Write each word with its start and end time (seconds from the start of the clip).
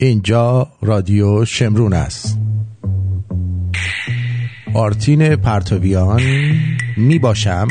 اینجا 0.00 0.68
رادیو 0.82 1.44
شمرون 1.44 1.92
است. 1.92 2.38
آرتین 4.74 5.36
پرتویان 5.36 6.22
می 6.96 7.18
باشم. 7.18 7.68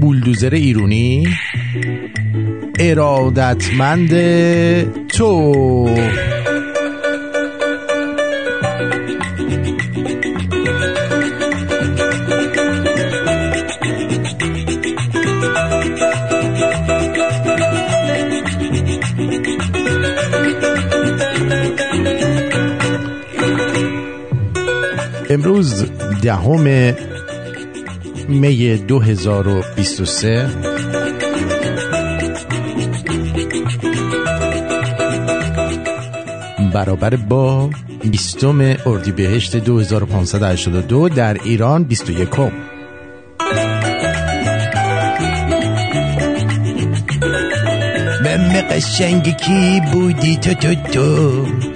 بولدوزر 0.00 0.54
ایرونی. 0.54 1.26
ارادتمند 2.78 4.10
تو. 5.08 6.35
دهم 26.26 26.94
می 28.28 28.76
2023 28.76 30.48
برابر 36.74 37.16
با 37.16 37.70
بیستم 38.10 38.76
اردیبهشت 38.86 39.56
2582 39.56 41.08
در 41.08 41.36
ایران 41.44 41.84
21 41.84 42.38
من 48.24 48.64
قشنگ 48.70 49.36
کی 49.36 49.80
بودی 49.92 50.36
تو 50.36 50.54
تو 50.54 50.74
تو؟ 50.74 51.75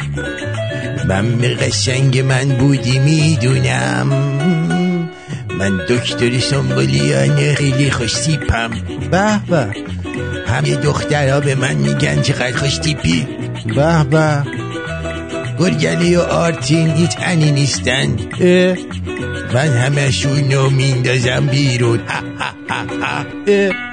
من 1.10 1.56
قشنگ 1.60 2.18
من 2.18 2.48
بودی 2.48 2.98
می‌دونم. 2.98 4.06
من 5.58 5.80
دکتر 5.88 6.38
سنبولیان 6.38 7.54
خیلی 7.54 7.90
خوش 7.90 8.12
تیپم. 8.12 8.70
به 9.10 9.40
به. 9.50 9.66
همه 10.46 10.76
دخترها 10.76 11.40
به 11.40 11.54
من 11.54 11.74
میگن 11.74 12.22
چقدر 12.22 12.56
خوش 12.56 12.78
تیپی. 12.78 13.26
به 13.76 14.04
به. 14.04 14.42
گرگلی 15.58 16.16
و 16.16 16.20
آرتین 16.20 16.90
هیچ 16.90 17.16
انی 17.18 17.52
نیستن. 17.52 18.16
اه. 18.40 18.76
من 19.54 19.68
همشون 19.68 20.52
رو 20.52 20.70
میندازم 20.70 21.46
بیرون. 21.46 22.00
اه. 22.70 23.26
به 23.46 23.89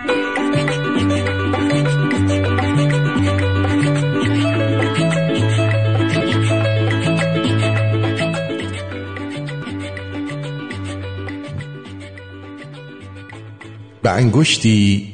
انگشتی 14.18 15.14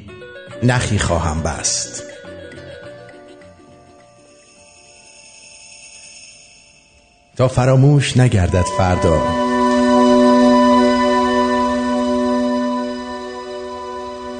نخی 0.63 0.97
خواهم 0.97 1.43
بست. 1.43 2.03
تا 7.35 7.47
فراموش 7.47 8.17
نگردد 8.17 8.65
فردا. 8.77 9.23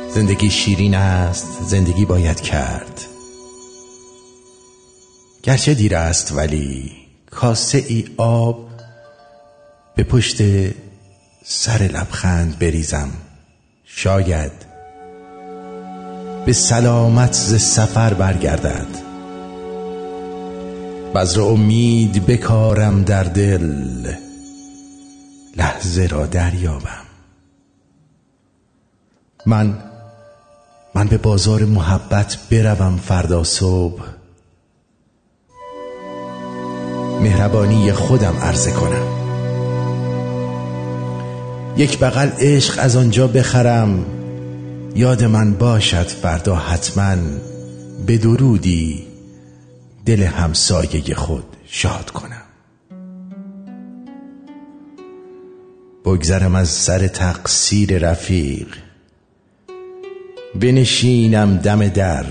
زندگی 0.10 0.50
شیرین 0.50 0.96
است 0.96 1.48
زندگی 1.64 2.06
باید 2.06 2.42
کرد. 2.42 3.02
گرچه 5.44 5.74
دیر 5.74 5.96
است 5.96 6.32
ولی 6.32 6.92
کاسه 7.32 7.78
ای 7.88 8.06
آب 8.18 8.70
به 9.96 10.04
پشت 10.04 10.38
سر 11.44 11.90
لبخند 11.94 12.60
بریزم. 12.60 13.12
شاید 13.96 14.52
به 16.46 16.54
سلامت 16.54 17.34
ز 17.34 17.62
سفر 17.62 18.14
برگردد. 18.14 18.88
بذر 21.16 21.42
امید 21.42 22.26
بکارم 22.26 23.04
در 23.04 23.24
دل 23.24 24.14
لحظه 25.58 26.08
را 26.08 26.26
دریابم. 26.26 27.06
من 29.46 29.78
من 30.96 31.08
به 31.08 31.18
بازار 31.18 31.66
محبت 31.66 32.38
بروم 32.52 32.98
فردا 32.98 33.44
صبح. 33.44 34.04
مهربانی 37.22 37.92
خودم 37.92 38.38
عرضه 38.38 38.72
کنم. 38.72 39.23
یک 41.78 42.00
بغل 42.00 42.30
عشق 42.40 42.76
از 42.80 42.96
آنجا 42.96 43.28
بخرم. 43.28 44.06
یاد 44.96 45.24
من 45.24 45.54
باشد 45.54 46.08
فردا 46.08 46.56
حتما 46.56 47.16
به 48.06 48.18
درودی 48.18 49.08
دل 50.06 50.24
همسایه 50.24 51.16
خود 51.16 51.44
شاد 51.66 52.12
کنم. 52.12 52.42
بگذرم 56.06 56.56
از 56.56 56.70
سر 56.70 57.08
تقصیر 57.08 57.98
رفیق. 57.98 58.68
بنشینم 60.62 61.58
دم 61.58 61.88
در. 61.88 62.26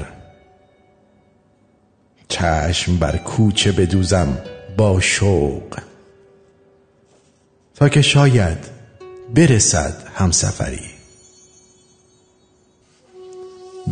چشم 2.29 2.97
بر 2.97 3.17
کوچه 3.17 3.73
بدوزم 3.73 4.39
با 4.77 5.01
شوق. 5.01 5.79
تا 7.75 7.89
که 7.89 8.03
شاید 8.03 8.72
برسد 9.35 9.95
همسفری. 10.15 10.91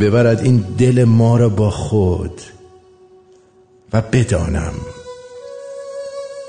ببرد 0.00 0.40
این 0.40 0.56
دل 0.78 1.04
ما 1.04 1.36
را 1.36 1.48
با 1.48 1.70
خود 1.70 2.40
و 3.92 4.00
بدانم 4.00 4.72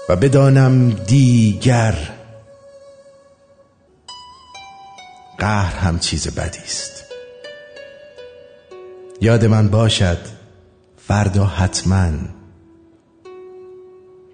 و 0.09 0.15
بدانم 0.15 0.89
دیگر 0.89 1.95
قهر 5.37 5.75
هم 5.75 5.99
چیز 5.99 6.27
بدی 6.27 6.59
است. 6.59 7.03
یاد 9.21 9.45
من 9.45 9.67
باشد 9.67 10.17
فردا 11.07 11.45
حتما 11.45 12.11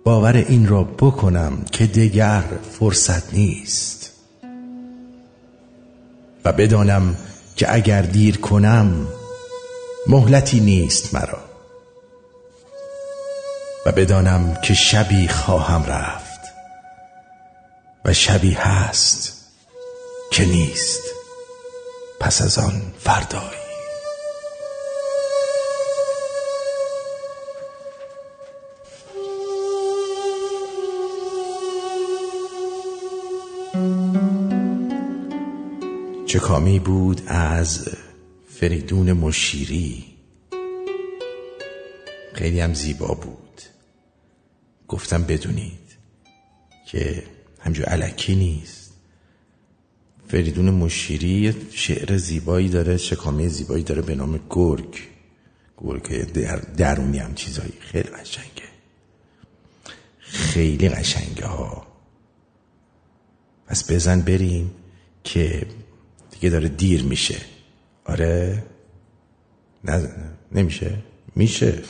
باور 0.04 0.36
این 0.36 0.68
را 0.68 0.84
بکنم 0.84 1.66
که 1.72 1.86
دیگر 1.86 2.44
فرصت 2.72 3.34
نیست. 3.34 3.97
و 6.48 6.52
بدانم 6.52 7.18
که 7.56 7.74
اگر 7.74 8.02
دیر 8.02 8.38
کنم 8.38 9.08
مهلتی 10.08 10.60
نیست 10.60 11.14
مرا. 11.14 11.40
و 13.86 13.92
بدانم 13.92 14.56
که 14.64 14.74
شبی 14.74 15.28
خواهم 15.28 15.84
رفت 15.84 16.40
و 18.06 18.14
شبی 18.14 18.52
هست 18.52 19.34
که 20.32 20.46
نیست 20.46 21.02
پس 22.20 22.42
از 22.42 22.58
آن 22.58 22.82
فردایی. 23.00 23.67
چه 36.38 36.44
کامی 36.44 36.80
بود 36.80 37.22
از 37.28 37.90
فریدون 38.50 39.14
مشیری. 39.14 40.06
خیلی 42.34 42.60
هم 42.60 42.74
زیبا 42.74 43.08
بود. 43.08 43.62
گفتم 44.88 45.24
بدونید 45.24 45.98
که 46.88 47.24
همجور 47.60 47.86
علکی 47.86 48.36
نیست. 48.36 48.94
فریدون 50.28 50.70
مشیری 50.70 51.56
شعر 51.72 52.18
زیبایی 52.18 52.70
داره 52.70 52.98
شکامی 52.98 53.50
زیبایی 53.50 53.84
داره 53.84 54.02
به 54.02 54.16
نام 54.16 54.40
گرگ. 54.50 54.98
گرگ 55.78 56.32
در 56.34 56.56
درونی 56.56 57.18
هم 57.18 57.36
چیزایی 57.36 57.74
خیلی 57.80 58.10
قشنگه. 58.10 58.68
خیلی 60.20 60.90
قشنگه 60.90 61.46
ها. 61.46 61.88
پس 63.68 63.92
بزن 63.92 64.22
بریم 64.22 64.72
که 65.24 65.68
دیگه 66.40 66.50
داره 66.50 66.70
دیر 66.70 67.04
میشه. 67.04 67.36
آره؟ 68.06 68.64
نه 69.84 70.10
نمیشه. 70.52 70.94
میشه. 71.36 71.84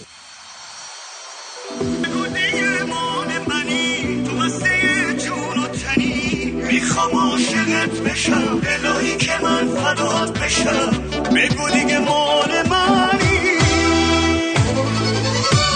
می‌خوام 6.71 7.11
عاشقت 7.11 7.89
بشم 7.89 8.61
الهی 8.63 9.17
که 9.17 9.31
من 9.43 9.67
فدات 9.67 10.39
بشم. 10.39 10.91
بگو 11.35 11.69
دیگه 11.69 11.99
مال 11.99 12.51
منی. 12.69 13.39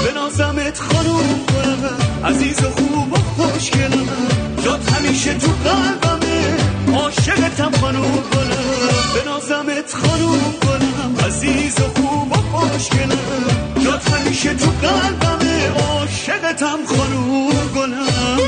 به 0.04 0.12
بنازمت 0.12 0.80
خانوم 0.80 1.46
گلم 1.48 1.98
عزیز 2.26 2.64
و 2.64 2.70
خوب 2.70 3.14
و 3.14 3.16
خوشگلم. 3.16 4.08
جات 4.66 4.92
همیشه 4.92 5.34
تو 5.34 5.52
قلبمه 5.52 6.58
عاشقتم 6.94 7.72
خانوم 7.72 8.24
گلم 8.34 8.61
بنازمت 9.16 9.94
خانوم 9.94 10.54
گلم 10.64 11.26
عزیز 11.28 11.80
و 11.80 11.84
خوب 12.02 12.32
و 12.32 12.36
خوشگلم. 12.36 13.84
جات 13.86 14.10
همیشه 14.10 14.54
تو 14.54 14.72
قلبمه 14.72 15.70
عاشقتم 15.70 16.80
خانوم 16.86 17.70
گلم. 17.76 18.40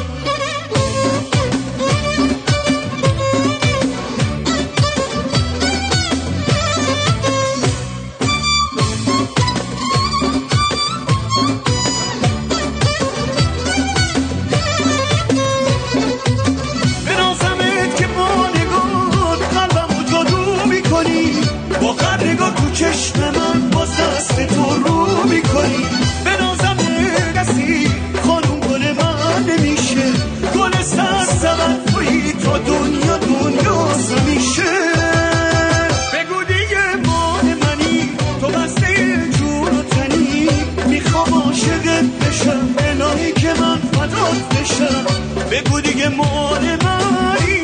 بشم 44.63 45.05
بگو 45.51 45.81
دیگه 45.81 46.09
مال 46.09 46.61
منی. 46.61 47.59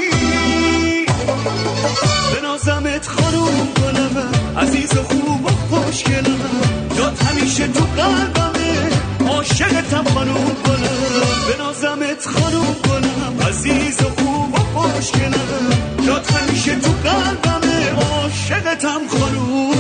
بنازمت 2.36 3.08
خانوم 3.08 3.68
گلم 3.78 4.32
عزیز 4.58 4.98
و 4.98 5.04
خوب 5.04 5.46
و 5.46 5.50
خوشگلم 5.50 6.40
جات 6.98 7.24
همیشه 7.24 7.68
تو 7.68 7.86
قلبمه. 7.98 8.90
عاشقتم 9.30 10.04
خانوم 10.14 10.52
گلم 10.66 11.12
بنازمت 11.50 12.26
خانوم 12.26 12.76
گلم 12.90 13.48
عزیز 13.48 14.02
و 14.02 14.10
خوب 14.22 14.54
و 14.54 14.80
خوشگلم 14.80 15.70
جات 16.08 16.32
همیشه 16.32 16.76
تو 16.76 16.92
قلبمه. 17.10 17.92
عاشقتم 17.92 19.02
خانوم 19.10 19.79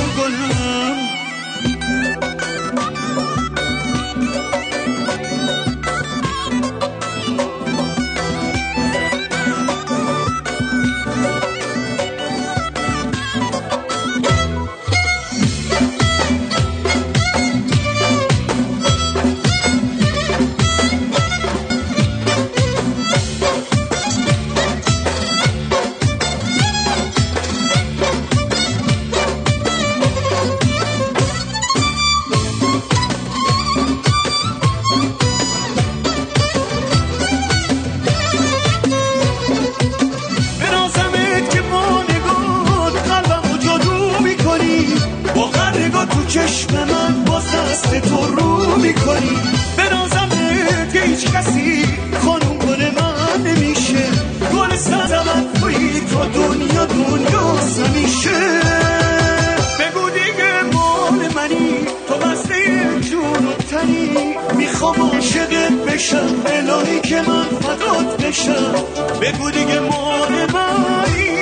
بشم 65.99 66.41
الهی 66.45 66.99
که 66.99 67.21
من 67.21 67.43
فدات 67.43 68.23
بشم. 68.23 68.73
بگو 69.21 69.51
دیگه 69.51 69.79
مال 69.79 70.31
منی 70.53 71.37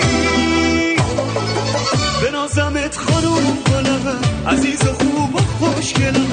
بنازمت 2.24 2.98
خانوم 2.98 3.58
گلم 3.72 4.20
عزیز 4.48 4.82
و 4.88 4.94
خوب 4.94 5.36
و 5.36 5.40
خوشگلم. 5.60 6.32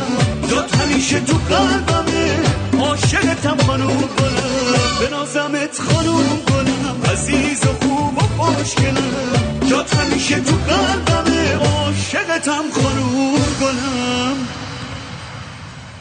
جات 0.50 0.74
همیشه 0.74 1.20
تو 1.20 1.36
قلبمه 1.48 2.38
عاشقتم 2.80 3.56
خانوم 3.66 4.00
گلم 4.18 4.74
بنازمت 5.00 5.78
خانوم 5.78 6.26
گلم 6.48 7.12
عزیز 7.12 7.60
و 7.66 7.86
خوب 7.86 8.18
و 8.18 8.42
خوشگلم. 8.42 9.68
جات 9.70 9.94
همیشه 9.96 10.40
تو 10.40 10.56
قلبمه 10.56 11.54
عاشقتم 11.54 12.64
خانوم 12.72 13.34
گلم 13.60 14.13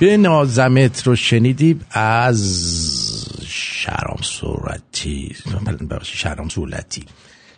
به 0.03 0.17
نازمت 0.17 1.07
رو 1.07 1.15
شنیدیم 1.15 1.81
از 1.91 2.39
شهرام 3.47 4.19
صورتی 4.21 5.35
شهرام 6.03 6.49
صورتی 6.49 7.03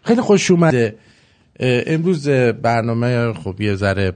خیلی 0.03 0.21
خوش 0.21 0.51
اومده. 0.51 0.95
امروز 1.59 2.29
برنامه 2.29 3.33
خب 3.33 3.61
یه 3.61 3.75
ذره 3.75 4.13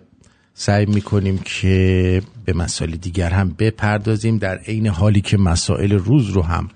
سعی 0.54 0.86
می‌کنیم 0.86 1.38
که 1.38 2.22
به 2.46 2.54
مسائل 2.54 2.92
دیگر 2.92 3.30
هم 3.30 3.56
بپردازیم. 3.60 4.38
در 4.38 4.58
عین 4.58 4.88
حالی 4.88 5.22
که 5.22 5.38
مسائل 5.38 5.92
روز 5.92 6.30
رو 6.30 6.42
هم 6.42 6.70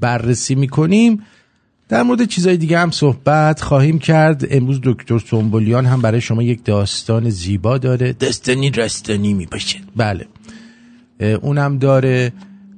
بررسی 0.00 0.54
می‌کنیم. 0.54 1.22
در 1.88 2.02
مورد 2.02 2.24
چیزهای 2.24 2.56
دیگه 2.56 2.78
هم 2.78 2.90
صحبت 2.90 3.60
خواهیم 3.60 3.98
کرد. 3.98 4.46
امروز 4.50 4.80
دکتر 4.82 5.18
سنبولیان 5.18 5.86
هم 5.86 6.02
برای 6.02 6.20
شما 6.20 6.42
یک 6.42 6.64
داستان 6.64 7.30
زیبا 7.30 7.78
داره. 7.78 8.12
داستانی 8.12 8.70
رستانی 8.70 9.34
می‌باشه 9.34 9.78
بله. 9.96 10.26
اونم 11.22 11.78
داره. 11.78 12.32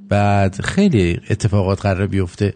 بعد 0.08 0.60
خیلی 0.60 1.20
اتفاقات 1.30 1.80
قرار 1.80 2.06
بیفته. 2.06 2.54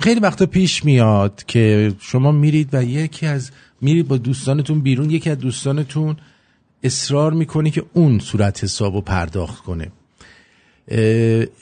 خیلی 0.00 0.20
وقتا 0.20 0.46
پیش 0.46 0.84
میاد 0.84 1.44
که 1.46 1.92
شما 2.00 2.32
میرید 2.32 2.68
و 2.72 2.84
یکی 2.84 3.26
از 3.26 3.50
میرید 3.80 4.08
با 4.08 4.16
دوستانتون 4.16 4.80
بیرون. 4.80 5.10
یکی 5.10 5.30
از 5.30 5.38
دوستانتون 5.38 6.16
اصرار 6.82 7.32
می‌کنه 7.32 7.70
که 7.70 7.84
اون 7.92 8.18
صورت 8.18 8.64
حساب 8.64 8.94
رو 8.94 9.00
پرداخت 9.00 9.64
کنه. 9.64 9.92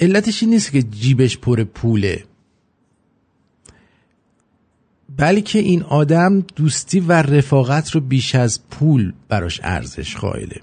علتش 0.01 0.43
این 0.43 0.53
نیست 0.53 0.73
که 0.73 0.83
جیبش 0.83 1.39
پر 1.39 1.65
پوله. 1.65 2.25
بلکه 5.17 5.59
این 5.59 5.83
آدم 5.83 6.41
دوستی 6.41 7.01
و 7.01 7.13
رفاقت 7.13 7.91
رو 7.91 8.01
بیش 8.01 8.35
از 8.35 8.69
پول 8.69 9.13
براش 9.29 9.61
ارزش 9.63 10.17
قائله. 10.17 10.61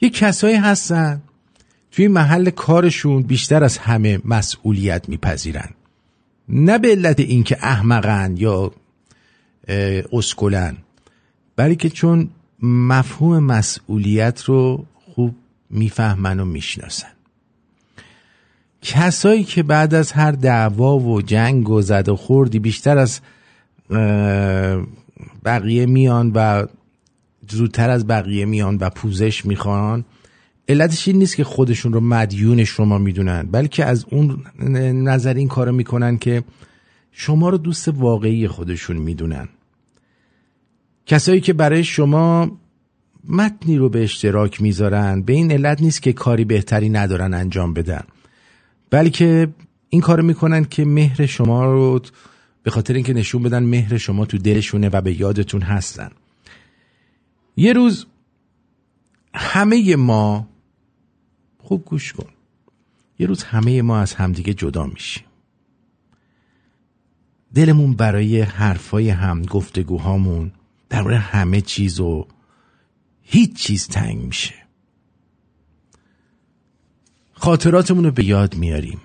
یه 0.00 0.10
کسایی 0.10 0.56
هستن. 0.56 1.22
توی 1.90 2.08
محل 2.08 2.50
کارشون 2.50 3.22
بیشتر 3.22 3.64
از 3.64 3.78
همه 3.78 4.20
مسئولیت 4.24 5.08
میپذیرن. 5.08 5.70
نه 6.48 6.78
به 6.78 6.88
علت 6.88 7.20
اینکه 7.20 7.56
احمقن 7.62 8.34
یا 8.36 8.72
اسکلن 10.12 10.76
بلکه 11.56 11.90
چون 11.90 12.30
مفهوم 12.62 13.38
مسئولیت 13.38 14.44
رو 14.44 14.86
خوب 15.14 15.34
می‌فهمن 15.70 16.40
و 16.40 16.44
می‌شناسن. 16.44 17.08
کسایی 18.82 19.44
که 19.44 19.62
بعد 19.62 19.94
از 19.94 20.12
هر 20.12 20.32
دعوا 20.32 20.98
و 20.98 21.22
جنگ 21.22 21.68
و 21.68 21.82
زد 21.82 22.08
و 22.08 22.16
خوردی 22.16 22.58
بیشتر 22.58 22.98
از 22.98 23.20
بقیه 25.44 25.86
میان 25.86 26.32
و 26.34 26.66
زودتر 27.50 27.90
از 27.90 28.06
بقیه 28.06 28.44
میان 28.44 28.78
و 28.80 28.90
پوزش 28.90 29.46
می‌خوان. 29.46 30.04
علتش 30.68 31.08
این 31.08 31.18
نیست 31.18 31.36
که 31.36 31.44
خودشون 31.44 31.92
رو 31.92 32.00
مدیون 32.00 32.64
شما 32.64 32.98
می‌دونن 32.98 33.48
بلکه 33.52 33.84
از 33.84 34.06
اون 34.10 34.44
نظر 35.04 35.34
این 35.34 35.48
کارو 35.48 35.72
می‌کنن 35.72 36.18
که 36.18 36.44
شما 37.12 37.48
رو 37.48 37.58
دوست 37.58 37.88
واقعی 37.88 38.48
خودشون 38.48 38.96
می‌دونن. 38.96 39.48
کسایی 41.06 41.40
که 41.40 41.52
برای 41.52 41.84
شما 41.84 42.58
متنی 43.28 43.76
رو 43.76 43.88
به 43.88 44.02
اشتراک 44.02 44.62
می‌ذارن 44.62 45.22
به 45.22 45.32
این 45.32 45.52
علت 45.52 45.82
نیست 45.82 46.02
که 46.02 46.12
کاری 46.12 46.44
بهتری 46.44 46.88
ندارن 46.88 47.34
انجام 47.34 47.74
بدن. 47.74 48.02
بلکه 48.90 49.48
این 49.88 50.00
کارو 50.00 50.22
می‌کنن 50.22 50.64
که 50.64 50.84
مهر 50.84 51.26
شما 51.26 51.64
رو 51.64 52.00
به 52.62 52.70
خاطر 52.70 52.94
اینکه 52.94 53.14
نشون 53.14 53.42
بدن 53.42 53.62
مهر 53.62 53.96
شما 53.96 54.26
تو 54.26 54.38
دلشونه 54.38 54.88
و 54.88 55.00
به 55.00 55.20
یادتون 55.20 55.62
هستن. 55.62 56.10
یه 57.58 57.72
روز 57.72 58.06
همه 59.34 59.96
ما 59.96 60.48
خوب 61.58 61.84
گوش 61.84 62.12
کن. 62.12 62.30
یه 63.18 63.26
روز 63.26 63.42
همه 63.42 63.82
ما 63.82 63.98
از 63.98 64.14
همدیگه 64.14 64.54
جدا 64.54 64.86
میشیم. 64.86 65.24
دلمون 67.54 67.92
برای 67.94 68.40
حرفای 68.40 69.10
هم 69.10 69.42
گفتگوهامون 69.42 70.52
در 70.88 71.12
همه 71.12 71.60
چیز 71.60 72.00
و 72.00 72.26
هیچ 73.22 73.56
چیز 73.56 73.88
تنگ 73.88 74.18
میشه. 74.18 74.54
خاطراتمون 77.32 78.04
رو 78.04 78.10
به 78.10 78.24
یاد 78.24 78.56
میاریم. 78.56 79.00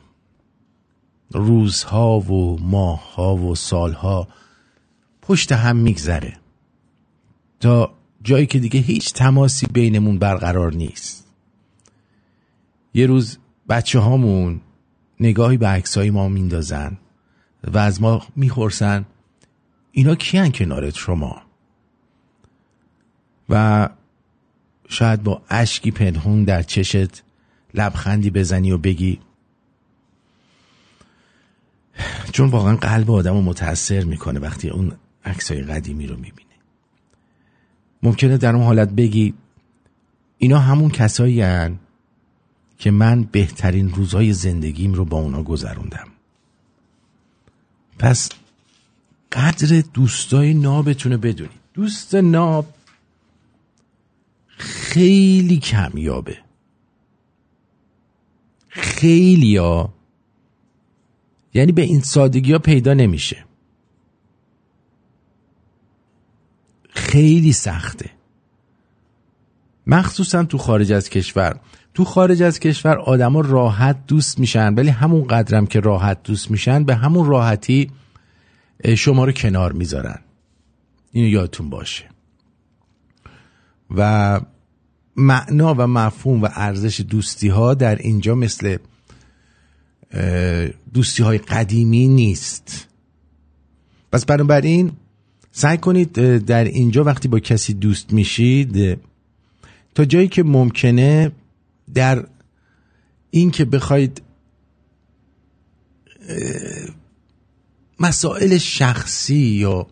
روزها 1.32 2.20
و 2.20 2.60
ماهها 2.60 3.36
و 3.36 3.56
سالها 3.56 4.28
پشت 5.22 5.52
هم 5.52 5.76
میگذره 5.76 6.38
تا 7.60 8.03
جایی 8.24 8.46
که 8.46 8.60
دیگه 8.60 8.80
هیچ 8.80 9.14
تماسی 9.14 9.68
بینمون 9.68 10.20
برقرار 10.20 10.74
نیست. 10.74 11.28
یه 12.94 13.06
روز 13.06 13.38
بچه 13.70 14.00
هامون 14.00 14.62
نگاهی 15.20 15.58
به 15.58 15.68
عکسای 15.68 16.10
ما 16.10 16.28
میندازن 16.28 16.98
و 17.64 17.78
از 17.78 18.02
ما 18.02 18.26
میخورسن 18.36 19.06
اینا 19.92 20.16
کیان 20.16 20.52
کنارت 20.52 20.96
شما؟ 20.96 21.42
و 23.50 23.90
شاید 24.90 25.24
با 25.24 25.42
اشکی 25.50 25.92
پنهون 25.92 26.44
در 26.44 26.62
چشت 26.62 27.24
لبخندی 27.74 28.30
بزنی 28.30 28.72
و 28.72 28.78
بگی 28.78 29.20
چون 32.32 32.50
واقعا 32.50 32.76
قلب 32.76 33.12
آدم 33.12 33.34
رو 33.34 33.42
متاثر 33.42 34.04
می‌کنه 34.04 34.40
وقتی 34.40 34.70
اون 34.70 34.92
عکسای 35.26 35.62
قدیمی 35.62 36.08
رو 36.08 36.16
می‌بینه. 36.16 36.53
ممکنه 38.04 38.38
در 38.38 38.56
اون 38.56 38.66
حالت 38.66 38.90
بگی 38.90 39.34
اینا 40.38 40.60
همون 40.60 40.90
کسایی 40.90 41.42
هن 41.42 41.80
که 42.78 42.92
من 42.92 43.24
بهترین 43.24 43.90
روزهای 43.90 44.34
زندگیم 44.34 44.94
رو 44.94 45.06
با 45.06 45.18
اونا 45.18 45.44
گذروندم. 45.44 46.08
پس 48.00 48.30
قدر 49.32 49.84
دوستای 49.94 50.54
نابتونه 50.54 51.18
بدونید 51.18 51.60
دوست 51.74 52.16
ناب 52.16 52.74
خیلی 54.48 55.58
کمیابه. 55.58 56.38
خیلی 58.70 59.58
ها 59.58 59.94
یعنی 61.54 61.72
به 61.72 61.82
این 61.82 62.02
سادگی 62.02 62.52
ها 62.52 62.60
پیدا 62.60 62.94
نمیشه. 62.94 63.46
خیلی 67.14 67.54
سخته. 67.54 68.10
مخصوصا 69.88 70.44
تو 70.44 70.58
خارج 70.58 70.92
از 70.92 71.10
کشور. 71.10 71.60
تو 71.94 72.06
خارج 72.06 72.44
از 72.44 72.60
کشور 72.60 72.98
آدما 72.98 73.42
راحت 73.42 74.06
دوست 74.08 74.40
میشن 74.40 74.74
ولی 74.74 74.90
همون 74.90 75.28
قدرم 75.28 75.66
که 75.66 75.80
راحت 75.80 76.24
دوست 76.24 76.52
میشن 76.52 76.84
به 76.84 76.96
همون 76.96 77.28
راحتی 77.28 77.92
شما 78.98 79.26
رو 79.26 79.32
کنار 79.32 79.72
می‌ذارن. 79.72 80.20
اینو 81.12 81.28
یادتون 81.28 81.70
باشه. 81.70 82.10
و 83.96 84.42
معنا 85.16 85.74
و 85.74 85.88
مفهوم 85.88 86.42
و 86.42 86.50
ارزش 86.56 87.02
دوستی 87.02 87.48
ها 87.48 87.74
در 87.74 87.96
اینجا 87.96 88.36
مثل 88.36 88.78
دوستی 90.94 91.24
های 91.24 91.38
قدیمی 91.38 92.08
نیست. 92.08 92.88
پس 94.12 94.26
بنابراین 94.26 94.92
سعی 95.56 95.78
کنید 95.78 96.14
در 96.46 96.64
اینجا 96.64 97.04
وقتی 97.04 97.28
با 97.28 97.40
کسی 97.40 97.74
دوست 97.74 98.14
میشید 98.14 99.00
تا 99.96 100.06
جایی 100.06 100.28
که 100.28 100.44
ممکنه 100.44 101.32
در 101.94 102.26
این 103.30 103.52
که 103.52 103.66
بخواید 103.66 104.22
مسائل 108.00 108.58
شخصی 108.58 109.36
یا 109.36 109.88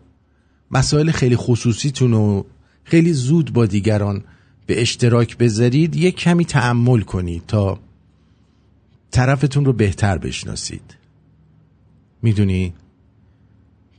مسائل 0.70 1.10
خیلی 1.10 1.36
خصوصیتون 1.36 2.12
رو 2.12 2.46
خیلی 2.84 3.12
زود 3.12 3.52
با 3.52 3.66
دیگران 3.66 4.24
به 4.66 4.80
اشتراک 4.80 5.36
بذارید 5.36 5.96
یک 5.96 6.16
کمی 6.16 6.44
تعمل 6.44 7.00
کنید 7.00 7.46
تا 7.46 7.80
طرفتون 9.10 9.64
رو 9.64 9.72
بهتر 9.72 10.18
بشناسید. 10.18 10.96
می‌دونی؟ 12.22 12.74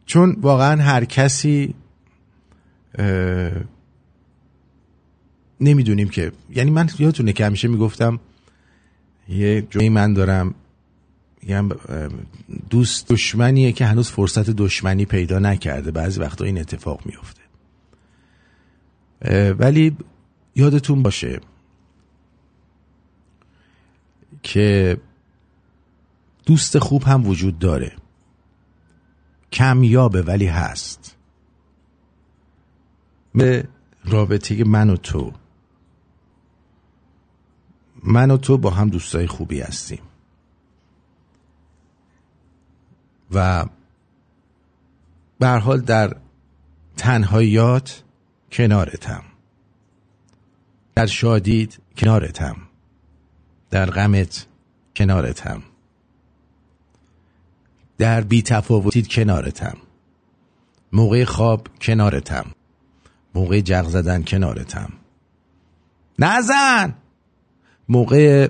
چون 0.05 0.37
واقعا 0.41 0.81
هر 0.81 1.05
کسی 1.05 1.75
نمی‌دونیم 5.61 6.09
که 6.09 6.31
یعنی 6.49 6.71
من 6.71 6.89
یادتونه 6.99 7.33
که 7.33 7.45
همیشه 7.45 7.67
می‌گفتم 7.67 8.19
یه 9.29 9.61
جایی 9.61 9.89
من 9.89 10.13
دارم 10.13 10.55
یعنی 11.43 11.69
دوست 12.69 13.07
دشمنیه 13.07 13.71
که 13.71 13.85
هنوز 13.85 14.09
فرصت 14.09 14.49
دشمنی 14.49 15.05
پیدا 15.05 15.39
نکرده. 15.39 15.91
بعضی 15.91 16.19
وقتا 16.19 16.45
این 16.45 16.59
اتفاق 16.59 17.01
میفته 17.05 17.43
ولی 19.53 19.97
یادتون 20.55 21.03
باشه 21.03 21.39
که 24.43 24.97
دوست 26.45 26.79
خوب 26.79 27.03
هم 27.03 27.27
وجود 27.27 27.59
داره. 27.59 27.95
کمیابه 29.53 30.21
ولی 30.21 30.47
هست. 30.47 31.15
به 33.35 33.67
رابطه 34.05 34.63
من 34.63 34.89
و 34.89 34.95
تو. 34.95 35.33
من 38.03 38.31
و 38.31 38.37
تو 38.37 38.57
با 38.57 38.69
هم 38.69 38.89
دوستای 38.89 39.27
خوبی 39.27 39.61
هستیم. 39.61 40.01
و 43.31 43.65
به 45.39 45.47
حال 45.47 45.81
در 45.81 46.17
تنهاییات 46.97 48.03
کنارتم. 48.51 49.23
در 50.95 51.05
شادید 51.05 51.79
کنارتم. 51.97 52.57
در 53.69 53.85
غمت 53.85 54.45
کنارتم. 54.95 55.63
در 57.97 58.21
بی 58.21 58.41
تفاوتید 58.41 59.07
کنارتم. 59.07 59.77
موقع 60.93 61.23
خواب 61.23 61.67
کنارتم. 61.81 62.45
موقع 63.35 63.61
جغ 63.61 63.89
زدن 63.89 64.23
کنارتم. 64.23 64.93
نزن! 66.19 66.93
موقع 67.89 68.47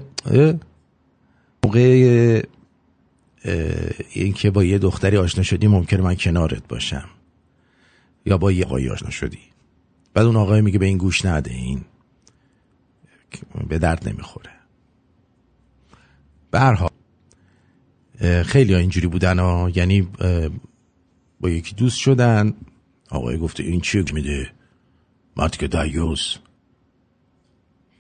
موقع 1.64 2.44
اینکه 4.12 4.52
با 4.52 4.64
یه 4.64 4.78
دختری 4.78 5.18
آشنا 5.18 5.44
شدی 5.44 5.68
ممکنه 5.68 6.02
من 6.02 6.16
کنارت 6.16 6.68
باشم. 6.68 7.10
یا 8.26 8.38
با 8.38 8.52
یه 8.52 8.66
آقایی 8.66 8.90
آشنا 8.90 9.10
شدی. 9.10 9.40
بعد 10.14 10.26
اون 10.26 10.36
آقای 10.36 10.62
میگه 10.62 10.80
به 10.80 10.86
این 10.86 10.98
گوش 10.98 11.26
نده 11.26 11.52
این 11.52 11.86
به 13.68 13.80
درد 13.80 14.10
نمی‌خوره. 14.10 14.52
برها 16.52 16.92
خیلی 18.24 18.74
ها 18.74 18.80
اینجوری 18.80 19.08
بودن 19.08 19.40
ها. 19.40 19.72
یعنی 19.76 20.08
با 21.40 21.50
یکی 21.50 21.76
دوست 21.76 21.98
شدن. 21.98 22.54
آقای 23.10 23.38
گفته 23.38 23.64
این 23.64 23.82
چی 23.82 24.06
میده؟ 24.14 24.50
مرد 25.38 25.58
که 25.58 25.68
دایوز 25.68 26.38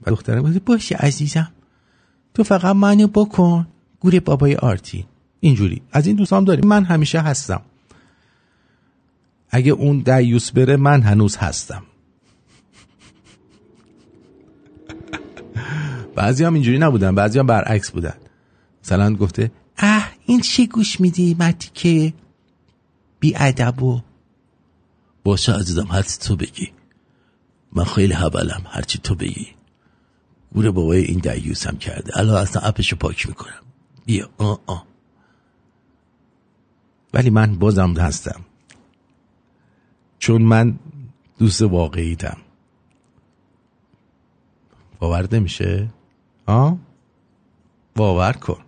و 0.01 0.11
دختره 0.11 0.41
گفته 0.41 0.59
باشه 0.59 0.95
عزیزم. 0.95 1.51
تو 2.33 2.43
فقط 2.43 2.75
منو 2.75 3.07
بکن. 3.07 3.67
گوره 3.99 4.19
بابای 4.19 4.55
آرتی. 4.55 5.05
اینجوری. 5.39 5.81
از 5.91 6.07
این 6.07 6.15
دوستام 6.15 6.43
داریم. 6.43 6.67
من 6.67 6.83
همیشه 6.83 7.19
هستم. 7.19 7.61
اگه 9.49 9.71
اون 9.71 9.99
دیوس 9.99 10.51
بره 10.51 10.77
من 10.77 11.01
هنوز 11.01 11.37
هستم. 11.37 11.83
بعضی 16.15 16.43
هم 16.43 16.53
اینجوری 16.53 16.79
نبودن. 16.79 17.15
بعضی 17.15 17.39
هم 17.39 17.47
برعکس 17.47 17.91
بودن. 17.91 18.13
مثلا 18.83 19.15
گفته 19.15 19.51
اه 19.77 20.09
این 20.25 20.41
چی 20.41 20.67
گوش 20.67 20.99
میدی؟ 20.99 21.35
مردی 21.39 21.67
که 21.73 22.13
بی 23.19 23.33
ادب 23.35 23.83
و 23.83 24.01
باشه 25.23 25.53
عزیزم 25.53 25.87
هرچی 25.87 26.17
تو 26.17 26.35
بگی. 26.35 26.71
من 27.71 27.83
خیلی 27.83 28.13
حبلم 28.13 28.63
هرچی 28.69 28.97
تو 28.97 29.15
بگی. 29.15 29.47
گوره 30.53 30.71
بابای 30.71 31.01
این 31.03 31.19
دیوس 31.19 31.67
هم 31.67 31.77
کرده. 31.77 32.19
الان 32.19 32.41
اصلا 32.41 32.61
اپشو 32.61 32.95
پاک 32.95 33.27
می‌کنم. 33.27 33.63
بیا. 34.05 34.29
آه 34.37 34.59
آه. 34.65 34.85
ولی 37.13 37.29
من 37.29 37.55
بازم 37.55 37.93
هستم. 37.93 38.41
چون 40.19 40.41
من 40.41 40.79
دوست 41.39 41.61
واقعیتم. 41.61 42.37
باور 44.99 45.27
نمیشه؟ 45.31 45.89
آه؟ 46.45 46.77
باور 47.95 48.33
کن. 48.33 48.61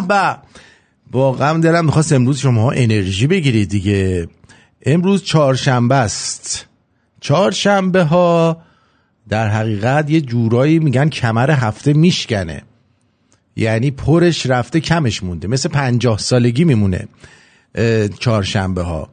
به. 0.00 0.36
واقعا 1.12 1.58
دلم 1.58 1.84
می‌خواست 1.84 2.12
امروز 2.12 2.38
شما 2.38 2.70
انرژی 2.70 3.26
بگیرید 3.26 3.68
دیگه. 3.68 4.28
امروز 4.86 5.24
چهارشنبه 5.24 5.94
است. 5.94 6.66
چهارشنبه 7.20 8.04
ها 8.04 8.62
در 9.28 9.48
حقیقت 9.48 10.10
یه 10.10 10.20
جورایی 10.20 10.78
میگن 10.78 11.08
کمر 11.08 11.50
هفته 11.50 11.92
میشکنه. 11.92 12.62
یعنی 13.56 13.90
پرش 13.90 14.46
رفته 14.46 14.80
کمش 14.80 15.22
مونده. 15.22 15.48
مثل 15.48 15.68
پنجاه 15.68 16.18
سالگی 16.18 16.64
میمونه 16.64 17.08
چهارشنبه 18.18 18.82
ها 18.82 19.08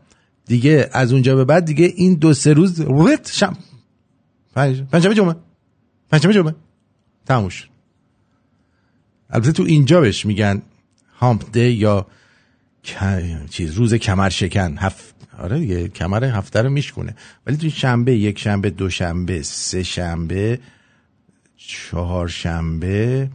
دیگه 0.45 0.89
از 0.93 1.13
اونجا 1.13 1.35
به 1.35 1.45
بعد 1.45 1.65
دیگه 1.65 1.93
این 1.95 2.13
دو 2.13 2.33
سه 2.33 2.53
روز 2.53 2.81
رت 2.87 3.31
شم 3.31 3.57
پنجشنبه 4.55 5.15
جمعه. 5.15 5.35
پنجشنبه 6.11 6.33
جمعه. 6.33 6.55
تموش 7.25 7.69
البته 9.29 9.51
تو 9.51 9.63
اینجا 9.63 10.01
بهش 10.01 10.25
میگن 10.25 10.61
هامپ 11.19 11.51
دی 11.51 11.69
یا 11.69 12.07
چیز 13.49 13.73
روز 13.73 13.93
کمر 13.93 14.29
شکن 14.29 14.77
هفت 14.77 15.15
آره 15.39 15.59
دیگه 15.59 15.87
کمر 15.87 16.23
هفته 16.23 16.61
رو 16.61 16.69
میشکونه. 16.69 17.15
ولی 17.47 17.57
توی 17.57 17.69
شنبه 17.69 18.15
یک 18.15 18.39
شنبه 18.39 18.69
دو 18.69 18.89
شنبه 18.89 19.43
سه 19.43 19.83
شنبه 19.83 20.59
چهار 21.57 22.27
شنبه 22.27 23.29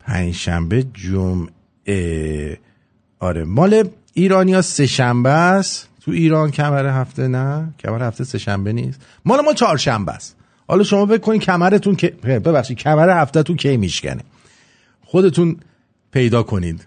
پنج 0.00 0.34
شنبه 0.34 0.82
جمعه. 0.82 2.58
آره 3.18 3.44
مال 3.44 3.88
ایرانیا 4.14 4.62
سه 4.62 4.86
شنبه 4.86 5.30
است. 5.30 5.88
تو 6.00 6.10
ایران 6.10 6.50
کمر 6.50 6.86
هفته 6.86 7.28
نه. 7.28 7.74
کمر 7.78 8.08
هفته 8.08 8.24
سه 8.24 8.38
شنبه 8.38 8.72
نیست. 8.72 9.00
مال 9.24 9.40
ما 9.40 9.52
چهار 9.52 9.76
شنبه 9.76 10.12
است. 10.12 10.36
حالا 10.68 10.82
شما 10.82 11.06
بکنید 11.06 11.42
کمرتون 11.42 11.96
که 11.96 12.08
ببخشید 12.22 12.78
کمر 12.78 13.22
هفته 13.22 13.42
تو 13.42 13.54
کی 13.54 13.76
میشکنه؟ 13.76 14.22
خودتون 15.04 15.56
پیدا 16.12 16.42
کنید. 16.42 16.86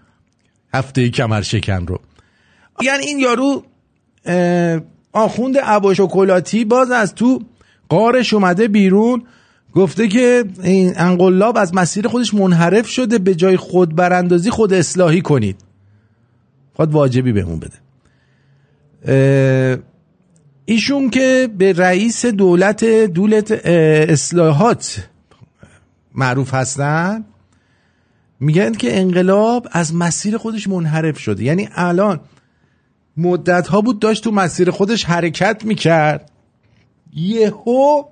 هفته 0.74 1.10
کمر 1.10 1.42
شکن 1.42 1.86
رو. 1.86 2.00
یعنی 2.82 3.04
این 3.04 3.18
یارو 3.18 3.64
آخوند 5.12 5.58
عباشوکلاتی 5.58 6.64
باز 6.64 6.90
از 6.90 7.14
تو 7.14 7.42
قارش 7.88 8.34
اومده 8.34 8.68
بیرون. 8.68 9.22
گفته 9.74 10.08
که 10.08 10.44
این 10.62 10.92
انقلاب 10.96 11.56
از 11.56 11.74
مسیر 11.74 12.08
خودش 12.08 12.34
منحرف 12.34 12.88
شده 12.88 13.18
به 13.18 13.34
جای 13.34 13.56
خود 13.56 13.96
براندازی 13.96 14.50
خود 14.50 14.72
اصلاحی 14.72 15.20
کنید. 15.20 15.60
خود 16.74 16.92
واجبی 16.92 17.32
بهمون 17.32 17.60
بده. 17.60 17.78
ایشون 20.64 21.10
که 21.10 21.48
به 21.58 21.72
رئیس 21.72 22.26
دولت 22.26 22.84
دولت 22.84 23.50
اصلاحات 24.10 25.08
معروف 26.14 26.54
هستن 26.54 27.24
میگن 28.40 28.72
که 28.72 29.00
انقلاب 29.00 29.68
از 29.72 29.94
مسیر 29.94 30.36
خودش 30.36 30.68
منحرف 30.68 31.18
شده. 31.18 31.44
یعنی 31.44 31.68
الان 31.74 32.20
مدت 33.16 33.68
ها 33.68 33.80
بود 33.80 33.98
داشت 33.98 34.24
تو 34.24 34.30
مسیر 34.30 34.70
خودش 34.70 35.04
حرکت 35.04 35.64
می‌کرد. 35.64 36.30
یهو 37.12 38.04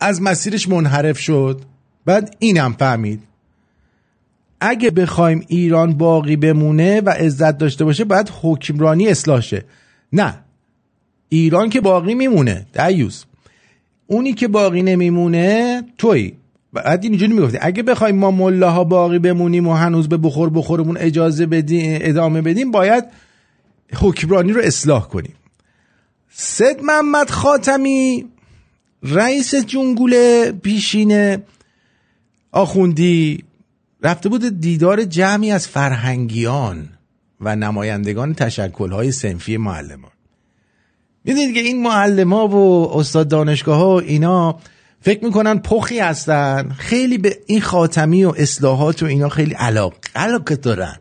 از 0.00 0.22
مسیرش 0.22 0.68
منحرف 0.68 1.18
شد. 1.18 1.60
بعد 2.04 2.36
اینم 2.38 2.72
فهمید. 2.72 3.22
اگه 4.60 4.90
بخوایم 4.90 5.44
ایران 5.48 5.92
باقی 5.92 6.36
بمونه 6.36 7.00
و 7.00 7.10
عزت 7.10 7.58
داشته 7.58 7.84
باشه 7.84 8.04
باید 8.04 8.32
حکمرانی 8.42 9.08
اصلاح 9.08 9.40
شه. 9.40 9.64
نه. 10.12 10.38
ایران 11.28 11.70
که 11.70 11.80
باقی 11.80 12.14
میمونه. 12.14 12.66
دیوز 12.72 13.24
اونی 14.06 14.32
که 14.32 14.48
باقی 14.48 14.82
نمیمونه 14.82 15.82
توی 15.98 16.32
بعد 16.82 17.04
اینجوری 17.04 17.32
می‌گفتی 17.32 17.58
اگه 17.60 17.82
بخوایم 17.82 18.16
ما 18.16 18.30
ملاها 18.30 18.84
باقی 18.84 19.18
بمونیم 19.18 19.68
و 19.68 19.74
هنوز 19.74 20.08
به 20.08 20.16
بخور 20.16 20.50
بخورمون 20.50 20.96
اجازه 20.96 21.46
بدیم 21.46 21.98
ادامه 22.02 22.42
بدیم 22.42 22.70
باید 22.70 23.04
حکمرانی 23.94 24.52
رو 24.52 24.60
اصلاح 24.60 25.08
کنیم. 25.08 25.34
سید 26.30 26.80
محمد 26.82 27.30
خاتمی 27.30 28.26
رئیس 29.02 29.54
جنگول 29.54 30.50
پیشین 30.50 31.38
آخوندی 32.52 33.44
رفته 34.02 34.28
بود 34.28 34.60
دیدار 34.60 35.04
جمعی 35.04 35.50
از 35.50 35.68
فرهنگیان 35.68 36.88
و 37.40 37.56
نمایندگان 37.56 38.34
تشکلهای 38.34 39.12
سنفی 39.12 39.56
معلمان. 39.56 40.10
می‌دونید 41.24 41.54
که 41.54 41.60
این 41.60 41.82
معلم 41.82 42.32
و 42.32 42.88
استاد 42.94 43.28
دانشگاه 43.28 43.78
ها 43.78 44.00
اینا 44.00 44.58
فکر 45.06 45.24
می‌کنن 45.24 45.58
پخی 45.58 45.98
هستن. 45.98 46.74
خیلی 46.78 47.18
به 47.18 47.38
این 47.46 47.60
خاتمی 47.60 48.24
و 48.24 48.32
اصلاحات 48.36 49.02
و 49.02 49.06
اینا 49.06 49.28
خیلی 49.28 49.54
علاق 49.54 49.94
علاقه 50.14 50.56
دارن. 50.56 50.96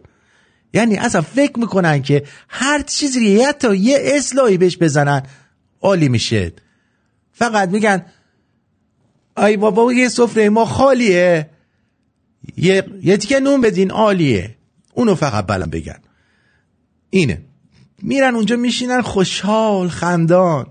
یعنی 0.73 0.97
اصلا 0.97 1.21
فکر 1.21 1.59
می‌کنن 1.59 2.01
که 2.01 2.23
هر 2.49 2.81
چیزی 2.81 3.25
یه 3.25 3.53
تا 3.53 3.75
یه 3.75 3.97
اصلاحی 4.01 4.57
بهش 4.57 4.77
بزنن 4.77 5.23
عالی 5.81 6.09
میشه. 6.09 6.53
فقط 7.31 7.69
میگن 7.69 8.05
ای 9.37 9.57
بابا 9.57 9.93
یه 9.93 10.09
سفره 10.09 10.49
ما 10.49 10.65
خالیه. 10.65 11.49
یه, 12.57 12.85
یه 13.03 13.17
تیکه 13.17 13.39
نون 13.39 13.61
بدین 13.61 13.91
عالیه. 13.91 14.55
اونو 14.93 15.15
فقط 15.15 15.45
بلن 15.45 15.69
بگن. 15.69 15.99
اینه. 17.09 17.41
میرن 18.01 18.35
اونجا 18.35 18.55
میشینن 18.55 19.01
خوشحال 19.01 19.89
خندان. 19.89 20.67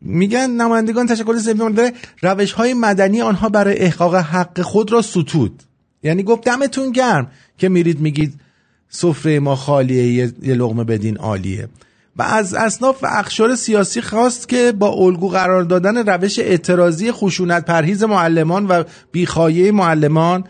میگن 0.00 0.50
نمایندگان 0.50 1.06
تشکل 1.06 1.38
سوم 1.38 1.92
روش 2.22 2.52
های 2.52 2.74
مدنی 2.74 3.20
آنها 3.20 3.48
برای 3.48 3.78
احقاق 3.78 4.14
حق 4.14 4.60
خود 4.60 4.92
را 4.92 5.02
ستود. 5.02 5.62
یعنی 6.02 6.22
گفت 6.22 6.44
دمتون 6.44 6.92
گرم 6.92 7.30
که 7.58 7.68
میرید 7.68 8.00
میگید 8.00 8.40
سفره 8.88 9.40
ما 9.40 9.56
خالیه 9.56 10.12
یه, 10.12 10.32
یه 10.42 10.54
لغمه 10.54 10.84
بدین 10.84 11.16
عالیه. 11.16 11.68
و 12.16 12.22
از 12.22 12.54
اصناف 12.54 13.04
و 13.04 13.06
اخشار 13.10 13.54
سیاسی 13.54 14.00
خواست 14.00 14.48
که 14.48 14.72
با 14.72 14.88
الگو 14.88 15.28
قرار 15.28 15.62
دادن 15.62 16.08
روش 16.08 16.38
اعتراضی 16.38 17.12
خشونت 17.12 17.64
پرهیز 17.64 18.02
معلمان 18.02 18.66
و 18.66 18.84
بیخایه 19.12 19.72
معلمان 19.72 20.44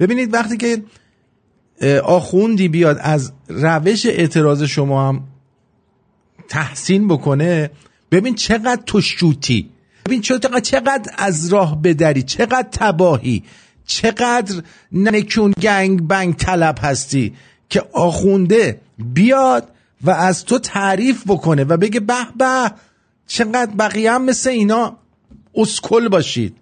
ببینید 0.00 0.34
وقتی 0.34 0.56
که 0.56 0.82
آخوندی 2.04 2.68
بیاد 2.68 2.98
از 3.00 3.32
روش 3.48 4.06
اعتراض 4.06 4.62
شما 4.62 5.08
هم 5.08 5.24
تحسین 6.48 7.08
بکنه 7.08 7.70
ببین 8.12 8.34
چقدر 8.34 8.82
تو 8.86 9.00
شوتی. 9.00 9.70
ببین 10.06 10.20
چقدر, 10.20 10.60
چقدر 10.60 11.14
از 11.18 11.48
راه 11.48 11.82
بدری 11.82 12.22
چقدر 12.22 12.68
تباهی 12.72 13.44
چقدر 13.86 14.62
نکون 14.92 15.52
گنگ 15.62 16.08
بنگ 16.08 16.36
طلب 16.36 16.78
هستی 16.82 17.34
که 17.68 17.84
آخونده 17.92 18.80
بیاد 18.98 19.68
و 20.02 20.10
از 20.10 20.44
تو 20.44 20.58
تعریف 20.58 21.22
بکنه 21.26 21.64
و 21.64 21.76
بگه 21.76 22.00
به 22.00 22.26
به 22.36 22.72
چقدر 23.26 23.74
بقیه 23.78 24.12
هم 24.12 24.24
مثل 24.24 24.50
اینا 24.50 24.96
اسکل 25.54 26.08
باشید. 26.08 26.56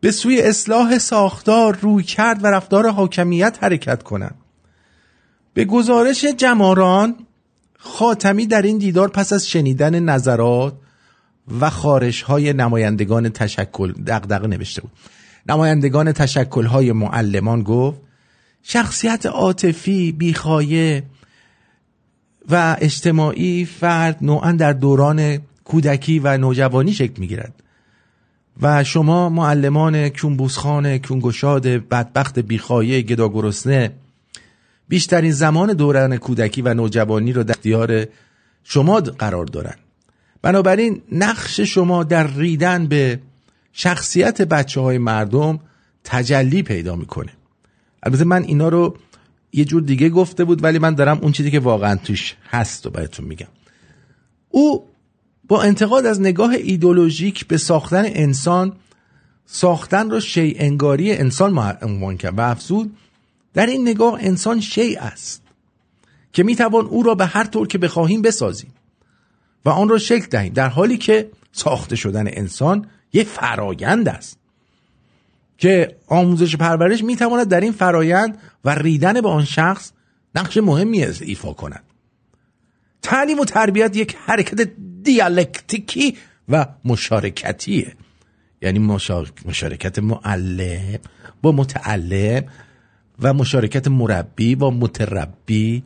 به 0.00 0.10
سوی 0.10 0.42
اصلاح 0.42 0.98
ساختار 0.98 1.78
روی 1.80 2.02
کرد 2.02 2.44
و 2.44 2.46
رفتار 2.46 2.90
حاکمیت 2.90 3.58
حرکت 3.60 4.02
کنند 4.02 4.34
به 5.54 5.64
گزارش 5.64 6.24
جماران 6.24 7.16
خاتمی 7.86 8.46
در 8.46 8.62
این 8.62 8.78
دیدار 8.78 9.08
پس 9.08 9.32
از 9.32 9.48
شنیدن 9.48 10.00
نظرات 10.00 10.74
و 11.60 11.70
خارش 11.70 12.22
های 12.22 12.52
نمایندگان 12.52 13.28
تشکل 13.28 13.92
دقدقه 13.92 14.46
نوشته 14.46 14.82
بود. 14.82 14.90
نمایندگان 15.48 16.12
تشکل 16.12 16.64
های 16.66 16.92
معلمان 16.92 17.62
گفت 17.62 18.00
شخصیت 18.62 19.26
عاطفی 19.26 20.12
بیخایه 20.12 21.02
و 22.50 22.76
اجتماعی 22.80 23.64
فرد 23.64 24.18
نوعا 24.20 24.52
در 24.52 24.72
دوران 24.72 25.38
کودکی 25.64 26.18
و 26.18 26.36
نوجوانی 26.36 26.92
شکل 26.92 27.20
می‌گیرد. 27.20 27.62
و 28.62 28.84
شما 28.84 29.28
معلمان 29.28 30.08
کونبوسخان 30.08 30.98
کونگشاد 30.98 31.66
بدبخت 31.66 32.38
بیخایه 32.38 33.02
گداگرسنه 33.02 33.92
بیشترین 34.88 35.32
زمان 35.32 35.72
دوران 35.72 36.16
کودکی 36.16 36.62
و 36.62 36.74
نوجوانی 36.74 37.32
رو 37.32 37.42
در 37.42 37.54
اختیار 37.54 38.06
شما 38.64 39.00
قرار 39.00 39.46
دارن. 39.46 39.74
بنابراین 40.42 41.02
نقش 41.12 41.60
شما 41.60 42.04
در 42.04 42.26
ریدن 42.26 42.86
به 42.86 43.20
شخصیت 43.72 44.42
بچه 44.42 44.80
های 44.80 44.98
مردم 44.98 45.60
تجلی 46.04 46.62
پیدا 46.62 46.96
می‌کنه. 46.96 47.32
البته 48.02 48.24
من 48.24 48.42
اینا 48.42 48.68
رو 48.68 48.96
یه 49.52 49.64
جور 49.64 49.82
دیگه 49.82 50.08
گفته 50.08 50.44
بود 50.44 50.64
ولی 50.64 50.78
من 50.78 50.94
دارم 50.94 51.18
اون 51.22 51.32
چیزی 51.32 51.50
که 51.50 51.60
واقعا 51.60 51.96
توش 51.96 52.36
هست 52.50 52.86
و 52.86 52.90
بهتون 52.90 53.26
میگم. 53.26 53.46
او 54.48 54.84
با 55.48 55.62
انتقاد 55.62 56.06
از 56.06 56.20
نگاه 56.20 56.50
ایدولوژیک 56.50 57.46
به 57.46 57.56
ساختن 57.56 58.04
انسان 58.06 58.72
ساختن 59.46 60.10
را 60.10 60.20
شی 60.20 60.54
انگاری 60.58 61.12
انسان 61.12 61.76
عنوان 61.82 62.16
کرد 62.16 62.38
و 62.38 62.40
افزود 62.40 62.96
در 63.54 63.66
این 63.66 63.88
نگاه 63.88 64.18
انسان 64.20 64.60
شی 64.60 64.96
است 64.96 65.42
که 66.32 66.42
می‌توان 66.42 66.86
او 66.86 67.02
را 67.02 67.14
به 67.14 67.26
هر 67.26 67.44
طور 67.44 67.66
که 67.66 67.78
بخواهیم 67.78 68.22
بسازیم 68.22 68.72
و 69.64 69.68
آن 69.68 69.88
را 69.88 69.98
شکل 69.98 70.26
دهیم 70.26 70.52
در 70.52 70.68
حالی 70.68 70.98
که 70.98 71.30
ساخته 71.52 71.96
شدن 71.96 72.24
انسان 72.26 72.86
یه 73.12 73.24
فرایند 73.24 74.08
است 74.08 74.38
که 75.58 75.96
آموزش 76.06 76.56
پرورش 76.56 77.04
می‌تواند 77.04 77.48
در 77.48 77.60
این 77.60 77.72
فرایند 77.72 78.38
و 78.64 78.74
ریدن 78.74 79.20
به 79.20 79.28
آن 79.28 79.44
شخص 79.44 79.92
نقش 80.34 80.56
مهمی 80.56 81.04
ایفا 81.04 81.52
کند. 81.52 81.82
تعلیم 83.02 83.40
و 83.40 83.44
تربیت 83.44 83.96
یک 83.96 84.16
حرکت 84.26 84.68
دیالکتیکی 85.02 86.16
و 86.48 86.66
مشارکتیه. 86.84 87.96
یعنی 88.62 88.78
مشارکت 89.44 89.98
معلم 89.98 90.98
با 91.42 91.52
متعلم 91.52 92.44
و 93.22 93.34
مشارکت 93.34 93.88
مربی 93.88 94.54
با 94.54 94.70
متربی 94.70 95.82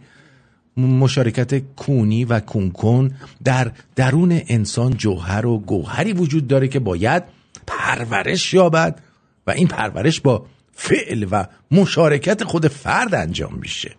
مشارکت 0.77 1.59
کونی 1.59 2.25
و 2.25 2.41
کونکن 2.41 3.11
در 3.45 3.73
درون 3.97 4.41
انسان 4.49 4.97
جوهر 4.97 5.47
و 5.47 5.59
گوهری 5.59 6.13
وجود 6.13 6.47
داره 6.47 6.69
که 6.69 6.79
باید 6.79 7.23
پرورش 7.67 8.55
یابد 8.55 9.01
و 9.47 9.51
این 9.51 9.69
پرورش 9.69 10.21
با 10.21 10.47
فعل 10.73 11.27
و 11.31 11.45
مشارکت 11.71 12.45
خود 12.45 12.69
فرد 12.69 13.15
انجام 13.15 13.55
میشه. 13.55 13.95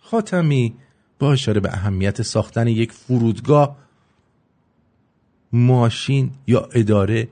خاتمی 0.00 0.74
با 1.18 1.32
اشاره 1.32 1.60
به 1.60 1.72
اهمیت 1.72 2.22
ساختن 2.22 2.66
یک 2.68 2.92
فرودگاه 2.92 3.76
ماشین 5.52 6.30
یا 6.46 6.68
اداره 6.72 7.28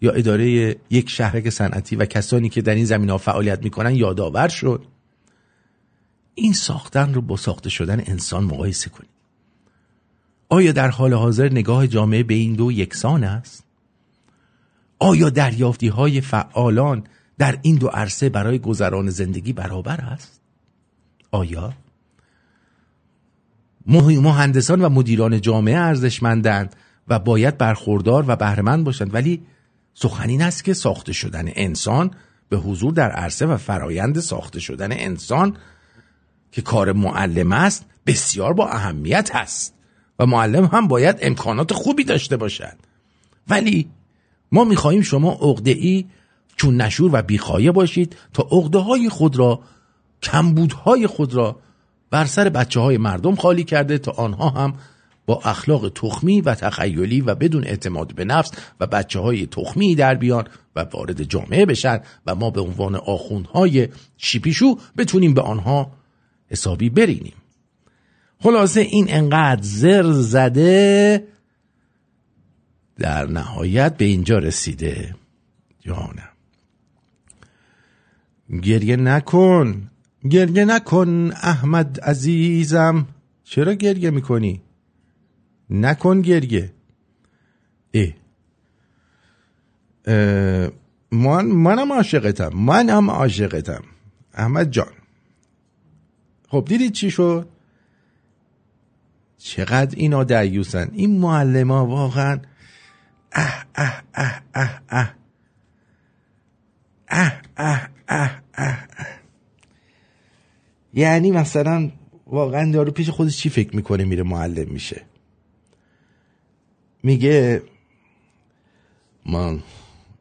یا 0.00 0.12
اداره 0.12 0.76
یک 0.90 1.10
شهرک 1.10 1.50
صنعتی 1.50 1.96
و 1.96 2.04
کسانی 2.04 2.48
که 2.48 2.62
در 2.62 2.74
این 2.74 2.84
زمین 2.84 3.10
ها 3.10 3.18
فعالیت 3.18 3.64
می‌کنن 3.64 3.94
یادآور 3.94 4.48
شد 4.48 4.84
این 6.34 6.52
ساختن 6.52 7.14
رو 7.14 7.20
با 7.20 7.36
ساخته 7.36 7.70
شدن 7.70 8.02
انسان 8.06 8.44
مقایسه 8.44 8.90
کنید 8.90 9.10
آیا 10.48 10.72
در 10.72 10.88
حال 10.88 11.14
حاضر 11.14 11.48
نگاه 11.48 11.86
جامعه 11.86 12.22
به 12.22 12.34
این 12.34 12.52
دو 12.52 12.72
یکسان 12.72 13.24
است؟ 13.24 13.64
آیا 14.98 15.30
دریافتی 15.30 15.88
های 15.88 16.20
فعالان 16.20 17.04
در 17.38 17.58
این 17.62 17.76
دو 17.76 17.88
عرصه 17.88 18.28
برای 18.28 18.58
گذران 18.58 19.10
زندگی 19.10 19.52
برابر 19.52 20.00
است؟ 20.00 20.40
آیا؟ 21.30 21.72
مه- 23.86 24.20
مهندسان 24.20 24.80
و 24.80 24.88
مدیران 24.88 25.40
جامعه 25.40 25.76
ارزشمندند 25.76 26.76
و 27.08 27.18
باید 27.18 27.58
برخوردار 27.58 28.24
و 28.28 28.36
بهرهمند 28.36 28.84
باشند 28.84 29.14
ولی 29.14 29.42
سخن 30.00 30.28
این 30.28 30.42
است 30.42 30.64
که 30.64 30.74
ساخته 30.74 31.12
شدن 31.12 31.48
انسان 31.54 32.10
به 32.48 32.56
حضور 32.56 32.92
در 32.92 33.10
عرصه 33.10 33.46
و 33.46 33.56
فرایند 33.56 34.20
ساخته 34.20 34.60
شدن 34.60 34.92
انسان 34.92 35.56
که 36.52 36.62
کار 36.62 36.92
معلم 36.92 37.52
است 37.52 37.84
بسیار 38.06 38.52
با 38.52 38.68
اهمیت 38.68 39.34
هست 39.34 39.74
و 40.18 40.26
معلم 40.26 40.64
هم 40.64 40.88
باید 40.88 41.18
امکانات 41.22 41.72
خوبی 41.72 42.04
داشته 42.04 42.36
باشد. 42.36 42.76
ولی 43.48 43.88
ما 44.52 44.64
می‌خواهیم 44.64 45.02
شما 45.02 45.32
عقده 45.32 45.70
ای 45.70 46.06
چون 46.56 46.80
نشور 46.80 47.10
و 47.12 47.22
بیخایه 47.22 47.72
باشید 47.72 48.16
تا 48.32 48.48
عقده 48.50 48.78
های 48.78 49.08
خود 49.08 49.36
را 49.36 49.60
کمبودهای 50.22 51.06
خود 51.06 51.34
را 51.34 51.56
بر 52.10 52.24
سر 52.24 52.48
بچه 52.48 52.80
های 52.80 52.98
مردم 52.98 53.34
خالی 53.34 53.64
کرده 53.64 53.98
تا 53.98 54.12
آنها 54.12 54.48
هم 54.48 54.74
با 55.28 55.40
اخلاق 55.44 55.88
تخمی 55.88 56.40
و 56.40 56.54
تخیلی 56.54 57.20
و 57.20 57.34
بدون 57.34 57.64
اعتماد 57.64 58.14
به 58.14 58.24
نفس 58.24 58.50
و 58.80 58.86
بچه 58.86 59.20
های 59.20 59.46
تخمی 59.46 59.94
در 59.94 60.14
بیان 60.14 60.48
و 60.76 60.80
وارد 60.80 61.22
جامعه 61.22 61.66
بشن 61.66 62.00
و 62.26 62.34
ما 62.34 62.50
به 62.50 62.60
عنوان 62.60 62.94
آخوندهای 62.94 63.88
شیپیشو 64.16 64.78
بتونیم 64.96 65.34
به 65.34 65.40
آنها 65.40 65.90
حسابی 66.50 66.90
برینیم. 66.90 67.32
خلاصه 68.40 68.80
این 68.80 69.06
انقدر 69.08 69.62
زر 69.62 70.12
زده 70.12 71.24
در 72.98 73.26
نهایت 73.26 73.96
به 73.96 74.04
اینجا 74.04 74.38
رسیده. 74.38 75.14
جانم 75.80 76.28
گریه 78.62 78.96
نکن. 78.96 79.90
گریه 80.30 80.64
نکن 80.64 81.32
احمد 81.32 82.00
عزیزم. 82.00 83.06
چرا 83.44 83.74
گریه 83.74 84.10
می‌کنی؟ 84.10 84.62
نکن 85.70 86.22
گریه. 86.22 86.72
اه، 90.06 90.70
من 91.12 91.44
منم 91.46 91.92
عاشقتم. 91.92 92.48
منم 92.54 93.10
عاشقتم. 93.10 93.82
احمد 94.34 94.70
جان. 94.70 94.92
خب 96.48 96.64
دیدید 96.68 96.92
چی 96.92 97.10
شد؟ 97.10 97.48
چقدر 99.38 99.96
اینا 99.98 100.24
دیوسن 100.24 100.88
این 100.92 101.20
معلم 101.20 101.70
ها 101.70 101.86
واقعا 101.86 102.40
اه 103.32 103.64
اه 103.74 104.02
اه 104.14 104.42
اه. 104.54 105.14
اه 107.08 107.32
اه 107.56 107.88
اه 108.08 108.42
اه 108.54 108.88
اه. 108.98 109.06
یعنی 110.94 111.30
مثلا 111.30 111.90
واقعا 112.26 112.72
دارو 112.72 112.92
پیش 112.92 113.10
خودش 113.10 113.36
چی 113.36 113.50
فکر 113.50 113.76
می‌کنه 113.76 114.04
میره 114.04 114.22
معلم 114.22 114.68
میشه؟ 114.68 115.07
میگه 117.02 117.62
من 119.26 119.62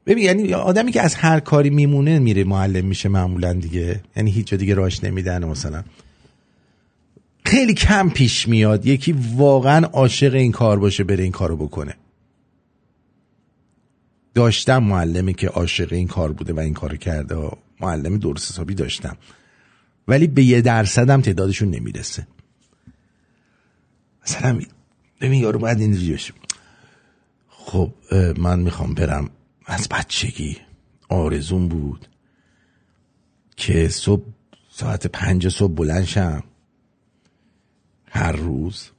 ببین 0.06 0.24
یعنی 0.24 0.54
آدمی 0.54 0.92
که 0.92 1.02
از 1.02 1.16
هر 1.16 1.40
کاری 1.40 1.70
میمونه 1.70 2.20
میره 2.20 2.44
معلم 2.44 2.86
میشه 2.86 3.10
معمولا 3.10 3.54
دیگه. 3.54 4.02
یعنی 4.16 4.32
هیچ 4.32 4.54
دیگه 4.54 4.74
راش 4.74 5.04
نمیدن 5.04 5.46
مثلا. 5.46 5.84
خیلی 7.46 7.74
کم 7.74 8.10
پیش 8.10 8.48
میاد 8.48 8.86
یکی 8.86 9.16
واقعا 9.36 9.86
عاشق 9.86 10.34
این 10.34 10.52
کار 10.52 10.80
باشه 10.80 11.04
بره 11.04 11.24
این 11.24 11.32
کارو 11.32 11.58
بکنه. 11.58 11.96
داشتم 14.34 14.84
معلمی 14.84 15.34
که 15.34 15.48
عاشق 15.48 15.94
این 15.94 16.08
کار 16.08 16.32
بوده 16.32 16.54
و 16.54 16.60
این 16.60 16.74
کارو 16.74 16.98
کرده 16.98 17.36
و 17.36 17.52
معلم 17.82 18.18
درست 18.18 18.52
حسابی 18.52 18.76
داشتم. 18.76 19.18
ولی 20.08 20.28
به 20.28 20.44
یه 20.44 20.62
درصدم 20.62 21.22
تعدادشون 21.22 21.70
نمی‌رسه. 21.70 22.28
مثلا 24.24 24.60
ببین 25.22 25.42
یارو 25.42 25.60
باید 25.60 25.80
اینجوری 25.80 26.14
بشه 26.14 26.34
خب 27.70 27.94
من 28.38 28.60
می‌خوام 28.60 28.94
برم. 28.94 29.30
از 29.66 29.90
بچگی 29.90 30.58
آرزون 31.10 31.68
بود 31.68 32.08
که 33.56 33.90
صبح 33.90 34.26
ساعت 34.70 35.08
پنج 35.08 35.50
صبح 35.50 35.74
بلند 35.74 36.04
شم. 36.04 36.44
هر 38.06 38.32
روز 38.32 38.90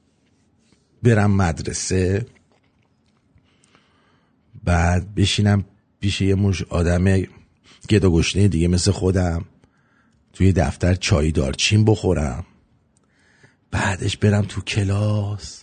برم 1.03 1.31
مدرسه 1.31 2.25
بعد 4.63 5.15
بشینم 5.15 5.65
پیش 5.99 6.21
یه 6.21 6.35
مش 6.35 6.63
آدم 6.63 7.23
گدا 7.89 8.09
گشنه 8.09 8.47
دیگه 8.47 8.67
مثل 8.67 8.91
خودم 8.91 9.45
توی 10.33 10.51
دفتر 10.51 10.95
چای 10.95 11.31
دارچین 11.31 11.85
بخورم. 11.85 12.45
بعدش 13.71 14.17
برم 14.17 14.45
تو 14.45 14.61
کلاس. 14.61 15.58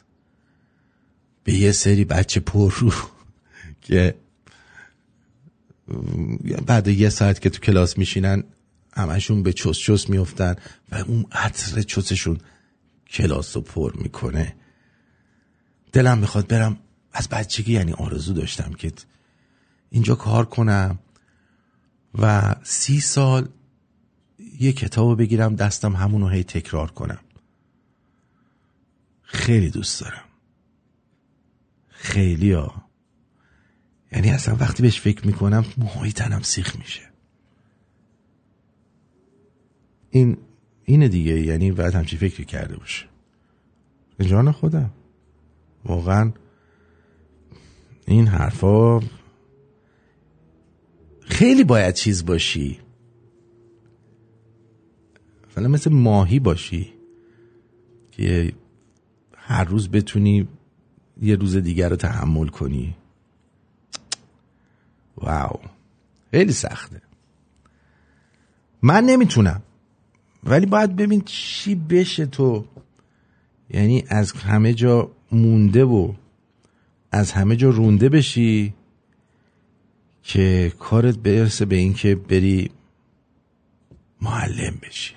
به 1.46 1.54
یه 1.54 1.72
سری 1.72 2.04
بچه 2.04 2.40
پر 2.40 2.74
رو 2.78 2.92
که 3.82 4.14
بعد 6.66 6.88
یه 6.88 7.08
ساعت 7.08 7.40
که 7.40 7.50
تو 7.50 7.60
کلاس 7.60 7.98
میشینن 7.98 8.44
همشون 8.92 9.42
به 9.42 9.52
چس 9.52 9.78
چس 9.78 10.10
میفتن 10.10 10.56
و 10.92 10.96
اون 10.96 11.26
عطر 11.32 11.82
چسشون 11.82 12.38
کلاس 13.10 13.56
رو 13.56 13.62
پر 13.62 13.92
می‌کنه. 13.96 14.56
دلم 15.92 16.18
می‌خواد 16.18 16.48
برم 16.48 16.78
از 17.12 17.28
بچگی 17.28 17.72
یعنی 17.72 17.92
آرزو 17.92 18.32
داشتم 18.32 18.72
که 18.72 18.92
اینجا 19.90 20.14
کار 20.14 20.44
کنم 20.44 20.98
و 22.18 22.54
سی 22.62 23.00
سال 23.00 23.48
یه 24.60 24.72
کتاب 24.72 25.18
بگیرم 25.18 25.56
دستم 25.56 25.96
همونو 25.96 26.28
هی 26.28 26.44
تکرار 26.44 26.90
کنم. 26.90 27.20
خیلی 29.22 29.70
دوست 29.70 30.00
دارم. 30.00 30.25
خیلی 31.96 32.52
ها 32.52 32.84
یعنی 34.12 34.30
اصلا 34.30 34.56
وقتی 34.56 34.82
بهش 34.82 35.00
فکر 35.00 35.26
می‌کنم 35.26 35.64
موهای 35.76 36.12
تنم 36.12 36.42
سیخ 36.42 36.76
میشه. 36.76 37.02
این 40.10 40.36
اینه 40.84 41.08
دیگه 41.08 41.40
یعنی 41.40 41.72
باید 41.72 41.94
همچی 41.94 42.16
فکری 42.16 42.44
کرده 42.44 42.76
باشه. 42.76 43.06
جان 44.20 44.52
خودم. 44.52 44.90
واقعا 45.84 46.32
این 48.06 48.26
حرفا 48.26 49.00
خیلی 51.20 51.64
باید 51.64 51.94
چیز 51.94 52.26
باشی. 52.26 52.78
مثلا 55.50 55.68
مثل 55.68 55.92
ماهی 55.92 56.38
باشی 56.38 56.92
که 58.10 58.52
هر 59.36 59.64
روز 59.64 59.90
بتونی 59.90 60.48
یه 61.22 61.36
روز 61.36 61.56
دیگر 61.56 61.88
رو 61.88 61.96
تحمل 61.96 62.48
کنی. 62.48 62.96
واو. 65.16 65.60
خیلی 66.30 66.52
سخته. 66.52 67.02
من 68.82 69.04
نمی‌تونم. 69.04 69.62
ولی 70.44 70.66
باید 70.66 70.96
ببین 70.96 71.20
چی 71.20 71.74
بشه 71.74 72.26
تو. 72.26 72.64
یعنی 73.70 74.04
از 74.08 74.32
همه 74.32 74.74
جا 74.74 75.10
مونده 75.32 75.84
و 75.84 76.12
از 77.12 77.32
همه 77.32 77.56
جا 77.56 77.70
رونده 77.70 78.08
بشی 78.08 78.74
که 80.22 80.72
کارت 80.78 81.18
برسه 81.18 81.64
به 81.64 81.76
این 81.76 81.94
که 81.94 82.14
بری 82.14 82.70
معلم 84.20 84.78
بشی. 84.82 85.14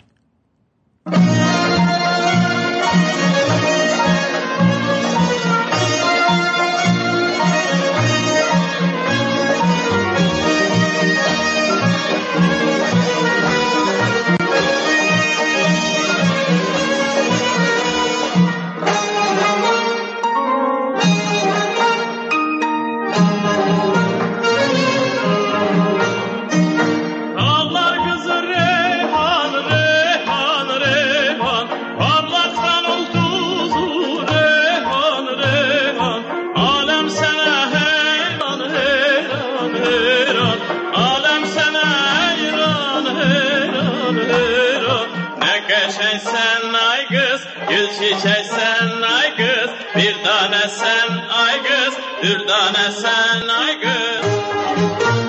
sen 50.69 51.27
ay 51.29 51.63
göz, 51.63 51.93
dürdane 52.23 52.91
sen 52.91 53.47
ay. 53.47 55.28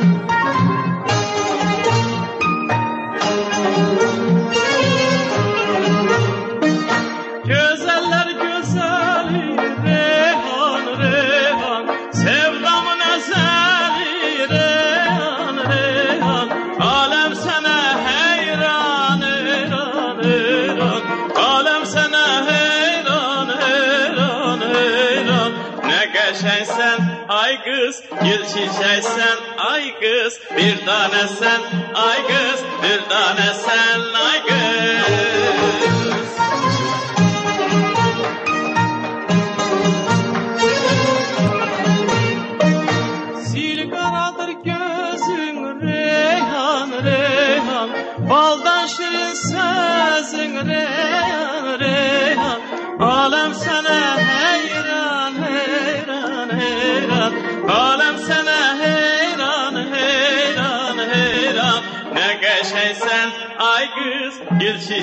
Çiçeksen 28.53 29.39
ay 29.59 30.01
kız 30.01 30.41
Bir 30.57 30.87
tane 30.87 31.29
sen 31.39 31.61
ay 31.95 32.27
kız 32.27 32.61
Bir 32.83 33.09
tane 33.09 33.55
sen 33.55 34.01
ay 34.01 34.40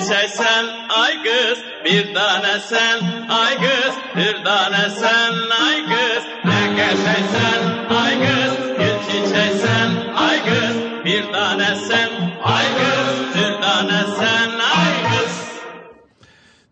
Çiçeksen 0.08 0.64
ay 1.02 1.22
kız 1.22 1.58
Bir 1.84 2.14
tane 2.14 2.58
sen 2.60 2.98
ay 3.28 3.54
kız 3.56 3.94
Bir 4.16 4.44
tane 4.44 4.88
sen 4.90 5.32
ay 5.66 5.84
kız 5.84 6.24
Ne 6.44 6.76
geçeysen 6.76 7.60
ay 8.02 8.14
kız 8.20 8.56
Gül 8.78 8.98
çiçeksen 9.08 9.90
ay 10.16 10.38
kız 10.44 10.76
Bir 11.04 11.32
tane 11.32 11.74
sen 11.74 12.08
ay 12.44 12.64
kız 12.78 13.16
Bir 13.34 13.62
tane 13.62 14.00
sen 14.18 14.50
ay 14.78 14.94
kız 15.08 15.48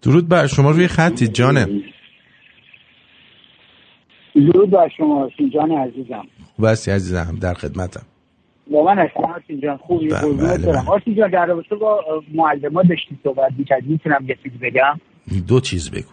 درود 0.03 0.29
بر 0.29 0.46
شما 0.46 0.70
روی 0.70 0.88
خطی 0.88 1.29
جانه 1.29 1.64
درود 4.35 4.70
بر 4.70 4.88
شما 4.96 5.31
جان 5.55 5.70
عزیزم 5.72 6.27
بسی 6.62 6.90
عزیزم 6.90 7.38
در 7.42 7.55
خدمتم 7.55 8.07
با 8.70 8.85
من 8.85 8.98
هستم 8.98 9.24
آرتین 9.24 9.61
جان 9.61 9.76
خوبی 9.76 10.09
بله، 10.09 10.20
قربونت 10.20 10.59
بله، 10.59 10.66
برم. 10.66 10.81
بله. 10.83 10.90
آرتین 10.90 11.14
جان 11.14 11.31
در 11.31 11.46
رابطه 11.46 11.74
با 11.76 12.05
معلم 12.35 12.72
ها 12.72 12.83
داشتی 12.83 13.18
صحبت 13.24 13.52
می‌کردی 13.59 13.88
می‌تونم 13.88 14.24
یه 14.29 14.37
چیزی 14.42 14.59
بگم؟ 14.59 15.00
دو 15.48 15.61
چیز 15.61 15.90
بگو. 15.90 16.11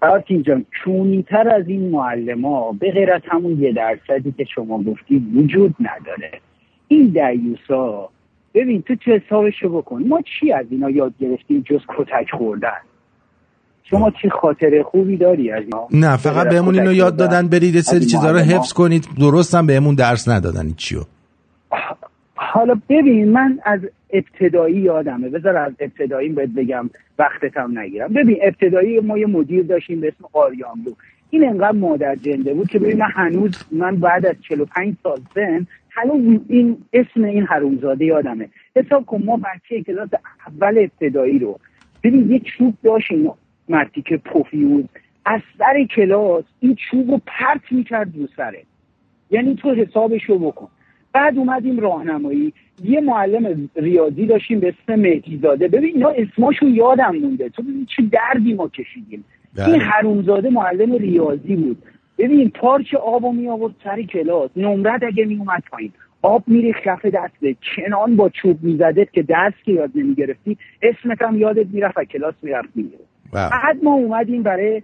آرتین 0.00 0.42
جان 0.42 0.66
چونیتر 0.84 1.48
از 1.48 1.68
این 1.68 1.90
معلم 1.90 2.46
ها 2.46 2.72
به 2.72 2.90
غیر 2.90 3.12
از 3.12 3.22
همون 3.28 3.62
یه 3.62 3.72
درصدی 3.72 4.32
که 4.32 4.44
شما 4.44 4.82
گفتی 4.82 5.18
وجود 5.34 5.74
نداره. 5.80 6.40
این 6.88 7.06
دیوسا 7.06 8.08
ببین 8.54 8.82
تو 8.82 8.96
تو 8.96 9.10
حسابشو 9.10 9.68
بکن. 9.68 10.02
ما 10.02 10.22
چی 10.22 10.52
از 10.52 10.66
اینا 10.70 10.90
یاد 10.90 11.14
گرفتیم 11.20 11.60
جز 11.60 11.80
کتک 11.88 12.30
خوردن؟ 12.30 12.78
شما 13.90 14.10
چی 14.22 14.30
خاطره 14.30 14.82
خوبی 14.82 15.16
داری 15.16 15.50
از 15.50 15.62
اینا 15.62 15.88
نه 15.92 16.16
فقط 16.16 16.48
بهمون 16.48 16.78
اینو 16.78 16.92
یاد؟ 16.92 17.16
دادن 17.16 17.48
برید 17.48 17.74
یه 17.74 17.80
سری 17.80 18.00
چیزا 18.00 18.30
رو؟ 18.30 18.38
حفظ 18.38 18.72
کنید. 18.72 19.08
درست 19.20 19.54
هم 19.54 19.66
بهمون 19.66 19.94
درس 19.94 20.28
ندادن 20.28 20.72
چیو؟ 20.76 21.00
حالا 22.34 22.74
ببین 22.88 23.32
من 23.32 23.58
از 23.64 23.80
ابتدایی 24.10 24.76
یادمه. 24.76 25.28
بذار 25.28 25.56
از 25.56 25.72
ابتدایی 25.80 26.28
بهت 26.28 26.48
بگم 26.48 26.90
وقتت 27.18 27.56
هم 27.56 27.78
نگیرم. 27.78 28.08
ببین 28.08 28.38
ابتدایی 28.42 29.00
ما 29.00 29.18
یه 29.18 29.26
مدیر 29.26 29.62
داشتیم 29.62 30.00
به 30.00 30.08
اسم 30.08 30.24
آریاملو 30.32 30.92
این 31.30 31.48
انقدر 31.48 31.72
مادر 31.72 32.14
جنده 32.14 32.54
بود 32.54 32.68
که 32.68 32.78
ببین 32.78 32.98
من 32.98 33.10
هنوز 33.14 33.64
من 33.72 33.96
بعد 33.96 34.26
از 34.26 34.36
45 34.48 34.94
سال 35.02 35.20
سن 35.34 35.66
هنوز 35.90 36.40
این 36.48 36.78
اسم 36.92 37.24
این 37.24 37.46
حرومزاده 37.46 38.04
یادمه. 38.04 38.48
حساب 38.76 39.06
کن 39.06 39.22
ما 39.24 39.36
بچه 39.36 39.82
کلاس 39.82 40.08
اول 40.46 40.78
ابتدایی 40.78 41.38
رو 41.38 41.58
ببین 42.04 42.30
یه 42.30 42.38
چوب 42.38 42.74
داشتیم. 42.82 43.30
مرتیک 43.68 44.14
پوفیوز 44.14 44.84
از 45.24 45.40
سر 45.58 45.84
کلاس 45.84 46.44
این 46.60 46.74
چوب 46.74 47.10
رو 47.10 47.20
پرت 47.26 47.60
می‌کرد 47.70 48.16
رو 48.16 48.26
سره 48.36 48.62
یعنی 49.30 49.54
تو 49.54 49.74
حسابشو 49.74 50.38
بکن. 50.38 50.68
بعد 51.12 51.38
اومدیم 51.38 51.80
راهنمایی. 51.80 52.52
یه 52.84 53.00
معلم 53.00 53.68
ریاضی 53.76 54.26
داشتیم 54.26 54.60
به 54.60 54.68
اسم 54.68 55.00
مهدی 55.00 55.38
زاده 55.42 55.68
ببین 55.68 55.94
اینا 55.94 56.08
اسماشون 56.08 56.74
یادم 56.74 57.16
مونده. 57.16 57.48
تو 57.48 57.62
ببین 57.62 57.86
چه 57.96 58.02
دردی 58.02 58.54
ما 58.54 58.68
کشیدیم. 58.68 59.24
بله. 59.54 59.68
این 59.68 59.80
حرومزاده 59.80 60.50
معلم 60.50 60.92
ریاضی 60.92 61.56
بود. 61.56 61.82
ببین 62.18 62.50
پارچ 62.50 62.94
آبو 62.94 63.32
می 63.32 63.48
آورد 63.48 63.74
سر 63.84 64.02
کلاس. 64.02 64.50
نمرت 64.56 65.02
اگه 65.02 65.24
می 65.24 65.36
اومد 65.36 65.62
پایین. 65.70 65.92
آب 66.22 66.42
میریخت 66.46 66.82
کف 66.82 67.06
دسته 67.06 67.56
کنان 67.76 68.16
با 68.16 68.28
چوب 68.28 68.62
میزدت 68.62 69.12
که 69.12 69.22
درس 69.22 69.54
که 69.64 69.72
یاد 69.72 69.90
نمی‌گرفتی 69.94 70.58
اسمت 70.82 71.22
هم 71.22 71.38
یادت 71.38 71.66
می‌رفت 71.72 71.98
و 71.98 72.04
کلاس 72.04 72.34
می‌رفت 72.42 72.68
می‌گرفت. 72.74 73.05
بعد 73.32 73.84
ما 73.84 73.92
اومدیم 73.92 74.42
برای 74.42 74.82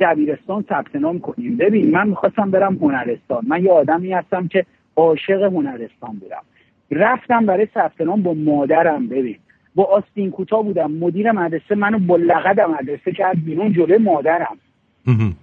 دبیرستان 0.00 0.64
ثبت 0.68 0.96
نام 0.96 1.18
کنیم. 1.18 1.56
ببین 1.56 1.90
من 1.90 2.08
می‌خواستم 2.08 2.50
برم 2.50 2.76
هنرستان. 2.76 3.44
من 3.46 3.64
یه 3.64 3.70
آدمی 3.72 4.12
هستم 4.12 4.48
که 4.48 4.66
عاشق 4.96 5.42
هنرستان 5.42 6.16
بودم. 6.20 6.42
رفتم 6.90 7.46
برای 7.46 7.68
ثبت 7.74 8.00
نام 8.00 8.22
با 8.22 8.34
مادرم 8.34 9.06
ببین. 9.06 9.36
با 9.74 9.84
آستین 9.84 10.30
کوتاه 10.30 10.62
بودم. 10.62 10.90
مدیر 10.90 11.32
مدرسه 11.32 11.74
منو 11.74 11.98
با 11.98 12.16
لقد 12.16 12.60
مدرسه 12.60 13.12
کرد 13.12 13.44
بیرون 13.44 13.72
جلوی 13.72 13.98
مادرم. 13.98 14.56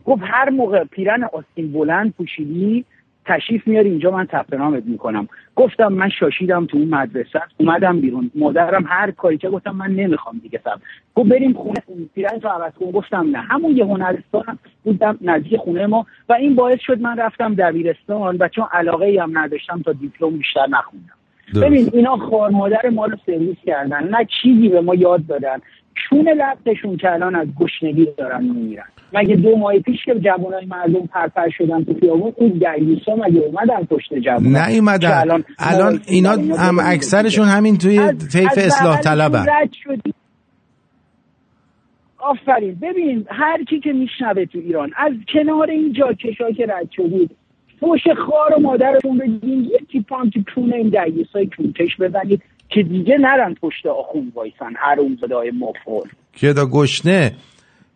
گفت 0.05 0.21
هر 0.25 0.49
موقع 0.49 0.83
پیرن 0.83 1.23
آستین 1.23 1.71
بلند 1.71 2.13
پوشیدی 2.13 2.85
تشریف 3.27 3.67
میاری 3.67 3.89
اینجا 3.89 4.11
من 4.11 4.27
ثبت 4.31 4.53
نامت 4.53 4.83
می‌کنم. 4.85 5.27
گفتم 5.55 5.93
من 5.93 6.09
شاشیدم 6.09 6.65
تو 6.65 6.77
اون 6.77 6.87
مدرسه 6.87 7.41
اومدم 7.57 8.01
بیرون. 8.01 8.31
مادرم 8.35 8.85
هر 8.87 9.11
کاری 9.11 9.37
که 9.37 9.49
گفتم 9.49 9.75
من 9.75 9.91
نمی‌خوام 9.91 10.39
دیگه 10.43 10.61
ثبت 10.63 10.79
گفت 11.15 11.29
بریم 11.29 11.53
خونه 11.53 11.83
پیرن 12.15 12.39
تو 12.39 12.47
عوض 12.47 12.73
کن. 12.73 12.91
گفتم 12.91 13.29
نه 13.31 13.37
همون 13.37 13.77
یه 13.77 13.85
هنرستان 13.85 14.59
بودم 14.83 15.17
نزدیک 15.21 15.57
خونه 15.57 15.87
ما. 15.87 16.05
و 16.29 16.33
این 16.33 16.55
باعث 16.55 16.79
شد 16.81 17.01
من 17.01 17.17
رفتم 17.17 17.53
دبیرستان 17.53 18.37
و 18.39 18.47
چون 18.47 18.65
علاقه 18.71 19.05
ای 19.05 19.17
هم 19.17 19.37
نداشتم 19.37 19.81
تا 19.81 19.91
دیپلم 19.91 20.37
بیشتر 20.37 20.67
نخوندم. 20.69 21.13
ببین 21.61 21.89
اینا 21.93 22.17
خوار 22.17 22.49
مادر 22.49 22.89
ما 22.89 23.05
رو 23.05 23.17
سرویس 23.25 23.57
کردن. 23.65 24.07
نه 24.07 24.27
چیزی 24.41 24.69
به 24.69 24.81
ما 24.81 24.95
یاد 24.95 25.27
دادن. 25.27 25.57
چون 26.09 26.29
لبتشون 26.29 26.97
که 26.97 27.11
الان 27.11 27.35
از 27.35 27.47
گشنگی 27.59 28.07
دارن 28.17 28.43
میمیرن. 28.43 28.85
مگه 29.13 29.35
دو 29.35 29.57
ماه 29.57 29.79
پیش 29.79 30.05
که 30.05 30.15
جوانای 30.15 30.65
مردم 30.65 31.05
پرپر 31.05 31.49
شدن 31.49 31.83
تو 31.83 31.93
خیابون 31.99 32.33
اون 32.35 32.49
دیوسا 32.49 33.15
مگه 33.15 33.39
اومدن 33.39 33.83
پشت 33.89 34.13
جوان؟ 34.13 34.57
نیومدن. 34.57 35.43
الان 35.59 35.99
اینا 36.07 36.31
هم 36.31 36.79
اکثرشون 36.83 37.47
همین 37.47 37.77
توی 37.77 38.13
طیف 38.31 38.57
اصلاح 38.57 39.01
طلبن. 39.01 39.45
آفرین. 42.17 42.75
ببین 42.81 43.25
هر 43.29 43.63
کی 43.63 43.79
که 43.79 43.93
میشنوه 43.93 44.45
تو 44.45 44.59
ایران 44.59 44.91
از 44.97 45.13
کنار 45.33 45.69
این 45.69 45.93
جاکشا 45.93 46.51
که 46.51 46.65
رد 46.65 46.89
شدید 46.91 47.31
فوش 47.79 48.01
خار 48.07 48.53
و 48.57 48.61
مادرتون 48.61 49.17
بدین 49.17 49.63
یه 49.71 49.79
تیپان 49.91 50.29
تو 50.29 50.39
کونه 50.55 50.75
این 50.75 50.89
دیوسای 50.89 51.49
کونتش 51.57 51.97
بزنید. 51.99 52.43
که 52.69 52.83
دیگه 52.83 53.17
نرن 53.17 53.53
پشت 53.53 53.85
آخون 53.85 54.31
وایسن 54.35 54.73
حرومزاده 54.75 55.35
های 55.35 55.51
مفول 55.51 56.09
که 56.33 56.53
دا 56.53 56.65
گشنه؟ 56.65 57.31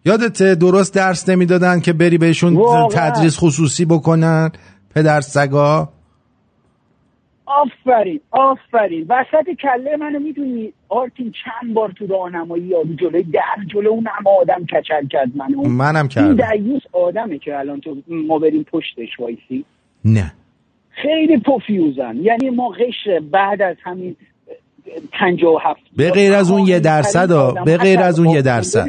یادت 0.05 0.59
درست 0.59 0.95
درس 0.95 1.29
نمی‌دادن 1.29 1.79
که 1.79 1.93
بری 1.93 2.17
بهشون. 2.17 2.57
تدریس 2.91 3.37
خصوصی 3.39 3.85
بکنن؟ 3.85 4.51
پدر 4.95 5.21
سگا؟ 5.21 5.89
آفرین 7.45 8.19
آفرین. 8.31 9.05
وسط 9.09 9.49
کله 9.61 9.97
منو 9.99 10.19
می‌دونی؟ 10.19 10.73
آرتین 10.89 11.31
چند 11.43 11.73
بار 11.73 11.91
تو 11.91 12.07
راهنمایی 12.07 12.63
یا 12.63 12.83
جلوی 12.83 13.23
در 13.23 13.41
جلو 13.73 13.89
اون 13.89 14.07
همه 14.07 14.29
آدم 14.41 14.65
کچل 14.65 15.07
کرد 15.07 15.29
منو. 15.35 15.67
منم 15.69 15.95
این 15.95 16.07
کردم 16.07 16.57
دیوس 16.57 16.81
آدمه 16.91 17.37
که 17.37 17.59
الان 17.59 17.79
تو 17.79 17.97
ما 18.07 18.39
بریم 18.39 18.63
پشتش 18.63 19.19
وایسی. 19.19 19.65
نه. 20.05 20.33
خیلی 20.89 21.37
پفیوزن 21.37 22.15
یعنی 22.21 22.49
ما 22.49 22.69
قشر 22.69 23.19
بعد 23.31 23.61
از 23.61 23.75
همین 23.83 24.15
پنجاه 25.11 25.53
و 25.53 25.57
هفت 25.57 25.81
به 25.95 26.11
غیر 26.11 26.33
از 26.33 26.51
اون 26.51 26.61
یه 26.61 26.79
درصد. 26.79 27.29
به 27.65 27.77
غیر 27.77 27.99
از 27.99 28.19
اون 28.19 28.29
یه 28.29 28.41
درصد. 28.41 28.87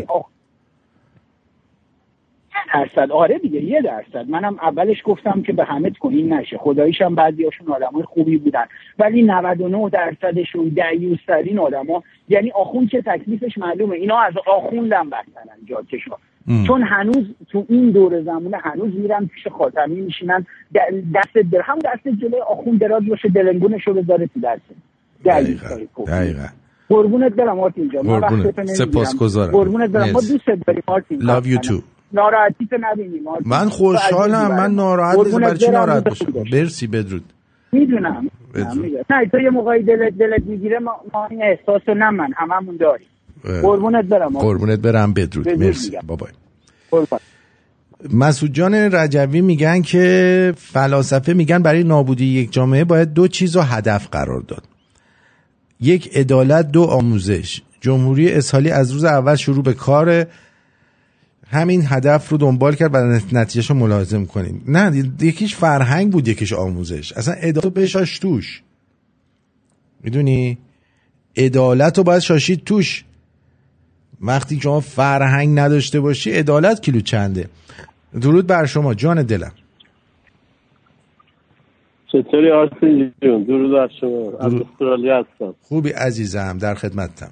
درصد. 2.74 3.12
آره 3.12 3.38
دیگه 3.38 3.62
یه 3.62 3.82
درصد. 3.82 4.28
منم 4.28 4.58
اولش 4.62 4.96
گفتم 5.04 5.42
که 5.42 5.52
به 5.52 5.64
همه 5.64 5.90
کنین 5.90 6.32
نشه. 6.32 6.58
خداییش 6.58 7.02
هم 7.02 7.14
بعضی 7.14 7.44
هاشون 7.44 7.72
آدمای 7.72 8.02
خوبی 8.02 8.36
بودن. 8.36 8.64
ولی 8.98 9.22
99 9.22 9.90
درصدشون 9.90 10.68
دیوسترین 10.68 11.58
آدما. 11.58 12.02
یعنی 12.28 12.50
آخون 12.50 12.86
که 12.86 13.02
تکلیفش 13.02 13.58
معلومه. 13.58 13.96
اینا 13.96 14.18
از 14.18 14.34
آخوندم 14.46 15.10
بدترن 15.10 15.56
جاکشا. 15.64 16.16
چون 16.66 16.82
هنوز 16.82 17.26
تو 17.50 17.66
این 17.68 17.90
دور 17.90 18.22
زمونه 18.22 18.56
هنوز 18.56 18.94
میرن 18.94 19.26
پیش 19.26 19.46
خاتمی 19.46 20.00
میشینن. 20.00 20.46
دست 21.14 21.36
در 21.52 21.60
هم 21.62 21.78
دست 21.78 22.08
جلوی 22.20 22.40
آخون 22.40 22.76
دراز 22.76 23.06
باشه 23.06 23.28
دلنگونش 23.28 23.86
رو 23.86 23.94
بذاره 23.94 24.26
تو 24.26 24.40
دست. 24.40 24.62
دقیقا 25.24 25.68
قربونت 26.88 27.32
برم 27.32 27.60
آرتین 27.60 27.90
جان 27.94 28.02
قربونت. 28.02 28.66
سپاسگزارم. 28.66 29.52
قربونت 29.52 29.90
برم 29.90 30.10
ما. 30.10 30.20
دوست 30.20 30.46
داریم 30.66 30.82
آرتین 30.86 31.20
Love 31.20 31.44
you 31.44 31.68
too. 31.68 31.82
ناراحتیت 32.12 32.68
نبینیم 32.80 33.28
آرتین. 33.28 33.48
من 33.48 33.64
تو 33.64 33.70
خوشحالم 33.70 34.56
من. 34.56 34.74
ناراحت 34.74 35.18
نیستم 35.18 35.40
برای 35.40 35.58
چی 35.58 35.70
ناراحت 35.70 36.04
باشم. 36.04 36.26
مرسی 36.52 36.86
بدرود 36.86 37.24
می‌دونم. 37.72 38.30
نه 39.10 39.26
تو 39.32 39.38
یه 39.40 39.50
موقعی 39.50 39.82
دلت 39.82 40.18
دلت 40.18 40.42
می‌گیره 40.46 40.78
ما, 40.78 40.92
ما 41.14 41.26
این 41.26 41.42
احساس 41.42 41.82
رو 41.86 41.94
نه 41.94 42.10
من 42.10 42.28
هممون 42.36 42.76
داریم. 42.76 43.06
قربونت 43.62 44.04
برم. 44.04 44.38
قربونت 44.38 44.78
برم 44.78 45.12
بدرود 45.12 45.48
مرسی 45.48 45.98
قربان. 46.90 47.20
مسعود 48.12 48.52
جان 48.52 48.74
رجوی 48.74 49.40
میگن 49.40 49.82
که 49.82 50.54
فلاسفه 50.56 51.32
میگن 51.32 51.62
برای 51.62 51.84
نابودی 51.84 52.24
یک 52.24 52.52
جامعه 52.52 52.84
باید 52.84 53.12
دو 53.12 53.28
چیز 53.28 53.56
رو 53.56 53.62
هدف 53.62 54.08
قرار 54.08 54.40
داد 54.40 54.62
یک 55.82 56.16
عدالت 56.16 56.70
دو 56.70 56.82
آموزش. 56.82 57.60
جمهوری 57.80 58.32
اسحالی 58.32 58.70
از 58.70 58.90
روز 58.90 59.04
اول 59.04 59.36
شروع 59.36 59.62
به 59.62 59.74
کار 59.74 60.26
همین 61.50 61.82
هدف 61.86 62.28
رو 62.28 62.36
دنبال 62.36 62.74
کرد 62.74 62.94
و 62.94 63.20
نتیجهش 63.32 63.70
رو 63.70 63.76
ملازم 63.76 64.24
کنیم. 64.24 64.64
نه 64.66 65.12
یکیش 65.20 65.54
فرهنگ 65.54 66.12
بود 66.12 66.28
یکیش 66.28 66.52
آموزش. 66.52 67.12
اصلا 67.12 67.34
عدالت 67.34 67.64
رو 67.64 67.70
بشاش 67.70 68.18
توش. 68.18 68.62
می‌دونی؟ 70.02 70.58
عدالت 71.36 71.98
رو 71.98 72.04
باید 72.04 72.22
شاشید 72.22 72.64
توش. 72.64 73.04
وقتی 74.20 74.60
شما 74.60 74.80
فرهنگ 74.80 75.58
نداشته 75.58 76.00
باشی 76.00 76.30
عدالت 76.30 76.82
کیلو 76.82 77.00
چنده؟ 77.00 77.48
درود 78.20 78.46
بر 78.46 78.66
شما 78.66 78.94
جان 78.94 79.22
دلم. 79.22 79.52
چطوری 82.12 82.50
آرسین 82.50 83.12
جون؟ 83.22 83.42
درود 83.42 83.72
بر 83.72 83.88
شما. 84.00 84.32
از 84.40 84.54
استرالیا 84.54 85.18
هستم. 85.18 85.54
خوبی 85.62 85.90
عزیزم 85.90 86.58
در 86.62 86.74
خدمتم 86.74 87.30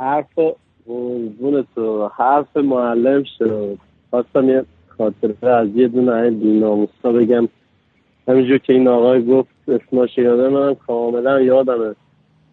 حرف 0.00 0.38
قربون 0.86 1.66
تو. 1.74 2.10
حرف 2.16 2.56
معلم 2.56 3.24
شد 3.38 3.78
خواستم 4.10 4.48
یه 4.48 4.64
خاطره 4.98 5.48
از 5.48 5.68
یه 5.74 5.88
دونه 5.88 6.12
این 6.12 6.38
بیناموسا 6.38 7.12
بگم. 7.12 7.48
همینجور 8.28 8.58
که 8.58 8.72
این 8.72 8.88
آقای 8.88 9.26
گفت 9.26 9.48
اسماش 9.68 10.18
یادم 10.18 10.48
من 10.48 10.74
کاملا 10.74 11.40
یادمه. 11.40 11.94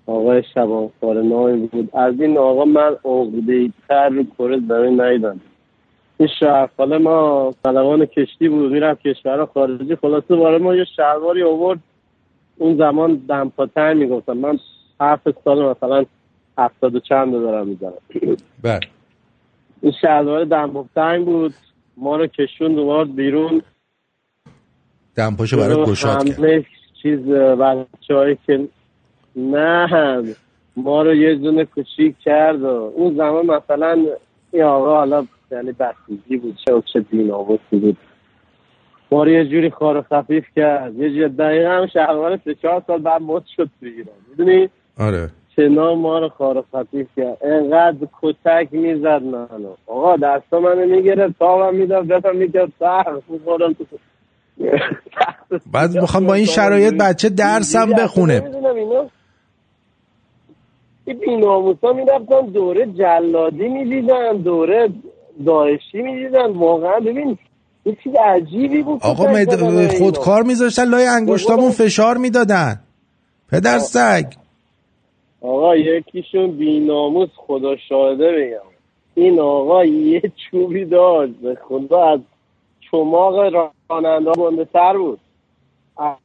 آقای 0.05 0.43
شبان 0.53 0.89
نامی 1.03 1.67
بود. 1.67 1.89
از 1.95 2.21
این 2.21 2.37
آقا 2.37 2.65
من 2.65 2.95
عقده 3.05 3.69
تر 3.87 4.09
رو 4.09 4.23
کره 4.37 4.59
زمین 4.67 5.01
نیدم 5.01 5.39
این 6.21 6.29
شهرفاله 6.39 6.97
ما 6.97 7.53
طلبان 7.63 8.05
کشتی 8.05 8.49
بود 8.49 8.71
می‌رفت 8.71 9.01
کشور 9.01 9.45
خارجی. 9.45 9.95
خلاصه 9.95 10.35
باره 10.35 10.57
ما 10.57 10.75
یه 10.75 10.85
شلواری 10.95 11.43
آورد. 11.43 11.79
اون 12.57 12.77
زمان 12.77 13.15
دمپاتر 13.29 13.93
می‌گفتم. 13.93 14.33
من 14.33 14.59
حرف 14.99 15.19
سال 15.43 15.65
مثلا 15.65 16.05
هفتاد 16.57 16.95
و 16.95 16.99
چند 16.99 17.31
دارم 17.31 17.67
می‌زنم. 17.67 17.93
بله. 18.63 18.79
این 19.81 19.93
شلوار 20.01 20.45
دمپاتنگ 20.45 21.25
بود. 21.25 21.53
ما 21.97 22.15
رو 22.15 22.27
کشون 22.27 22.75
دوبار 22.75 23.05
بیرون. 23.05 23.61
دمپاشو 25.15 25.57
برای 25.57 25.85
گشاد 25.85 26.25
کرد. 26.25 26.65
چیز 27.01 27.19
بچه 27.27 28.15
هایی 28.15 28.37
که 28.45 28.67
نه 29.35 30.35
ما 30.75 31.01
رو 31.01 31.15
یه 31.15 31.35
دونه 31.35 31.65
کوچیک 31.65 32.15
کرد 32.19 32.61
و 32.61 32.93
اون 32.95 33.15
زمان 33.15 33.45
مثلا 33.45 34.05
این 34.51 34.63
آقا 34.63 34.97
حالا 34.97 35.25
یعنی 35.51 35.71
بسیجی 35.71 36.37
بود 36.37 36.57
چه 36.65 36.83
چه 36.93 36.99
دیناموسی 36.99 37.79
بود. 37.79 37.97
ما 39.11 39.23
رو 39.23 39.29
یه 39.29 39.45
جوری 39.45 39.69
خار 39.69 39.97
و 39.97 40.01
خفیف 40.01 40.45
کرد. 40.55 40.95
یه 40.95 41.09
جوری 41.09 41.29
دقیقا 41.29 41.69
هم 41.69 41.87
شهروان 41.87 42.39
سه 42.45 42.55
چهار 42.55 42.83
سال 42.87 43.01
بعد 43.01 43.21
مد 43.21 43.43
شد 43.55 43.69
تو 43.79 43.85
ایران. 43.85 44.15
می‌دونی؟ 44.29 44.69
آره. 44.99 45.29
چنا 45.55 45.95
ما 45.95 46.19
رو 46.19 46.29
خار 46.29 46.57
و 46.57 46.63
خفیف 46.75 47.07
کرد. 47.15 47.37
انقدر 47.41 48.07
کتک 48.21 48.67
می‌زد 48.71 49.23
منو. 49.23 49.75
آقا 49.87 50.15
دستا 50.17 50.59
منو 50.59 50.85
می‌گرفت 50.85 51.39
تاوم 51.39 51.75
می‌داد 51.75 52.07
دستم 52.07 52.35
می‌کرد 52.35 52.71
سر 52.79 53.03
خوردم 53.45 53.73
تو 53.73 53.85
بعد 55.73 55.91
می‌خوام 55.95 56.25
با 56.25 56.33
این 56.33 56.45
شرایط 56.45 56.93
بچه 56.93 57.29
درسم 57.29 57.89
بخونه. 57.91 58.43
این 61.05 61.19
بیناموسا 61.19 61.93
می‌رفتن 61.93 62.41
دوره 62.41 62.85
جلادی 62.85 63.67
می‌دیدن 63.67 64.37
دوره 64.37 64.89
داعشی 65.45 66.01
می‌دیدن. 66.01 66.51
واقعا 66.51 66.99
ببین 66.99 67.37
یه 67.85 67.97
چیز 68.03 68.13
عجیبی 68.15 68.83
بود 68.83 68.99
آقا 69.03 69.23
مد... 69.31 69.87
خودکار 69.97 70.43
میذاشتن 70.43 70.83
لای 70.89 71.07
انگشتامون 71.07 71.71
فشار 71.71 72.17
می‌دادن. 72.17 72.79
پدر 73.51 73.79
سگ. 73.79 74.25
آقا 75.41 75.75
یکیشون 75.75 76.51
بیناموس 76.51 77.29
خدا 77.35 77.75
شاهده 77.89 78.31
بگم. 78.31 78.71
این 79.15 79.39
آقا 79.39 79.85
یه 79.85 80.21
چوبی 80.51 80.85
داشت 80.85 81.33
به 81.33 81.57
خدا 81.67 82.09
از 82.09 82.19
چماق 82.91 83.35
راننده 83.89 84.31
گنده 84.31 84.65
تر 84.65 84.97
بود. 84.97 85.19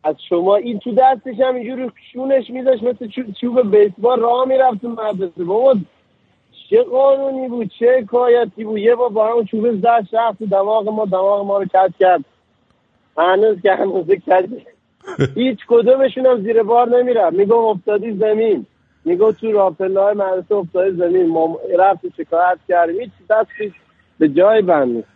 از 0.05 0.17
شما 0.29 0.57
این 0.57 0.79
تو 0.79 0.91
دستش 0.93 1.41
هم 1.41 1.55
اینجوری 1.55 1.91
شونش 2.13 2.51
میداشت 2.51 2.83
مثل 2.83 3.09
چو- 3.09 3.33
چوب 3.41 3.77
بیسبال 3.77 4.21
راه 4.21 4.49
می‌رفت 4.49 4.81
تو 4.81 4.89
مدرسه. 4.89 5.45
بابا 5.45 5.75
چه 6.71 6.83
قانونی 6.83 7.49
بود 7.49 7.71
چه 7.79 8.07
کایتی 8.11 8.65
بود؟ 8.65 8.79
یه 8.79 8.95
بار 8.95 9.09
با 9.09 9.29
همون 9.31 9.45
چوبه 9.45 9.73
زد 9.73 10.07
شخص 10.11 10.43
دماغ 10.51 10.89
ما 10.89 11.05
دماغ 11.05 11.47
ما 11.47 11.59
رو 11.59 11.65
کج 11.65 11.93
کرد. 12.01 12.25
هنوز 13.19 13.61
که 13.63 13.73
هنوزه 13.73 14.17
کج. 14.17 14.51
هیچ 15.35 15.59
کدومشون 15.69 16.27
هم 16.27 16.43
زیر 16.43 16.63
بار 16.63 16.89
نمی‌رفت. 16.89 17.37
میگو 17.37 17.55
افتادی 17.55 18.13
زمین. 18.13 18.67
میگو 19.05 19.33
تو 19.33 19.53
راپله 19.53 20.01
های 20.01 20.15
مدرسه 20.15 20.55
افتادی 20.55 20.97
زمین. 20.97 21.27
ما 21.27 21.59
رفت 21.79 22.01
شکایت 22.17 22.59
کردیم. 22.69 23.01
هیچ 23.01 23.11
دستی 23.31 23.75
به 24.19 24.29
جای 24.29 24.63
بند 24.63 24.89
نیست. 24.89 25.09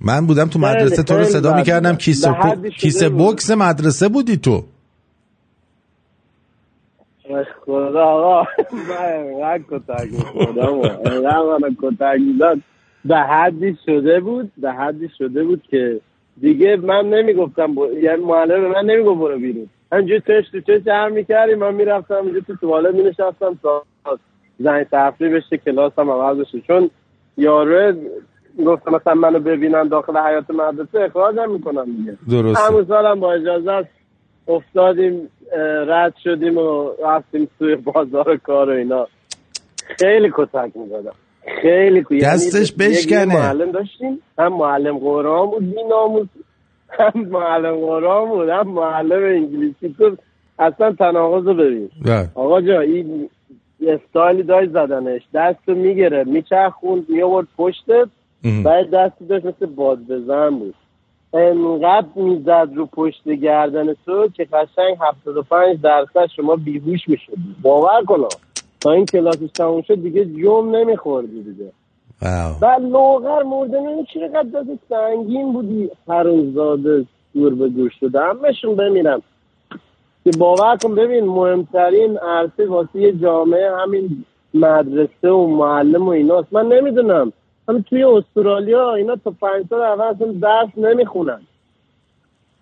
من 0.00 0.26
بودم 0.26 0.48
تو 0.48 0.58
مدرسه 0.58 1.02
تو 1.02 1.14
رو 1.14 1.24
صدا 1.24 1.54
می‌کردم. 1.56 1.96
کیسه, 1.96 2.34
کیسه. 2.78 3.08
بوکس 3.08 3.50
مدرسه 3.50 4.08
بودی 4.08 4.36
تو. 4.36 4.62
خدا 7.66 8.04
آقا 8.04 8.48
من 8.72 9.12
اینقدر 9.12 9.62
کتک 9.70 10.08
و 10.56 10.58
اینقدر 11.10 11.58
من 11.62 11.76
کتک 11.82 12.20
می‌داد. 12.20 12.58
به 13.04 13.16
حدی 13.16 13.76
شده 13.86 14.20
بود 14.20 14.52
به 14.56 14.72
حدی 14.72 15.08
شده 15.18 15.44
بود 15.44 15.62
که 15.70 16.00
دیگه 16.40 16.76
من 16.76 17.08
نمی‌گفتم 17.08 17.74
ب... 17.74 17.78
یعنی 18.02 18.24
معلم 18.24 18.60
من 18.60 18.84
نمی‌گفت 18.84 19.20
برو 19.20 19.38
بیرون. 19.38 19.68
همینجوری 19.92 20.20
چش 20.20 20.50
تو 20.52 20.60
چش 20.60 20.88
هم 20.88 21.12
می‌کردیم 21.12 21.58
من 21.58 21.74
می‌رفتم 21.74 22.24
اینجا 22.24 22.40
تو 22.40 22.56
توالت 22.56 22.94
مینشستم 22.94 23.58
تا 23.62 23.84
زنگ 24.58 24.86
تفریح 24.92 25.36
بشه 25.36 25.56
کلاس 25.56 25.92
هم 25.98 26.10
عوض 26.10 26.38
بشه. 26.38 26.60
چون 26.60 26.90
یارو 27.36 27.92
گفت 28.66 28.88
مثلا 28.88 29.14
منو 29.14 29.38
ببینن 29.38 29.88
داخل 29.88 30.16
حیات 30.16 30.50
مدرسه 30.50 31.00
اخراجم 31.00 31.50
می‌کنم 31.50 31.84
دیگه. 31.84 32.16
درسته. 32.30 32.64
همون 32.64 32.84
سالم 32.84 33.20
با 33.20 33.32
اجازه 33.32 33.70
است. 33.72 33.88
افتادیم 34.50 35.28
رد 35.86 36.14
شدیم 36.24 36.58
و 36.58 36.90
رفتیم 37.04 37.48
توی 37.58 37.76
بازار 37.76 38.36
کار 38.36 38.70
و 38.70 38.72
اینا. 38.72 39.06
خیلی 39.98 40.30
کتک 40.34 40.70
می‌زدم. 40.74 41.14
خیلی 41.62 42.02
کو- 42.02 42.14
یعنی 42.14 42.34
دستش 42.34 42.72
بشکنه. 42.72 43.24
معلم 43.34 43.72
داشتیم. 43.72 44.20
هم 44.38 44.52
معلم 44.52 44.98
قرآن 44.98 45.50
بود 45.50 45.74
بیناموس 45.74 46.26
هم 47.00 47.20
معلم 47.20 47.76
قرآن 47.76 48.28
بود 48.28 48.48
هم 48.48 48.68
معلم 48.68 49.24
انگلیسی 49.24 49.94
تو 49.98 50.16
اصلا 50.58 50.92
تناقض 50.92 51.46
رو 51.46 51.54
ببین. 51.54 51.90
آقا 52.34 52.60
جا 52.60 52.80
این 52.80 53.28
یه 53.80 54.00
استایلی 54.04 54.42
داشت 54.42 54.70
زدنش. 54.70 55.22
دست 55.34 55.58
رو 55.66 55.74
میگره 55.74 56.24
میچرخوند 56.24 57.04
میورد 57.08 57.46
پشتت. 57.56 58.08
بعد 58.64 58.90
دستی 58.90 59.26
داشت 59.26 59.44
مثل 59.46 59.66
باد 59.66 59.98
بزن 60.06 60.50
بود. 60.50 60.74
انقدر 61.34 62.06
می‌زد 62.14 62.68
رو 62.74 62.86
پشت 62.86 63.28
گردن 63.28 63.94
تو 64.06 64.28
که 64.28 64.44
قشنگ 64.44 64.96
75 65.00 65.80
درصد 65.82 66.26
شما 66.36 66.56
بیهوش 66.56 67.08
می‌شدی. 67.08 67.56
باور 67.62 68.04
کن. 68.04 68.28
تا 68.80 68.90
این 68.90 69.06
کلاسش 69.06 69.50
تموم 69.54 69.82
شد 69.82 70.02
دیگه 70.02 70.24
جم 70.24 70.76
نمیخوردی 70.76 71.42
دیگه. 71.42 71.72
بعد 72.60 72.82
لاغر 72.82 73.42
مرده 73.42 73.80
نمی 73.80 74.06
چقدر 74.14 74.42
دست 74.42 74.68
سنگین 74.88 75.52
بودی. 75.52 75.90
هروزاده 76.08 77.04
دور 77.34 77.54
به 77.54 77.68
گوش 77.68 77.92
شده 78.00 78.20
همشون 78.20 78.76
بمیرم 78.76 79.22
که 80.24 80.30
باور 80.38 80.76
کن 80.76 80.94
ببین 80.94 81.24
مهمترین 81.24 82.18
عرصه 82.18 82.66
واسه 82.66 83.00
یه 83.00 83.12
جامعه 83.12 83.76
همین 83.76 84.24
مدرسه 84.54 85.30
و 85.30 85.46
معلم 85.46 86.06
و 86.06 86.10
ایناست. 86.10 86.52
من 86.52 86.66
نمی‌دونم. 86.66 87.32
همین 87.70 87.82
توی 87.82 88.04
استرالیا 88.04 88.94
اینا 88.94 89.16
تا 89.16 89.30
پنج 89.30 89.66
سال 89.70 89.82
اول 89.82 90.04
اصلا 90.04 90.32
درس 90.32 90.68
نمی‌خونن. 90.76 91.40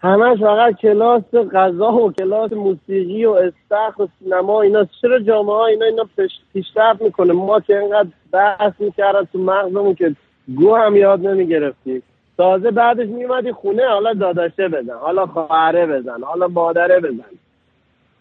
همش 0.01 0.39
فقط 0.39 0.77
کلاس 0.77 1.23
غذا 1.53 1.93
و 1.93 2.13
کلاس 2.13 2.53
موسیقی 2.53 3.25
و 3.25 3.31
استخ 3.31 3.99
و 3.99 4.07
سینما 4.19 4.63
اینا. 4.63 4.87
چرا 5.03 5.19
جامعه 5.19 5.55
ها 5.55 5.67
اینا 5.67 5.85
اینا 5.85 6.05
پیش- 6.17 6.41
پیشرفت 6.53 7.03
می‌کنه؟ 7.03 7.33
ما 7.33 7.61
که 7.61 7.79
اینقدر 7.79 8.09
بحث 8.33 8.73
می‌کردن 8.79 9.25
تو 9.33 9.39
مغزمون 9.39 9.95
که 9.95 10.15
گو 10.57 10.75
هم 10.77 10.97
یاد 10.97 11.27
نمی‌گرفتیم. 11.27 12.03
تازه 12.37 12.71
بعدش 12.71 13.07
میومدی 13.09 13.53
خونه 13.53 13.89
حالا 13.89 14.13
داداشه 14.13 14.69
بزن 14.69 14.95
حالا 14.95 15.27
خواهره 15.27 15.87
بزن 15.87 16.23
حالا 16.23 16.49
مادره 16.49 17.01
بزن. 17.01 17.25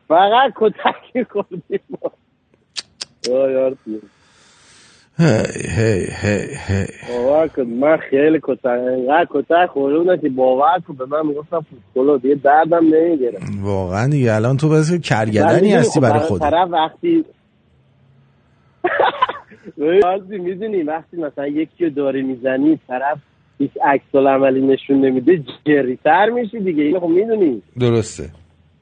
فقط 0.07 0.53
وای 3.29 3.51
یارتی. 3.51 4.01
هی 5.19 5.25
هی 5.75 6.05
هی 6.21 6.47
هی 6.67 6.85
باور 7.09 7.47
کن 7.47 7.61
من 7.61 7.97
خیلی 7.97 8.39
کتک 8.43 8.65
اینقدر 8.65 9.27
کتک 9.29 9.69
خورده 9.69 10.17
که 10.17 10.29
باور 10.29 10.79
کن 10.87 10.93
به 10.93 11.05
من 11.05 11.27
می‌گفتم 11.27 11.65
فوتبال 11.93 12.19
دیگه 12.19 12.35
دردم 12.35 12.85
نمی‌گیره 12.95 13.39
واقعا 13.61 14.07
دیگه 14.07 14.33
الان 14.33 14.57
تو 14.57 14.69
بس 14.69 14.93
کرگدنی 14.93 15.71
هستی 15.71 15.99
برای 15.99 16.19
خود 16.19 16.41
طرف 16.41 16.69
وقتی 16.71 17.25
وقتی 20.03 20.37
می‌دونی 20.37 20.83
وقتی 20.83 21.17
مثلا 21.17 21.47
یکی 21.47 21.85
رو 21.85 21.89
داره 21.89 22.21
می‌زنی 22.21 22.79
طرف 22.87 23.17
هیچ 23.57 23.71
عکس 23.83 24.15
عملی 24.15 24.61
نشون 24.61 25.05
نمیده 25.05 25.43
جریتر 25.65 26.29
میشی 26.29 26.59
دیگه. 26.59 26.83
اینو 26.83 26.99
خب 26.99 27.07
می‌دونی. 27.07 27.61
درسته. 27.79 28.29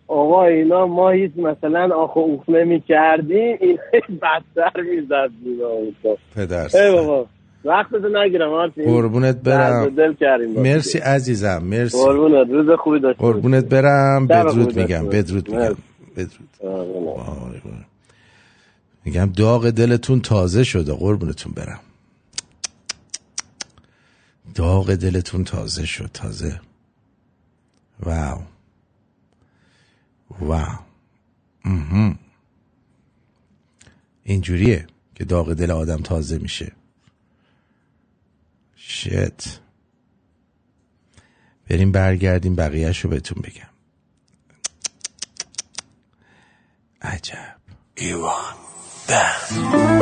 آقا 0.07 0.45
اینا 0.45 0.87
ما 0.87 1.09
هیچ 1.09 1.31
مثلا 1.37 1.95
آخه 1.95 2.17
اوخ 2.17 2.49
نمی 2.49 2.81
کردیم 2.81 3.57
این 3.61 3.77
بدتر 4.21 4.81
می‌زد 4.81 5.29
پدر 6.35 6.91
بابا 6.91 7.27
وقتتو 7.65 8.09
نگیرم 8.09 8.53
آرتین. 8.53 8.85
قربونت 8.85 9.35
برم. 9.35 9.89
دل 9.89 10.13
کردیم 10.13 10.61
مرسی. 10.61 10.97
عزیزم 10.97 11.63
مرسی. 11.63 11.97
قربونت 11.97 12.49
روز 12.49 12.79
خوبی 12.79 12.99
باشی. 12.99 13.17
قربونت 13.19 13.65
برم. 13.65 14.27
بدرود 14.27 14.79
میگم 14.79 15.07
بدرود. 15.09 15.49
میگم. 15.49 15.75
بدرود. 16.15 17.85
میگم 19.05 19.31
داغ 19.37 19.69
دلتون 19.69 20.21
تازه 20.21 20.63
شده. 20.63 20.93
قربونتون 20.93 21.53
برم. 21.53 21.79
داغ 24.55 24.95
دلتون 24.95 25.43
تازه 25.43 25.85
شد 25.85 26.09
تازه. 26.13 26.59
واو. 28.05 28.54
مهم. 31.65 32.19
اینجوریه 34.23 34.87
که 35.15 35.25
داغ 35.25 35.53
دل 35.53 35.71
آدم 35.71 36.01
تازه 36.01 36.37
میشه. 36.37 36.71
شت. 38.75 39.59
بریم 41.69 41.91
برگردیم 41.91 42.55
بقیهش 42.55 42.99
رو 42.99 43.09
بهتون 43.09 43.41
بگم. 43.41 43.69
عجب. 47.01 47.55
ایوان 47.95 48.55
ده 49.07 49.94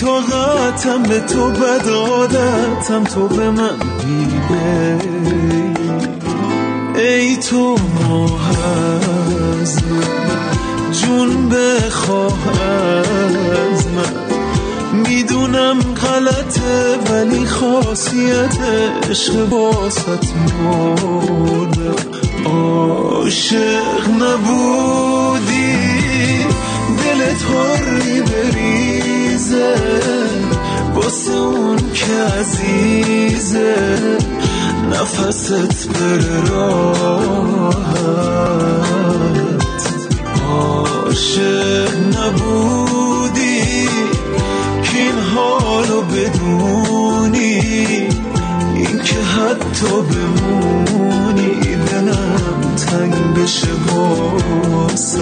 طاقتم 0.00 1.02
به 1.02 1.20
تو 1.20 1.50
بدادتم 1.50 3.04
تو 3.04 3.28
به 3.28 3.50
من 3.50 3.78
بیلی 3.78 4.98
ای 6.98 7.36
تو 7.36 7.76
از 9.62 9.82
جون 11.00 11.48
بخواه 11.48 12.48
از 13.70 13.86
من. 13.86 14.12
می‌دونم 15.08 15.78
غلطه 15.78 16.98
ولی 17.10 17.46
خاصیت 17.46 18.58
عشق 19.10 19.48
باست 19.48 20.34
مرده. 20.64 21.94
عاشق 22.44 24.08
نبودی 24.20 25.68
دلت 26.98 27.42
حری 27.50 29.17
بریزه 29.48 29.74
واسه 30.94 31.32
اون 31.32 31.76
که 31.94 32.12
عزیزه 32.38 33.74
نفست 34.90 35.88
بره 35.88 36.50
راحت. 36.50 37.88
عاشق 40.48 41.96
نبودی 41.96 43.88
که 44.82 44.98
این 44.98 45.18
حالو 45.34 46.02
بدونی 46.02 47.60
این 48.74 48.98
که 49.04 49.14
حتی 49.14 50.02
بمونی 50.02 51.76
دلم 51.90 52.74
تنگ 52.76 53.34
بشه 53.34 53.68
باست 53.86 55.18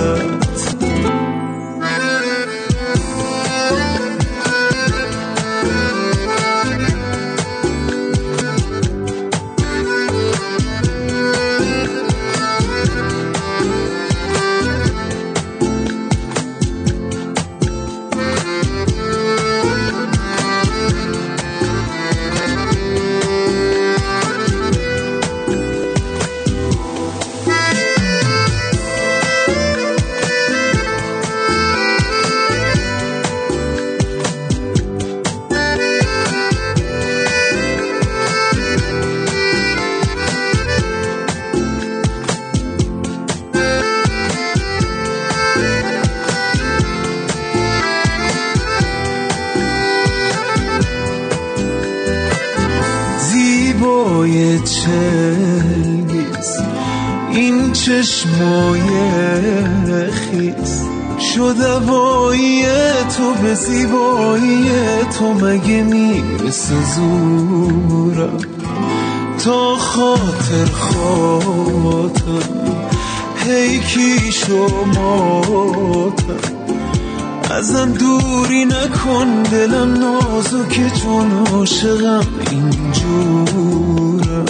ازم 77.57 77.93
دوری 77.93 78.65
نکن 78.65 79.43
دلم 79.43 79.95
نازکه 79.95 80.91
چون 81.03 81.47
عاشقم 81.53 82.27
اینجورم. 82.51 84.47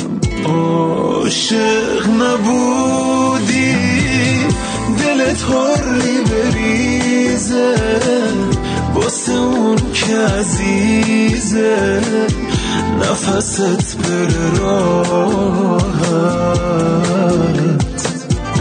عاشق 0.47 2.07
نبودی 2.21 3.75
دلت 4.99 5.43
حری 5.43 6.19
بریزه 6.31 7.75
واسه 8.95 9.33
اون 9.33 9.77
که 9.93 10.17
عزیزه 10.17 12.01
نفست 13.01 13.99
بره 13.99 14.59
راحت 14.59 15.97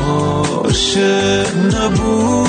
عاشق 0.08 1.56
نبودی. 1.58 2.45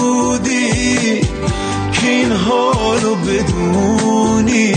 حالو 2.47 3.15
بدونی 3.15 4.73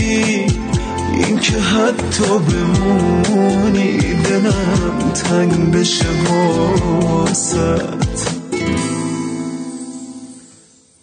این 1.14 1.38
که 1.38 1.60
حتی 1.60 2.38
بمونی 2.38 3.98
دلم 3.98 5.12
تنگ 5.14 5.74
بشه 5.74 6.06
واسط. 6.30 8.30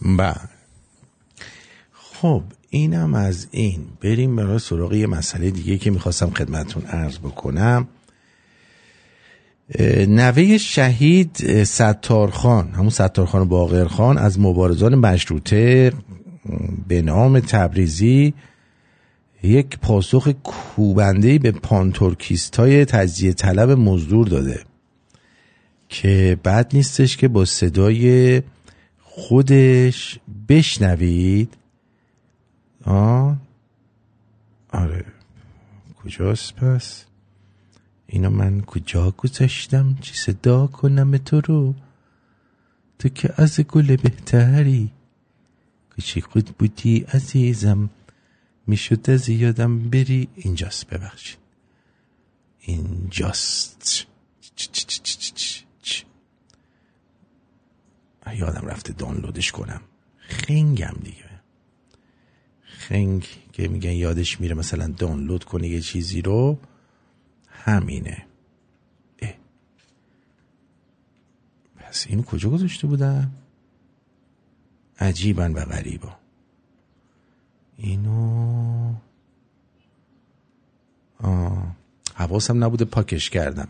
بله. 0.02 0.36
خب 1.94 2.44
اینم 2.70 3.14
از 3.14 3.48
این. 3.52 3.86
بریم 4.02 4.36
برای 4.36 4.60
سراغ 4.60 4.94
یه 4.94 5.08
مسئله 5.08 5.52
دیگه 5.52 5.78
که 5.78 5.92
می‌خواستم 5.92 6.30
خدمتون 6.30 6.86
عرض 6.86 7.18
بکنم. 7.18 7.88
نوه 10.08 10.58
شهید 10.58 11.38
اه، 11.46 11.64
ستار 11.64 12.32
خان 12.32 12.72
همون 12.72 12.90
ستار 12.90 13.26
خان 13.26 13.48
باقر 13.48 13.88
خان 13.88 14.18
از 14.18 14.40
مبارزان 14.40 14.96
مشروطه 14.96 15.94
به 16.88 17.02
نام 17.02 17.40
تبریزی 17.40 18.34
یک 19.44 19.80
پاسخ 19.80 20.28
کوبنده 20.44 21.40
به 21.40 21.52
پانتورکیست 21.52 22.56
های 22.56 22.86
تجزیه 22.86 23.34
طلب 23.34 23.70
مزدور 23.70 24.28
داده 24.28 24.64
که 25.90 26.40
بد 26.46 26.76
نیستش 26.76 27.18
که 27.18 27.28
با 27.28 27.46
صدای 27.46 28.42
خودش 29.02 30.20
بشنوید. 30.50 31.58
آه. 32.84 33.38
آره. 34.70 35.06
کجاست 36.04 36.56
پس؟ 36.56 37.06
اینو 38.08 38.30
من 38.30 38.62
کجا 38.62 39.12
گذاشتم؟ 39.12 39.98
چی 40.02 40.14
صدا 40.14 40.68
کنم 40.68 41.18
تو 41.18 41.42
رو؟ 41.42 41.76
تو 43.00 43.10
که 43.10 43.34
از 43.38 43.60
گل 43.60 43.96
بهتری 43.96 44.92
کچی 45.98 46.22
خود 46.22 46.46
بودی 46.46 47.00
عزیزم. 47.00 47.90
می‌شد 48.68 49.10
از 49.10 49.30
یادم 49.30 49.90
بری 49.90 50.28
اینجاست 50.36 50.88
ببخشید. 50.88 51.38
اینجاست. 52.60 54.08
یادم 58.36 58.68
رفته 58.68 58.94
دانلودش 58.94 59.52
کنم. 59.52 59.82
خنگم 60.18 60.96
دیگه. 61.04 61.28
خنگ 62.64 63.28
که 63.54 63.68
میگن 63.68 63.92
یادش 63.92 64.42
میره 64.42 64.56
مثلا 64.56 64.88
دانلود 64.88 65.44
کنه 65.44 65.68
یه 65.68 65.82
چیزی 65.82 66.22
رو. 66.22 66.60
همینه. 67.48 68.26
اه. 69.20 69.34
پس 71.76 72.06
اینو 72.10 72.24
کجا 72.24 72.50
گذاشته 72.50 72.88
بودم 72.88 73.32
عجیبا 75.00 75.52
و 75.56 75.66
غریبا. 75.66 76.16
اینو 77.78 78.94
آه. 81.24 81.76
حواسم 82.16 82.64
نبوده 82.64 82.86
پاکش 82.86 83.30
کردم. 83.30 83.68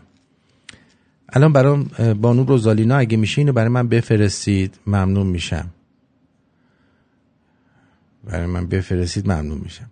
الان 1.28 1.52
برام 1.52 1.84
بانو 2.20 2.44
روزالینا 2.44 2.96
اگه 2.96 3.16
میشه 3.16 3.38
اینو 3.38 3.52
برای 3.52 3.68
من 3.68 3.88
بفرستید 3.88 4.78
ممنون 4.86 5.26
میشم. 5.26 5.70
برای 8.24 8.46
من 8.46 8.66
بفرستید 8.66 9.26
ممنون 9.26 9.58
میشم. 9.58 9.90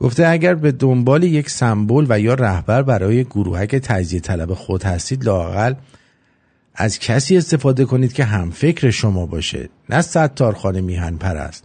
گفته 0.00 0.26
اگر 0.26 0.54
به 0.54 0.72
دنبال 0.72 1.22
یک 1.22 1.50
سمبل 1.50 2.06
و 2.08 2.20
یا 2.20 2.34
رهبر 2.34 2.82
برای 2.82 3.24
گروهک 3.24 3.76
تجزیه 3.76 4.20
طلب 4.20 4.54
خود 4.54 4.82
هستید 4.82 5.24
لاقل 5.24 5.74
از 6.76 6.98
کسی 6.98 7.36
استفاده 7.36 7.84
کنید 7.84 8.12
که 8.12 8.24
هم 8.24 8.50
فکر 8.50 8.90
شما 8.90 9.26
باشه 9.26 9.68
نه 9.90 10.02
ستارخانه 10.02 10.80
میهن 10.80 11.16
پرست. 11.16 11.64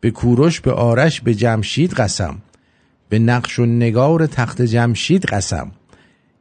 به 0.00 0.10
کوروش 0.10 0.60
به 0.60 0.72
آرش 0.72 1.20
به 1.20 1.34
جمشید 1.34 1.92
قسم. 1.92 2.38
به 3.08 3.18
نقش 3.18 3.58
و 3.58 3.66
نگار 3.66 4.26
تخت 4.26 4.62
جمشید 4.62 5.24
قسم. 5.24 5.72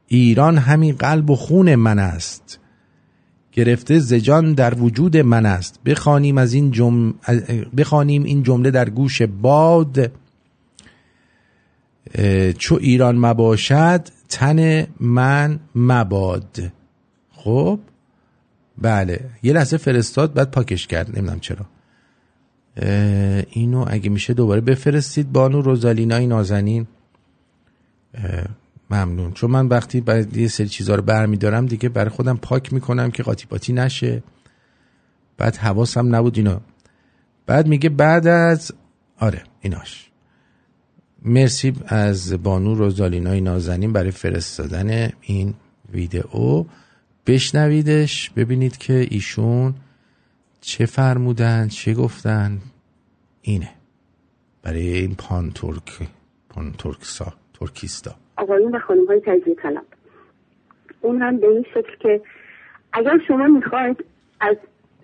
ایران 0.08 0.58
همین 0.58 0.96
قلب 0.96 1.30
و 1.30 1.36
خون 1.36 1.76
من 1.76 2.00
است. 2.00 2.60
گرفته 3.52 4.00
زجان 4.00 4.54
در 4.54 4.74
وجود 4.74 5.18
من 5.18 5.46
است. 5.46 5.80
بخوانیم 5.86 6.38
از 6.38 6.54
این 6.54 6.72
جم... 6.72 7.14
بخوانیم 7.78 8.24
این 8.24 8.44
جمله 8.44 8.72
در 8.72 8.90
گوش 8.90 9.22
باد. 9.22 10.12
چو 12.58 12.76
ایران 12.76 13.18
مباشد 13.18 14.08
تن 14.30 14.88
من 15.00 15.60
مباد. 15.76 16.72
خب 17.38 17.80
بله. 18.78 19.30
یه 19.44 19.54
لحظه 19.54 19.78
فرستاد 19.78 20.34
بعد 20.34 20.52
پاکش 20.52 20.88
کرد. 20.88 21.18
نمی‌دونم 21.18 21.40
چرا. 21.40 21.66
اینو 23.50 23.86
اگه 23.88 24.10
میشه 24.10 24.34
دوباره 24.34 24.62
بفرستید. 24.62 25.32
بانو 25.32 25.62
روزالینای 25.62 26.28
نازنین. 26.28 26.88
ممنون. 28.90 29.32
چون 29.34 29.52
من 29.52 29.68
وقتی 29.68 30.02
بعد 30.02 30.38
یه 30.38 30.48
سری 30.48 30.68
چیزها 30.68 30.96
رو 30.96 31.02
برمیدارم 31.02 31.66
دیگه 31.66 31.90
برای 31.90 32.10
خودم 32.10 32.38
پاک 32.38 32.74
می‌کنم 32.74 33.12
که 33.12 33.24
قاطی 33.24 33.46
پاتی 33.46 33.74
نشه. 33.74 34.24
بعد 35.38 35.56
حواسم 35.56 36.16
نبود 36.16 36.38
اینا 36.38 36.62
بعد 37.46 37.68
میگه 37.68 37.90
بعد 37.90 38.28
از 38.28 38.72
آره 39.20 39.44
ایناش. 39.62 40.10
مرسی 41.22 41.74
از 41.88 42.44
بانو 42.44 42.76
روزالینای 42.76 43.42
نازنین 43.42 43.94
برای 43.94 44.12
فرستادن 44.12 45.10
این 45.22 45.54
ویدئو. 45.94 46.64
بشنویدش 47.28 48.30
ببینید 48.30 48.78
که 48.78 49.08
ایشون 49.12 49.74
چه 50.62 50.86
فرمودن 50.86 51.68
چه 51.68 51.94
گفتن. 51.94 52.58
اینه. 53.42 53.70
برای 54.64 54.88
این 54.88 55.16
پان 55.16 55.52
ترک 55.52 56.08
پان 56.50 56.72
ترکسا 56.72 57.34
ترکیستا 57.60 58.12
آقایون 58.38 58.76
و 58.76 58.80
خانم 58.80 59.08
های 59.08 59.20
تجزیه 59.20 59.56
طلب. 59.56 59.86
اون 61.02 61.22
هم 61.22 61.38
به 61.38 61.48
این 61.48 61.66
شکل 61.74 61.96
که 62.00 62.22
اگر 62.94 63.18
شما 63.28 63.48
می‌خواید 63.48 64.06
از 64.40 64.56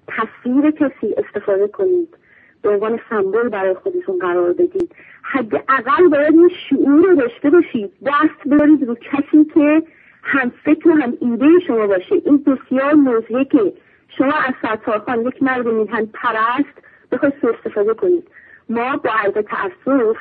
تصویر 0.08 0.72
کسی 0.72 1.16
استفاده 1.18 1.68
کنید 1.68 2.18
به 2.62 2.70
عنوان 2.70 3.00
سمبل 3.10 3.50
برای 3.50 3.74
خودتون 3.74 4.20
قرار 4.20 4.54
بدید 4.54 4.96
حداقل 5.22 6.08
باید 6.12 6.34
این 6.34 6.52
شعور 6.70 7.10
رو 7.10 7.16
داشته 7.16 7.50
باشید. 7.50 7.92
دست 8.06 8.48
ببرید 8.48 8.84
رو 8.84 8.96
کسی 8.96 9.46
که 9.54 9.84
هم 10.24 10.52
فکر 10.64 10.90
و 10.90 10.92
هم 10.92 11.18
ایده 11.22 11.60
شما 11.68 11.88
باشه. 11.88 12.16
این 12.26 12.38
بسیار 12.38 12.94
موضوعی 12.94 13.46
که 13.46 13.74
شما 14.18 14.34
از 14.34 14.54
ستارخان 14.60 15.22
یک 15.22 15.44
مرد 15.44 15.68
میهن 15.68 16.06
پرست 16.06 16.84
بخواید 17.12 17.34
سوء 17.42 17.54
استفاده 17.54 17.94
کنید. 17.94 18.28
ما 18.70 18.98
با 18.98 19.10
عرض 19.24 19.34
تاسف 19.34 20.18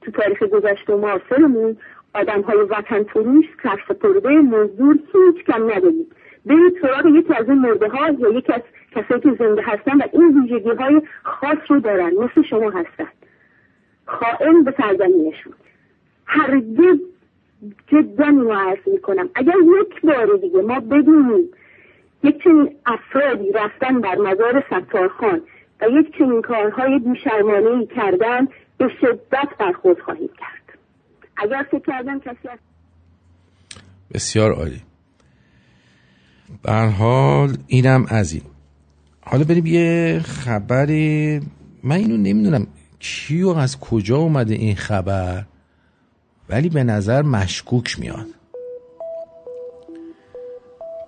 تو 0.00 0.10
تاریخ 0.10 0.42
گذشته 0.42 0.92
و 0.92 0.96
معاصرمون 0.96 1.76
آدم 2.14 2.40
های 2.42 2.58
وطن 2.58 3.02
فروش 3.02 3.44
سرسپرده 3.62 4.28
مزدور 4.28 4.98
هیچ 5.12 5.44
کم 5.44 5.64
نداریم. 5.64 6.06
برید 6.46 6.78
سراغ 6.82 7.06
یکی 7.06 7.34
از 7.34 7.48
این 7.48 7.58
مرده 7.58 7.88
ها 7.88 8.08
یا 8.18 8.28
یکی 8.28 8.52
از 8.52 8.62
کسایی 8.92 9.20
که 9.20 9.34
زنده 9.38 9.62
هستن 9.62 9.96
و 9.98 10.02
این 10.12 10.40
ویژگی 10.40 10.70
های 10.70 11.02
خاص 11.22 11.58
رو 11.68 11.80
دارن. 11.80 12.12
مثل 12.14 12.42
شما 12.42 12.70
هستن. 12.70 13.08
خائن 14.06 14.64
به 14.64 14.74
سرزمینشون. 14.78 15.52
هرگز 16.26 16.98
جدا 17.86 18.26
عرض 18.54 18.78
می‌کنم. 18.86 19.28
اگر 19.34 19.54
یک 19.80 20.02
بار 20.02 20.38
دیگه 20.42 20.62
ما 20.62 20.80
بدونیم 20.80 21.48
یک 22.22 22.42
چنین 22.44 22.76
افرادی 22.86 23.52
رفتن 23.52 24.00
بر 24.00 24.14
مزار 24.14 24.64
ستارخان 24.66 25.40
و 25.80 25.84
یک 26.00 26.18
چنین 26.18 26.42
کارهای 26.42 26.98
بیشرمانه 26.98 27.70
ای 27.70 27.86
کردن 27.96 28.46
به 28.78 28.88
شدت 29.00 29.48
برخورد 29.58 30.00
خواهیم 30.00 30.28
کرد. 30.38 30.78
اگر 31.36 31.66
فکر 31.70 31.82
کردن 31.86 32.18
کسی 32.18 32.48
از 32.48 32.58
بسیار 34.14 34.52
عالی. 34.52 34.80
به 36.62 36.72
هر 36.72 36.88
حال 36.88 37.56
اینم 37.66 38.06
از 38.08 38.32
این. 38.32 38.42
حالا 39.20 39.44
بریم 39.44 39.66
یه 39.66 40.20
خبری. 40.24 41.40
من 41.82 41.96
اینو 41.96 42.16
نمی‌دونم 42.16 42.66
کیو 42.98 43.48
از 43.48 43.80
کجا 43.80 44.16
اومده 44.16 44.54
این 44.54 44.76
خبر. 44.76 45.44
ولی 46.48 46.68
به 46.68 46.84
نظر 46.84 47.22
مشکوک 47.22 48.00
میاد. 48.00 48.26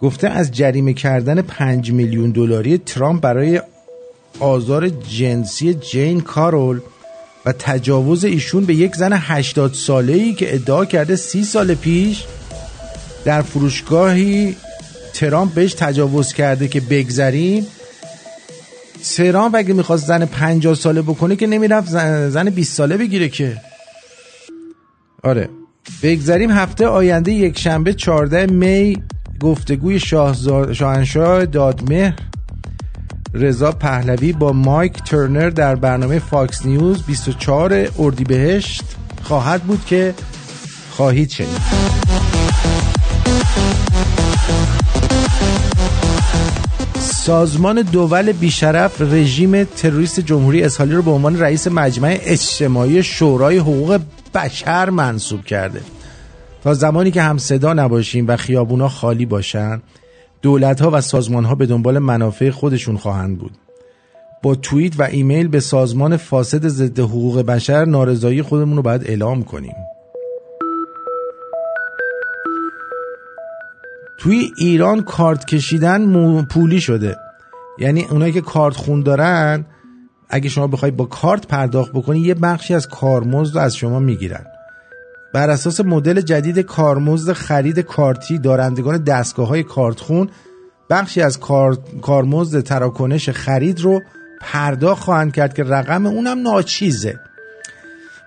گفته 0.03 0.29
از 0.29 0.53
جریمه 0.53 0.93
کردن 0.93 1.43
پنج 1.43 1.93
میلیون 1.93 2.31
دلاری 2.31 2.79
ترامپ 2.79 3.23
برای 3.23 3.61
آزار 4.41 4.89
جنسی 4.89 5.75
جین 5.75 6.21
کارول 6.21 6.81
و 7.47 7.53
تجاوز 7.53 8.25
ایشون 8.25 8.65
به 8.65 8.75
یک 8.75 8.97
زن 8.97 9.13
80 9.13 9.75
ساله 9.75 10.13
ای 10.13 10.35
که 10.35 10.55
ادعا 10.55 10.85
کرده 10.85 11.17
سی 11.17 11.45
سال 11.45 11.75
پیش 11.75 12.25
در 13.25 13.43
فروشگاهی 13.43 14.57
ترامپ 15.15 15.55
بهش 15.55 15.75
تجاوز 15.75 16.33
کرده 16.33 16.69
که 16.69 16.81
بگذریم 16.81 17.67
ترامپ 19.17 19.55
اگه 19.55 19.75
می‌خواست 19.75 20.07
زن 20.07 20.25
50 20.25 20.75
ساله 20.75 21.03
بکنه 21.03 21.37
که 21.37 21.47
نمی‌رفت 21.47 21.89
زن 22.29 22.51
20 22.51 22.75
ساله 22.75 22.97
بگیره 22.97 23.29
که. 23.29 23.57
آره. 25.27 25.49
بگذریم 26.03 26.51
هفته 26.51 26.87
آینده 26.87 27.33
یک 27.33 27.59
شنبه 27.59 27.95
14 27.95 28.47
می 28.47 29.03
گفتگوی 29.41 30.01
شاهنشاه 30.73 31.47
دادمهر 31.47 32.15
رضا 33.35 33.73
پهلوی 33.73 34.33
با 34.33 34.53
مایک 34.53 34.93
ترنر 34.93 35.51
در 35.51 35.75
برنامه 35.75 36.19
فاکس 36.19 36.67
نیوز 36.67 37.03
24 37.03 37.89
اردیبهشت. 37.99 38.85
خواهد 39.23 39.63
بود 39.63 39.85
که 39.85 40.15
خواهید 40.91 41.31
شنید. 41.31 41.87
سازمان 47.01 47.83
دول 47.83 48.33
بیشرف 48.33 49.01
رژیم 49.01 49.65
تروریست 49.65 50.21
جمهوری 50.21 50.63
اسرائیل 50.63 50.95
رو 50.95 51.03
به 51.03 51.11
عنوان 51.11 51.39
رئیس 51.39 51.67
مجمع 51.67 52.19
اجتماعی 52.23 53.03
شورای 53.03 53.59
حقوق 53.59 54.01
بشر 54.37 54.91
منصوب 54.91 55.45
کرده. 55.45 55.81
تا 56.65 56.75
زمانی 56.75 57.11
که 57.11 57.23
هم 57.23 57.39
صدا 57.39 57.73
نباشیم 57.73 58.25
و 58.29 58.37
خیابونا 58.37 58.89
خالی 58.89 59.27
باشن 59.27 59.83
دولت 60.43 60.81
ها 60.81 60.91
و 60.93 61.01
سازمان 61.01 61.45
ها 61.45 61.55
به 61.55 61.67
دنبال 61.67 61.99
منافع 61.99 62.51
خودشون 62.51 62.97
خواهند 62.97 63.39
بود. 63.39 63.53
با 64.43 64.55
توییت 64.55 65.01
و 65.01 65.03
ایمیل 65.03 65.49
به 65.49 65.61
سازمان 65.61 66.17
فاسد 66.17 66.69
ضد 66.69 66.99
حقوق 66.99 67.43
بشر 67.43 67.85
نارضایی 67.85 68.43
خودمون 68.43 68.77
رو 68.77 68.83
باید 68.83 69.05
اعلام 69.05 69.43
کنیم. 69.43 69.75
توی 74.19 74.51
ایران 74.59 75.03
کارت 75.03 75.45
کشیدن 75.45 76.43
پولی 76.43 76.81
شده. 76.81 77.17
یعنی 77.79 78.05
اونایی 78.11 78.33
که 78.33 78.41
کارت 78.41 78.77
خون 78.77 79.03
دارن 79.03 79.65
اگه 80.31 80.49
شما 80.49 80.67
بخوای 80.67 80.91
با 80.91 81.05
کارت 81.05 81.47
پرداخت 81.47 81.93
بکنی 81.93 82.21
یه 82.21 82.35
بخشی 82.35 82.75
از 82.75 82.89
کارمزد 82.89 83.55
رو 83.55 83.61
از 83.61 83.77
شما 83.77 83.99
می‌گیرن. 83.99 84.47
بر 85.35 85.51
اساس 85.51 85.81
مدل 85.81 86.21
جدید 86.21 86.59
کارمزد 86.59 87.33
خرید 87.33 87.79
کارتی 87.79 88.39
دارندگان 88.39 88.97
دستگاه 88.97 89.49
های 89.49 89.63
کارتخون 89.63 90.29
بخشی 90.91 91.23
از 91.23 91.41
کار... 91.41 91.79
کارمزد 92.03 92.61
تراکنش 92.61 93.31
خرید 93.31 93.81
رو 93.81 94.03
پرداخت 94.41 95.03
خواهند 95.03 95.33
کرد 95.33 95.55
که 95.55 95.65
رقم 95.65 96.07
اونم 96.07 96.43
ناچیزه. 96.43 97.21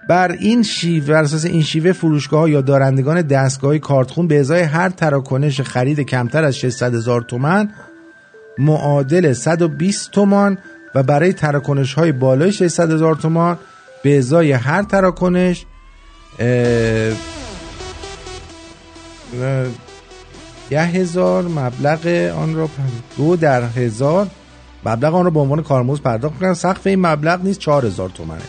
بر 0.09 0.31
این 0.31 0.63
شیوه 0.63 1.07
بر 1.07 1.23
اساس 1.23 1.45
این 1.45 1.61
شیوه 1.61 1.91
فروشگاه 1.91 2.49
یا 2.49 2.61
دارندگان 2.61 3.21
دستگاه 3.21 3.77
کارتخون 3.77 4.27
به 4.27 4.39
ازای 4.39 4.61
هر 4.61 4.89
تراکنش 4.89 5.61
خرید 5.61 5.99
کمتر 5.99 6.43
از 6.43 6.57
600 6.57 6.95
هزار 6.95 7.21
تومن 7.21 7.69
معادل 8.57 9.33
120 9.33 10.11
تومان 10.11 10.57
و 10.95 11.03
برای 11.03 11.33
تراکنش 11.33 11.93
های 11.93 12.11
بالای 12.11 12.51
600 12.51 12.91
هزار 12.91 13.15
تومان 13.15 13.57
به 14.03 14.17
ازای 14.17 14.51
هر 14.51 14.83
تراکنش 14.83 15.65
یه 20.71 20.81
هزار 20.81 21.43
مبلغ 21.43 22.07
آن 22.37 22.55
را 22.55 22.69
دو 23.17 23.35
در 23.35 23.63
هزار 23.63 24.27
مبلغ 24.85 25.15
آن 25.15 25.23
را 25.23 25.29
به 25.31 25.39
عنوان 25.39 25.63
کارمزد 25.63 26.01
پرداخت 26.01 26.39
کنند 26.39 26.53
سقف 26.53 26.87
این 26.87 26.99
مبلغ 26.99 27.43
نیست 27.43 27.59
چهار 27.59 27.85
هزار 27.85 28.09
تومنه. 28.09 28.41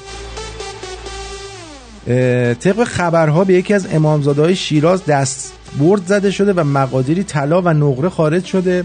اه، 2.07 2.55
طبق 2.55 2.85
خبرها 2.85 3.45
به 3.45 3.55
یکی 3.55 3.75
از 3.75 3.87
امامزاده 3.95 4.55
شیراز 4.55 5.05
دست 5.05 5.53
برد 5.79 6.07
زده 6.07 6.31
شده 6.31 6.53
و 6.53 6.65
مقادیری 6.65 7.25
طلا 7.25 7.63
و 7.63 7.69
نقره 7.69 8.09
خارج 8.09 8.45
شده. 8.45 8.85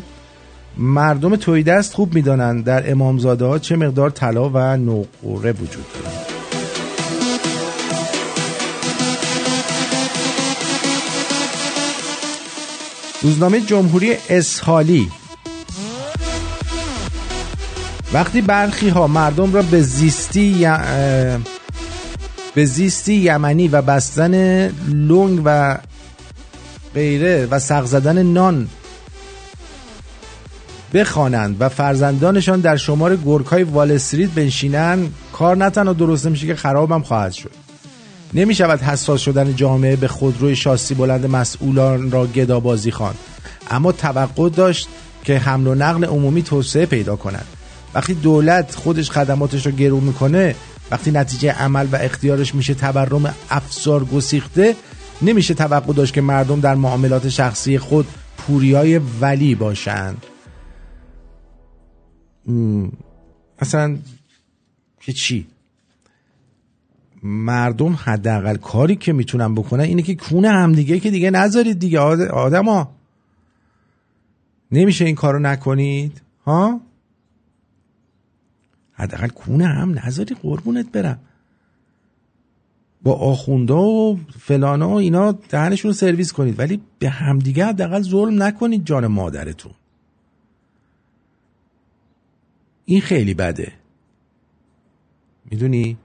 مردم 0.77 1.35
توی 1.35 1.63
دست 1.63 1.93
خوب 1.93 2.15
می‌دانند 2.15 2.63
در 2.63 2.91
امامزاده 2.91 3.45
ها 3.45 3.59
چه 3.59 3.75
مقدار 3.75 4.09
طلا 4.09 4.49
و 4.49 4.57
نقره 4.57 5.51
وجود 5.51 5.85
دارد. 5.93 6.25
روزنامه 13.21 13.61
جمهوری 13.61 14.15
اسحالی. 14.29 15.11
وقتی 18.13 18.41
برخی 18.41 18.89
ها 18.89 19.07
مردم 19.07 19.53
را 19.53 19.61
به 19.61 19.81
زیستی 19.81 20.67
به 22.55 22.65
زیستی 22.65 23.13
یمنی 23.15 23.67
و 23.67 23.81
بستن 23.81 24.65
لنگ 24.87 25.41
و 25.45 25.77
غیره 26.95 27.47
و 27.51 27.59
سق 27.59 27.85
زدن 27.85 28.23
نان 28.23 28.67
بخوانند 30.95 31.55
و 31.59 31.69
فرزندانشان 31.69 32.59
در 32.59 32.77
شمار 32.77 33.15
گرگهای 33.15 33.63
وال 33.63 33.91
استریت 33.91 34.29
بنشینند 34.29 35.13
کار 35.33 35.57
نه 35.57 35.69
تنها 35.69 35.93
درست 35.93 36.27
نمیشه 36.27 36.47
که 36.47 36.55
خرابم 36.55 37.01
خواهد 37.01 37.31
شد. 37.31 37.51
نمی 38.33 38.55
شود 38.55 38.81
حساس 38.81 39.21
شدن 39.21 39.55
جامعه 39.55 39.95
به 39.95 40.07
خودروی 40.07 40.55
شاسی 40.55 40.95
بلند 40.95 41.25
مسئولان 41.25 42.11
را 42.11 42.27
گدابازی 42.27 42.91
خواند. 42.91 43.17
اما 43.71 43.91
توقع 43.91 44.49
داشت 44.49 44.87
که 45.23 45.37
حمل 45.37 45.67
و 45.67 45.75
نقل 45.75 46.05
عمومی 46.05 46.43
توسعه 46.43 46.85
پیدا 46.85 47.15
کند. 47.15 47.45
وقتی 47.93 48.13
دولت 48.13 48.75
خودش 48.75 49.11
خدماتش 49.11 49.65
رو 49.65 49.71
گرون 49.71 50.03
می‌کنه 50.03 50.55
وقتی 50.91 51.11
نتیجه 51.11 51.51
عمل 51.51 51.87
و 51.91 51.95
اختیارش 51.95 52.55
میشه 52.55 52.73
تورم 52.73 53.35
افزار 53.49 54.05
گسیخته 54.05 54.75
نمیشه 55.21 55.53
توقع 55.53 55.93
داشت 55.93 56.13
که 56.13 56.21
مردم 56.21 56.59
در 56.59 56.75
معاملات 56.75 57.29
شخصی 57.29 57.77
خود 57.77 58.07
پوریای 58.37 59.01
ولی 59.21 59.55
باشند. 59.55 60.25
اصلا 63.59 63.97
که 64.99 65.13
چی 65.13 65.47
مردم 67.23 67.93
حداقل 68.03 68.57
کاری 68.57 68.95
که 68.95 69.13
می‌تونن 69.13 69.55
بکنن 69.55 69.83
اینه 69.83 70.01
که 70.01 70.15
کونه 70.15 70.49
همدیگه 70.49 70.99
که 70.99 71.11
دیگه 71.11 71.31
نذارید 71.31 71.79
دیگه. 71.79 71.99
آد- 71.99 72.21
آدما. 72.21 72.95
نمیشه 74.71 75.05
این 75.05 75.15
کارو 75.15 75.39
نکنید؟ 75.39 76.21
ها؟ 76.45 76.81
حداقل 78.93 79.27
کونه 79.27 79.65
هم 79.67 79.99
نذاری 79.99 80.35
قربونت 80.35 80.91
برم. 80.91 81.19
با 83.03 83.13
آخوندا 83.13 83.81
و 83.81 84.19
فلانا 84.39 84.89
و 84.89 84.93
اینا 84.93 85.31
دهنشون 85.31 85.89
رو 85.89 85.95
سرویس 85.95 86.33
کنید. 86.33 86.59
ولی 86.59 86.81
به 86.99 87.09
همدیگه 87.09 87.65
حداقل 87.65 88.01
ظلم 88.01 88.43
نکنید 88.43 88.85
جان 88.85 89.07
مادرتون. 89.07 89.71
این 92.85 93.01
خیلی 93.01 93.33
بده. 93.33 93.73
می‌دونی؟ 95.45 95.97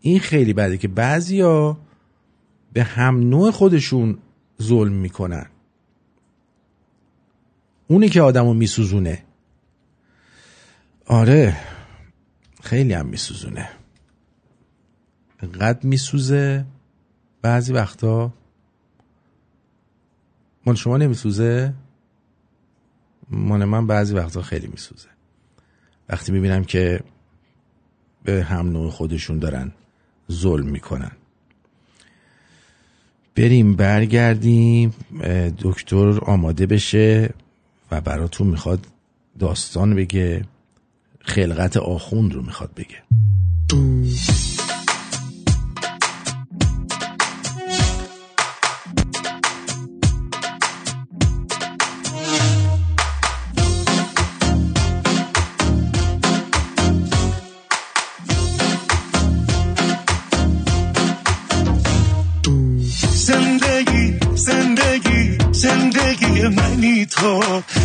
این 0.00 0.18
خیلی 0.20 0.52
بده 0.52 0.78
که 0.78 0.88
بعضیا 0.88 1.78
به 2.72 2.82
هم 2.82 3.20
نوع 3.20 3.50
خودشون 3.50 4.18
ظلم 4.62 4.92
می‌کنن. 4.92 5.46
اونی 7.88 8.08
که 8.08 8.20
آدمو 8.20 8.54
میسوزونه. 8.54 9.24
آره 11.06 11.56
خیلی 12.62 12.92
هم 12.92 13.06
میسوزونه. 13.06 13.68
انقدر 15.40 15.86
میسوزه 15.86 16.64
بعضی 17.42 17.72
وقتا. 17.72 18.32
من 20.66 20.74
شما 20.74 20.96
نمیسوزه؟ 20.96 21.74
من 23.30 23.64
من 23.64 23.86
بعضی 23.86 24.14
وقتا 24.14 24.42
خیلی 24.42 24.66
میسوزه. 24.66 25.08
وقتی 26.12 26.32
می‌بینم 26.32 26.64
که 26.64 27.00
به 28.24 28.44
هم 28.44 28.68
نوع 28.68 28.90
خودشون 28.90 29.38
دارن 29.38 29.72
ظلم 30.32 30.66
می‌کنن. 30.66 31.10
بریم 33.36 33.76
برگردیم 33.76 34.94
دکتر 35.58 36.18
آماده 36.24 36.66
بشه 36.66 37.34
و 37.90 38.00
براتون 38.00 38.46
می‌خواد 38.46 38.86
داستان 39.38 39.94
بگه 39.94 40.44
خلقت 41.20 41.76
آخوند 41.76 42.34
رو 42.34 42.42
می‌خواد 42.42 42.70
بگه. 42.76 43.02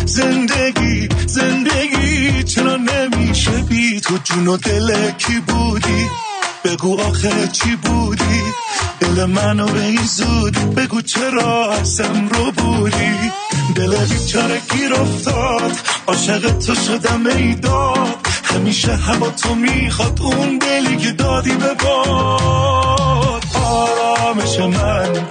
زندگی 0.06 1.08
زندگی 1.26 2.42
چرا 2.42 2.76
نمیشه 2.76 3.50
بی 3.50 4.00
تو؟ 4.00 4.18
جون 4.24 4.48
و 4.48 4.56
دل 4.56 5.10
کی 5.10 5.40
بودی؟ 5.40 6.06
بگو 6.64 7.00
آخه 7.00 7.48
چی 7.48 7.76
بودی؟ 7.76 8.42
دل 9.00 9.24
منو 9.24 9.66
به 9.66 9.80
این 9.84 10.04
زود 10.04 10.74
بگو 10.74 11.02
چرا 11.02 11.72
ازم 11.72 12.28
رو 12.28 12.52
بودی؟ 12.52 13.32
دل 13.74 13.96
بیچاره 14.04 14.60
گیر 14.72 14.94
افتاد. 14.94 15.72
عاشق 16.06 16.58
تو 16.58 16.74
شدم 16.74 17.26
ای 17.26 17.54
داد. 17.54 18.16
همیشه 18.44 18.96
هوا 18.96 19.30
تو 19.30 19.54
می‌خواد. 19.54 20.20
اون 20.22 20.58
دلی 20.58 20.96
که 20.96 21.12
دادی 21.12 21.54
به 21.54 21.74
باد. 21.74 23.44
آرامش 23.54 24.58
من 24.58 25.26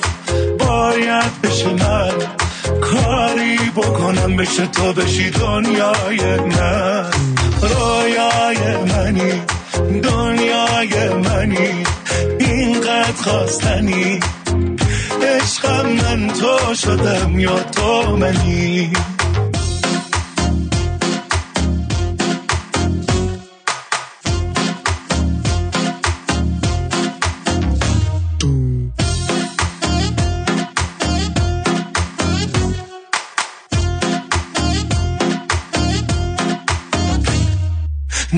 باید 0.60 1.42
بشه 1.44 1.74
من. 1.74 2.12
کاری 2.82 3.58
بکنم 3.76 4.36
بشه 4.36 4.68
تو 4.68 4.94
بشی 4.94 5.30
دنیای 5.30 6.40
من. 6.40 7.12
رویای 7.62 8.78
منی 8.78 9.42
دنیای 10.02 11.10
منی 11.10 11.84
اینقدر 12.40 13.12
خواستنی. 13.24 14.20
عشقم 15.22 15.88
من 15.88 16.28
تو 16.28 16.74
شدم 16.74 17.40
یا 17.40 17.60
تو 17.60 18.18
منی. 18.18 18.92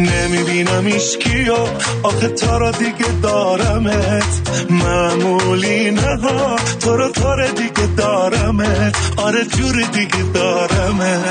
نمی‌بینم 0.04 0.86
ایشکیو 0.86 1.56
آخه 2.04 2.28
تو 2.28 2.60
رو 2.60 2.72
دیگه 2.72 3.12
دارمت. 3.24 4.50
معمولی 4.70 5.92
نه 5.92 6.16
ها. 6.24 6.56
تو 6.80 6.98
رو 6.98 7.10
تو 7.10 7.28
رو 7.36 7.48
دیگه 7.48 7.88
دارمت. 7.98 8.96
آره 9.18 9.46
جور 9.46 9.82
دیگه 9.94 10.24
دارمت. 10.34 11.26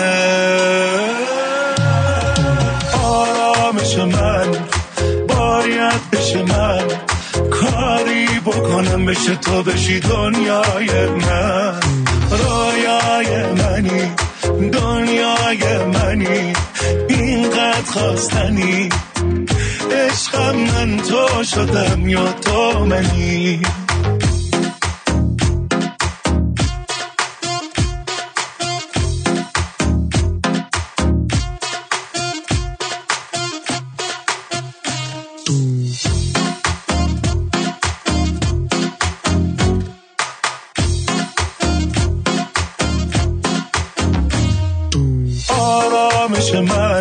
آرامش 3.04 3.96
من. 3.98 4.46
باید 5.28 6.10
بشه 6.12 6.42
من. 6.42 6.82
کاری 7.50 8.26
بکنم 8.46 9.06
بشه 9.06 9.34
تو 9.36 9.62
بشی 9.62 10.00
دنیای 10.00 11.06
من. 11.06 11.80
رویای 12.30 13.52
منی 13.52 14.12
دنیای 14.70 15.78
منی 15.78 16.52
اینقدر 17.08 17.82
خواستنی. 17.86 18.88
عشقم 19.92 20.56
من 20.56 20.96
تو 20.96 21.44
شدم 21.44 22.08
یا 22.08 22.32
تو 22.32 22.84
منی. 22.84 23.62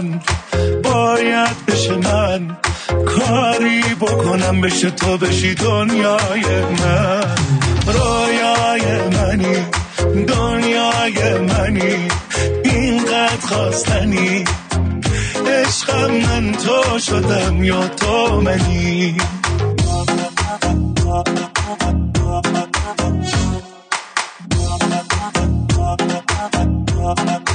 من. 0.02 0.20
باید 0.84 1.66
بشه 1.68 1.96
من. 1.96 2.58
کاری 3.06 3.82
بکنم 4.00 4.62
بشه 4.62 4.92
تو 4.92 5.18
بشی 5.18 5.56
دنیای 5.56 6.62
من. 6.62 7.36
رویای 7.88 9.08
منی 9.08 9.66
دنیای 10.28 11.40
منی. 11.40 12.08
اینقدر 12.64 13.38
خواستنی. 13.42 14.44
عشقم 15.48 16.12
من 16.12 16.52
تو 16.52 17.00
شدم 17.00 17.64
یا 17.64 17.88
تو 17.88 18.42
منی. 18.42 19.18
داستان 27.08 27.47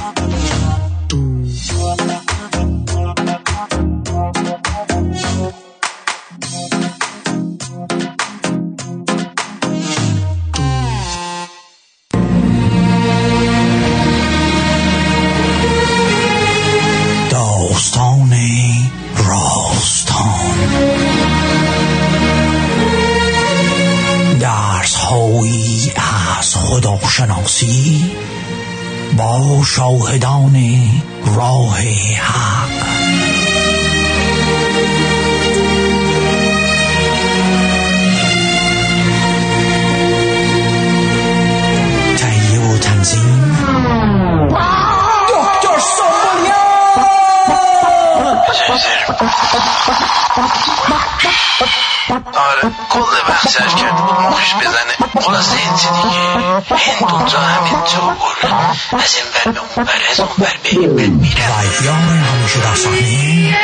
ور 59.77 59.91
از 60.11 60.21
اون 60.21 60.29
ور 60.39 60.57
میره 60.71 60.89
و 60.89 61.85
یار 61.85 61.95
همیشه 61.95 62.61
در 62.61 62.75
صحنه 62.75 63.57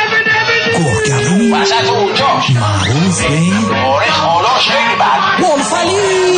گرگرو 0.73 1.55
وسط 1.55 1.89
اونجاش 1.89 2.49
معروف 2.49 3.25
به 3.69 3.75
آره 3.75 4.59
خیلی 4.59 4.95
بد 4.99 5.41
گلفلی 5.41 6.29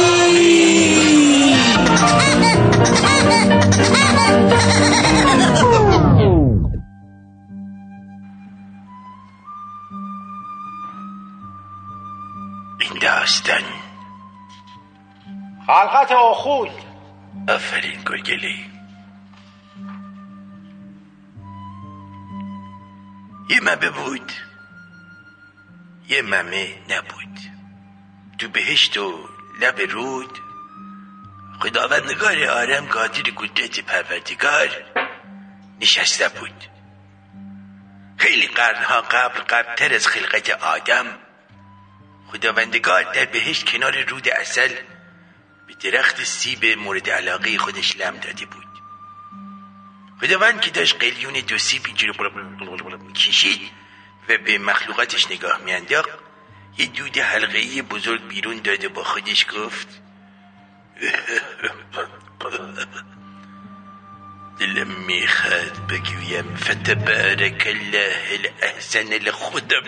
این 12.80 13.00
داستان 13.02 13.64
خلقت 15.68 16.12
آخوی 16.12 16.70
آفرین 17.50 18.00
گرگلی 18.06 18.71
مبه 23.62 23.90
بود 23.90 24.32
یه 26.08 26.22
ممه 26.22 26.76
نبود. 26.90 27.40
تو 28.38 28.50
بهشت 28.50 28.98
و 28.98 29.30
لب 29.60 29.82
رود. 29.82 30.40
خداوندگار 31.60 32.44
آرم 32.44 32.86
قادر 32.86 33.22
قدرت 33.38 33.80
پروردگار 33.80 34.70
نشسته 35.82 36.30
بود 36.30 36.64
خیلی 38.18 38.48
قرنها 38.48 39.02
قبل 39.02 39.40
قبلتر 39.40 39.94
از 39.94 40.08
خلقت 40.08 40.50
آدم 40.50 41.06
خداوندگار 42.32 43.04
در 43.04 43.26
بهشت 43.26 43.70
کنار 43.70 44.04
رود 44.04 44.30
اصل 44.30 44.76
به 45.68 45.74
درخت 45.74 46.24
سیب 46.24 46.66
مورد 46.66 47.10
علاقه 47.10 47.58
خودش 47.58 47.98
لم 47.98 48.18
داده 48.18 48.46
بود. 48.46 48.62
خداوند 50.22 50.62
که 50.62 50.72
داشت 50.72 51.00
قلیون 51.00 51.34
دو 51.34 51.58
سیب 51.58 51.82
اینجوری 51.86 52.14
می‌کشید 53.22 53.72
و 54.30 54.38
به 54.38 54.58
مخلوقاتش 54.58 55.32
نگاه 55.32 55.62
میانداخت. 55.66 56.10
یه 56.78 56.86
دود 56.86 57.18
حلقه‌ای 57.18 57.82
بزرگ 57.82 58.28
بیرون 58.28 58.58
داده 58.58 58.88
با 58.88 59.04
خودش 59.04 59.46
گفت 59.56 59.88
دلم 64.60 64.88
می‌خواد 64.88 65.88
بگویم 65.90 66.56
فتبارک 66.56 67.64
الله 67.68 68.40
الاحسن 68.40 69.14
لخدا 69.14 69.82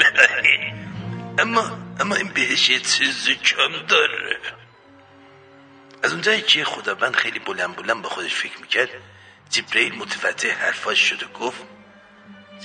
اما 1.41 1.77
اما 1.99 2.15
این 2.15 2.27
بهشت 2.27 2.97
چیز 2.97 3.29
کم 3.29 3.85
داره. 3.87 4.39
از 6.03 6.11
اونجایی 6.11 6.41
که 6.41 6.65
خداوند 6.65 7.15
خیلی 7.15 7.39
بلند 7.39 7.75
بلند 7.75 8.01
با 8.01 8.09
خودش 8.09 8.35
فکر 8.35 8.59
می‌کرد 8.61 8.89
جبرئیل 9.49 9.95
متوجه 9.95 10.53
حرفاش 10.53 10.99
شد 10.99 11.23
و 11.23 11.27
گفت 11.27 11.72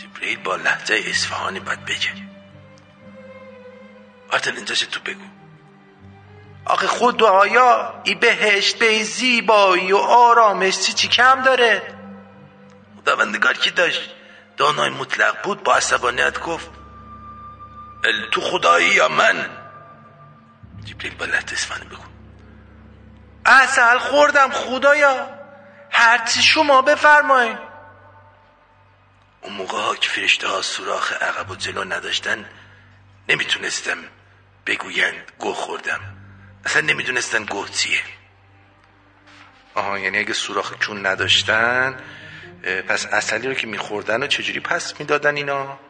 جبرئیل 0.02 0.38
با 0.38 0.56
لحظه 0.56 1.02
اصفهانی 1.06 1.60
باید 1.60 1.84
بگه 1.84 2.12
آتن 4.30 4.56
اینجاش 4.56 4.80
تو 4.80 5.00
بگو. 5.00 5.24
آخه 6.64 6.86
خود 6.86 7.22
آیا 7.22 8.02
ای 8.04 8.14
بهشت 8.14 8.78
به 8.78 8.86
این 8.86 9.04
زیبایی 9.04 9.92
و 9.92 9.96
آرامش 9.96 10.80
چی 10.80 10.92
چی 10.92 11.08
کم 11.08 11.42
داره؟ 11.42 11.82
خداوندگار 13.00 13.52
که 13.52 13.70
داشت؟ 13.70 14.14
دانای 14.56 14.90
مطلق 14.90 15.42
بود 15.42 15.62
با 15.62 15.74
عصبانیت 15.74 16.40
گفت 16.40 16.70
ال 18.04 18.30
تو 18.30 18.40
خدایی 18.40 18.88
یا 18.88 19.08
من؟ 19.08 19.46
جبریل 20.84 21.14
با 21.14 21.24
لحظه 21.24 21.52
اصفهانی 21.52 21.84
بگو. 21.84 22.02
اصل 23.46 23.98
خوردم 23.98 24.50
خدایا 24.50 25.30
هرچی 25.90 26.42
شما 26.42 26.82
بفرمایید 26.82 27.67
اون 29.42 29.52
موقع 29.52 29.78
ها 29.78 29.96
که 29.96 30.08
فرشته 30.08 30.48
ها 30.48 30.62
سوراخ 30.62 31.12
عقب 31.12 31.50
و 31.50 31.56
جلو 31.56 31.84
نداشتن 31.84 32.50
نمی‌تونستم 33.28 33.98
بگویند 34.66 35.32
گوه 35.38 35.54
خوردم. 35.54 36.00
اصلا 36.64 36.82
نمی‌دونستن 36.82 37.44
گوه 37.44 37.68
چیه. 37.70 38.00
آها 39.74 39.98
یعنی 39.98 40.18
اگه 40.18 40.32
سوراخ 40.32 40.78
چون 40.78 41.06
نداشتن 41.06 42.00
پس 42.88 43.06
اصلی 43.06 43.48
رو 43.48 43.54
که 43.54 43.66
میخوردن 43.66 44.22
و 44.22 44.26
چجوری 44.26 44.60
پس 44.60 45.00
می‌دادن 45.00 45.36
اینا؟ 45.36 45.80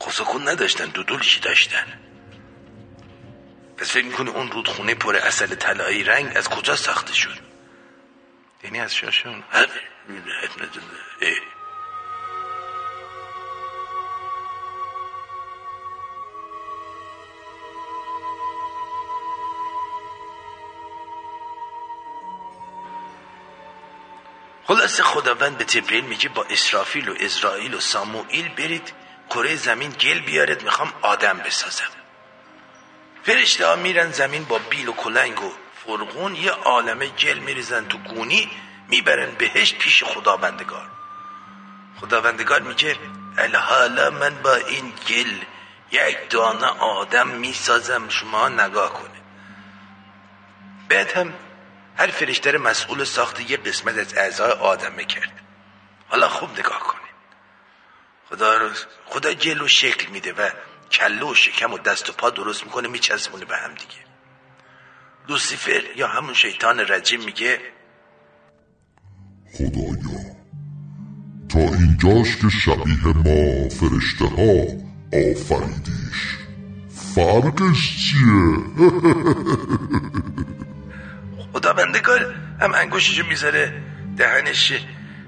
قصاکون 0.00 0.48
نداشتن 0.48 0.86
دودولشی 0.86 1.40
داشتن. 1.40 2.00
پس 3.76 3.90
فکر 3.90 4.04
می‌کنی 4.04 4.30
اون 4.30 4.50
رودخونه 4.50 4.94
پر 4.94 5.16
اصل 5.16 5.54
طلایی 5.54 6.04
رنگ 6.04 6.36
از 6.36 6.48
کجا 6.48 6.76
ساخته 6.76 7.14
شد؟ 7.14 7.38
یعنی 8.64 8.80
از 8.80 8.94
شاشون؟ 8.94 9.44
اه. 24.72 24.78
خلاصه 24.78 25.02
خداوند 25.02 25.58
به 25.58 25.64
جبریل 25.64 26.04
میگه 26.04 26.28
با 26.28 26.44
اسرافیل 26.50 27.08
و 27.08 27.14
اسرائیل 27.20 27.74
و 27.74 27.80
ساموئیل 27.80 28.48
برید 28.48 28.92
کره 29.30 29.56
زمین 29.56 29.90
گل 29.90 30.20
بیارید 30.20 30.62
می‌خوام 30.62 30.92
آدم 31.02 31.38
بسازم 31.38 31.90
فرشته 33.22 33.66
ها 33.66 33.76
میرن 33.76 34.12
زمین 34.12 34.44
با 34.44 34.58
بیل 34.58 34.88
و 34.88 34.92
کلنگ 34.92 35.42
و 35.42 35.52
فرغون 35.86 36.36
یه 36.36 36.50
عالمه 36.50 37.08
گل 37.08 37.38
میریزن 37.38 37.84
تو 37.88 37.98
گونی 37.98 38.50
می‌برن 38.88 39.30
بهشت 39.30 39.78
پیش 39.78 40.04
خداوندگار 40.04 40.86
خداوندگار 42.00 42.62
میگه 42.62 42.96
حالا 43.54 44.10
من 44.10 44.34
با 44.42 44.54
این 44.54 44.92
گل 45.08 45.32
یک 45.92 46.30
دانه 46.30 46.66
آدم 46.66 47.28
می‌سازم 47.28 48.08
شما 48.08 48.48
نگاه 48.48 48.92
کنه 48.92 49.22
بعد 50.88 51.12
هم 51.12 51.34
هر 51.96 52.06
فرشته 52.06 52.58
مسئول 52.58 53.04
ساخت 53.04 53.50
یه 53.50 53.56
قسمت 53.56 53.98
از 53.98 54.14
اعضای 54.14 54.52
آدم 54.52 54.96
کرد 54.96 55.32
حالا 56.08 56.28
خوب 56.28 56.50
نگاه 56.58 56.80
کنه 56.80 57.00
خدا 58.28 58.70
خدا 59.06 59.32
گل 59.32 59.62
و 59.62 59.68
شکل 59.68 60.10
میده 60.10 60.32
و 60.32 60.48
کله 60.90 61.24
و 61.24 61.34
شکم 61.34 61.72
و 61.72 61.78
دست 61.78 62.10
و 62.10 62.12
پا 62.12 62.30
درست 62.30 62.64
می‌کنه 62.64 62.88
میچسبونه 62.88 63.44
به 63.44 63.56
هم 63.56 63.74
دیگه. 63.74 64.02
لوسیفر 65.28 65.82
یا 65.96 66.08
همون 66.08 66.34
شیطان 66.34 66.80
رجیم 66.80 67.20
میگه 67.20 67.60
خدایا 69.52 70.22
تا 71.48 71.58
اینجاش 71.58 72.36
که 72.36 72.48
شبیه 72.48 73.06
ما 73.06 73.68
فرشته 73.68 74.24
ها 74.24 74.52
آفریدیش. 75.12 76.38
فرقش 77.14 77.96
چیه؟ 77.96 78.58
خدا 81.52 81.72
بندگار 81.72 82.34
هم 82.60 82.74
انگوششو 82.74 83.26
می‌ذاره 83.26 83.82
دهنش 84.16 84.72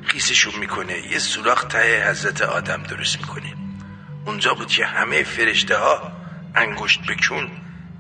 خیسشون 0.07 0.55
می‌کنه. 0.55 0.99
یه 0.99 1.19
سوراخ 1.19 1.65
ته 1.65 2.11
حضرت 2.11 2.43
آدم 2.43 2.83
درست 2.83 3.19
می‌کنه. 3.19 3.55
اونجا 4.27 4.55
بود 4.55 4.69
که 4.69 4.87
همه 4.87 5.23
فرشته 5.23 5.77
ها 5.77 6.13
انگشت 6.55 7.01
بکون 7.09 7.51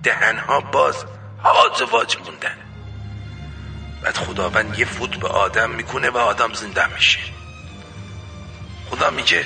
دهنها 0.02 0.60
باز 0.60 1.04
هواز 1.44 1.82
واج 1.82 2.16
موندن. 2.16 2.56
بعد 4.02 4.16
خداوند 4.16 4.78
یه 4.78 4.84
فوت 4.84 5.16
به 5.16 5.28
آدم 5.28 5.70
می‌کنه 5.70 6.10
و 6.10 6.16
آدم 6.16 6.52
زنده 6.52 6.94
میشه. 6.94 7.18
خدا 8.90 9.10
میگه 9.10 9.44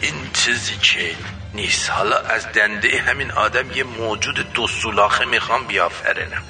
این 0.00 0.30
چیزی 0.34 0.76
که 0.76 1.14
نیست. 1.54 1.90
حالا 1.90 2.18
از 2.18 2.46
دنده 2.52 3.00
همین 3.00 3.30
آدم 3.30 3.70
یه 3.70 3.84
موجود 3.84 4.52
دو 4.52 4.66
سولاخه 4.66 5.24
می‌خوام 5.24 5.66
بیافرنم 5.66 6.42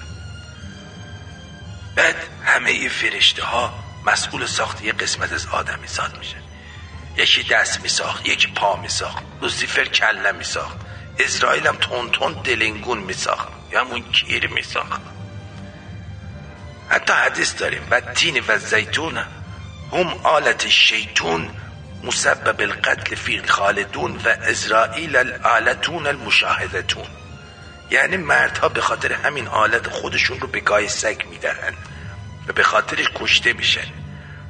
بعد 1.99 2.17
همه 2.45 2.89
فرشته 2.89 3.45
ها 3.45 3.75
مسئول 4.07 4.47
ساخت 4.47 4.83
یه 4.83 4.93
قسمت 4.93 5.33
از 5.33 5.47
آدم 5.47 5.79
زاد 5.87 6.19
میشن. 6.19 6.43
یکی 7.17 7.43
دست 7.43 7.81
میساخت 7.81 8.27
یکی 8.27 8.47
پا 8.47 8.77
میساخت. 8.77 9.23
لوسیفر 9.43 9.85
کله 9.85 10.33
میساخت. 10.33 10.77
اسرائیل 11.19 11.67
هم 11.67 11.77
تون 11.77 12.11
تون 12.11 12.33
دلنگون 12.33 12.99
میساخت. 12.99 13.49
یا 13.73 13.81
همون 13.81 14.03
کیر 14.13 14.47
میساخت. 14.47 15.01
حتی 16.89 17.13
حدیث 17.13 17.57
داریم. 17.57 17.83
و 17.91 18.01
تین 18.01 18.45
و 18.49 18.59
زیتون 18.59 19.19
هم 19.93 20.21
آلت 20.23 20.69
شیطون 20.69 21.51
مسبب 22.05 22.61
القتل 22.61 23.15
فی 23.15 23.43
خالدون 23.43 24.17
و 24.17 24.29
اسرائیل 24.29 25.17
الالتون 25.17 26.07
المشاهدتون. 26.07 27.07
یعنی 27.91 28.17
مردها 28.17 28.69
به 28.69 28.81
خاطر 28.81 29.13
همین 29.13 29.49
آلت 29.49 29.89
خودشون 29.89 30.41
رو 30.41 30.47
به 30.47 30.61
گای 30.61 30.89
سگ 30.89 31.27
می‌دهند 31.31 31.77
و 32.49 32.53
به 32.53 32.63
خاطرش 32.63 33.07
کشته 33.15 33.53
میشن 33.53 33.93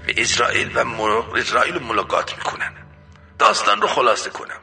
و 0.08 0.10
اسرائیل 0.16 0.76
و. 0.76 1.02
اسرائیل 1.36 1.74
رو 1.74 1.80
ملاقات 1.80 2.36
می‌کنن. 2.36 2.72
داستان 3.38 3.82
رو 3.82 3.88
خلاصه 3.88 4.30
کنم. 4.30 4.60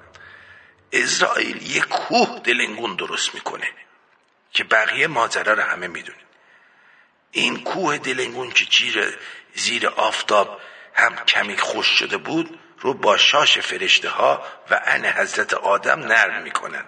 اسرائیل 0.91 1.75
یه 1.75 1.81
کوه 1.81 2.39
دلنگون 2.43 2.95
درست 2.95 3.33
می‌کنه 3.35 3.67
که 4.51 4.63
بقیه 4.63 5.07
ماجرا 5.07 5.53
رو 5.53 5.61
همه 5.61 5.87
می‌دونید 5.87 6.25
این 7.31 7.63
کوه 7.63 7.97
دلنگون 7.97 8.51
که 8.51 8.65
چیره 8.65 9.13
زیر 9.55 9.87
آفتاب 9.87 10.61
هم 10.93 11.15
کمی 11.15 11.57
خوش 11.57 11.87
شده 11.87 12.17
بود 12.17 12.59
رو 12.79 12.93
با 12.93 13.17
شاش 13.17 13.57
فرشته 13.57 14.09
ها 14.09 14.43
و 14.71 14.81
ان 14.85 15.05
حضرت 15.05 15.53
آدم 15.53 15.99
نرم 15.99 16.43
می‌کنن. 16.43 16.85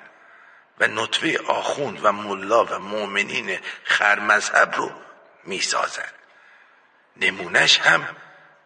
و 0.80 0.88
نطفه 0.88 1.38
آخون 1.50 1.98
و 2.04 2.12
ملا 2.12 2.64
و 2.64 2.80
مؤمنین 2.92 3.46
خرمذهب 3.84 4.70
رو 4.78 4.90
می‌سازن. 5.46 6.12
نمونش 7.22 7.80
هم 7.80 8.02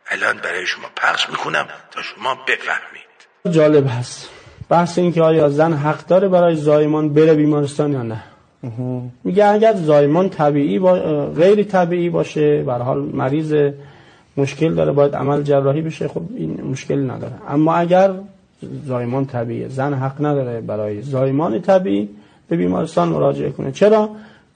الان 0.07 0.37
برای 0.37 0.67
شما 0.67 0.87
پخش 0.95 1.29
می‌کنم 1.29 1.67
تا 1.91 2.01
شما 2.01 2.35
بفهمید. 2.35 3.55
جالب 3.55 3.87
هست. 3.87 4.29
بحث 4.69 4.97
این 4.97 5.13
که 5.13 5.21
آیا 5.21 5.49
زن 5.49 5.73
حق 5.73 6.05
داره 6.05 6.27
برای 6.27 6.55
زایمان 6.55 7.13
بره 7.13 7.33
بیمارستان 7.33 7.91
یا 7.91 8.03
نه؟ 8.03 8.23
میگه 9.23 9.45
اگر 9.45 9.73
زایمان 9.73 10.29
طبیعی 10.29 10.79
با... 10.79 10.93
غیر 11.25 11.63
طبیعی 11.63 12.09
باشه 12.09 12.63
به 12.63 12.73
حال 12.73 12.99
مریض 12.99 13.55
مشکل 14.37 14.73
داره 14.75 14.91
باید 14.91 15.15
عمل 15.15 15.41
جراحی 15.41 15.81
بشه 15.81 16.07
خب 16.07 16.21
این 16.35 16.61
مشکل 16.63 17.11
نداره. 17.11 17.33
اما 17.47 17.75
اگر 17.75 18.13
زایمان 18.87 19.25
طبیعی 19.25 19.69
زن 19.69 19.93
حق 19.93 20.25
نداره 20.25 20.61
برای 20.61 21.01
زایمان 21.01 21.61
طبیعی 21.61 22.09
به 22.49 22.57
بیمارستان 22.57 23.09
مراجعه 23.09 23.51
کنه. 23.51 23.71
چرا؟ 23.71 24.09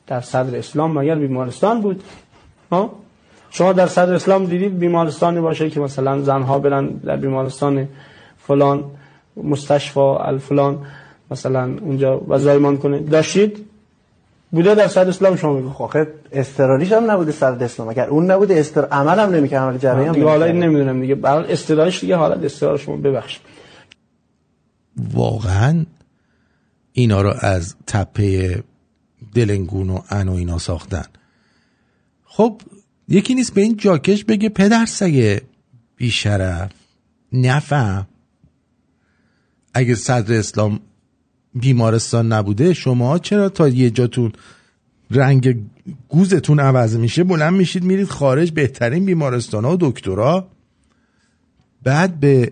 در 0.08 0.22
صدر 0.22 0.58
اسلام 0.58 1.00
مگر 1.00 1.16
بیمارستان 1.16 1.82
بود؟ 1.82 2.04
ها؟ 2.72 2.92
شما 3.50 3.74
در 3.74 3.88
صدر 3.88 4.14
اسلام 4.14 4.46
دیدید 4.46 4.80
بیمارستانی 4.80 5.42
باشه 5.42 5.70
که 5.70 5.80
مثلا 5.80 6.22
زنها 6.22 6.60
برن 6.60 6.88
در 6.88 7.16
بیمارستان 7.16 7.88
فلان 8.38 8.84
مستشفا 9.44 10.18
الفلان 10.18 10.80
مثلا 11.32 11.72
اونجا 11.82 12.22
و 12.28 12.38
زایمان 12.38 12.78
کنه. 12.78 13.00
داشتید؟ 13.00 13.66
بوده 14.52 14.76
در 14.76 14.88
صدر 14.88 15.10
اسلام 15.10 15.36
شما 15.36 15.54
میگه 15.54 15.70
خب 15.70 16.08
استرالیش 16.32 16.92
هم 16.92 17.12
نبوده 17.12 17.32
صدر 17.32 17.66
اسلام. 17.66 17.90
اگر 17.90 18.08
اون 18.08 18.32
نبوده 18.32 18.60
استر 18.60 18.86
عمل 18.86 19.20
هم 19.20 19.30
نمی‌کنه 19.30 19.60
عمل 19.60 19.78
جراحی 19.78 20.06
هم 20.06 20.14
دیگه 20.14 20.28
حالا 20.28 20.48
نمی‌دونم 20.52 21.02
دیگه. 21.02 21.16
برای 21.16 21.52
استرالیش 21.52 22.00
دیگه 22.00 22.16
حالت 22.16 22.44
استرال 22.44 22.78
شما 22.78 22.96
ببخشید. 22.98 23.42
واقعا 24.98 25.86
اینا 26.94 27.22
رو 27.22 27.34
از 27.40 27.76
تپه 27.88 28.64
دلنگون 29.34 29.90
و 29.90 30.02
ان 30.10 30.30
اینا 30.30 30.58
ساختن. 30.58 31.06
خب 32.26 32.62
یکی 33.08 33.36
نیست 33.36 33.54
به 33.54 33.62
این 33.62 33.78
جاکش 33.78 34.24
بگه 34.24 34.50
پدر 34.50 34.86
سگه 34.86 35.42
بیشرف. 35.98 36.72
نفهم. 37.34 38.08
اگه 39.74 39.96
صدر 39.96 40.40
اسلام 40.40 40.80
بیمارستان 41.56 42.32
نبوده 42.32 42.74
شما 42.74 43.20
چرا 43.20 43.50
تا 43.50 43.68
یه 43.68 43.90
جاتون 43.90 44.34
رنگ 45.12 45.56
گوزتون 46.10 46.60
عوض 46.60 46.98
میشه 46.98 47.24
بلند 47.24 47.54
میشید 47.54 47.84
میرید 47.84 48.08
خارج 48.08 48.52
بهترین 48.52 49.06
بیمارستان 49.06 49.66
ها 49.66 49.74
و 49.74 49.78
دکترا؟ 49.80 50.48
بعد 51.84 52.20
به 52.20 52.52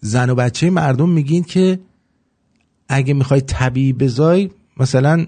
زن 0.00 0.30
و 0.30 0.34
بچه 0.34 0.70
مردم 0.70 1.08
میگین 1.08 1.42
که 1.42 1.80
اگه 2.88 3.14
می‌خوای 3.14 3.40
طبیعی 3.40 3.92
بزای 3.92 4.50
مثلا 4.76 5.26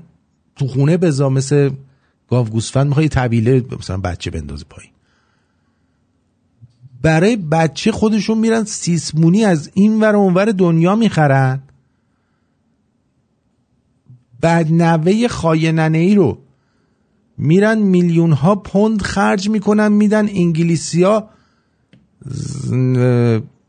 تو 0.56 0.66
خونه 0.66 0.96
بزا 0.96 1.28
مثل 1.28 1.70
گاو 2.30 2.46
گوسفند 2.46 2.86
می‌خوای 2.86 3.08
طبیله 3.08 3.64
مثلا 3.78 3.96
بچه 3.96 4.30
بندازه 4.30 4.64
پایین. 4.68 4.92
برای 7.02 7.36
بچه 7.36 7.92
خودشون 7.92 8.38
میرن 8.38 8.64
سیسمونی 8.64 9.44
از 9.44 9.70
این 9.74 10.00
ور 10.00 10.16
اونور 10.16 10.44
دنیا 10.52 10.96
می‌خرن. 10.96 11.62
بعد 14.40 14.72
نوه 14.72 15.28
خایننه 15.28 15.98
ای 15.98 16.14
رو 16.14 16.38
میرن 17.38 17.78
میلیون 17.78 18.32
ها 18.32 18.54
پوند 18.54 19.02
خرج 19.02 19.48
می‌کنن 19.48 19.92
میدن 19.92 20.28
انگلیسیا 20.28 21.28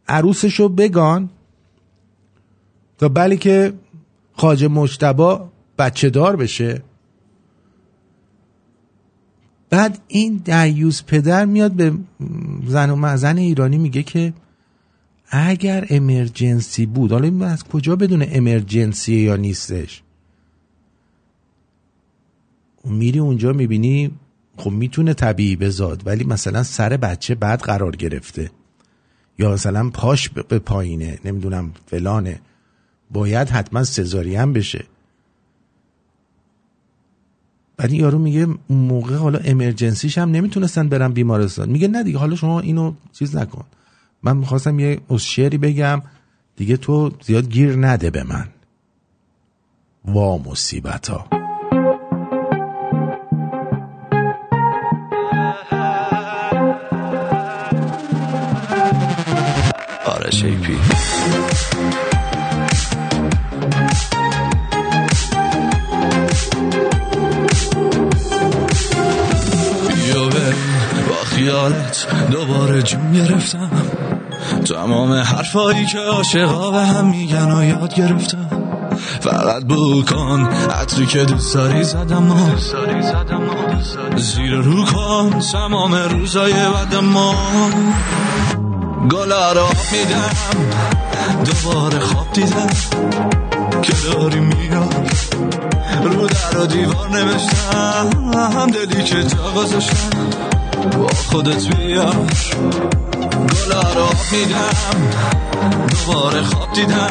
عروسشو 0.10 0.70
بگان 0.70 1.30
تا 2.98 3.10
بلی 3.10 3.38
که 3.38 3.74
خاج 4.34 4.66
مجتبا 4.66 5.50
بچه 5.78 6.10
دار 6.10 6.36
بشه. 6.36 6.84
بعد 9.70 10.02
این 10.08 10.36
دیوز 10.36 11.06
پدر 11.06 11.46
میاد 11.46 11.72
به 11.72 11.94
زن 12.68 12.90
و 12.90 12.96
مزن 12.96 13.38
ایرانی 13.38 13.78
میگه 13.78 14.04
که 14.04 14.34
اگر 15.30 15.88
امرجنسی 15.90 16.86
بود 16.86 17.12
حالا 17.12 17.46
از 17.46 17.64
کجا 17.64 17.96
بدون 17.96 18.26
امرجنسی 18.32 19.16
یا 19.16 19.36
نیستش؟ 19.36 20.04
میری 22.86 23.20
اونجا 23.20 23.54
می‌بینی 23.54 24.12
خب 24.58 24.72
می‌تونه 24.72 25.14
طبیعی 25.14 25.56
بزاد 25.56 26.08
ولی 26.08 26.24
مثلا 26.24 26.64
سر 26.64 26.98
بچه 26.98 27.36
بعد 27.36 27.60
قرار 27.60 27.96
گرفته. 27.96 28.52
یا 29.40 29.52
مثلا 29.52 29.90
پاش 29.90 30.30
به 30.30 30.60
پایینه 30.60 31.20
نمی‌دونم 31.26 31.72
فلانه. 31.86 32.40
باید 33.12 33.50
حتما 33.50 33.84
سزارین 33.84 34.54
بشه. 34.54 34.86
بعد 37.78 37.94
یارو 37.94 38.20
میگه 38.20 38.48
موقع 38.70 39.16
حالا 39.16 39.40
امرجنسیش 39.40 40.18
هم 40.18 40.32
نمی‌تونستن 40.32 40.90
برن 40.90 41.14
بیمارستان. 41.14 41.70
میگه 41.70 41.88
نه 41.88 42.04
دیگه 42.04 42.18
حالا 42.18 42.36
شما 42.36 42.60
اینو 42.60 42.94
چیز 43.14 43.36
نکن. 43.36 43.66
من 44.24 44.38
می‌خواستم 44.38 44.80
یه 44.80 45.00
شعری 45.20 45.58
بگم 45.58 46.02
دیگه 46.56 46.78
تو 46.78 47.12
زیاد 47.22 47.50
گیر 47.50 47.76
نده 47.76 48.10
به 48.10 48.24
من. 48.24 48.48
وا 50.06 50.38
مصیبت 50.38 51.10
ها 51.10 51.39
شیپی 60.40 60.78
بیا 69.96 70.30
با 71.10 71.16
خیالت 71.26 72.08
دوباره 72.32 72.82
جون 72.82 73.12
گرفتم. 73.12 73.72
تمام 74.66 75.14
حرفایی 75.14 75.86
که 75.86 76.00
عاشقا 76.00 76.72
به 76.72 76.86
هم 76.86 77.10
میگن 77.10 77.52
و 77.52 77.64
یاد 77.64 77.94
گرفتم. 77.96 78.50
فقط 79.20 79.64
بو 79.64 80.04
کن 80.04 80.50
عطری 80.82 81.06
که 81.06 81.26
دوست 81.26 81.56
داری 81.56 81.84
زدم 81.84 82.32
و 82.32 82.58
زیر 84.18 84.56
رو 84.56 84.86
کن. 84.86 85.40
تمام 85.40 85.96
روزای 85.96 86.54
بعد 86.54 86.96
ما 86.96 87.36
گلا 89.08 89.52
رو 89.52 89.68
میدم. 89.92 90.30
دوباره 91.46 92.00
خواب 92.00 92.34
دیدم. 92.34 92.70
که 93.82 93.94
داری 93.94 94.40
میاد. 94.40 95.12
رو 96.04 96.28
در 96.28 96.58
و 96.60 96.66
دیوار 96.66 97.10
نوشتم. 97.10 98.68
دلی 98.74 99.04
که 99.04 99.24
جا 99.24 99.52
با 100.98 101.08
خودت 101.08 101.76
بیار. 101.76 102.16
گلا 103.48 104.10
میدم 104.32 105.10
دوباره 105.90 106.42
خواب 106.42 106.74
دیدم. 106.74 107.10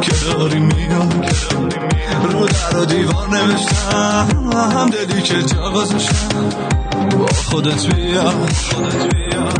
که 0.00 0.12
داری 0.26 0.60
میاد 0.60 1.36
رو 2.22 2.46
در 2.46 2.76
و 2.78 2.84
دیوار 2.84 3.28
نوشتم 3.28 4.90
دلی 4.90 5.22
که 5.22 5.42
جا 5.42 5.70
گذاشتم. 5.70 6.48
با 7.18 7.26
خودت 7.26 7.86
بیار 7.94 8.34
خودت 8.70 9.14
بیار 9.14 9.52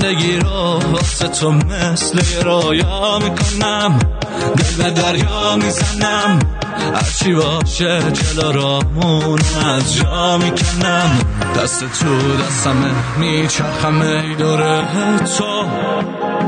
زندگی 0.00 0.36
رو 0.38 0.80
واسه 0.92 1.28
تو 1.28 1.52
مثل 1.52 2.42
رویا 2.44 3.18
می‌کنم. 3.18 3.98
دل 4.56 4.82
به 4.82 4.90
دریا 4.90 5.56
می‌زنم. 5.56 6.38
هرچی 6.94 7.34
باشه 7.34 8.02
جلو 8.12 8.52
رامون 8.52 9.38
از 9.64 9.94
جا 9.94 10.38
می‌کنم. 10.38 11.18
دست 11.56 11.80
تو 11.80 12.36
دستمه 12.36 13.18
میچرخم 13.18 14.00
ای 14.00 14.34
دوره 14.34 14.84
تو. 15.38 15.64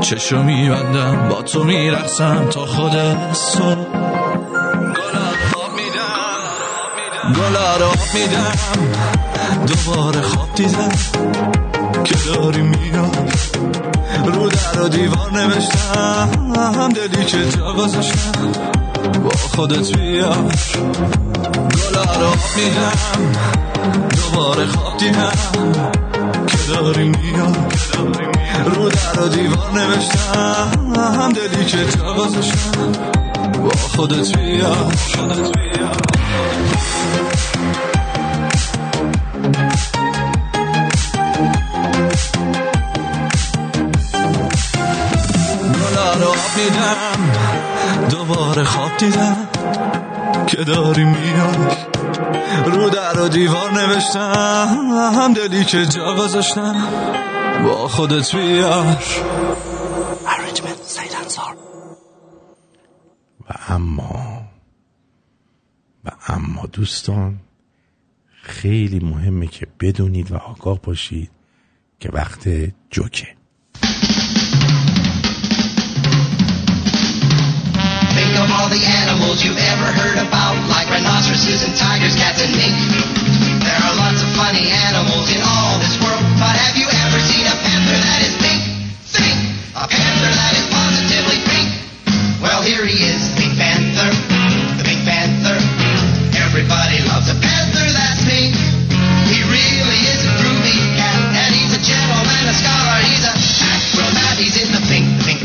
چشو 0.01 0.43
میبندم 0.43 1.29
با 1.29 1.41
تو 1.41 1.63
میرقصم 1.63 2.47
تا 2.49 2.65
خود 2.65 2.93
صبح 3.33 3.85
گلا 7.35 7.77
رو 7.77 7.91
میدم. 8.13 8.55
دوباره 9.65 10.21
خواب 10.21 10.55
دیدم. 10.55 10.91
که 12.03 12.15
داری 12.25 12.61
میاد 12.61 13.17
رو 14.25 14.49
در 14.49 14.81
و 14.81 14.87
دیوار 14.89 15.31
نوشتم. 15.31 16.89
دلی 16.95 17.25
که 17.25 17.49
جا 17.49 17.73
گذاشتم. 17.73 18.51
با 19.23 19.29
خودت 19.29 19.97
بیار. 19.97 20.51
گلا 21.75 22.03
رو 22.03 22.33
میدم. 22.55 23.31
دوباره 24.15 24.65
خواب 24.65 24.97
دیدم. 24.97 25.31
که 26.47 26.57
داری 26.73 27.09
میاد 27.09 27.57
رو 28.65 28.89
در 28.89 29.23
و 29.23 29.27
دیوار 29.27 29.71
نوشتم. 29.73 31.33
دلی 31.33 31.65
که 31.65 31.77
جا 31.77 32.13
گذاشتم. 32.13 32.91
با 33.63 33.69
خودت 33.69 34.37
بیار. 34.37 34.91
میدم. 46.63 47.31
دوباره 48.09 48.63
خواب 48.63 48.97
دیدم 48.97 49.47
که 50.47 50.57
داری 50.57 51.05
میای. 51.05 51.75
رو 52.65 52.89
در 52.89 53.19
و 53.19 53.27
دیوار 53.27 53.71
نوشتم. 53.71 55.33
دلی 55.33 55.65
که 55.65 55.85
جا 55.85 56.15
گذاشتم. 56.15 56.87
با 57.63 57.87
خودت 57.87 58.35
بیار. 58.35 58.97
و 63.49 63.53
اما 63.67 64.41
و 66.05 66.11
اما 66.27 66.65
دوستان 66.65 67.39
خیلی 68.41 68.99
مهمه 68.99 69.47
که 69.47 69.67
بدونید 69.79 70.31
و 70.31 70.35
آگاه 70.35 70.81
باشید 70.81 71.31
که 71.99 72.09
وقت 72.09 72.49
جوکه. 72.89 73.27
Animals 79.31 79.47
you've 79.47 79.63
ever 79.71 79.87
heard 79.95 80.19
about, 80.19 80.59
like 80.67 80.91
rhinoceroses 80.91 81.63
and 81.63 81.71
tigers, 81.79 82.19
cats 82.19 82.43
and 82.43 82.51
mink. 82.51 82.75
There 83.63 83.79
are 83.79 83.95
lots 83.95 84.19
of 84.19 84.27
funny 84.35 84.67
animals 84.91 85.31
in 85.31 85.39
all 85.39 85.79
this 85.79 85.95
world, 86.03 86.19
but 86.35 86.51
have 86.51 86.75
you 86.75 86.83
ever 86.83 87.19
seen 87.31 87.47
a 87.47 87.55
panther 87.63 87.95
that 87.95 88.19
is 88.27 88.35
pink? 88.43 88.59
Think! 89.07 89.39
A 89.79 89.87
panther 89.87 90.31
that 90.35 90.51
is 90.59 90.67
positively 90.67 91.39
pink. 91.47 91.69
Well, 92.43 92.59
here 92.59 92.83
he 92.83 93.07
is, 93.07 93.31
Pink 93.39 93.55
Panther, 93.55 94.11
the 94.75 94.83
Pink 94.83 94.99
Panther. 95.07 95.55
Everybody 96.35 96.99
loves 97.07 97.31
a 97.31 97.37
panther 97.39 97.87
that's 97.87 98.19
pink. 98.27 98.51
He 99.31 99.39
really 99.47 100.01
is 100.11 100.27
a 100.27 100.33
groovy 100.43 100.75
cat, 100.99 101.39
and 101.39 101.55
he's 101.55 101.71
a 101.71 101.79
gentleman, 101.79 102.51
a 102.51 102.55
scholar, 102.59 102.99
he's 103.07 103.23
a 103.23 103.31
acrobat. 103.63 104.35
He's 104.43 104.59
in 104.59 104.75
the 104.75 104.83
pink, 104.91 105.07
the 105.19 105.23
Pink 105.23 105.41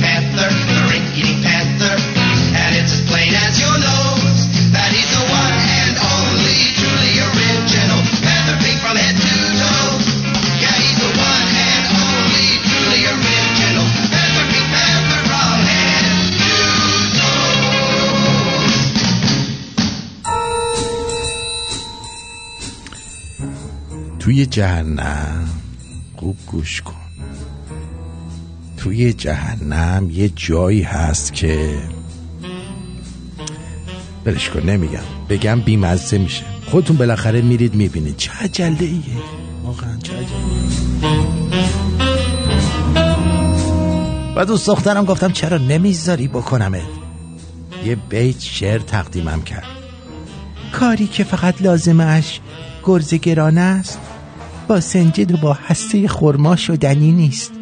توی 24.27 24.47
جهنم. 24.47 25.49
خوب 26.17 26.37
گوش 26.47 26.83
کن. 26.83 26.95
توی 28.77 29.13
جهنم 29.13 30.11
یه 30.11 30.29
جایی 30.29 30.83
هست 30.83 31.35
که 31.35 31.79
بلش 34.25 34.51
کن 34.51 34.61
نمیگم. 34.61 35.03
بگم 35.29 35.61
بیمزه 35.61 36.19
میشه. 36.19 36.45
خودتون 36.71 36.97
بالاخره 36.97 37.43
میرید 37.43 37.75
می‌بینید. 37.75 38.17
چه 38.17 38.31
عجله 38.41 38.77
ایه؟ 38.81 39.03
واقعا 39.65 39.97
چه 40.03 40.13
عجله 40.13 40.37
و 44.37 44.45
دوست 44.45 44.67
دخترم 44.67 45.05
گفتم 45.05 45.33
چرا 45.33 45.59
نمی‌ذاری 45.59 46.29
بکنمت 46.29 46.83
یه 47.85 47.95
بیت 47.95 48.41
شعر 48.41 48.79
تقدیمم 48.79 49.43
کرد. 49.43 49.65
کاری 50.73 51.07
که 51.07 51.25
فقط 51.25 51.63
لازمش 51.63 52.41
گرز 52.85 53.15
گران 53.15 53.59
است 53.59 53.99
با 54.69 54.81
سنجد 54.81 55.33
و 55.33 55.37
با 55.37 55.53
هسته 55.53 56.09
خرما 56.09 56.57
شدنی 56.57 57.13
نیست. 57.13 57.53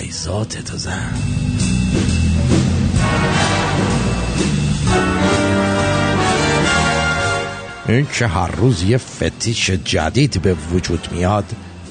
ای 0.00 0.10
ذات 0.12 0.58
تو 0.58 0.76
زن. 0.76 1.12
این 7.88 8.06
که 8.18 8.26
هر 8.26 8.50
روز 8.50 8.82
یه 8.82 8.98
فتیش 8.98 9.70
جدید 9.70 10.42
به 10.42 10.54
وجود 10.54 11.08
میاد 11.12 11.44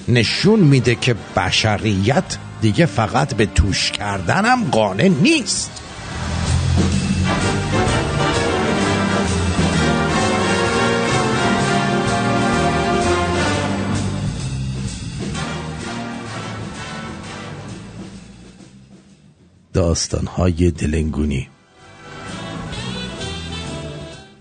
نشون 0.08 0.60
میده 0.60 0.96
که 0.96 1.16
بشریت 1.36 2.38
دیگه 2.62 2.86
فقط 2.86 3.34
به 3.34 3.46
توش 3.46 3.92
کردنم 3.92 4.64
قانع 4.72 5.08
نیست. 5.08 5.83
داستانهای 19.74 20.72
دلنگونی. 20.72 21.50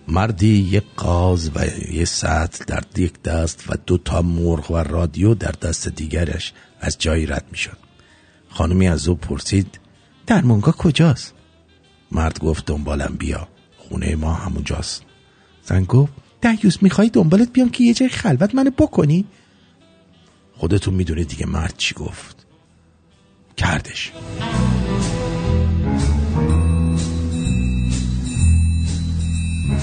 مردی 0.09 0.49
یک 0.49 0.85
قاز 0.97 1.51
و 1.55 1.67
یک 1.91 2.05
سطل 2.05 2.65
در 2.65 2.83
یک 2.97 3.23
دست 3.23 3.65
و 3.69 3.75
دو 3.87 3.99
تا 3.99 4.23
مرغ 4.23 4.71
و 4.71 4.77
رادیو 4.77 5.35
در 5.35 5.55
دست 5.63 5.89
دیگرش 5.89 6.53
از 6.81 6.99
جایی 6.99 7.27
رد 7.27 7.45
می 7.51 7.59
شد 7.59 7.77
خانمی 8.49 8.89
از 8.89 9.09
او 9.09 9.15
پرسید 9.15 9.79
در 10.27 10.43
مونگا 10.43 10.73
کجاست؟ 10.73 11.35
مرد 12.13 12.39
گفت 12.39 12.67
دنبالم 12.67 13.17
بیا 13.19 13.49
خونه 13.79 14.17
ما 14.17 14.33
همونجاست 14.33 15.03
زن 15.65 15.85
گفت 15.85 16.13
دیوز 16.41 16.79
می‌خوای 16.81 17.09
دنبالت 17.09 17.53
بیام 17.53 17.71
که 17.71 17.85
یه 17.85 17.95
جای 17.95 18.09
خلوت 18.09 18.55
منو 18.55 18.71
بکنی؟ 18.71 19.25
خودتون 20.57 20.95
می‌دونید 20.95 21.29
دیگه 21.29 21.47
مرد 21.47 21.75
چی 21.77 21.95
گفت. 21.95 22.47
کردش. 23.57 24.13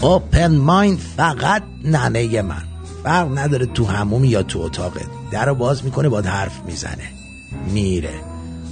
اوپن 0.01 0.57
مایند 0.57 0.97
فقط 1.17 1.63
ننه 1.83 2.41
من. 2.41 2.63
فرق 3.03 3.37
نداره 3.37 3.65
تو 3.65 3.85
همومی 3.85 4.27
یا 4.27 4.43
تو 4.43 4.59
اتاقت 4.59 5.07
در 5.31 5.45
رو 5.45 5.55
باز 5.55 5.85
می‌کنه 5.85 6.09
باد 6.09 6.25
حرف 6.25 6.61
می‌زنه. 6.65 7.09
میره. 7.73 8.13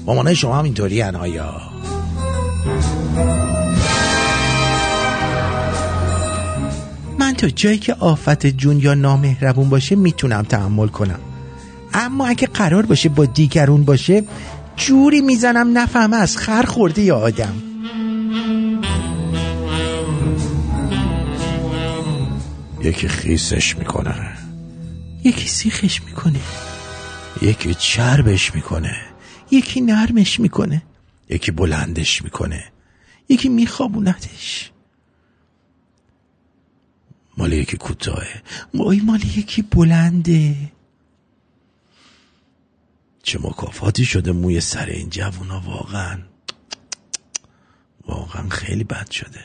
مامانه 0.06 0.34
شما 0.34 0.56
هم 0.56 0.64
اینطوری 0.64 1.04
آیا؟ 1.04 1.62
من 7.20 7.34
تا 7.34 7.50
جایی 7.50 7.78
که 7.78 7.94
آفت 7.94 8.48
جون 8.48 8.80
یا 8.80 8.94
نامهربون 8.94 9.70
باشه 9.70 9.96
می‌تونم 9.96 10.42
تحمل 10.42 10.88
کنم. 10.88 11.20
اما 11.94 12.28
اگه 12.28 12.48
قرار 12.48 12.86
باشه 12.86 13.10
با 13.10 13.26
دیگرون 13.26 13.84
باشه 13.84 14.24
جوری 14.76 15.22
می‌زنم 15.22 15.78
نفهمه 15.78 16.18
از 16.18 16.38
خر 16.38 16.64
خورده 16.64 17.02
یا 17.02 17.18
آدم. 17.18 17.54
یکی 22.88 23.08
خیسش 23.08 23.78
می‌کنه. 23.78 24.38
یکی 25.24 25.48
سیخش 25.48 26.02
می‌کنه. 26.04 26.40
یکی 27.42 27.74
چربش 27.74 28.56
می‌کنه. 28.56 28.96
یکی 29.52 29.82
نرمش 29.82 30.40
می‌کنه. 30.40 30.82
یکی 31.30 31.52
بلندش 31.52 32.22
می‌کنه. 32.22 32.72
یکی 33.30 33.50
میخوابوندش. 33.50 34.72
مال 37.38 37.54
یکی 37.54 37.78
کوتاهه. 37.78 38.42
وای 38.74 39.00
مال 39.00 39.24
یکی 39.24 39.62
بلنده. 39.62 40.56
چه 43.24 43.40
مکافاتی 43.40 44.06
شده 44.06 44.32
موی 44.32 44.62
سر 44.62 44.86
این 44.86 45.10
جوونا 45.10 45.60
واقعا. 45.60 46.20
واقعا 48.08 48.50
خیلی 48.50 48.84
بد 48.84 49.12
شده. 49.12 49.44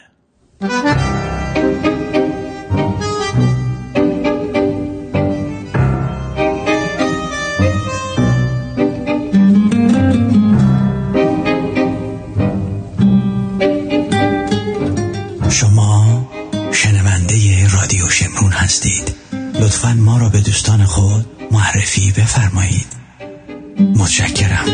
معرفی 21.93 22.21
بفرمایید. 22.21 22.87
متشکرم. 23.97 24.67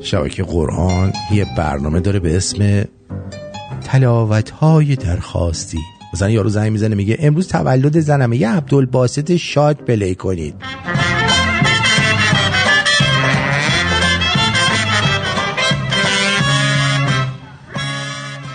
شبکه 0.00 0.42
قرآن 0.42 1.12
یه 1.32 1.46
برنامه 1.56 2.00
داره 2.00 2.18
به 2.18 2.36
اسم 2.36 2.84
تلاوت 3.84 4.50
های 4.50 4.96
درخواستی. 4.96 5.78
مثلا 6.14 6.30
یارو 6.30 6.48
زنگ 6.48 6.72
می‌زنه 6.72 6.94
میگه 6.94 7.16
امروز 7.20 7.48
تولد 7.48 8.00
زنمه. 8.00 8.36
یه 8.36 8.48
عبدالباسط 8.48 9.36
شاد 9.36 9.76
پلی 9.76 10.14
کنید. 10.14 10.54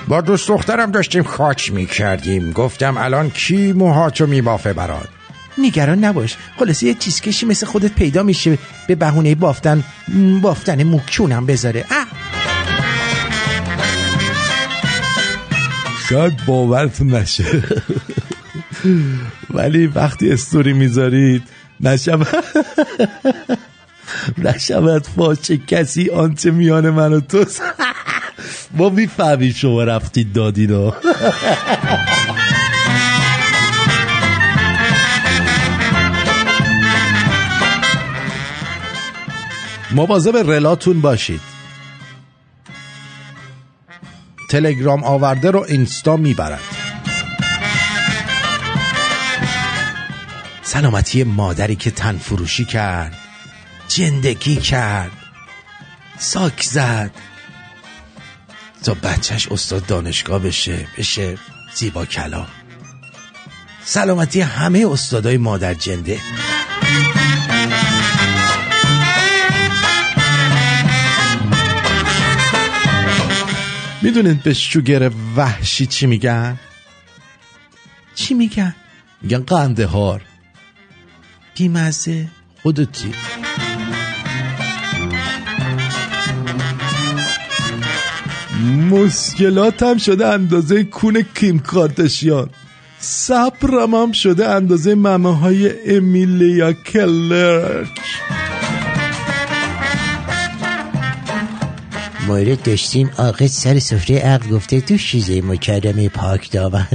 با 0.08 0.22
دوست 0.22 0.48
دخترم 0.48 0.92
داشتیم 0.92 1.24
خاچ 1.24 1.72
می‌کردیم. 1.72 2.52
گفتم 2.52 2.98
الان 2.98 3.30
کی 3.30 3.74
موهاتو 3.74 4.28
میبافه 4.28 4.74
برات؟ 4.74 5.08
نگران 5.58 6.06
نباش. 6.06 6.36
خلاصه 6.60 6.86
یه 6.86 6.94
چیزکشی 6.94 7.46
مثل 7.46 7.66
خودت 7.66 7.94
پیدا 7.94 8.24
میشه. 8.24 8.58
به 8.88 8.96
بهونه 8.96 9.36
بافتن 9.36 9.84
بافتن 10.42 10.84
موکونم 10.84 11.46
بذاره. 11.46 11.86
اه. 11.92 12.08
شاید 16.10 16.46
باورتون 16.46 17.14
نشه. 17.16 17.64
ولی 19.50 19.88
وقتی 19.88 20.32
استوری 20.32 20.74
می‌ذارید 20.74 21.44
نشب 21.80 22.20
نشود 24.38 25.08
فاشه 25.16 25.58
کسی 25.58 26.10
آنچه 26.10 26.52
میان 26.52 26.90
من 26.90 27.14
و 27.14 27.20
تو 27.20 27.46
ما 28.72 28.90
می‌فهمید 28.90 29.56
شما 29.56 29.84
رفتید 29.84 30.34
دادین 30.34 30.72
و 30.72 30.92
مواظب 39.92 40.38
رلاتون 40.38 41.02
باشید. 41.02 41.42
تلگرام 44.50 45.04
آورده 45.04 45.52
رو 45.52 45.66
اینستا 45.68 46.18
می‌برد. 46.18 46.60
سلامتی 50.64 51.24
مادری 51.24 51.76
که 51.76 51.92
تن 51.92 52.18
فروشی 52.18 52.66
کرد. 52.66 53.16
جندگی 53.88 54.56
کرد. 54.56 55.12
ساک 56.18 56.64
زد. 56.64 57.12
تا 58.86 58.94
بچهش 58.94 59.48
استاد 59.48 59.86
دانشگاه 59.86 60.40
بشه 60.40 60.88
بشه 60.98 61.38
زیبا 61.76 62.06
کلام 62.06 62.48
سلامتی 63.84 64.42
همه 64.42 64.88
استادای 64.92 65.38
مادر 65.38 65.74
جنده 65.74 66.20
می‌دونید 74.02 74.44
به 74.44 74.54
شوگر 74.54 75.12
وحشی 75.36 75.86
چی 75.86 76.08
میگن؟ 76.08 76.60
چی 78.16 78.34
میگن؟ 78.34 78.76
میگن 79.22 79.44
قنده 79.44 79.86
هار 79.86 80.22
بیمزه 81.56 82.28
خودتی 82.64 83.12
مشکلاتم 88.66 89.98
شده 89.98 90.28
اندازه 90.28 90.84
کون 90.84 91.26
کیم 91.36 91.60
کاردشیان. 91.60 92.50
صبرم 93.00 93.96
هم 93.96 94.12
شده 94.12 94.50
اندازه 94.50 94.96
ممه 94.96 95.38
های 95.38 95.96
امیلیا 95.98 96.74
کلرک. 96.74 97.88
مورد 102.28 102.64
داشتیم 102.64 103.10
آقا 103.18 103.48
سر 103.48 103.80
سفره 103.80 104.20
عقل 104.20 104.50
گفته 104.50 104.82
تو 104.82 104.98
شیزه 104.98 105.42
مکرمه 105.42 106.10
پاک 106.10 106.52
دامن 106.52 106.88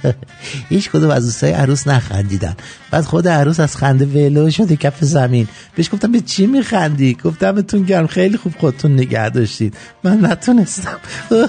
هیچ 0.70 0.90
کدوم 0.90 1.10
از 1.10 1.24
دوستای 1.24 1.52
عروس 1.52 1.88
نخندیدن. 1.88 2.56
بعد 2.90 3.04
خود 3.04 3.28
عروس 3.28 3.60
از 3.60 3.76
خنده 3.76 4.06
ولو 4.06 4.50
شده 4.50 4.76
کف 4.76 5.04
زمین. 5.04 5.48
بهش 5.76 5.90
گفتم 5.92 6.12
به 6.12 6.20
چی 6.20 6.46
میخندی؟ 6.46 7.16
گفتم 7.24 7.52
دمتون 7.52 7.82
گرم. 7.82 8.06
خیلی 8.06 8.36
خوب 8.36 8.52
خودتون 8.60 8.92
نگه 8.92 9.28
داشتید. 9.28 9.76
من 10.04 10.26
نتونستم. 10.26 10.98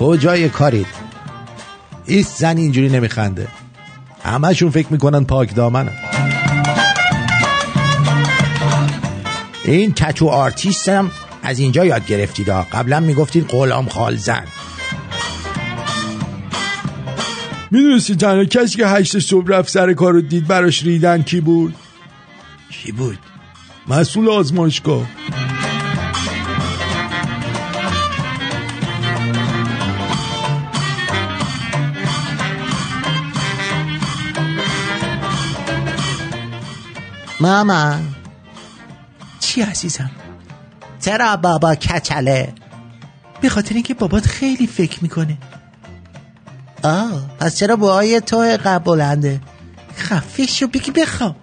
کجای 0.00 0.48
کارید؟ 0.48 0.86
ایست 2.06 2.38
زن 2.38 2.56
اینجوری 2.56 2.88
نمیخنده. 2.88 3.48
همشون 4.24 4.70
فکر 4.70 4.86
می‌کنن 4.90 5.24
پاک 5.24 5.54
دامنه. 5.54 6.09
این 9.64 9.92
tattoo 9.92 10.28
artist 10.28 10.88
هم 10.88 11.10
از 11.42 11.58
اینجا 11.58 11.84
یاد 11.84 12.06
گرفتید 12.06 12.48
ها. 12.48 12.66
قبلا 12.72 13.00
می‌گفتید 13.00 13.48
غلام 13.48 13.88
خال 13.88 14.16
زن 14.16 14.44
می‌دونستی 17.70 18.16
تنها 18.16 18.44
کسی 18.44 18.76
که 18.76 18.86
هشت 18.86 19.18
صبح 19.18 19.48
رفت 19.48 19.68
سر 19.68 19.92
کار 19.92 20.12
رو 20.12 20.20
دید 20.20 20.46
براش 20.46 20.82
ریدن 20.82 21.22
کی 21.22 21.40
بود؟ 21.40 21.74
کی 22.70 22.92
بود؟ 22.92 23.18
مسئول 23.88 24.28
آزمایشگاه. 24.28 25.06
ماما. 37.40 38.09
چی 39.50 39.62
عزیزم؟ 39.62 40.10
چرا 41.00 41.36
بابا 41.36 41.74
کچله؟ 41.74 42.52
به 43.40 43.48
خاطر 43.48 43.74
اینکه 43.74 43.94
بابات 43.94 44.26
خیلی 44.26 44.66
فکر 44.66 45.02
می‌کنه. 45.02 45.38
آه 46.82 47.30
پس 47.38 47.56
چرا 47.56 47.76
بوهای 47.76 48.20
تو 48.20 48.58
قبل 48.64 48.84
بلنده؟ 48.84 49.40
خفه 49.96 50.46
شو 50.46 50.66
بگی 50.66 50.90
بخواب. 50.90 51.36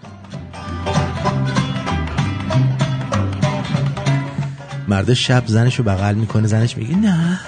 مرد 4.87 5.13
شب 5.13 5.43
زنش 5.47 5.75
رو 5.75 5.83
بغل 5.83 6.15
می‌کنه 6.15 6.47
زنش 6.47 6.77
میگه 6.77 6.95
نه 6.95 7.39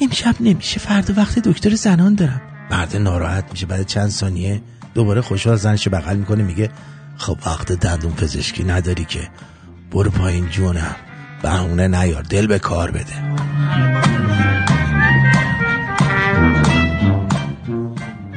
امشب 0.00 0.34
نمیشه 0.40 0.80
فردا 0.80 1.14
وقت 1.16 1.38
دکتر 1.38 1.74
زنان 1.74 2.14
دارم. 2.14 2.40
مرد 2.70 2.96
ناراحت 2.96 3.44
میشه 3.50 3.66
بعد 3.66 3.86
چند 3.86 4.10
ثانیه 4.10 4.62
دوباره 4.94 5.20
خوشحال 5.20 5.56
زنش 5.56 5.86
رو 5.86 5.92
بغل 5.92 6.16
می‌کنه 6.16 6.42
میگه 6.42 6.70
خب 7.16 7.38
وقت 7.46 7.72
دندون 7.72 8.12
پزشکی 8.12 8.64
نداری 8.64 9.04
که. 9.04 9.28
برو 9.90 10.10
پایین 10.10 10.48
جونم. 10.48 10.96
بهونه 11.42 11.88
نیار. 11.88 12.22
دل 12.22 12.46
به 12.46 12.58
کار 12.58 12.90
بده. 12.90 13.38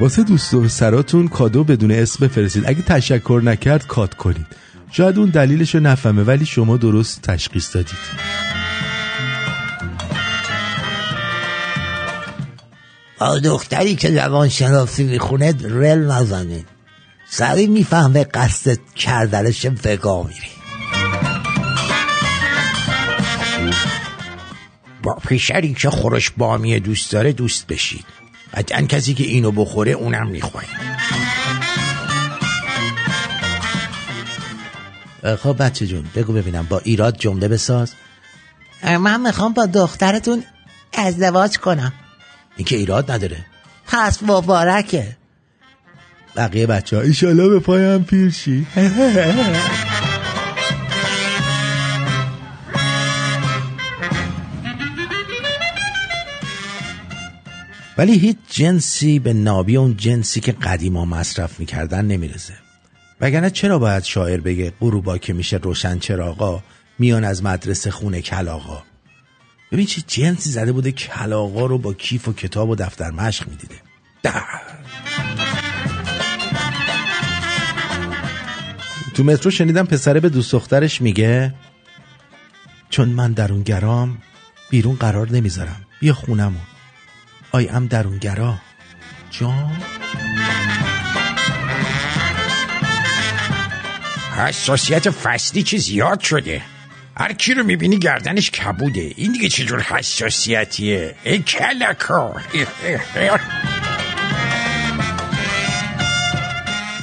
واسه 0.00 0.22
دوست 0.22 0.54
و 0.54 0.68
سراتون 0.68 1.28
کادو 1.28 1.64
بدون 1.64 1.90
اسم 1.90 2.26
بفرستید. 2.26 2.64
اگه 2.66 2.82
تشکر 2.82 3.40
نکرد 3.44 3.86
کات 3.86 4.14
کنید. 4.14 4.46
شاید 4.90 5.18
اون 5.18 5.30
دلیلشو 5.30 5.78
نفهمه 5.78 6.22
ولی 6.22 6.46
شما 6.46 6.76
درست 6.76 7.22
تشخیص 7.22 7.74
دادید. 7.76 7.98
با 13.18 13.38
دختری 13.38 13.96
که 13.96 14.10
زبان 14.10 14.48
شناسی 14.48 15.04
می‌خونه 15.04 15.54
رل 15.62 16.10
نزنید. 16.10 16.66
سریع 17.28 17.68
می‌فهمه 17.68 18.24
قصد 18.24 18.78
کردنش 18.96 19.66
وگا 19.84 20.22
میری 20.22 20.61
با 25.02 25.14
پیشری 25.14 25.74
که 25.74 25.90
خورش 25.90 26.30
بامی 26.30 26.80
دوست 26.80 27.12
داره 27.12 27.32
دوست 27.32 27.66
بشید. 27.66 28.04
قطعا 28.54 28.82
کسی 28.82 29.14
که 29.14 29.24
اینو 29.24 29.50
بخوره 29.50 29.92
اونم 29.92 30.28
می‌خواه 30.28 30.64
خب 35.22 35.56
بچه 35.62 35.86
جون 35.86 36.04
بگو 36.14 36.32
ببینم 36.32 36.66
با 36.70 36.78
ایراد 36.78 37.16
جمله 37.18 37.48
بساز. 37.48 37.92
من 38.84 39.20
می‌خوام 39.20 39.52
با 39.52 39.66
دخترتون 39.66 40.44
ازدواج 40.92 41.58
کنم. 41.58 41.92
این 42.56 42.64
که 42.64 42.76
ایراد 42.76 43.10
نداره. 43.10 43.46
پس 43.86 44.22
مبارکه. 44.22 45.16
بقیه 46.36 46.66
بچه 46.66 46.96
ها 46.96 47.02
ایشالله 47.02 47.48
به 47.48 47.60
پایم 47.60 48.04
پیرشی 48.04 48.66
ولی 58.02 58.18
هیچ 58.18 58.36
جنسی 58.50 59.18
به 59.18 59.32
نابی 59.32 59.76
اون 59.76 59.96
جنسی 59.96 60.40
که 60.40 60.52
قدیما 60.52 61.04
مصرف 61.04 61.60
می‌کردن 61.60 62.04
نمی‌رسه. 62.04 62.54
وگرنه 63.20 63.50
چرا 63.50 63.78
باید 63.78 64.02
شاعر 64.02 64.40
بگه 64.40 64.72
غروبا 64.80 65.18
که 65.18 65.32
میشه 65.32 65.56
روشن 65.56 65.98
چراغا 65.98 66.62
میان 66.98 67.24
از 67.24 67.42
مدرسه 67.42 67.90
خونه 67.90 68.22
کلاغا؟ 68.22 68.82
ببین 69.72 69.86
چه 69.86 70.02
جنسی 70.06 70.50
زده 70.50 70.72
بوده 70.72 70.92
کلاغا 70.92 71.66
رو 71.66 71.78
با 71.78 71.94
کیف 71.94 72.28
و 72.28 72.32
کتاب 72.32 72.68
و 72.68 72.74
دفتر 72.74 73.10
مشق 73.10 73.48
می‌دیده. 73.48 73.74
در. 74.22 74.42
تو 79.14 79.24
مترو 79.24 79.50
شنیدم 79.50 79.86
پسره 79.86 80.20
به 80.20 80.28
دوست 80.28 80.52
دخترش 80.52 81.00
میگه 81.00 81.54
چون 82.90 83.08
من 83.08 83.32
درونگرام 83.32 84.18
بیرون 84.70 84.94
قرار 84.94 85.30
نمی‌ذارم 85.30 85.86
بیا 86.00 86.14
خونمون. 86.14 86.71
آی 87.52 87.68
ام 87.68 87.86
درونگرا. 87.86 88.54
جان؟ 89.30 89.82
حساسیت 94.36 95.10
فصلی 95.10 95.62
چه 95.62 95.78
زیاد 95.78 96.20
شده. 96.20 96.62
هر 97.16 97.32
کی 97.32 97.54
رو 97.54 97.64
می‌بینی 97.64 97.98
گردنش 97.98 98.50
کبوده. 98.50 99.12
این 99.16 99.32
دیگه 99.32 99.48
چجور 99.48 99.80
حساسیتیه؟ 99.80 101.14
ای 101.24 101.38
کلکا. 101.38 102.34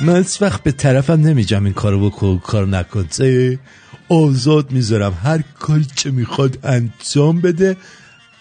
من 0.01 0.25
وقت 0.41 0.63
به 0.63 0.71
طرفم 0.71 1.13
نمیجم 1.13 1.63
این 1.63 1.73
کارو 1.73 2.09
بکن 2.09 2.39
کار 2.39 2.67
نکن. 2.67 3.07
آزاد 4.09 4.71
می‌ذارم. 4.71 5.17
هر 5.23 5.43
کاری 5.59 5.87
چه 5.95 6.11
می‌خواد 6.11 6.59
انجام 6.63 7.41
بده 7.41 7.77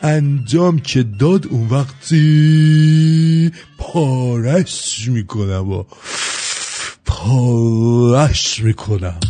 انجام 0.03 0.79
که 0.79 1.03
داد 1.03 1.47
اون 1.47 1.69
وقتی 1.69 3.53
پارش 3.79 5.09
می‌کنم 5.09 5.73
و 5.73 5.85
پارش 7.07 8.61
می‌کنم. 8.63 9.21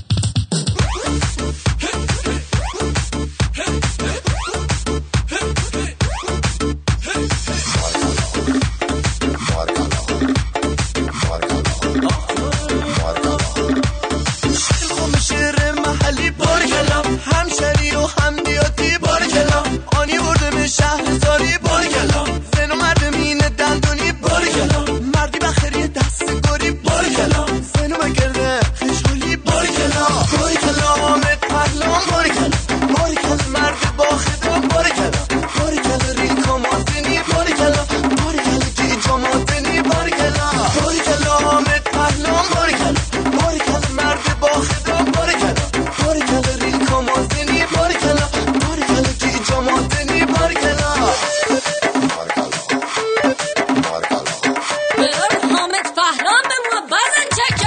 Buzz 56.89 57.29
check 57.37 57.58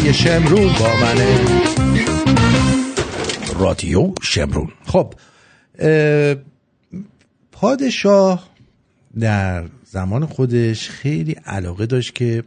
صدای 0.00 0.14
شمرون 0.14 0.72
با 0.72 0.96
منه. 0.96 1.38
رادیو 3.58 4.12
شمرون. 4.22 4.68
خب 4.84 5.14
اه، 5.78 6.36
پادشاه 7.52 8.48
در 9.20 9.64
زمان 9.84 10.26
خودش 10.26 10.88
خیلی 10.88 11.32
علاقه 11.32 11.86
داشت 11.86 12.14
که 12.14 12.44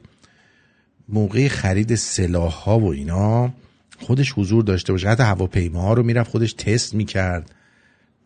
موقع 1.09 1.47
خرید 1.47 1.95
سلاح 1.95 2.53
ها 2.53 2.79
و 2.79 2.91
اینا 2.91 3.53
خودش 3.99 4.33
حضور 4.37 4.63
داشته 4.63 4.93
باشه. 4.93 5.09
حتی 5.09 5.23
هواپیماها 5.23 5.93
رو 5.93 6.03
می‌رفت 6.03 6.31
خودش 6.31 6.53
تست 6.53 6.93
می‌کرد 6.93 7.51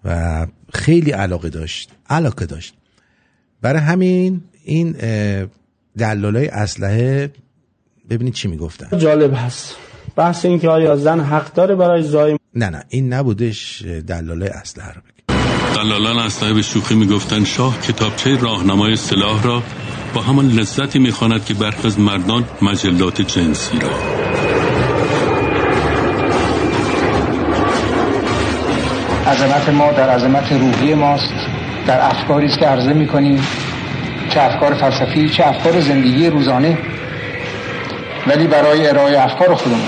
و 0.05 0.47
خیلی 0.73 1.11
علاقه 1.11 1.49
داشت 1.49 1.91
علاقه 2.09 2.45
داشت. 2.45 2.73
برای 3.61 3.81
همین 3.81 4.41
این 4.63 4.95
دلالای 5.97 6.47
اسلحه 6.47 7.31
ببینید 8.09 8.33
چی 8.33 8.47
می‌گفتن. 8.47 8.97
جالب 8.97 9.33
هست. 9.45 9.75
بحث 10.15 10.45
این 10.45 10.59
که 10.59 10.69
آیا 10.69 10.95
زن 10.95 11.19
حق 11.19 11.53
داره 11.53 11.75
برای 11.75 12.03
زایمان 12.03 12.39
نه 12.55 12.69
نه 12.69 12.83
این 12.89 13.13
نبودش 13.13 13.81
دلالای 14.07 14.49
اسلحه 14.49 14.93
رو 14.93 15.01
دلالان 15.75 16.17
اسلحه 16.17 16.53
به 16.53 16.61
شوخی 16.61 16.95
می‌گفتند 16.95 17.45
شاه 17.45 17.81
کتابچه 17.81 18.37
راهنمای 18.37 18.95
سلاح 18.95 19.43
را 19.43 19.63
با 20.13 20.21
همان 20.21 20.47
لذتی 20.47 20.99
می‌خواند 20.99 21.45
که 21.45 21.53
برخی 21.53 21.87
از 21.87 21.99
مردان 21.99 22.43
مجلات 22.61 23.21
جنسی 23.21 23.79
را. 23.79 23.89
عظمت 29.31 29.69
ما 29.69 29.91
در 29.91 30.09
عظمت 30.09 30.51
روحی 30.51 30.93
ماست. 30.93 31.33
در 31.87 31.99
افکاری 32.01 32.45
است 32.45 32.59
که 32.59 32.65
عرضه 32.65 32.93
می‌کنیم 32.93 33.41
چه 34.29 34.41
افکار 34.41 34.73
فلسفی 34.73 35.29
چه 35.29 35.47
افکار 35.47 35.79
زندگی 35.79 36.27
روزانه. 36.27 36.96
ولی 38.27 38.47
برای 38.47 38.87
ارائه 38.87 39.21
افکار 39.21 39.55
خودمون 39.55 39.87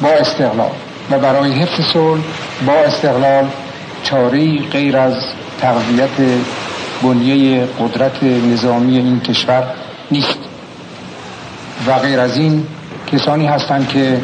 با 0.00 0.08
استقلال. 0.08 0.70
و 1.10 1.18
برای 1.18 1.52
حفظ 1.52 1.80
صلح 1.92 2.20
با 2.66 2.72
استقلال 2.72 3.48
چاری 4.02 4.68
غیر 4.72 4.96
از 4.96 5.14
تقویت 5.60 6.40
بنیه 7.02 7.64
قدرت 7.80 8.22
نظامی 8.22 8.96
این 8.98 9.20
کشور 9.20 9.64
نیست. 10.10 10.38
و 11.86 11.98
غیر 11.98 12.20
از 12.20 12.36
این 12.36 12.66
کسانی 13.12 13.46
هستند 13.46 13.88
که 13.88 14.20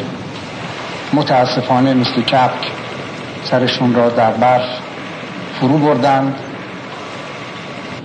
متاسفانه 1.13 1.93
مثل 1.93 2.21
کپک 2.21 2.71
سرشون 3.43 3.95
را 3.95 4.09
در 4.09 4.31
برف 4.31 4.69
فرو 5.59 5.77
بردند 5.77 6.35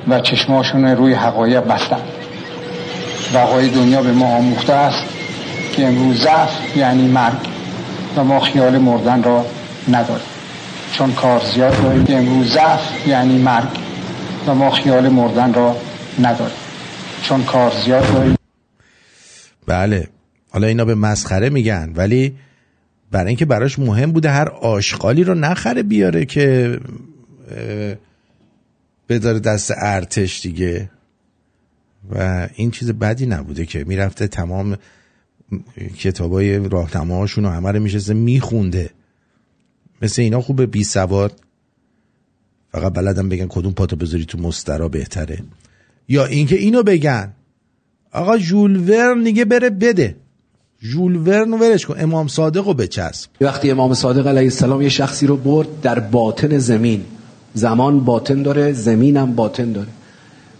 و 0.08 0.20
چشماشون 0.20 0.84
روی 0.84 1.14
حقایق 1.14 1.64
بستند 1.64 2.08
و 3.34 3.60
دنیا 3.74 4.02
به 4.02 4.12
ما 4.12 4.26
آموخته 4.26 4.72
است 4.72 5.07
که 5.78 5.86
امروز 5.86 6.22
ضعف 6.22 6.76
یعنی 6.76 7.08
مرگ 7.08 7.38
و 8.16 8.24
ما 8.24 8.40
خیال 8.40 8.78
مردن 8.78 9.22
را 9.22 9.46
نداریم. 9.88 10.26
چون 10.92 11.12
کار 11.12 11.42
زیاد 11.54 11.82
داریم 11.82 12.04
که 12.04 12.16
امروز 12.16 12.52
ضعف 12.52 13.06
یعنی 13.06 13.38
مرگ 13.38 13.68
و 14.46 14.54
ما 14.54 14.70
خیال 14.70 15.08
مردن 15.08 15.54
را 15.54 15.76
نداریم. 16.18 16.56
چون 17.22 17.44
کار 17.44 17.72
زیاد 17.84 18.12
داریم. 18.12 18.36
بله. 19.66 20.08
حالا 20.50 20.66
اینا 20.66 20.84
به 20.84 20.94
مسخره 20.94 21.50
میگن 21.50 21.92
ولی 21.96 22.36
برای 23.10 23.26
اینکه 23.26 23.44
براش 23.44 23.78
مهم 23.78 24.12
بوده 24.12 24.30
هر 24.30 24.48
آشغالی 24.48 25.24
رو 25.24 25.34
نخره 25.34 25.82
بیاره 25.82 26.24
که 26.24 26.78
بذاره 29.08 29.38
دست 29.38 29.72
ارتش 29.76 30.40
دیگه. 30.40 30.90
و 32.10 32.48
این 32.54 32.70
چیز 32.70 32.90
بدی 32.90 33.26
نبوده 33.26 33.66
که 33.66 33.84
می‌رفته 33.84 34.28
تمام 34.28 34.76
کتابای 35.98 36.68
راهنماهاشون 36.68 37.44
رو 37.44 37.50
همه 37.50 37.72
رو 37.72 37.80
میشسته 37.80 38.14
میخونده. 38.14 38.90
مثل 40.02 40.22
اینا 40.22 40.40
خوبه 40.40 40.66
بی 40.66 40.84
سواد. 40.84 41.32
فقط 42.72 42.92
بلدم 42.92 43.28
بگن 43.28 43.46
کدوم 43.48 43.72
پاتو 43.72 43.96
بذاری 43.96 44.24
تو 44.24 44.38
مسترا 44.38 44.88
بهتره. 44.88 45.38
یا 46.08 46.24
اینکه 46.24 46.56
اینو 46.56 46.82
بگن. 46.82 47.32
آقا 48.12 48.38
ژول 48.38 48.90
ورن 48.90 49.22
دیگه 49.22 49.44
بره 49.44 49.70
بده. 49.70 50.16
ژول 50.82 51.16
ورن 51.16 51.52
ولش 51.52 51.86
کن. 51.86 51.96
امام 51.98 52.28
صادق 52.28 52.66
رو 52.66 52.74
بچسب. 52.74 53.30
وقتی 53.40 53.70
امام 53.70 53.94
صادق 53.94 54.26
علیه 54.26 54.42
السلام 54.42 54.82
یه 54.82 54.88
شخصی 54.88 55.26
رو 55.26 55.36
برد 55.36 55.80
در 55.80 56.00
باطن 56.00 56.58
زمین. 56.58 57.04
زمان 57.54 58.04
باطن 58.04 58.42
داره 58.42 58.72
زمینم 58.72 59.34
باطن 59.34 59.72
داره. 59.72 59.88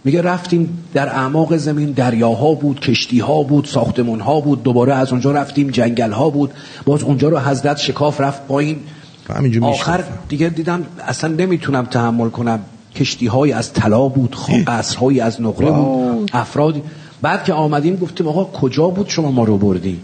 میگه 0.03 0.21
رفتیم 0.21 0.83
در 0.93 1.09
اعماق 1.09 1.57
زمین 1.57 1.91
دریاها 1.91 2.53
بود 2.53 2.79
کشتیها 2.79 3.43
بود 3.43 3.65
ساختمانها 3.65 4.39
بود 4.39 4.63
دوباره 4.63 4.93
از 4.93 5.11
اونجا 5.11 5.31
رفتیم 5.31 5.69
جنگلها 5.69 6.29
بود. 6.29 6.51
باز 6.85 7.03
اونجا 7.03 7.29
رو 7.29 7.39
حضرت 7.39 7.77
شکاف 7.77 8.21
رفت 8.21 8.47
پایین. 8.47 8.79
آخر 9.61 10.03
دیگه 10.29 10.49
دیدم 10.49 10.85
اصلا 11.07 11.33
نمی‌تونم 11.33 11.85
تحمل 11.85 12.29
کنم. 12.29 12.59
کشتی 12.95 13.27
های 13.27 13.51
از 13.51 13.73
طلا 13.73 14.07
بود 14.07 14.35
قصرهایی 14.67 15.19
از 15.19 15.41
نقره 15.41 15.71
بود 15.71 16.31
افرادی. 16.33 16.83
بعد 17.21 17.43
که 17.43 17.53
آمدیم 17.53 17.95
گفتیم 17.95 18.27
آقا 18.27 18.43
کجا 18.43 18.87
بود 18.87 19.09
شما 19.09 19.31
ما 19.31 19.43
رو 19.43 19.57
بردی؟ 19.57 19.99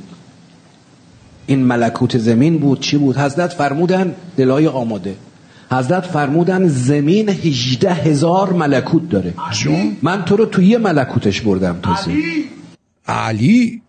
این 1.47 1.63
ملکوت 1.63 2.17
زمین 2.17 2.57
بود 2.57 2.79
چی 2.79 2.97
بود؟ 2.97 3.17
حضرت 3.17 3.53
فرمودن 3.53 4.15
دلای 4.37 4.67
آماده. 4.67 5.15
حضرت 5.71 6.05
فرمودن 6.05 6.67
زمین 6.67 7.29
18 7.29 7.93
هزار 7.93 8.53
ملکوت 8.53 9.09
داره. 9.09 9.33
من 10.01 10.25
تو 10.25 10.35
رو 10.35 10.45
توی 10.45 10.65
یه 10.65 10.77
ملکوتش 10.77 11.41
بردم 11.41 11.79
تازه. 11.83 12.11
علی؟ 13.07 13.81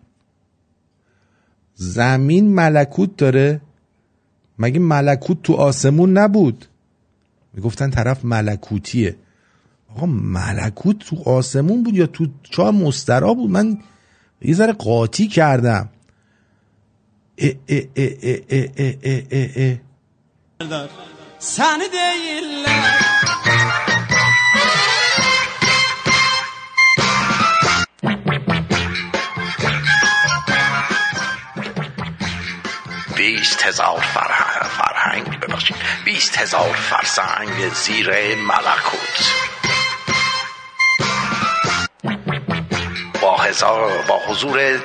زمین 1.75 2.53
ملکوت 2.55 3.17
داره؟ 3.17 3.61
مگه 4.59 4.79
ملکوت 4.79 5.41
تو 5.41 5.53
آسمون 5.53 6.17
نبود؟ 6.17 6.65
می‌گفتن 7.53 7.89
طرف 7.89 8.25
ملکوتیه. 8.25 9.15
آقا 9.95 10.05
ملکوت 10.05 10.99
تو 10.99 11.23
آسمون 11.25 11.83
بود 11.83 11.95
یا 11.95 12.05
تو 12.07 12.27
چاه 12.43 12.71
مسترا 12.71 13.33
بود؟ 13.33 13.49
من 13.49 13.77
یه 14.41 14.53
ذره 14.53 14.73
قاطی 14.73 15.27
کردم. 15.27 15.89
اه 17.37 17.51
اه 17.69 17.83
اه. 19.55 19.77
Seni 21.39 21.91
değiller. 21.91 23.07
بیست 33.15 33.65
هزار 33.65 33.99
فرهنگ, 33.99 34.63
فرهنگ 34.63 35.39
ببخشید 35.39 35.75
بیست 36.05 36.37
هزار 36.37 36.73
فرسنگ 36.73 37.69
زیر 37.73 38.35
ملکوت 38.35 39.33
با 43.21 43.37
هزار 43.37 44.01
با 44.07 44.19
حضور 44.27 44.79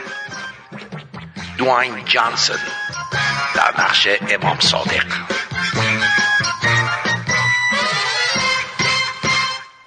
دوین 1.58 2.04
جانسون 2.04 2.58
در 3.54 3.74
نقش 3.78 4.08
امام 4.28 4.60
صادق 4.60 5.06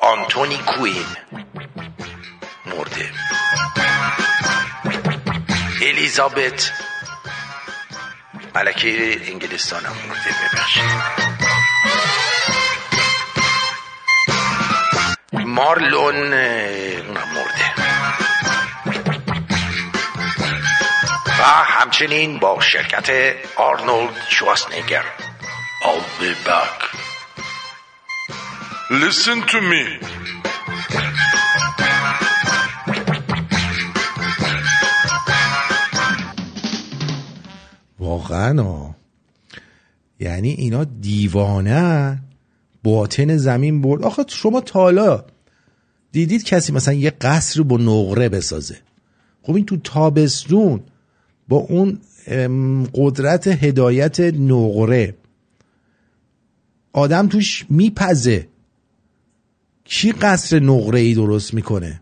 آنتونی 0.06 0.58
کوین. 0.58 1.06
مرده. 2.66 3.12
الیزابت. 5.82 6.72
ملکه 8.56 9.22
انگلستان 9.32 9.86
هم 9.86 9.92
مرده 9.92 10.30
ببخشید 10.54 10.84
مارلون 15.34 16.16
مرده. 17.14 17.74
و 21.40 21.44
همچنین 21.44 22.40
با 22.40 22.62
شرکت 22.62 23.36
آرنولد 23.56 24.22
شواسنگر. 24.30 25.04
I'll 25.84 26.22
be 26.22 26.34
back. 26.48 26.95
Listen 28.90 29.42
to 29.48 29.62
me. 29.62 29.84
واقعا. 38.00 38.94
یعنی 40.20 40.50
اینا 40.50 40.84
دیوانه 40.84 42.20
باطن 42.84 43.38
زمین 43.38 43.82
برد 43.82 44.04
آخه 44.04 44.26
شما 44.28 44.62
تالا 44.62 45.26
دیدید 46.12 46.44
کسی 46.44 46.74
مثلا 46.74 46.94
یه 46.94 47.10
قصر 47.10 47.62
با 47.62 47.78
نقره 47.78 48.30
بسازه 48.30 48.78
خب 49.42 49.56
این 49.56 49.66
تو 49.66 49.78
تابستون 49.78 50.82
با 51.48 51.58
اون 51.58 52.00
قدرت 52.94 53.48
هدایت 53.48 54.20
نقره 54.20 55.16
آدم 56.94 57.28
توش 57.28 57.66
میپزه 57.70 58.48
کی 59.86 60.12
قصر 60.12 60.60
نقره 60.60 61.00
ای 61.00 61.14
درست 61.14 61.54
می‌کنه؟ 61.54 62.02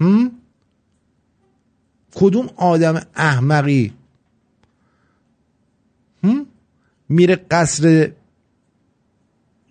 هم؟ 0.00 0.32
کدوم 2.14 2.50
آدم 2.56 3.06
احمقی؟ 3.14 3.92
هم؟ 6.24 6.46
میره 7.08 7.36
قصر 7.36 8.12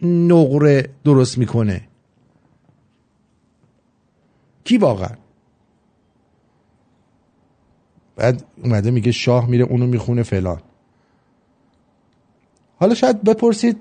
نقره 0.02 0.90
درست 1.04 1.38
می‌کنه. 1.38 1.88
کی 4.64 4.78
واقعا؟ 4.78 5.16
بعد 8.16 8.46
اومده 8.64 8.92
میگه 8.92 9.12
شاه 9.12 9.50
میره 9.50 9.66
اونو 9.66 9.88
می‌خونه 9.88 10.24
فلان. 10.24 10.62
حالا 12.78 12.94
شاید 12.94 13.24
بپرسید 13.24 13.78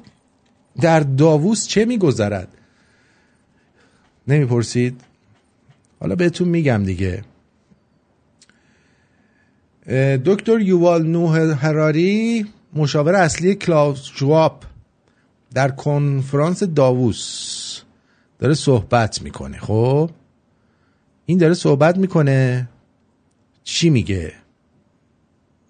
در 0.80 1.00
داووس 1.00 1.66
چه 1.66 1.84
میگذرد؟ 1.84 2.48
نمی‌پرسید؟ 4.28 5.00
حالا 6.00 6.14
بهتون 6.14 6.48
میگم 6.48 6.84
دیگه. 6.84 7.24
دکتر 10.24 10.60
یووال 10.60 11.06
نوح 11.06 11.38
هراری 11.38 12.46
مشاور 12.72 13.14
اصلی 13.14 13.54
کلاوس 13.54 14.02
شواب 14.14 14.62
در 15.54 15.70
کنفرانس 15.70 16.62
داووس 16.62 17.80
داره 18.38 18.54
صحبت 18.54 19.22
می‌کنه. 19.22 19.58
خب؟ 19.58 20.10
این 21.26 21.38
داره 21.38 21.54
صحبت 21.54 21.96
می‌کنه. 21.98 22.68
چی 23.64 23.90
میگه؟ 23.90 24.32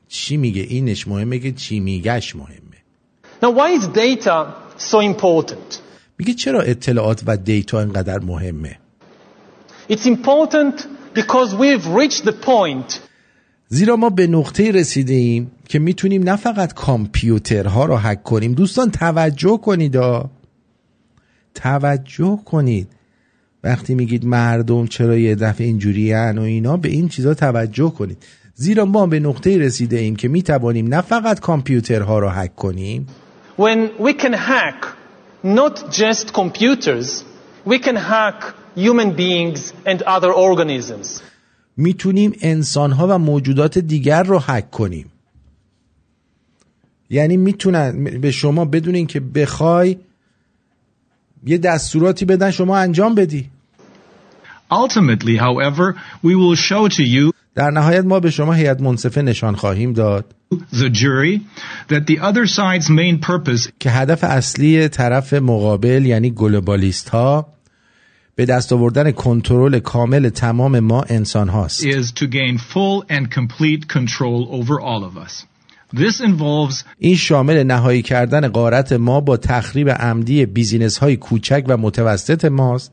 چی 0.09 0.37
میگه؟ 0.37 0.63
اینش 0.63 1.09
مهمه 1.09 1.39
که 1.39 1.53
چی 1.53 1.81
میگهش 1.81 2.37
مهمه. 2.37 2.75
Now, 3.43 3.51
why 3.51 3.79
is 3.79 3.87
data 3.89 4.37
so 4.79 5.01
important? 5.01 5.84
میگه 6.19 6.35
چرا 6.35 6.61
اطلاعات 6.61 7.23
و 7.27 7.37
دیتا 7.37 7.81
اینقدر 7.81 8.19
مهمه؟ 8.19 8.79
It's 9.91 10.07
important 10.07 10.87
because 11.15 11.55
we've 11.55 11.87
reached 11.87 12.25
the 12.25 12.33
point. 12.33 13.01
زیرا 13.69 13.97
ما 13.97 14.11
به 14.11 14.27
نقطه 14.27 14.71
رسیده 14.71 15.15
ایم 15.15 15.51
که 15.69 15.79
می‌تونیم 15.79 16.23
نه 16.23 16.37
فقط 16.37 16.75
کامپیوترها 16.75 17.85
رو 17.85 17.97
هک 17.97 18.23
کنیم. 18.23 18.53
دوستان 18.53 18.91
توجه 18.91 19.59
کنید 19.59 19.97
ها. 19.97 20.31
توجه 21.55 22.39
کنید. 22.45 22.89
وقتی 23.65 23.95
میگید 23.95 24.27
مردم 24.27 24.87
چرا 24.87 25.17
یه 25.17 25.35
دفعه 25.35 25.67
اینجوری 25.67 26.15
و 26.15 26.41
اینا 26.41 26.77
به 26.77 26.89
این 26.89 27.09
چیزا 27.09 27.35
توجه 27.35 27.91
کنید. 27.91 28.19
زیرا 28.55 28.85
ما 28.85 29.07
به 29.07 29.21
نقطه 29.21 29.59
رسیده 29.59 29.99
ایم 29.99 30.17
که 30.17 30.29
می‌توانیم 30.29 30.95
نه 30.95 31.01
فقط 31.01 31.41
کامپیوترها 31.41 32.19
رو 32.19 32.29
هک 32.29 32.55
کنیم. 32.55 33.07
When 33.59 34.03
we 34.03 34.13
can 34.23 34.33
hack 34.33 35.04
not 35.45 35.91
just 35.91 36.33
computers, 36.33 37.23
we 37.67 37.79
can 37.79 37.97
hack 37.97 38.55
human 38.75 39.15
beings 39.15 39.73
and 39.85 40.03
other 40.03 40.33
organisms. 40.33 41.23
می‌تونیم 41.77 42.33
انسانها 42.41 43.07
و 43.11 43.19
موجودات 43.19 43.79
دیگر 43.79 44.23
رو 44.23 44.39
هک 44.39 44.71
کنیم 44.71 45.13
یعنی 47.11 47.37
می‌تونن 47.37 48.05
به 48.21 48.31
شما 48.31 48.65
بدون 48.65 48.95
اینکه 48.95 49.21
بخوای 49.21 49.97
یه 51.47 51.59
دستوراتی 51.59 52.25
بدن 52.25 52.51
شما 52.51 52.79
انجام 52.79 53.15
بدی 53.15 53.51
Ultimately, 54.71 55.37
however, 55.37 55.95
we 56.23 56.35
will 56.35 56.57
show 56.57 56.89
to 56.89 57.03
you, 57.03 57.33
در 57.55 57.71
نهایت 57.71 58.05
ما 58.05 58.21
به 58.21 58.31
شما 58.31 58.53
هیئت 58.53 58.81
منصفه 58.81 59.23
نشان 59.23 59.57
خواهیم 59.57 59.93
داد. 59.93 60.35
The 60.73 60.91
jury, 60.91 61.41
that 61.89 62.07
the 62.07 62.19
other 62.19 62.47
side's 62.47 62.89
main 62.89 63.19
purpose 63.19 63.71
که 63.81 63.91
هدف 63.91 64.25
اصلی 64.25 64.89
طرف 64.89 65.33
مقابل 65.33 66.07
یعنی 66.07 66.31
گلوبالیست 66.31 67.09
ها 67.09 67.47
به 68.37 68.45
دست 68.45 68.73
آوردن 68.73 69.11
کنترل 69.11 69.79
کامل 69.79 70.29
تمام 70.29 70.81
ما 70.81 71.03
انسان 71.03 71.49
هاست. 71.49 71.87
is 71.87 72.13
to 72.13 72.27
gain 72.27 72.59
full 72.59 73.05
and 73.11 73.31
complete 73.31 73.89
control 73.89 74.49
over 74.51 74.81
all 74.81 75.05
of 75.05 75.17
us. 75.17 75.45
This 75.95 76.21
involves 76.21 76.85
این 76.99 77.17
شامل 77.17 77.63
نهایی 77.63 78.03
کردن 78.03 78.49
قارت 78.49 78.93
ما 78.93 79.21
با 79.21 79.37
تخریب 79.37 79.89
عمدی 79.89 80.47
بیزینس 80.47 80.99
های 80.99 81.17
کوچک 81.17 81.65
و 81.69 81.77
متوسط 81.77 82.45
ماست. 82.45 82.93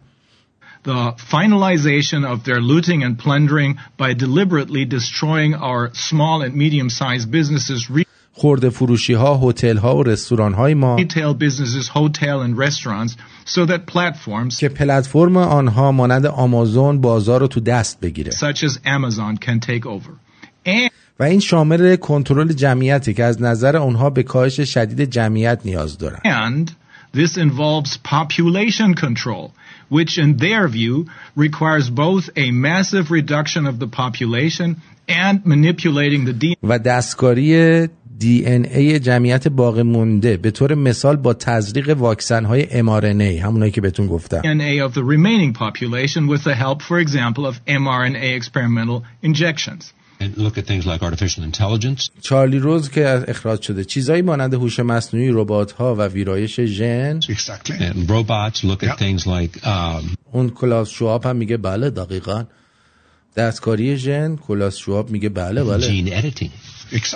The 0.83 1.13
finalization 1.35 2.25
of 2.25 2.43
their 2.43 2.59
looting 2.59 3.03
and 3.03 3.17
plundering 3.17 3.77
by 3.97 4.13
deliberately 4.13 4.85
destroying 4.85 5.53
our 5.53 5.91
small 5.93 6.41
and 6.41 6.55
medium-sized 6.55 7.29
businesses, 7.31 7.89
خورده 8.33 8.69
فروشی 8.69 9.13
ها 9.13 9.39
هتل 9.43 9.77
ها 9.77 9.97
و 9.97 10.03
رستوران 10.03 10.53
های 10.53 10.73
ما 10.73 10.97
retail 10.97 11.33
businesses, 11.33 11.87
hotel 11.87 12.41
and 12.41 12.57
restaurants, 12.57 13.15
so 13.45 13.65
that 13.65 13.85
platforms 13.85 14.57
که 14.59 14.69
پلتفرم 14.69 15.37
آنها 15.37 15.91
مانند 15.91 16.25
آمازون 16.25 17.01
بازار 17.01 17.39
رو 17.39 17.47
تو 17.47 17.59
دست 17.59 17.99
بگیره 17.99 18.31
such 18.31 18.63
as 18.63 18.77
Amazon 18.85 19.37
can 19.37 19.59
take 19.59 19.85
over. 19.85 20.11
And 20.65 20.91
و 21.19 21.23
این 21.23 21.39
شامل 21.39 21.95
کنترل 21.95 22.53
جمعیتی 22.53 23.13
که 23.13 23.23
از 23.23 23.41
نظر 23.41 23.77
آنها 23.77 24.09
به 24.09 24.23
کاهش 24.23 24.61
شدید 24.61 25.09
جمعیت 25.09 25.61
نیاز 25.65 25.97
دارن 25.97 26.19
And 26.25 26.71
this 27.12 27.36
involves 27.36 27.96
population 27.96 28.94
control, 28.94 29.52
which 29.88 30.18
in 30.18 30.36
their 30.36 30.68
view 30.68 31.06
requires 31.34 31.88
both 31.90 32.24
a 32.36 32.50
massive 32.50 33.10
reduction 33.10 33.66
of 33.66 33.78
the 33.78 33.86
population 33.86 34.82
and 35.08 35.44
manipulating 35.46 36.24
the 36.24 36.32
DNA 36.32 36.56
و 36.62 36.78
دستکاری 36.78 37.88
دی 38.18 38.46
ان 38.46 38.64
ای 38.64 38.98
جمعیت 38.98 39.48
باقی 39.48 39.82
مونده 39.82 40.36
به 40.36 40.50
طور 40.50 40.74
مثال 40.74 41.16
با 41.16 41.34
تزریق 41.34 41.96
واکسن 41.98 42.44
های 42.44 42.64
mRNA 42.64 43.42
همونایی 43.42 43.72
که 43.72 43.80
بهتون 43.80 44.06
گفتم 44.06 44.42
of 44.86 44.94
the 44.94 45.04
remaining 45.04 45.52
population 45.52 46.26
with 46.26 46.44
the 46.44 46.54
help, 46.54 46.82
for 46.82 46.98
example, 46.98 47.46
of 47.46 47.54
mRNA 47.66 48.36
experimental 48.36 49.02
injections. 49.22 49.92
And 50.21 50.37
look 50.37 50.55
at 50.57 50.65
things 50.71 50.85
like 50.85 51.01
artificial 51.01 51.43
intelligence. 51.43 52.09
چارلی 52.21 52.59
روز 52.59 52.89
که 52.89 53.23
اخراج 53.27 53.61
شده 53.61 53.83
چیزایی 53.83 54.21
مانند 54.21 54.53
هوش 54.53 54.79
مصنوعی 54.79 55.29
ربات 55.31 55.71
ها 55.71 55.95
و 55.95 56.01
ویرایش 56.07 56.59
ژن. 56.59 57.19
And 57.21 58.09
robots 58.09 58.63
look 58.63 58.83
at 58.83 58.97
things 58.99 59.25
like 59.25 59.65
um, 59.65 60.17
اون 60.31 60.49
کلاس 60.49 60.89
شواب 60.89 61.25
هم 61.25 61.35
میگه 61.35 61.57
بله 61.57 61.89
دقیقا. 61.89 62.43
دستکاری 63.35 63.97
ژن 63.97 64.35
کلاس 64.35 64.77
شواب 64.77 65.11
میگه 65.11 65.29
بله 65.29 65.63
بله. 65.63 65.87
Gene 65.87 66.09
editing. 66.09 66.51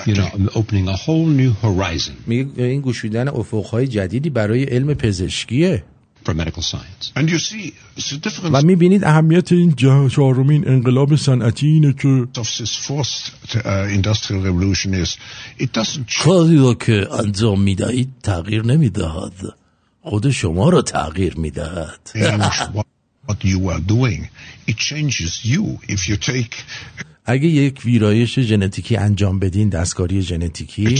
You 0.07 0.15
know, 0.15 0.29
opening 0.55 0.87
a 0.87 0.97
whole 1.03 1.27
new 1.27 1.53
horizon. 1.65 2.13
میگه 2.27 2.63
این 2.63 2.81
گشودن 2.81 3.27
افقهای 3.27 3.87
جدیدی 3.87 4.29
برای 4.29 4.63
علم 4.63 4.93
پزشکیه. 4.93 5.83
For 6.25 6.33
medical 6.33 6.63
science. 6.63 7.03
And 7.15 7.29
you 7.29 7.39
see, 7.39 7.73
it's 7.95 8.11
a 8.11 8.17
difference 8.17 8.53
و 8.53 8.61
می‌بینید 8.61 9.03
اهمیت 9.03 9.51
این 9.51 9.75
چهارمین 10.09 10.67
انقلاب 10.67 11.15
صنعتی 11.15 11.67
اینه 11.67 11.93
که 11.93 12.27
of 12.37 12.47
this 12.47 12.87
fourth 12.87 13.31
uh, 13.55 13.97
industrial 13.97 14.41
revolution 14.43 14.93
is 14.93 15.17
it 15.59 15.71
doesn't 15.73 16.23
کاری 16.23 16.57
را 16.57 16.73
که 16.73 17.07
انجام 17.19 17.61
می‌دهید 17.61 18.09
تغییر 18.23 18.63
نمی‌دهد 18.65 19.55
خود 20.01 20.29
شما 20.29 20.69
را 20.69 20.81
تغییر 20.81 21.35
می‌دهد 21.37 22.09
change 22.15 22.75
what, 22.75 22.85
what 23.27 23.43
you 23.43 23.69
are 23.69 23.81
doing. 23.87 24.29
It 24.67 24.77
changes 24.77 25.45
you. 25.45 25.63
If 25.87 26.09
you 26.09 26.17
take 26.17 26.55
اگه 27.25 27.47
یک 27.47 27.81
ویرایش 27.85 28.39
ژنتیکی 28.39 28.97
انجام 28.97 29.39
بدین 29.39 29.69
دستکاری 29.69 30.21
ژنتیکی 30.21 30.97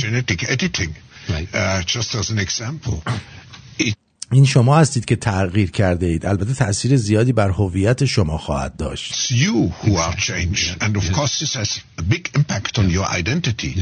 این 4.36 4.45
شما 4.45 4.78
هستید 4.78 5.06
که 5.06 5.16
تغییر 5.16 5.72
کرده 5.72 6.06
اید 6.06 6.26
البته 6.26 6.53
تاثیر 6.53 6.95
زیادی 6.95 7.34
بر 7.34 7.49
هویت 7.49 8.06
شما 8.06 8.38
خواهد 8.38 8.78
داشت 8.78 9.14
it's 9.14 9.32
you 9.32 9.86
who 9.86 9.91
are 9.98 10.16
changed. 10.16 10.84
And 10.84 10.98
of 10.98 11.03
course, 11.18 11.40
this 11.40 11.53
has 11.62 11.80
a 11.98 12.03
big 12.14 12.24
impact 12.40 12.78
on 12.80 12.90
your 12.90 13.06
identity. 13.20 13.74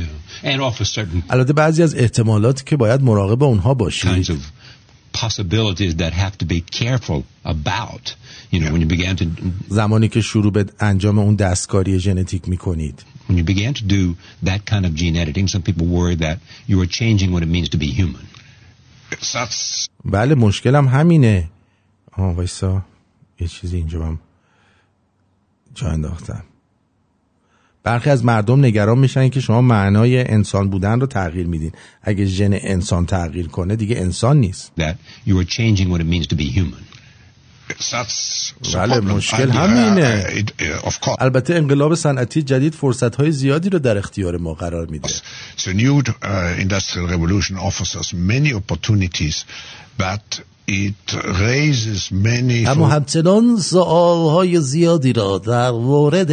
And 0.43 0.61
offers 0.61 0.89
certain 0.89 1.23
البته 1.29 1.53
بعضی 1.53 1.83
از 1.83 1.95
احتمالاتی 1.95 2.63
که 2.65 2.77
باید 2.77 3.01
مراقب 3.01 3.43
اونها 3.43 3.73
باشید 3.73 4.23
kinds 4.23 4.29
of 4.29 4.37
possibilities 5.23 5.95
that 5.95 6.13
have 6.13 6.37
to 6.37 6.45
be 6.45 6.61
careful 6.79 7.23
about. 7.45 8.15
You 8.51 8.59
know, 8.59 8.71
when 8.73 8.81
you 8.81 8.97
began 8.97 9.15
to 9.15 9.25
زمانی 9.69 10.07
که 10.07 10.21
شروع 10.21 10.51
به 10.51 10.65
انجام 10.79 11.19
اون 11.19 11.35
دستکاری 11.35 11.99
ژنتیک 11.99 12.49
می‌کنید 12.49 13.03
when 13.29 13.37
you 13.37 13.43
began 13.43 13.73
to 13.73 13.83
do 13.83 14.15
that 14.49 14.65
kind 14.65 14.85
of 14.85 14.93
gene 14.95 15.15
editing, 15.15 15.47
some 15.47 15.61
people 15.61 15.87
worry 15.87 16.15
that 16.15 16.37
you 16.67 16.81
are 16.81 16.91
changing 17.01 17.31
what 17.31 17.41
it 17.43 17.49
means 17.49 17.69
to 17.69 17.77
be 17.77 17.87
human. 18.01 18.32
بله 20.05 20.35
مشکلم 20.35 20.87
همینه. 20.87 21.49
آه 22.11 22.35
وایسا. 22.35 22.81
یه 23.39 23.47
چیزی 23.47 23.77
اینجا 23.77 24.05
هم 24.05 24.19
جا 25.75 25.87
انداختم. 25.87 26.43
برخی 27.83 28.09
از 28.09 28.25
مردم 28.25 28.65
نگران 28.65 28.99
میشن 28.99 29.29
که 29.29 29.39
شما 29.39 29.61
معنای 29.61 30.27
انسان 30.27 30.69
بودن 30.69 30.99
رو 30.99 31.07
تغییر 31.07 31.47
میدین. 31.47 31.71
اگه 32.01 32.25
ژن 32.25 32.53
انسان 32.53 33.05
تغییر 33.05 33.47
کنه 33.47 33.75
دیگه 33.75 33.97
انسان 33.97 34.39
نیست. 34.39 34.71
That 34.79 34.95
you 35.27 35.31
are 35.31 35.45
changing 35.45 35.89
what 35.89 35.99
it 35.99 36.07
means 36.07 36.27
to 36.27 36.35
be 36.35 36.59
human. 36.59 36.92
بله. 38.73 38.99
مشکل 38.99 39.51
uh, 39.51 39.55
همینه 39.55 40.43
uh, 40.61 41.21
البته 41.21 41.55
انقلاب 41.55 41.95
صنعتی 41.95 42.41
جدید 42.41 42.75
فرصت 42.75 43.15
های 43.15 43.31
زیادی 43.31 43.69
رو 43.69 43.79
در 43.79 43.97
اختیار 43.97 44.37
ما 44.37 44.53
قرار 44.53 44.85
میده 44.85 45.09
the 45.57 45.73
new 45.73 46.01
uh, 46.01 46.59
industrial 46.59 47.07
revolution 47.07 47.57
offers 47.57 47.95
us 47.95 48.13
many 48.13 48.53
opportunities, 48.53 49.45
but 49.97 50.41
it 50.67 51.13
raises 51.13 52.11
many 52.11 52.67
اما 52.67 52.87
همچنان 52.87 53.57
سوال 53.57 54.31
های 54.31 54.61
زیادی 54.61 55.13
را 55.13 55.37
در 55.37 55.71
مورد 55.71 56.31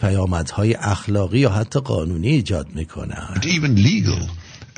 پیامدهای 0.00 0.74
اخلاقی 0.74 1.38
یا 1.38 1.50
حتی 1.50 1.80
قانونی 1.80 2.28
ایجاد 2.28 2.66
می‌کنن 2.74 3.40
even 3.42 3.76
legal 3.76 4.28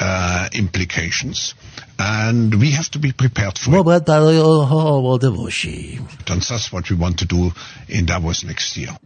uh, 0.00 0.48
implications, 0.52 1.54
and 1.99 2.55
we 2.55 2.71
have 2.71 2.89
to 2.91 2.99
be 2.99 3.11
prepared 3.11 3.57
for 3.57 3.69
ما 3.69 3.83
باید 3.83 4.05
برای 4.05 4.39
آنها 4.39 4.81
آماده 4.81 5.29
باشیم 5.29 6.07
it. 6.19 6.29
And 6.31 6.41
that's 6.41 6.71
what 6.71 6.89
we 6.89 6.95
want 6.95 7.19
to 7.19 7.25
do 7.25 7.51
in 7.89 8.05
Davos 8.05 8.43
next 8.43 8.77
year. 8.77 8.97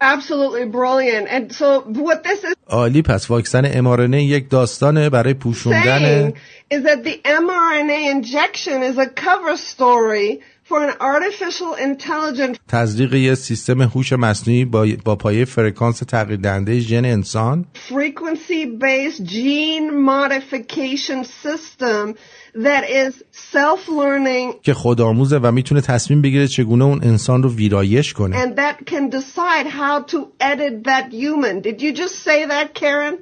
Absolutely 0.00 0.66
brilliant. 0.66 1.26
And 1.28 1.52
so 1.52 1.80
what 1.80 2.22
this 2.22 2.44
is 2.44 2.54
عالی 2.68 3.02
پس 3.02 3.30
واکسن 3.30 3.82
mRNA 3.82 4.14
یک 4.14 4.48
داستانه 4.50 5.08
برای 5.10 5.34
پوشوندن 5.34 6.30
saying 6.30 6.34
is 6.74 6.82
that 6.82 7.04
the 7.04 7.20
mRNA 7.24 8.10
injection 8.10 8.82
is 8.82 8.98
a 8.98 9.06
cover 9.06 9.56
story 9.56 10.40
for 10.70 10.82
an 10.82 10.94
artificial 11.00 11.74
intelligent 11.74 12.58
تزریق 12.68 13.14
یه 13.14 13.34
سیستم 13.34 13.82
هوش 13.82 14.12
مصنوعی 14.12 14.64
با, 14.64 14.86
با 15.04 15.16
پایه 15.16 15.44
فرکانس 15.44 15.98
تغییر 15.98 16.40
دهنده 16.40 16.78
ژن 16.78 17.04
انسان 17.04 17.64
frequency 17.88 18.66
based 18.80 19.24
gene 19.24 19.90
modification 20.06 21.24
system 21.24 22.14
that 22.54 22.84
is 22.88 23.14
self-learning 23.52 24.62
که 24.62 24.74
خودآموزه 24.74 25.38
و 25.38 25.52
میتونه 25.52 25.80
تصمیم 25.80 26.22
بگیره 26.22 26.48
چگونه 26.48 26.84
اون 26.84 27.04
انسان 27.04 27.42
رو 27.42 27.54
ویرایش 27.54 28.12
کنه 28.12 28.42
and 28.44 28.56
that 28.56 28.86
can 28.86 29.10
decide 29.10 29.66
how 29.66 30.02
to 30.12 30.18
edit 30.40 30.84
that 30.84 31.12
human. 31.12 31.60
Did 31.60 31.82
you 31.82 31.92
just 31.92 32.16
say 32.28 32.46
that, 32.46 32.74
Karen? 32.74 33.18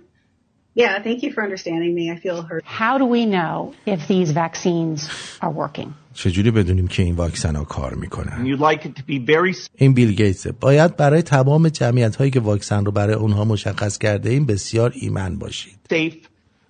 Yeah, 0.75 1.01
thank 1.03 1.23
you 1.23 1.33
for 1.33 1.43
understanding 1.49 1.95
me. 1.95 2.11
I 2.11 2.17
feel 2.17 2.43
heard. 2.43 2.63
How 2.65 2.99
do 2.99 3.07
we 3.17 3.27
know 3.27 3.75
if 3.87 4.09
these 4.09 4.33
vaccines 4.33 5.09
are 5.41 5.53
working? 5.63 5.95
چجوری 6.14 6.52
بدونیم 6.52 6.88
که 6.88 7.04
این 7.04 7.16
واکسن 7.16 7.56
ها 7.56 7.64
کار 7.64 7.94
می‌کنن؟ 7.94 8.46
And 8.46 8.48
you'd 8.48 8.62
like 8.62 8.86
it 8.86 8.96
to 8.96 9.04
be 9.08 9.32
very 9.32 9.56
این 9.76 9.94
بیل 9.94 10.12
گیتسه 10.12 10.52
باید 10.52 10.96
برای 10.96 11.22
تمام 11.22 11.70
جمعیت 11.70 12.16
هایی 12.16 12.32
که 12.32 12.40
واکسن 12.40 12.86
رو 12.86 12.92
برای 12.92 13.16
اونها 13.16 13.46
مشخص 13.46 13.98
کرده 13.98 14.30
این 14.30 14.46
بسیار 14.46 14.94
ایمن 14.96 15.40
باشید. 15.40 15.80
Safe 15.90 16.30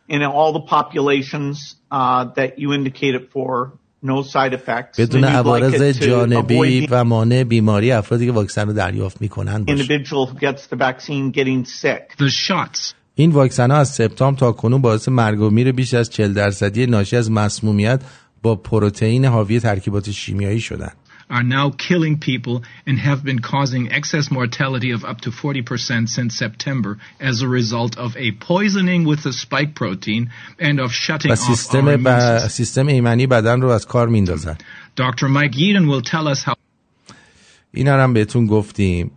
in 0.10 0.22
all 0.24 0.54
the 0.54 0.66
populations 0.78 1.76
uh, 1.92 2.26
that 2.36 2.60
you 2.60 2.74
indicated 2.74 3.30
for. 3.34 3.72
No 4.02 4.24
side 4.24 4.54
effects. 4.54 5.00
بدون 5.00 5.22
like 5.22 5.36
عوارض 5.36 5.98
to 5.98 6.04
جانبی 6.06 6.88
و 6.92 7.04
مانع 7.04 7.44
بیماری 7.44 7.92
افرادی 7.92 8.26
که 8.26 8.32
واکسن 8.32 8.68
رو 8.68 8.74
دریافت 8.74 9.22
می‌کنن 9.22 9.64
باشه 9.66 9.84
individual 9.84 10.30
who 10.30 10.40
gets 10.40 10.62
the 10.62 10.78
vaccine 10.78 11.32
getting 11.32 11.66
sick. 11.66 12.18
The 12.18 12.30
shots. 12.30 12.94
این 13.16 13.32
واکسن 13.32 13.72
ها 13.72 13.78
از 13.78 13.90
سپتامبر 13.90 14.40
تا 14.40 14.52
کنون 14.52 14.82
باعث 14.82 15.10
مرگ 15.10 15.42
و 15.42 15.50
میر 15.50 15.72
بیش 15.72 15.94
از 15.94 16.10
40 16.10 16.34
درصدی 16.34 16.86
ناشی 16.86 17.18
از 17.18 17.32
مسمومیت 17.32 18.02
با 18.42 18.56
پروتئین 18.56 19.26
حاوی 19.26 19.60
ترکیبات 19.60 20.12
شیمیایی 20.12 20.60
شدن 20.60 20.92
are 21.30 21.44
now 21.44 21.70
killing 21.70 22.18
people 22.18 22.64
and 22.88 22.98
have 22.98 23.24
been 23.24 23.40
causing 23.40 23.92
excess 23.92 24.32
mortality 24.32 24.92
of 24.92 25.06
up 25.06 25.22
to 25.22 25.30
40% 25.30 26.10
since 26.10 26.36
September 26.36 26.98
as 27.20 27.42
a 27.42 27.48
result 27.48 27.98
of 27.98 28.18
a 28.18 28.32
poisoning 28.32 29.06
with 29.06 29.22
the 29.24 29.34
spike 29.34 29.76
protein 29.76 30.32
and 30.60 30.80
of 30.80 30.92
shutting 30.92 31.32
off 31.32 31.40
our 31.40 31.98
ب... 31.98 32.20
system. 32.20 32.48
سیستم 32.50 32.88
ایمنی 32.88 33.28
بدن 33.28 33.62
رو 33.62 33.70
از 33.70 33.88
کار 33.88 34.08
میندازن 34.08 34.58
Dr. 34.98 35.28
Mike 35.28 35.56
Yeadon 35.56 35.88
will 35.88 36.02
tell 36.02 36.28
us 36.28 36.44
how 36.44 36.54
اینا 37.72 38.04
هم 38.04 38.14
بهتون 38.14 38.46
گفتیم 38.46 39.12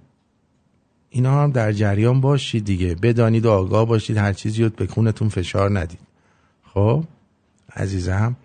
اینا 1.10 1.42
هم 1.42 1.50
در 1.50 1.72
جریان 1.72 2.20
باشید 2.20 2.64
دیگه 2.64 2.94
بدانید 2.94 3.46
و 3.46 3.50
آگاه 3.50 3.86
باشید 3.86 4.16
هر 4.16 4.32
چیزی 4.32 4.64
رو 4.64 4.70
به 4.70 4.86
کونتون 4.86 5.28
فشار 5.28 5.78
ندید 5.78 5.98
خب 6.74 7.04
عزیزم 7.76 8.36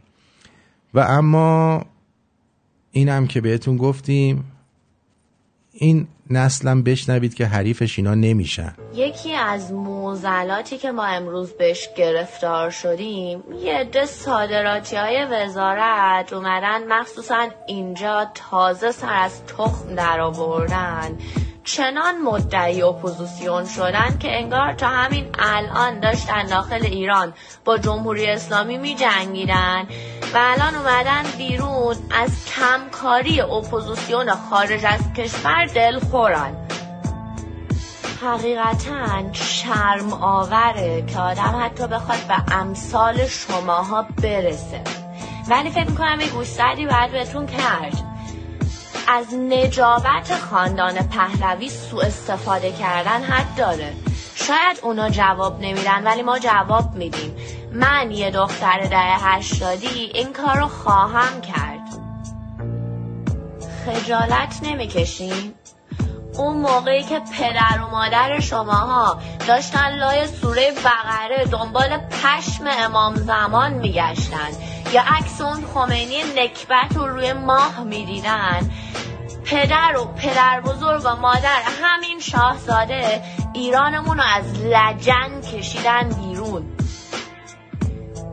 و 0.97 0.99
اما 0.99 1.85
اینم 2.91 3.27
که 3.27 3.41
بهتون 3.41 3.77
گفتیم 3.77 4.51
این 5.71 6.07
نسلم 6.29 6.83
بشنوید 6.83 7.33
که 7.33 7.45
حریفش 7.45 7.99
اینا 7.99 8.15
نمیشن. 8.15 8.73
یکی 8.93 9.33
از 9.33 9.73
موزلاتی 9.73 10.77
که 10.77 10.91
ما 10.91 11.05
امروز 11.05 11.53
بهش 11.53 11.89
گرفتار 11.97 12.69
شدیم 12.69 13.43
یه 13.63 13.73
عده 13.73 14.05
صادراتی 14.05 14.95
های 14.95 15.25
وزارت 15.25 16.33
اومدن 16.33 16.99
مخصوصا 16.99 17.47
اینجا 17.67 18.27
تازه 18.33 18.91
سر 18.91 19.13
از 19.13 19.45
تخم 19.45 19.95
در 19.95 20.19
آوردن 20.19 21.17
چنان 21.67 22.21
مدعی 22.21 22.81
اپوزیسیون 22.81 23.65
شدن 23.65 24.17
که 24.19 24.37
انگار 24.37 24.73
تا 24.73 24.87
همین 24.87 25.25
الان 25.39 25.99
داشتن 25.99 26.45
داخل 26.45 26.85
ایران 26.85 27.33
با 27.65 27.77
جمهوری 27.77 28.27
اسلامی 28.27 28.77
می 28.77 28.95
جنگیدن 28.95 29.87
و 30.33 30.37
الان 30.37 30.75
اومدن 30.75 31.23
بیرون 31.37 31.95
از 32.11 32.45
کمکاری 32.45 33.41
اپوزیسیون 33.41 34.31
خارج 34.31 34.85
از 34.85 35.13
کشور 35.13 35.65
دل 35.65 35.99
خورن 35.99 36.67
حقیقتا 38.21 39.33
شرم 39.33 40.13
آوره 40.13 41.05
که 41.07 41.19
آدم 41.19 41.61
حتی 41.63 41.87
بخواد 41.87 42.19
به 42.27 42.55
امثال 42.55 43.25
شماها 43.27 44.05
برسه. 44.23 44.81
ولی 45.49 45.69
فکر 45.69 45.89
می‌کنم 45.89 46.19
یه 46.21 46.29
گوشزدی 46.29 46.85
باید 46.85 47.11
بهتون 47.11 47.45
کرد. 47.45 48.16
از 49.07 49.33
نجابت 49.33 50.35
خاندان 50.49 50.93
پهلوی 50.93 51.69
سوء 51.69 52.03
استفاده 52.03 52.71
کردن 52.71 53.23
حد 53.23 53.55
داره. 53.57 53.93
شاید 54.35 54.79
اونا 54.83 55.09
جواب 55.09 55.61
نمیدن 55.61 56.03
ولی 56.03 56.21
ما 56.21 56.39
جواب 56.39 56.95
میدیم. 56.95 57.35
من 57.73 58.11
یه 58.11 58.31
دختر 58.31 58.79
دهه 58.79 59.27
هشتادی 59.27 60.11
این 60.13 60.33
کار 60.33 60.57
رو 60.57 60.67
خواهم 60.67 61.41
کرد. 61.41 61.87
خجالت 63.85 64.59
نمی‌کشین؟ 64.63 65.53
اون 66.37 66.57
موقعی 66.57 67.03
که 67.03 67.19
پدر 67.19 67.81
و 67.83 67.91
مادر 67.91 68.39
شماها 68.39 69.19
داشتن 69.47 69.97
لای 69.97 70.27
سوره 70.27 70.71
بقره 70.71 71.45
دنبال 71.45 71.97
پشم 71.97 72.63
امام 72.67 73.15
زمان 73.15 73.73
میگشتن. 73.73 74.49
یا 74.93 75.01
عکس 75.01 75.41
اون 75.41 75.65
خمینی 75.73 76.23
نکبت 76.23 76.95
رو 76.95 77.07
روی 77.07 77.33
ماه 77.33 77.83
می‌دیدن. 77.83 78.71
پدر 79.45 79.97
و 79.97 80.05
پدر 80.05 80.61
بزرگ 80.61 81.01
و 81.05 81.15
مادر 81.15 81.61
همین 81.81 82.19
شاهزاده 82.19 83.23
ایرانمون 83.53 84.17
رو 84.17 84.23
از 84.35 84.59
لجن 84.59 85.41
کشیدن 85.41 86.09
بیرون. 86.09 86.77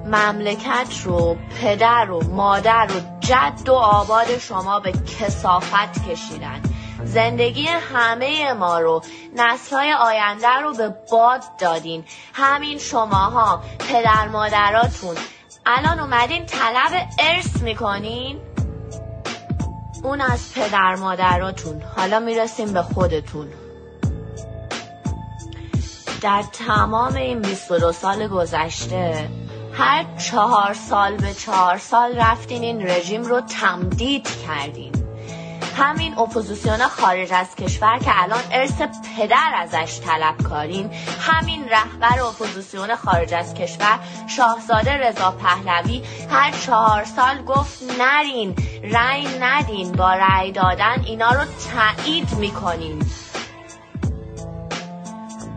مملکت 0.07 0.89
رو 1.05 1.37
پدر 1.61 2.11
و 2.11 2.25
مادر 2.25 2.89
و 2.97 3.21
جد 3.21 3.69
و 3.69 3.75
آباد 3.75 4.39
شما 4.39 4.81
به 4.81 4.93
کسافت 4.93 6.09
کشیدن. 6.09 6.63
زندگی 7.05 7.67
همه 7.67 8.53
ما 8.53 8.79
رو 8.79 9.03
نسلهای 9.37 9.93
آینده 9.93 10.61
رو 10.63 10.75
به 10.75 10.95
باد 11.11 11.43
دادین. 11.59 12.05
همین 12.35 12.79
شماها 12.79 13.63
پدر 13.79 14.29
مادراتون 14.29 15.17
الان 15.67 16.01
اومدین 16.01 16.47
طلب 16.47 17.09
ارث 17.19 17.63
می‌کنین؟ 17.63 18.41
اون 20.03 20.21
از 20.21 20.55
پدر 20.55 20.95
مادراتون. 20.95 21.83
حالا 21.97 22.21
می‌رسیم 22.21 22.73
به 22.73 22.83
خودتون. 22.83 23.49
در 26.23 26.45
تمام 26.53 27.15
این 27.15 27.41
22 27.41 27.93
سال 27.93 28.29
گذشته 28.29 29.29
هر 29.73 30.05
چهار 30.19 30.75
سال 30.75 31.17
به 31.17 31.35
چهار 31.35 31.79
سال 31.79 32.17
رفتین 32.17 32.63
این 32.63 32.91
رژیم 32.91 33.23
رو 33.23 33.41
تمدید 33.41 34.29
کردین. 34.47 35.04
همین 35.77 36.19
اپوزیسیون 36.19 36.79
خارج 36.79 37.33
از 37.33 37.55
کشور 37.55 37.99
که 37.99 38.23
الان 38.23 38.43
ارث 38.53 38.83
پدر 39.19 39.53
ازش 39.55 40.01
طلب 40.01 40.43
کارین 40.43 40.91
همین 41.21 41.69
رهبر 41.69 42.21
اپوزیسیون 42.21 42.95
خارج 42.95 43.35
از 43.35 43.55
کشور 43.55 43.99
شاهزاده 44.37 44.93
رضا 44.93 45.31
پهلوی 45.31 46.03
هر 46.31 46.51
چهار 46.51 47.05
سال 47.05 47.45
گفت 47.45 47.83
نرین 47.99 48.57
رأی 48.83 49.39
ندین 49.41 49.93
با 49.93 50.15
رأی 50.15 50.53
دادن 50.53 51.03
اینا 51.07 51.31
رو 51.31 51.45
تایید 51.45 52.35
می‌کنین 52.35 53.03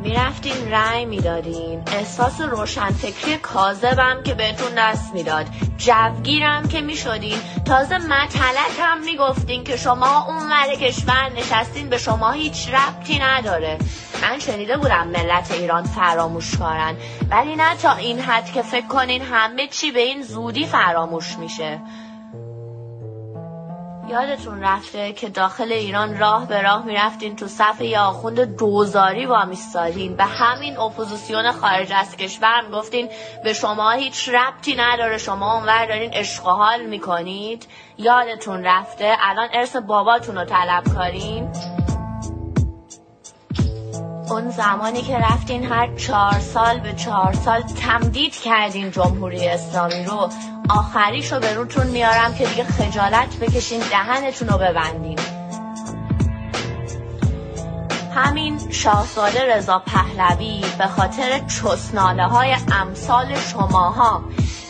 می‌رفتین 0.07 0.71
رأی 0.71 1.05
می‌دادین. 1.05 1.83
احساس 1.87 2.41
روشنفکری 2.41 3.37
کاذبم 3.37 4.23
که 4.23 4.33
بهتون 4.33 4.71
دست 4.77 5.13
می‌داد. 5.13 5.45
جوگیرم 5.77 6.67
که 6.67 6.81
می‌شدین. 6.81 7.37
تازه 7.65 7.97
مطلق 7.97 8.79
هم 8.79 9.03
می‌گفتین 9.03 9.63
که 9.63 9.77
شما 9.77 10.25
اون 10.27 10.51
ور 10.51 10.75
کشور 10.75 11.31
نشستین 11.37 11.89
به 11.89 11.97
شما 11.97 12.31
هیچ 12.31 12.69
ربطی 12.69 13.19
نداره. 13.19 13.77
من 14.21 14.39
شنیده 14.39 14.77
بودم 14.77 15.07
ملت 15.07 15.51
ایران 15.51 15.83
فراموش 15.83 16.57
کارن. 16.57 16.95
ولی 17.29 17.55
نه 17.55 17.75
تا 17.75 17.95
این 17.95 18.19
حد 18.19 18.51
که 18.51 18.61
فکر 18.61 18.87
کنین 18.87 19.21
همه 19.21 19.67
چی 19.67 19.91
به 19.91 19.99
این 19.99 20.23
زودی 20.23 20.65
فراموش 20.65 21.37
میشه. 21.37 21.79
یادتون 24.09 24.61
رفته 24.61 25.13
که 25.13 25.29
داخل 25.29 25.71
ایران 25.71 26.17
راه 26.17 26.47
به 26.47 26.61
راه 26.61 26.85
می‌رفتین 26.85 27.35
تو 27.35 27.47
صف 27.47 27.81
یه 27.81 27.99
آخوند 27.99 28.57
دوزاری 28.57 29.25
وامیستادین. 29.25 30.15
به 30.15 30.23
همین 30.23 30.77
اپوزیسیون 30.77 31.51
خارج 31.51 31.93
از 31.95 32.15
کشور 32.15 32.61
می‌گفتین 32.61 33.09
به 33.43 33.53
شما 33.53 33.91
هیچ 33.91 34.29
ربطی 34.29 34.75
نداره 34.75 35.17
شما 35.17 35.53
اونور 35.53 35.85
دارین 35.85 36.13
عشق 36.13 36.47
و 36.47 36.77
می‌کنید. 36.89 37.67
یادتون 37.97 38.63
رفته 38.63 39.17
الان 39.21 39.49
ارث 39.53 39.75
باباتون 39.75 40.37
رو 40.37 40.45
طلب 40.45 40.83
کارین 40.95 41.49
اون 44.29 44.49
زمانی 44.49 45.01
که 45.01 45.17
رفتین 45.17 45.63
هر 45.63 45.95
چهار 45.95 46.39
سال 46.39 46.79
به 46.79 46.93
چهار 46.93 47.33
سال 47.33 47.61
تمدید 47.61 48.35
کردین 48.35 48.91
جمهوری 48.91 49.47
اسلامی 49.47 50.03
رو. 50.03 50.29
آخریش 50.69 51.31
رو 51.31 51.39
به 51.39 51.53
روتون 51.53 51.87
میارم 51.87 52.33
که 52.33 52.45
دیگه 52.45 52.63
خجالت 52.63 53.35
بکشین 53.41 53.79
دهنتون 53.79 54.47
رو 54.47 54.57
ببندین. 54.57 55.19
همین 58.15 58.71
شاهزاده 58.71 59.55
رضا 59.55 59.79
پهلوی 59.79 60.65
به 60.77 60.87
خاطر 60.87 61.39
چسناله 61.39 62.23
های 62.23 62.55
امثال 62.71 63.35
شماها 63.35 64.23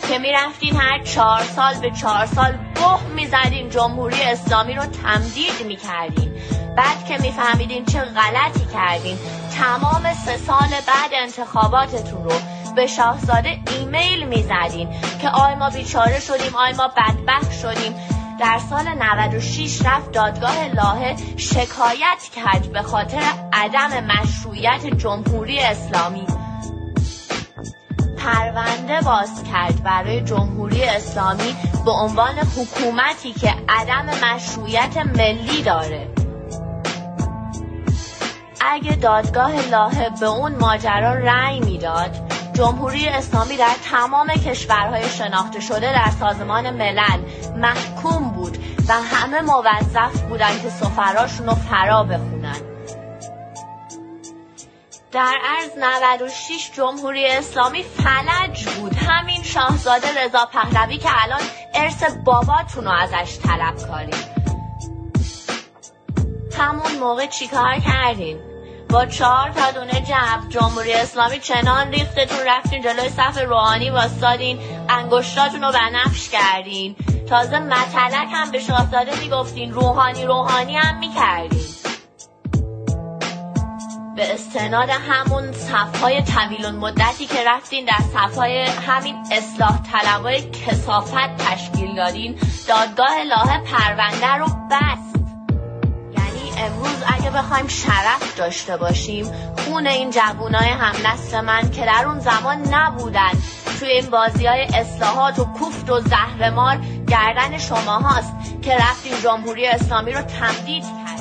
که 0.08 0.18
می‌رفتین 0.18 0.76
هر 0.76 1.02
چهار 1.02 1.42
سال 1.56 1.74
به 1.74 1.90
چهار 1.90 2.26
سال 2.26 2.52
بح 2.52 3.00
می‌زدین 3.16 3.70
جمهوری 3.70 4.22
اسلامی 4.22 4.74
رو 4.74 4.82
تمدید 4.82 5.66
می‌کردین. 5.66 6.32
بعد 6.78 7.04
که 7.04 7.18
میفهمیدین 7.18 7.84
چه 7.84 8.00
غلطی 8.00 8.66
کردین 8.74 9.18
تمام 9.58 10.14
سه 10.14 10.36
سال 10.36 10.68
بعد 10.68 11.10
انتخاباتتون 11.12 12.24
رو 12.24 12.32
به 12.76 12.86
شاهزاده 12.86 13.58
ایمیل 13.70 14.26
می‌زدین 14.26 14.88
که 15.20 15.28
آی 15.28 15.54
ما 15.54 15.70
بیچاره 15.70 16.20
شدیم 16.20 16.56
آی 16.56 16.72
ما 16.72 16.88
بدبخت 16.88 17.52
شدیم. 17.52 17.94
در 18.40 18.58
سال 18.70 18.88
96 18.88 19.86
رفت 19.86 20.12
دادگاه 20.12 20.68
لاهه 20.68 21.16
شکایت 21.36 22.22
کرد 22.36 22.72
به 22.72 22.82
خاطر 22.82 23.22
عدم 23.52 24.04
مشروعیت 24.04 24.86
جمهوری 24.86 25.60
اسلامی. 25.60 26.26
پرونده 28.18 29.00
باز 29.00 29.42
کرد 29.52 29.82
برای 29.82 30.20
جمهوری 30.20 30.84
اسلامی 30.84 31.56
به 31.84 31.90
عنوان 31.90 32.34
حکومتی 32.38 33.32
که 33.32 33.54
عدم 33.68 34.06
مشروعیت 34.24 34.96
ملی 34.96 35.62
داره. 35.62 36.27
اگه 38.60 38.96
دادگاه 38.96 39.68
لاهه 39.68 40.10
به 40.20 40.26
اون 40.26 40.54
ماجرا 40.54 41.14
رأی 41.14 41.60
می‌داد 41.60 42.16
جمهوری 42.52 43.08
اسلامی 43.08 43.56
در 43.56 43.74
تمام 43.90 44.28
کشورهای 44.28 45.08
شناخته 45.08 45.60
شده 45.60 45.92
در 45.92 46.10
سازمان 46.20 46.70
ملل 46.70 47.20
محکوم 47.56 48.30
بود 48.30 48.58
و 48.88 48.92
همه 48.92 49.40
موظف 49.40 50.20
بودن 50.20 50.62
که 50.62 50.70
سفراشون 50.70 51.46
رو 51.46 51.54
فرا 51.54 52.02
بخونن. 52.04 52.56
در 55.12 55.34
عرض 55.44 55.70
96 55.78 56.70
جمهوری 56.76 57.26
اسلامی 57.26 57.82
فلج 57.82 58.68
بود. 58.68 58.94
همین 58.94 59.42
شاهزاده 59.42 60.24
رضا 60.24 60.46
پهلوی 60.52 60.98
که 60.98 61.08
الان 61.22 61.40
ارث 61.74 62.02
باباتون 62.24 62.84
رو 62.84 62.90
ازش 62.90 63.38
طلب 63.38 63.74
کاریم 63.88 64.38
همون 66.58 66.98
موقع 67.00 67.26
چیکار 67.26 67.78
کردین 67.78 68.47
با 68.90 69.06
چهار 69.06 69.50
تا 69.50 69.70
دونه 69.70 70.00
جب 70.00 70.48
جمهوری 70.48 70.92
اسلامی 70.92 71.38
چنان 71.38 71.90
ریختتون 71.90 72.38
رفتین 72.46 72.82
جلوی 72.82 73.08
صف 73.08 73.38
روحانی 73.38 73.90
واستادین 73.90 74.58
انگشتاتون 74.88 75.62
رو 75.62 75.72
بنفش 75.72 76.28
کردین. 76.28 76.96
تازه 77.28 77.58
مطلق 77.58 78.26
هم 78.32 78.50
به 78.50 78.58
شاهزاده 78.58 79.20
می‌گفتین 79.20 79.72
روحانی 79.72 80.24
روحانی 80.26 80.76
هم 80.76 80.98
می‌کردین. 80.98 81.60
به 84.16 84.34
استناد 84.34 84.88
همون 84.90 85.52
صفهای 85.52 86.22
طویل 86.22 86.70
مدتی 86.70 87.26
که 87.26 87.44
رفتین 87.46 87.84
در 87.84 88.04
صفهای 88.14 88.62
همین 88.62 89.16
اصلاح 89.32 89.82
طلبای 89.92 90.50
کسافت 90.50 91.36
تشکیل 91.36 91.96
دادین 91.96 92.38
دادگاه 92.68 93.22
لاه 93.22 93.62
پرونده 93.64 94.34
رو 94.34 94.46
بست 94.70 95.07
امروز 96.58 97.02
اگه 97.06 97.30
بخوایم 97.30 97.66
شرف 97.66 98.36
داشته 98.36 98.76
باشیم 98.76 99.32
خون 99.56 99.86
این 99.86 100.10
جوونای 100.10 100.68
هم 100.68 100.94
نسل 101.06 101.40
من 101.40 101.70
که 101.70 101.86
در 101.86 102.04
اون 102.06 102.18
زمان 102.18 102.74
نبودن. 102.74 103.32
توی 103.78 103.88
این 103.88 104.10
بازی 104.10 104.46
های 104.46 104.62
اصلاحات 104.62 105.38
و 105.38 105.44
کوفت 105.44 105.90
و 105.90 106.00
زهرمار 106.00 106.80
گردن 107.08 107.58
شما 107.58 107.98
هاست 107.98 108.32
که 108.62 108.74
رفتین 108.74 109.12
جمهوری 109.22 109.66
اسلامی 109.66 110.12
رو 110.12 110.22
تمدید 110.22 110.82
کرد 110.82 111.18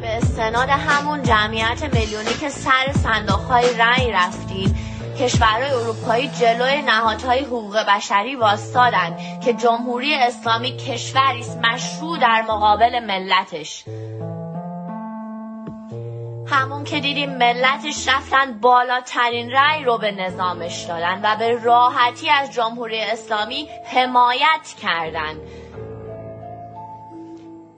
به 0.00 0.16
استناد 0.16 0.68
همون 0.68 1.22
جمعیت 1.22 1.94
میلیونی 1.94 2.34
که 2.40 2.48
سر 2.48 2.92
صندوق 3.02 3.40
های 3.40 3.76
رأی 3.78 4.12
رفتین 4.12 4.74
کشورهای 5.20 5.70
اروپایی 5.70 6.28
جلوی 6.28 6.82
نهادهای 6.82 7.40
حقوق 7.40 7.76
بشری 7.88 8.36
واستادن 8.36 9.16
که 9.44 9.52
جمهوری 9.52 10.14
اسلامی 10.14 10.76
کشوری 10.76 11.40
است 11.40 11.58
مشروع 11.58 12.18
در 12.18 12.42
مقابل 12.42 13.04
ملتش. 13.04 13.84
همون 16.46 16.84
که 16.84 17.00
دیدیم 17.00 17.36
ملتش 17.36 18.08
رفتن 18.08 18.60
بالاترین 18.60 19.50
رأی 19.50 19.84
رو 19.84 19.98
به 19.98 20.10
نظامش 20.10 20.82
دادن 20.82 21.20
و 21.22 21.36
به 21.36 21.64
راحتی 21.64 22.30
از 22.30 22.52
جمهوری 22.52 23.00
اسلامی 23.00 23.68
حمایت 23.84 24.74
کردن. 24.82 25.34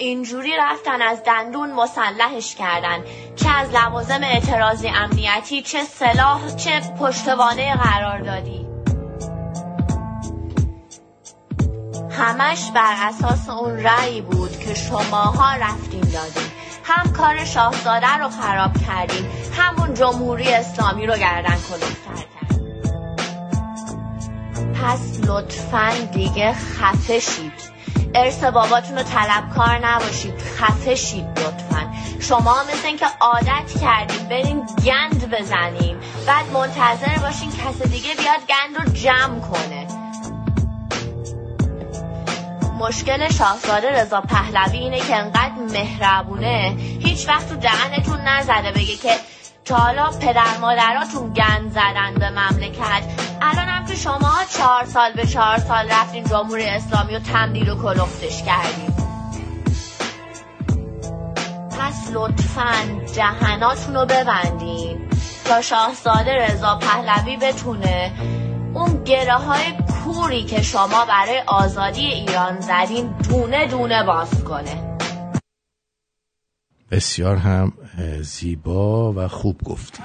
اینجوری 0.03 0.53
رفتن 0.59 1.03
از 1.03 1.23
دندون 1.25 1.73
مسلحش 1.73 2.55
کردن. 2.55 3.05
چه 3.37 3.49
از 3.49 3.69
لوازم 3.71 4.21
اعتراضی 4.23 4.89
امنیتی 4.89 5.63
چه 5.63 5.85
سلاح 5.85 6.57
چه 6.57 6.81
پشتوانه 7.01 7.77
قرار 7.77 8.21
دادی. 8.21 8.67
همش 12.11 12.71
بر 12.75 12.95
اساس 13.09 13.49
اون 13.49 13.77
رأی 13.77 14.21
بود 14.21 14.59
که 14.59 14.75
شماها 14.75 15.57
رفتین 15.57 16.01
دادین 16.01 16.51
هم 16.85 17.13
کار 17.13 17.45
شاهزاده 17.45 18.17
رو 18.19 18.29
خراب 18.29 18.71
کردین 18.87 19.27
همون 19.59 19.95
جمهوری 19.95 20.55
اسلامی 20.55 21.07
رو 21.07 21.15
گردن 21.17 21.57
کلوفتر 21.69 22.27
پس 24.83 25.21
لطفا 25.27 25.91
دیگه 26.13 26.53
خفه 26.53 27.19
شید. 27.19 27.52
ارث 28.15 28.45
باباتون 28.45 28.99
رو 28.99 29.03
طلبکار 29.03 29.79
نباشید. 29.87 30.35
خفه 30.39 30.95
شید 30.95 31.25
لطفا. 31.25 31.93
شما 32.21 32.63
مثل 32.63 32.87
اینکه 32.87 33.07
عادت 33.21 33.81
کردین 33.81 34.29
برین 34.29 34.67
گند 34.85 35.31
بزنین 35.31 35.97
بعد 36.27 36.47
منتظر 36.53 37.19
باشین 37.19 37.51
کس 37.51 37.83
دیگه 37.83 38.15
بیاد 38.15 38.41
گند 38.49 38.77
رو 38.77 38.93
جمع 38.93 39.41
کنه. 39.41 39.87
مشکل 42.79 43.31
شاهزاده 43.31 44.03
رضا 44.03 44.21
پهلوی 44.21 44.79
اینه 44.79 45.01
که 45.01 45.17
انقدر 45.17 45.53
مهربونه. 45.73 46.77
هیچ 47.01 47.29
وقت 47.29 47.49
تو 47.49 47.57
دهنتون 47.57 48.21
نزده 48.21 48.73
بگه 48.73 48.97
که 48.97 49.11
تا 49.65 49.77
حالا 49.77 50.11
پدر 50.21 50.59
مادراتون 50.61 51.33
گند 51.33 51.71
زدن 51.71 52.15
به 52.15 52.31
مملکت. 52.31 53.03
الان 53.43 53.69
هم 53.69 53.87
که 53.87 53.95
شما 53.95 54.33
چهار 54.59 54.85
سال 54.85 55.13
به 55.13 55.27
چهار 55.27 55.59
سال 55.59 55.89
رفتین 55.91 56.25
جمهوری 56.25 56.65
اسلامی 56.65 57.17
و 57.17 57.19
تمدید 57.19 57.69
و 57.69 57.83
کلفتش 57.83 58.43
کردین. 58.43 58.95
پس 61.81 62.11
لطفا 62.13 62.73
دهناتون 63.17 63.95
رو 63.95 64.07
ببندین 64.07 65.09
تا 65.45 65.63
شاهزاده 65.63 66.47
رضا 66.47 66.79
پهلوی 66.79 67.37
بتونه 67.37 68.13
اون 68.75 69.05
گره 69.05 69.35
های 69.35 69.73
کوری 70.05 70.45
که 70.45 70.63
شما 70.63 71.05
برای 71.09 71.43
آزادی 71.47 72.07
ایران 72.07 72.61
زدین 72.61 73.15
دونه 73.29 73.67
دونه 73.67 74.03
باز 74.03 74.45
کنه. 74.45 74.92
بسیار 76.93 77.37
هم 77.37 77.73
زیبا 78.21 79.13
و 79.13 79.29
خوب 79.29 79.61
گفتی. 79.65 80.03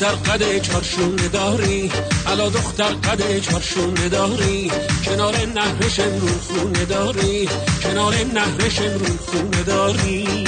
دختر 0.00 0.14
قد 0.14 0.62
چارشونه 0.62 1.28
داری. 1.28 1.92
الا 2.26 2.48
دختر 2.48 2.84
قد 2.84 3.40
چارشونه 3.40 4.08
داری. 4.08 4.70
کنار 5.04 5.36
نهرش 5.36 6.00
امرون 6.00 6.38
خونه 6.48 6.84
داری. 6.84 7.48
کنار 7.82 8.14
نهرش 8.14 8.78
امرون 8.80 9.18
خونه 9.26 9.62
داری. 9.62 10.44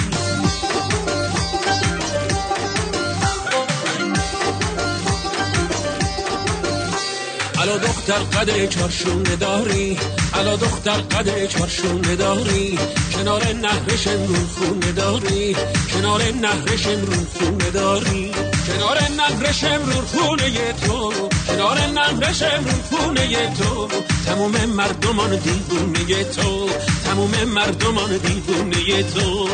الا 7.59 7.77
دختر 7.77 8.19
قد 8.19 8.69
چارشونه 8.69 9.37
داری. 9.37 9.99
الا 10.35 10.57
دختر 10.57 11.01
قد 11.01 11.47
چارشونه 11.47 12.17
داری. 12.17 12.79
کنار 13.15 13.53
نهرش 13.53 14.07
امرون 14.07 14.47
خونه 14.59 14.93
داری. 14.93 15.57
کنار 15.93 16.23
نهرش 16.23 16.87
امرون 16.87 17.27
خونه 17.39 17.71
داری. 17.71 18.50
کنار 18.71 18.99
نهرش 19.17 19.65
امرون 19.65 20.05
خونه 20.05 20.73
تو 20.73 21.13
کنار 21.47 21.79
نهرش 21.81 22.43
امرون 22.43 22.81
خونه 22.91 23.55
تو 23.55 23.89
تموم 24.27 24.65
مردمان 24.67 25.37
دیوونه 25.37 26.25
تو 26.25 26.69
تموم 27.05 27.45
مردمان 27.45 28.17
دیوونه 28.19 29.03
تو 29.03 29.49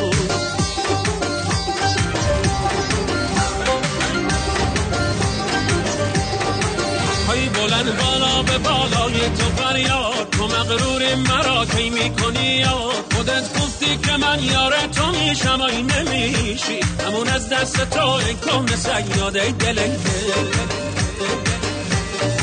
به 8.46 8.58
بالای 8.58 9.20
تو 9.38 9.62
فریاد. 9.62 10.30
تو 10.30 10.46
مغرور 10.46 11.14
مرا 11.14 11.66
کی 11.66 11.90
می‌کنی 11.90 12.46
یاد 12.56 13.04
خودت 13.14 13.58
گفتی 13.60 13.96
که 13.96 14.16
من 14.16 14.44
یار 14.44 14.72
تو 14.96 15.06
میشم 15.06 15.60
آی 15.60 15.82
نمیشی. 15.82 16.80
همون 17.06 17.28
از 17.28 17.48
دست 17.48 17.90
تو 17.90 18.20
کن 18.46 18.66
سیاده 18.66 19.52
دل 19.52 19.74
دل. 19.74 20.85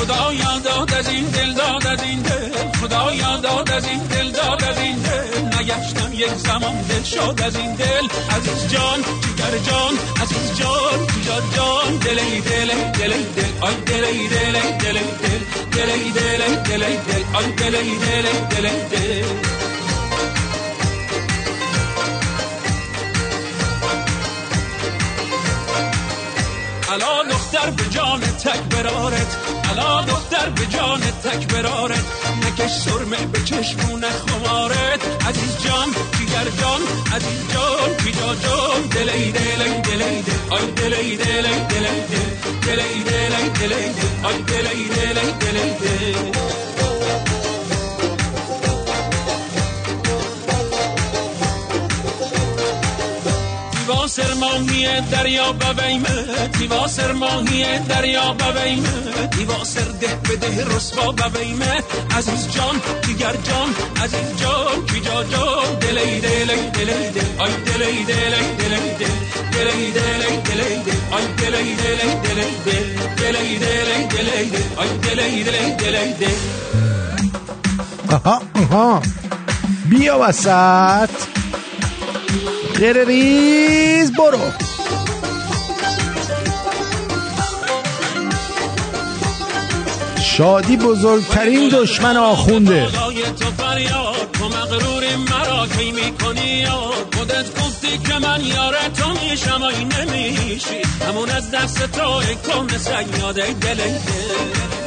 خدا 0.03 0.33
یاد 0.33 0.93
از 0.93 1.07
این 1.07 1.25
دل 1.25 1.53
داد 1.53 1.87
از 1.87 2.03
این 2.03 2.21
دل 2.21 2.79
خدا 2.81 3.13
یاد 3.13 3.45
از 3.45 3.85
این 3.87 3.99
دل 3.99 4.31
داد 4.31 4.63
از 4.63 4.77
این 4.77 4.95
دل 4.95 5.57
نگشتم 5.59 6.13
یک 6.13 6.35
زمان 6.35 6.81
دل 6.81 7.03
شد 7.03 7.41
از 7.45 7.55
این 7.55 7.75
دل 7.75 8.07
عزیز 8.35 8.67
جان 8.71 9.01
جگر 9.01 9.57
جان 9.57 9.93
عزیز 10.21 10.59
جان 10.59 11.07
جگر 11.07 11.55
جان 11.55 11.97
دل 11.97 12.19
ای 12.19 12.41
دل 12.41 12.67
دل 12.91 13.13
ای 13.13 13.23
دل 13.23 13.51
آی 13.61 13.75
دل 13.75 14.05
ای 14.05 14.27
دل 14.27 14.59
دل 14.79 14.99
دل 15.23 15.39
دل 15.71 15.89
ای 15.89 16.11
دل 16.11 16.55
دل 16.55 16.79
دل 16.79 17.23
آی 17.33 17.51
دل 17.51 17.75
ای 17.75 17.95
دل 17.97 18.25
دل 18.49 18.69
دل 18.91 19.23
الا 26.93 27.23
دختر 27.53 27.69
به 27.69 27.89
جان 27.89 28.19
تک 28.19 28.59
برارت 28.59 29.37
الا 29.69 30.01
دختر 30.01 30.49
به 30.49 30.65
جان 30.65 30.99
تک 30.99 31.47
برارت 31.47 32.03
نکش 32.45 32.71
سرمه 32.71 33.25
به 33.25 33.39
چشمون 33.43 34.05
خمارت 34.09 35.25
عزیز 35.27 35.57
جان 35.65 35.87
جیگر 36.17 36.49
جان 36.61 36.81
عزیز 37.15 37.53
جان 37.53 37.93
پیجا 37.97 38.35
جان 38.35 38.81
دلی 38.81 39.31
دلی 39.31 39.81
دلی 39.81 40.21
دل 40.21 40.33
آی 40.49 40.71
دلی 40.71 41.17
دلی 41.17 41.41
دلی 41.69 42.01
دل 42.09 42.25
دلی 42.61 43.03
دلی 43.03 43.49
دلی 43.49 43.93
دل 43.93 44.25
آی 44.25 44.41
دلی 44.41 44.87
دلی 44.89 45.31
دلی 45.39 45.69
دل 45.81 46.62
تیوا 54.13 54.25
سرماهی 54.25 55.01
دریا 55.11 55.53
بویمه 55.53 56.47
تیوا 56.57 56.87
سرماهی 56.87 57.79
دریا 57.89 58.33
بویمه 58.33 59.27
تیوا 59.31 59.63
سر 59.63 59.89
ده 60.01 60.07
به 60.23 60.35
ده 60.35 60.65
رسوا 60.75 61.11
بویمه 61.11 61.83
عزیز 62.17 62.47
جان 62.55 62.75
دیگر 63.05 63.35
جان 63.47 63.69
عزیز 64.03 64.37
جان 64.41 64.85
کجا 64.85 65.23
جان 65.23 65.79
دلی 65.81 66.19
دلی 66.19 66.69
دلی 66.73 67.09
دل 67.15 67.25
آی 67.39 67.51
دلی 67.65 68.03
دلی 68.03 68.45
دلی 68.59 68.93
دل 68.99 69.15
دلی 69.53 69.91
دلی 69.91 70.37
دلی 70.47 70.77
دل 70.85 70.97
آی 71.11 71.25
دلی 71.37 71.75
دلی 71.75 72.09
دلی 72.23 72.47
دل 72.65 72.85
دلی 73.17 73.57
دلی 73.57 74.07
دلی 74.13 74.49
دل 74.49 74.63
آی 74.77 74.89
دلی 75.03 75.43
دلی 75.43 75.75
دلی 75.75 76.13
دل 76.13 76.37
آها 78.11 78.41
آها 78.55 79.01
بیا 79.89 80.19
وسط 80.19 81.09
ریز 82.83 84.11
برو 84.11 84.39
شادی 90.21 90.77
بزرگترین 90.77 91.69
دشمن 91.69 92.17
آخونده. 92.17 92.85
تو 93.39 93.63
فریاد 93.63 94.31
تو 94.33 94.45
مغرور 94.45 95.03
مرا 95.15 95.67
کی 95.67 95.91
می‌کنی؟ 95.91 96.65
خودت 97.17 97.61
گفتی 97.61 97.97
که 97.97 98.19
من 98.19 98.41
یار 98.41 98.75
تو 98.97 99.09
میشم 99.09 99.63
آی 99.63 99.85
نمیشی؟ 99.85 100.81
همون 101.07 101.29
از 101.29 101.51
دست 101.51 101.91
تو 101.91 102.09
ای 102.09 102.35
کن 102.35 102.67
سیاده 102.77 103.53
دل 103.53 103.75
دل 103.75 104.82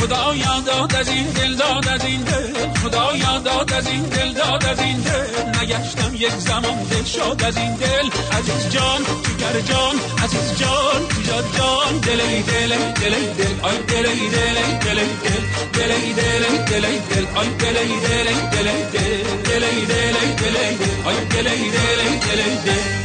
خدا 0.00 0.34
یاد 0.34 0.94
از 1.00 1.08
این 1.08 1.26
دل 1.26 1.54
داد 1.56 1.88
از 1.88 2.04
این 2.04 2.20
دل 2.22 2.72
خدا 2.82 3.16
یاد 3.16 3.48
از 3.72 3.86
این 3.86 4.02
دل 4.02 4.32
داد 4.32 4.64
از 4.64 4.80
این 4.80 5.00
دل 5.00 5.60
نگشتم 5.62 6.14
یک 6.14 6.36
زمان 6.48 6.82
دل 6.90 7.04
شد 7.04 7.42
از 7.46 7.56
این 7.56 7.74
دل 7.74 8.06
عزیز 8.38 8.68
جان 8.70 9.02
جگر 9.02 9.60
جان 9.60 9.94
عزیز 10.24 10.58
جان 10.58 11.00
جگر 11.24 11.58
جان 11.58 11.98
دل 11.98 12.20
ای 12.20 12.42
دل 12.42 12.72
ای 12.72 12.92
دل 12.92 13.14
ای 13.14 13.26
دل 13.38 13.54
آی 13.62 13.78
دل 13.88 14.06
ای 14.06 14.28
دل 14.28 14.58
ای 14.64 14.78
دل 14.78 14.98
ای 14.98 15.12
دل 15.24 15.42
دل 15.72 15.92
ای 15.92 16.12
دل 16.12 16.44
ای 16.44 16.58
دل 16.70 16.84
ای 16.84 16.98
دل 16.98 17.26
آی 17.34 17.48
دل 17.48 17.76
ای 17.76 18.00
دل 18.00 18.28
ای 18.28 18.40
دل 18.52 18.68
ای 18.68 18.82
دل 18.92 19.24
دل 19.44 19.64
ای 19.64 19.84
دل 19.86 20.16
ای 20.16 20.34
دل 20.34 20.56
ای 20.56 20.76
دل 20.76 21.08
آی 21.08 21.24
دل 21.24 21.46
ای 21.46 21.70
دل 21.70 22.00
ای 22.00 22.18
دل 22.18 22.40
ای 22.40 22.56
دل 22.64 23.00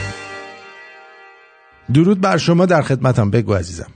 درود 1.94 2.22
بر 2.22 2.38
شما 2.38 2.66
در 2.66 2.82
خدمتم 2.82 3.32
بگو 3.32 3.54
عزیزم 3.54 3.95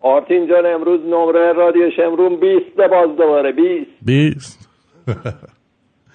آرتین 0.00 0.46
جان 0.46 0.66
امروز 0.66 1.00
نمره 1.06 1.52
رادیو 1.52 1.90
شمرون 1.90 2.36
20 2.36 2.76
باز 2.76 3.16
دوباره 3.16 3.52
20 3.52 3.90
بیست. 4.02 4.68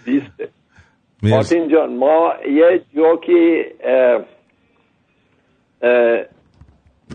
20 0.05 0.25
مرسی. 1.23 1.35
آرتین 1.35 1.69
جان 1.69 1.95
ما 1.95 2.33
یه 2.49 2.81
جوکی 2.95 3.65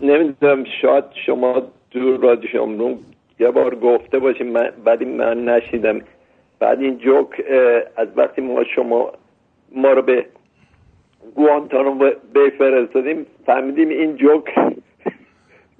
نمی‌دونم 0.01 0.63
شاید 0.81 1.03
شما 1.25 1.61
تو 1.91 2.17
رادیو 2.17 2.49
شمرون 2.49 2.97
یه 3.39 3.51
بار 3.51 3.75
گفته 3.75 4.19
باشیم 4.19 4.47
من 4.47 4.69
بعد 4.85 5.03
من 5.03 5.45
نشیدم. 5.45 6.01
بعد 6.59 6.79
این 6.81 6.97
جوک 6.97 7.27
از 7.97 8.07
وقتی 8.15 8.41
ما 8.41 8.63
شما 8.75 9.11
ما 9.71 9.91
رو 9.91 10.01
به 10.01 10.25
گوانتانو 11.35 12.11
بی 12.33 12.49
فرستادیم 12.57 13.25
فهمیدیم 13.45 13.89
این 13.89 14.15
جوک 14.15 14.43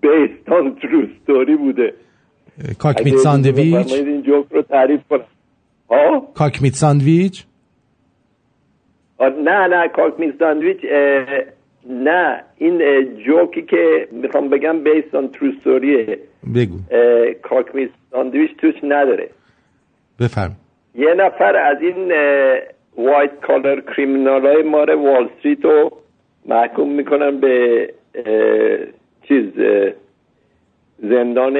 based 0.02 0.55
on 0.55 0.76
true 0.76 1.08
story 1.24 1.56
بوده 1.56 1.94
cockmeat 2.80 3.16
sandwich؟ 3.16 3.94
این 3.94 4.22
جوک 4.22 4.46
رو 4.52 4.62
تعریف 4.62 5.00
کنم. 5.10 5.26
ها؟ 5.90 6.28
cockmeat 6.36 6.74
sandwich؟ 6.74 7.46
نه 9.20 9.68
نه 9.68 9.88
cockmeat 9.96 10.40
sandwich 10.40 10.78
نه. 11.90 12.44
این 12.58 12.78
جوکی 13.26 13.62
که 13.62 14.08
می‌خوام 14.12 14.50
بگم 14.50 14.84
based 14.84 15.15
on 15.15 15.28
true 15.28 15.52
story 15.62 16.10
ه 16.10 16.20
بگو. 16.56 16.78
cockmeat 17.42 17.90
sandwich 18.12 18.52
توش 18.58 18.76
نداره. 18.84 19.30
بفرما. 20.20 20.56
یه 20.96 21.14
نفر 21.14 21.56
از 21.56 21.78
این 21.82 22.12
white 22.98 23.32
collar 23.48 23.82
criminal 23.82 24.46
های 24.46 24.64
مار 24.64 24.96
وال 24.96 25.30
استریت 25.38 25.66
رو 25.66 25.92
محکوم 26.46 26.92
می‌کنن 26.92 27.40
به 27.40 27.94
چیز 29.30 29.46
زندان 30.98 31.58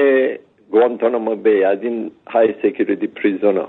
گوانتانامو 0.70 1.34
بی 1.36 1.64
از 1.64 1.82
این 1.82 2.10
های 2.26 2.54
سکیوریتی 2.62 3.06
پریزون 3.06 3.56
ها 3.56 3.68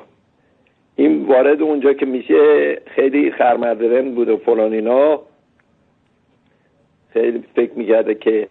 این 0.96 1.26
وارد 1.26 1.62
اونجا 1.62 1.94
که 1.94 2.06
میشه 2.06 2.76
خیلی 2.86 3.32
خرمردرن 3.32 4.12
بود 4.16 4.30
و 4.30 4.38
فلان 4.38 4.74
اینا. 4.74 5.22
خیلی 7.14 7.44
فکر 7.56 7.72
می‌کرده 7.76 8.16
که 8.16 8.48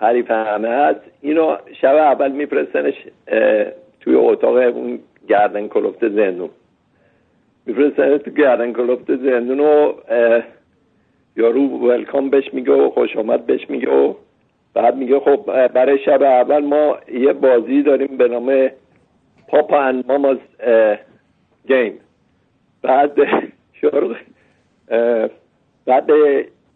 حریف 0.00 0.30
همه 0.30 0.68
هست 0.68 1.00
اینو 1.20 1.56
شب 1.80 1.94
اول 1.94 2.32
میفرستنش 2.32 2.94
توی 4.00 4.14
اتاق 4.14 4.56
اون 4.56 4.98
گردن 5.28 5.68
کلفت 5.68 6.08
زندون. 6.08 6.50
میفرستنش 7.66 8.22
تو 8.22 8.30
گردن 8.30 8.72
کلفت 8.72 9.16
زندون 9.16 9.60
و 9.60 9.92
یارو 11.36 11.68
ولکام 11.68 12.30
بهش 12.30 12.54
میگه 12.54 12.72
و 12.72 12.90
خوش 12.90 13.16
آمد 13.16 13.46
بهش 13.46 13.70
میگه 13.70 13.90
و 13.90 14.14
بعد 14.74 14.96
میگه 14.96 15.20
خب 15.20 15.68
برای 15.68 15.98
شب 15.98 16.22
اول 16.22 16.64
ما 16.64 16.96
یه 17.12 17.32
بازی 17.32 17.82
داریم 17.82 18.16
به 18.16 18.28
نام 18.28 18.70
پاپا 19.48 19.80
اند 19.80 20.04
ماماز 20.08 20.38
گیم 21.68 22.00
بعد 22.82 23.12
اه، 24.90 25.28
بعد 25.86 26.10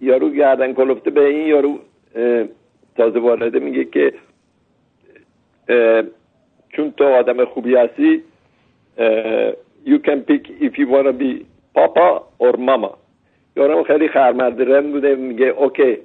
یارو 0.01 0.31
گردن 0.31 0.73
کلفته 0.73 1.11
به 1.11 1.27
این 1.27 1.47
یارو 1.47 1.79
تازه 2.97 3.21
وارده 3.21 3.59
میگه 3.59 3.85
که 3.85 4.12
چون 6.69 6.93
تو 6.97 7.05
آدم 7.05 7.45
خوبی 7.45 7.77
هستی 7.77 8.23
you 9.85 9.99
can 9.99 10.23
pick 10.23 10.49
if 10.61 10.79
you 10.79 10.89
wanna 10.89 11.12
be 11.12 11.47
papa 11.75 12.23
or 12.39 12.57
mama. 12.57 12.97
یارو 13.57 13.85
خیلی 13.85 14.09
خرمردرن 14.09 14.93
بوده 14.93 15.15
میگه 15.15 15.47
اوکی. 15.47 15.99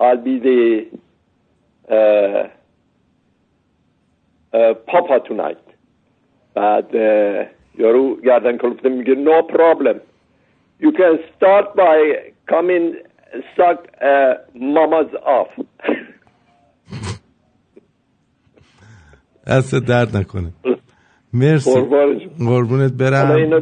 I'll 0.00 0.16
be 0.16 0.38
the 0.46 0.86
اه، 1.88 2.50
اه، 4.52 4.74
papa 4.74 5.18
tonight 5.28 5.70
بعد 6.54 6.94
یارو 7.78 8.16
گردن 8.24 8.56
کلفته 8.56 8.88
میگه 8.88 9.14
no 9.14 9.42
problem. 9.42 10.00
You 10.80 10.92
can 10.92 11.18
start 11.36 11.66
by 11.76 11.96
coming 12.52 12.94
suck 13.56 13.78
uh, 14.00 14.34
mama's 14.54 15.12
off. 15.38 15.52
دست 19.46 19.74
درد 19.88 20.16
نکنه. 20.16 20.52
مرسی. 21.32 21.70
قربونت 22.38 22.92
برم. 22.92 23.30
اینو 23.30 23.60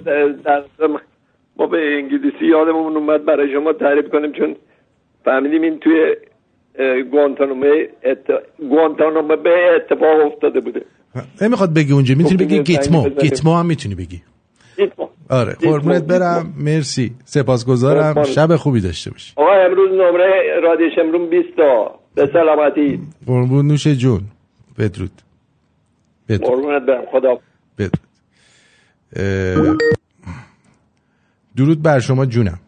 ما 1.57 1.67
به 1.67 1.79
انگلیسی 1.97 2.47
یادمون 2.47 2.97
اومد. 2.97 3.25
برای 3.25 3.53
شما 3.53 3.73
تعریف 3.73 4.09
کنیم 4.09 4.33
چون 4.33 4.57
فهمیدیم 5.25 5.63
این 5.63 5.79
توی 5.79 6.17
گوانتانامه 8.61 9.37
به 9.37 9.51
اتفاق 9.77 10.33
افتاده 10.33 10.61
بوده. 10.61 10.85
نمی‌خواد 11.41 11.75
بگی 11.75 11.93
اونجا 11.93 12.15
می‌تونی 12.15 12.37
خب، 12.37 12.45
بگی 12.45 12.63
گیتمو. 12.63 13.09
گیتمو 13.09 13.57
هم 13.57 13.67
می‌تونی 13.67 13.95
بگی. 13.95 14.23
گیتمو. 14.77 15.09
آره 15.31 15.53
قربونت 15.53 16.05
برم. 16.05 16.55
مرسی. 16.59 17.13
سپاسگزارم. 17.25 18.25
شب 18.25 18.57
خوبی 18.57 18.81
داشته 18.81 19.11
باشی. 19.11 19.33
آقا 19.37 19.53
امروز 19.53 19.91
نمره 19.91 20.61
رادیو 20.63 20.87
شمرون 20.97 21.31
20 21.31 21.57
تا 21.57 21.99
به 22.15 22.31
سلامتی. 22.33 23.01
قربون 23.27 23.67
نوش 23.67 23.87
جون. 23.87 24.21
بدرود. 24.79 25.11
بدرود. 26.29 26.51
قربونت 26.51 26.83
برم. 26.83 27.05
خدا. 27.13 27.39
بدرود. 27.79 29.79
درود 31.57 31.83
بر 31.83 32.01
شما 32.01 32.27
جونم. 32.27 32.59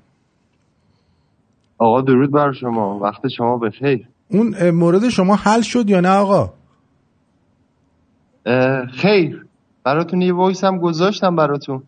آقا 1.81 2.01
درود 2.01 2.31
بر 2.31 2.52
شما. 2.52 2.98
وقت 2.98 3.28
شما 3.28 3.59
بخیر 3.59 4.09
اون 4.31 4.55
اه، 4.59 4.70
مورد 4.70 5.09
شما 5.09 5.36
حل 5.36 5.61
شد 5.61 5.90
یا 5.90 6.01
نه 6.01 6.09
آقا؟ 6.09 6.52
خیر. 9.02 9.47
براتون 9.85 10.23
یه 10.23 10.32
وایس 10.35 10.65
هم 10.65 10.78
گذاشتم 10.78 11.36
براتون. 11.36 11.82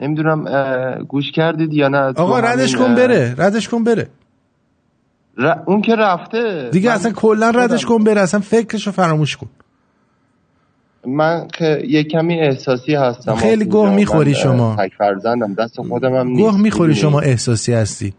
نمی‌دونم 0.00 0.44
گوش 1.08 1.32
کردید 1.32 1.72
یا 1.72 1.88
نه. 1.88 1.98
آقا 1.98 2.38
ردش 2.40 2.76
کن 2.76 2.94
بره. 2.94 3.34
ردش 3.38 3.68
کن 3.68 3.84
بره. 3.84 4.08
ر- 5.36 5.54
اون 5.66 5.82
که 5.82 5.96
رفته. 5.96 6.68
دیگه 6.72 6.90
اصلا 6.90 7.12
کلا 7.12 7.50
ردش 7.50 7.86
کن 7.86 8.04
بره. 8.04 8.20
اصلا 8.20 8.40
فکرشو 8.40 8.90
فراموش 8.92 9.36
کن. 9.36 9.46
من 11.06 11.48
که 11.58 11.82
یه 11.88 12.04
کمی 12.04 12.40
احساسی 12.40 12.94
هستم. 12.94 13.34
خیلی. 13.34 13.64
گوه 13.64 13.94
می‌خوری 13.94 14.34
شما. 14.34 14.76
فرزندم 14.98 15.54
دست 15.54 15.80
خودم 15.80 16.14
هم 16.14 16.26
نیست. 16.26 16.40
گوه 16.40 16.60
می‌خوری؟ 16.60 16.94
شما 16.94 17.20
احساسی 17.20 17.72
هستی. 17.72 18.14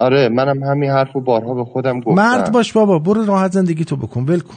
آره 0.00 0.28
منم 0.28 0.62
همین 0.62 0.90
حرف 0.90 1.12
رو 1.12 1.20
بارها 1.20 1.54
به 1.54 1.64
خودم 1.64 2.00
گفتم. 2.00 2.14
مرد 2.22 2.52
باش 2.52 2.72
بابا 2.72 2.98
برو 2.98 3.24
راحت 3.24 3.52
زندگی 3.52 3.84
تو 3.84 3.96
بکن 3.96 4.20
ول 4.22 4.40
کن. 4.40 4.54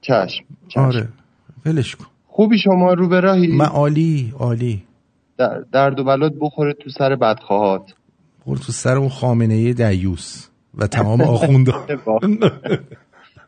چشم, 0.00 0.44
چشم. 0.68 0.80
آره 0.80 1.08
ولش 1.66 1.96
کن. 1.96 2.04
خوبی 2.28 2.58
شما 2.58 2.92
رو 2.92 3.08
به 3.08 3.20
راهی؟ 3.20 3.46
من 3.56 3.64
عالی 3.66 4.32
عالی. 4.38 4.82
در- 5.38 5.64
درد 5.72 6.00
و 6.00 6.04
بلات 6.04 6.32
بخوره 6.40 6.72
تو 6.72 6.90
سر 6.90 7.16
بدخواهات. 7.16 7.92
برو 8.46 8.58
تو 8.58 8.72
سر 8.72 8.96
اون 8.96 9.08
خامنه 9.08 9.72
دیوس 9.72 10.48
و 10.78 10.86
تمام 10.86 11.20
آخوندا. 11.20 11.86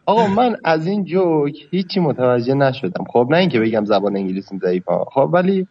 آقا 0.07 0.27
من 0.27 0.57
از 0.65 0.87
این 0.87 1.05
جوک 1.05 1.53
هیچی 1.71 2.01
متوجه 2.01 2.55
نشدم. 2.55 3.05
خب 3.13 3.27
نه 3.31 3.37
اینکه 3.37 3.61
بگم 3.61 3.85
زبان 3.85 4.17
انگلیسیم 4.17 4.59
ضعیفه 4.59 4.93
خب 5.15 5.31
ولی 5.33 5.67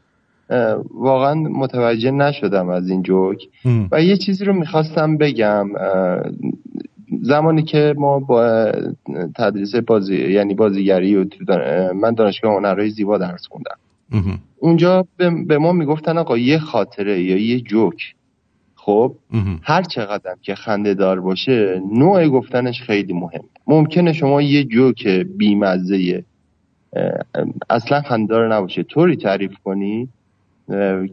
واقعا 0.93 1.33
متوجه 1.33 2.11
نشدم 2.11 2.69
از 2.69 2.89
این 2.89 3.03
جوک. 3.03 3.47
و 3.91 4.03
یه 4.03 4.17
چیزی 4.17 4.45
رو 4.45 4.53
می‌خواستم 4.53 5.17
بگم 5.17 5.69
زمانی 7.21 7.63
که 7.63 7.95
ما 7.97 8.19
با 8.19 8.71
تدریس 9.35 9.75
بازی 9.75 10.15
یعنی 10.15 10.53
بازیگری 10.53 11.15
و 11.15 11.25
من 11.93 12.13
دانشگاه 12.13 12.55
هنرهای 12.55 12.89
زیبا 12.89 13.17
درس 13.17 13.47
خوندم. 13.47 13.77
اونجا 14.59 15.05
به, 15.47 15.57
ما 15.57 15.71
می‌گفتن 15.71 16.17
آقا 16.17 16.37
یه 16.37 16.59
خاطره 16.59 17.21
یا 17.23 17.37
یه 17.37 17.59
جوک. 17.59 18.15
خب؟ 18.75 19.15
هر 19.61 19.83
چقدر 19.83 20.35
که 20.41 20.55
خنده 20.55 20.93
دار 20.93 21.19
باشه 21.19 21.81
نوع 21.93 22.27
گفتنش 22.27 22.81
خیلی 22.81 23.13
مهم. 23.13 23.43
ممکنه 23.67 24.13
شما 24.13 24.41
یه 24.41 24.63
جوک 24.63 25.07
بیمزه 25.37 26.23
اصلا 27.69 28.01
خنده 28.01 28.27
دار 28.33 28.55
نباشه 28.55 28.83
طوری 28.83 29.15
تعریف 29.15 29.51
کنی 29.63 30.07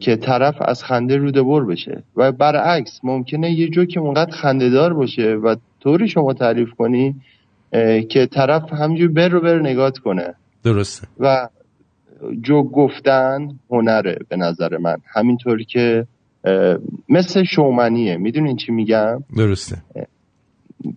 که 0.01 0.17
طرف 0.17 0.55
از 0.61 0.85
خنده 0.85 1.17
روده 1.17 1.43
بر 1.43 1.67
بشه. 1.67 2.03
و 2.17 2.33
برعکس 2.33 3.01
ممکنه 3.03 3.51
یه 3.51 3.69
جوک 3.69 3.99
اونقدر 4.01 4.31
خنده 4.31 4.71
دار 4.71 4.95
باشه 4.95 5.35
و 5.35 5.57
طوری 5.81 6.09
شما 6.09 6.33
تعریف 6.33 6.71
کنی 6.71 7.15
که 8.09 8.27
طرف 8.27 8.73
همجور 8.73 9.09
بر 9.09 9.29
رو 9.29 9.41
بر 9.41 9.59
نگات 9.59 9.99
کنه. 9.99 10.35
درسته. 10.65 11.09
و 11.19 11.49
جو 12.43 12.63
گفتن 12.63 13.49
هنره 13.71 14.19
به 14.29 14.37
نظر 14.37 14.77
من. 14.77 14.97
همینطور 15.15 15.63
که 15.63 16.07
مثل 17.09 17.45
شومنیه. 17.45 18.17
می‌دونین 18.17 18.57
چی 18.57 18.73
میگم؟ 18.73 19.25
درسته. 19.37 19.77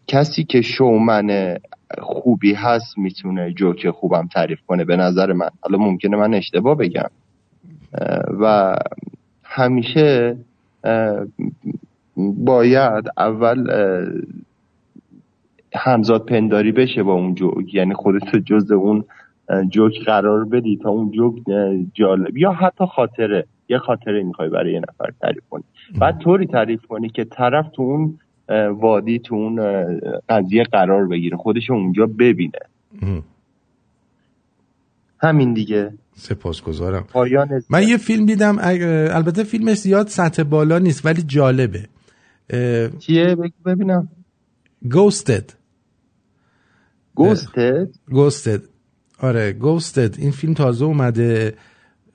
کسی 0.08 0.44
که 0.44 0.62
شومن 0.62 1.58
خوبی 2.02 2.54
هست 2.54 2.98
می‌تونه 2.98 3.54
جوک 3.54 3.90
خوبم 3.90 4.28
تعریف 4.34 4.60
کنه 4.68 4.86
به 4.86 4.96
نظر 4.96 5.34
من. 5.34 5.50
حالا 5.62 5.78
ممکنه 5.78 6.18
من 6.18 6.34
اشتباه 6.34 6.78
بگم. 6.78 7.10
و 8.40 8.76
همیشه 9.44 10.38
باید 12.16 13.06
اول 13.18 13.68
همزاد 15.74 16.26
پنداری 16.26 16.72
بشه 16.72 17.04
با 17.04 17.14
اون 17.14 17.36
جوک. 17.36 17.74
یعنی 17.74 17.94
خودتو 17.94 18.40
جز 18.40 18.72
اون 18.72 19.04
جوک 19.70 20.06
قرار 20.06 20.46
بدی 20.46 20.78
تا 20.84 20.90
اون 20.90 21.12
جوک 21.12 21.36
جالب 21.94 22.38
یا 22.38 22.52
حتی 22.52 22.86
خاطره. 22.86 23.46
یه 23.70 23.78
خاطره 23.78 24.24
می‌خوای 24.24 24.50
برای 24.50 24.74
یه 24.74 24.80
نفر 24.80 25.12
تعریف 25.22 25.44
کنی. 25.50 25.64
بعد 26.00 26.18
طوری 26.18 26.46
تعریف 26.46 26.86
کنی 26.86 27.10
که 27.10 27.24
طرف 27.24 27.70
تو 27.74 27.82
اون 27.82 28.20
وادی 28.70 29.20
تو 29.20 29.36
اون 29.36 29.60
قضیه 30.30 30.64
قرار 30.64 31.08
بگیره. 31.08 31.38
خودش 31.38 31.72
اونجا 31.72 32.06
ببینه. 32.06 32.60
همین 35.20 35.54
دیگه. 35.54 35.94
سپاسگزارم. 36.16 37.08
من 37.70 37.88
یه 37.88 37.98
فیلم 37.98 38.26
دیدم 38.26 38.58
البته 39.12 39.44
فیلمش 39.44 39.78
زیاد 39.78 40.08
سطح 40.08 40.44
بالا 40.44 40.80
نیست 40.80 41.06
ولی 41.06 41.22
جالبه. 41.22 41.86
چیه؟ 43.00 43.36
ببینم. 43.66 44.10
Ghosted 44.92 45.54
Ghosted 47.16 47.88
Ghosted 48.12 48.62
آره 49.20 49.52
Ghosted 49.52 50.16
این 50.20 50.32
فیلم 50.32 50.54
تازه 50.54 50.86
اومده. 50.86 51.54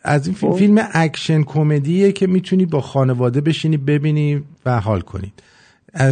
از 0.02 0.26
این 0.26 0.36
فیلم, 0.36 0.52
خب. 0.52 0.58
فیلم 0.58 0.88
اکشن 0.92 1.42
کمدیه 1.42 2.12
که 2.12 2.26
می‌تونی 2.26 2.66
با 2.66 2.80
خانواده 2.80 3.40
بشینی 3.40 3.76
ببینی 3.76 4.42
و 4.66 4.80
حال 4.80 5.00
کنید 5.00 5.42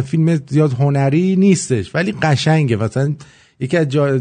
فیلم 0.05 0.35
زیاد 0.35 0.71
هنری 0.71 1.35
نیستش 1.35 1.95
ولی 1.95 2.11
قشنگه. 2.11 2.75
مثلا 2.75 3.15
یکی 3.59 3.77
از 3.77 3.87
جا... 3.87 4.19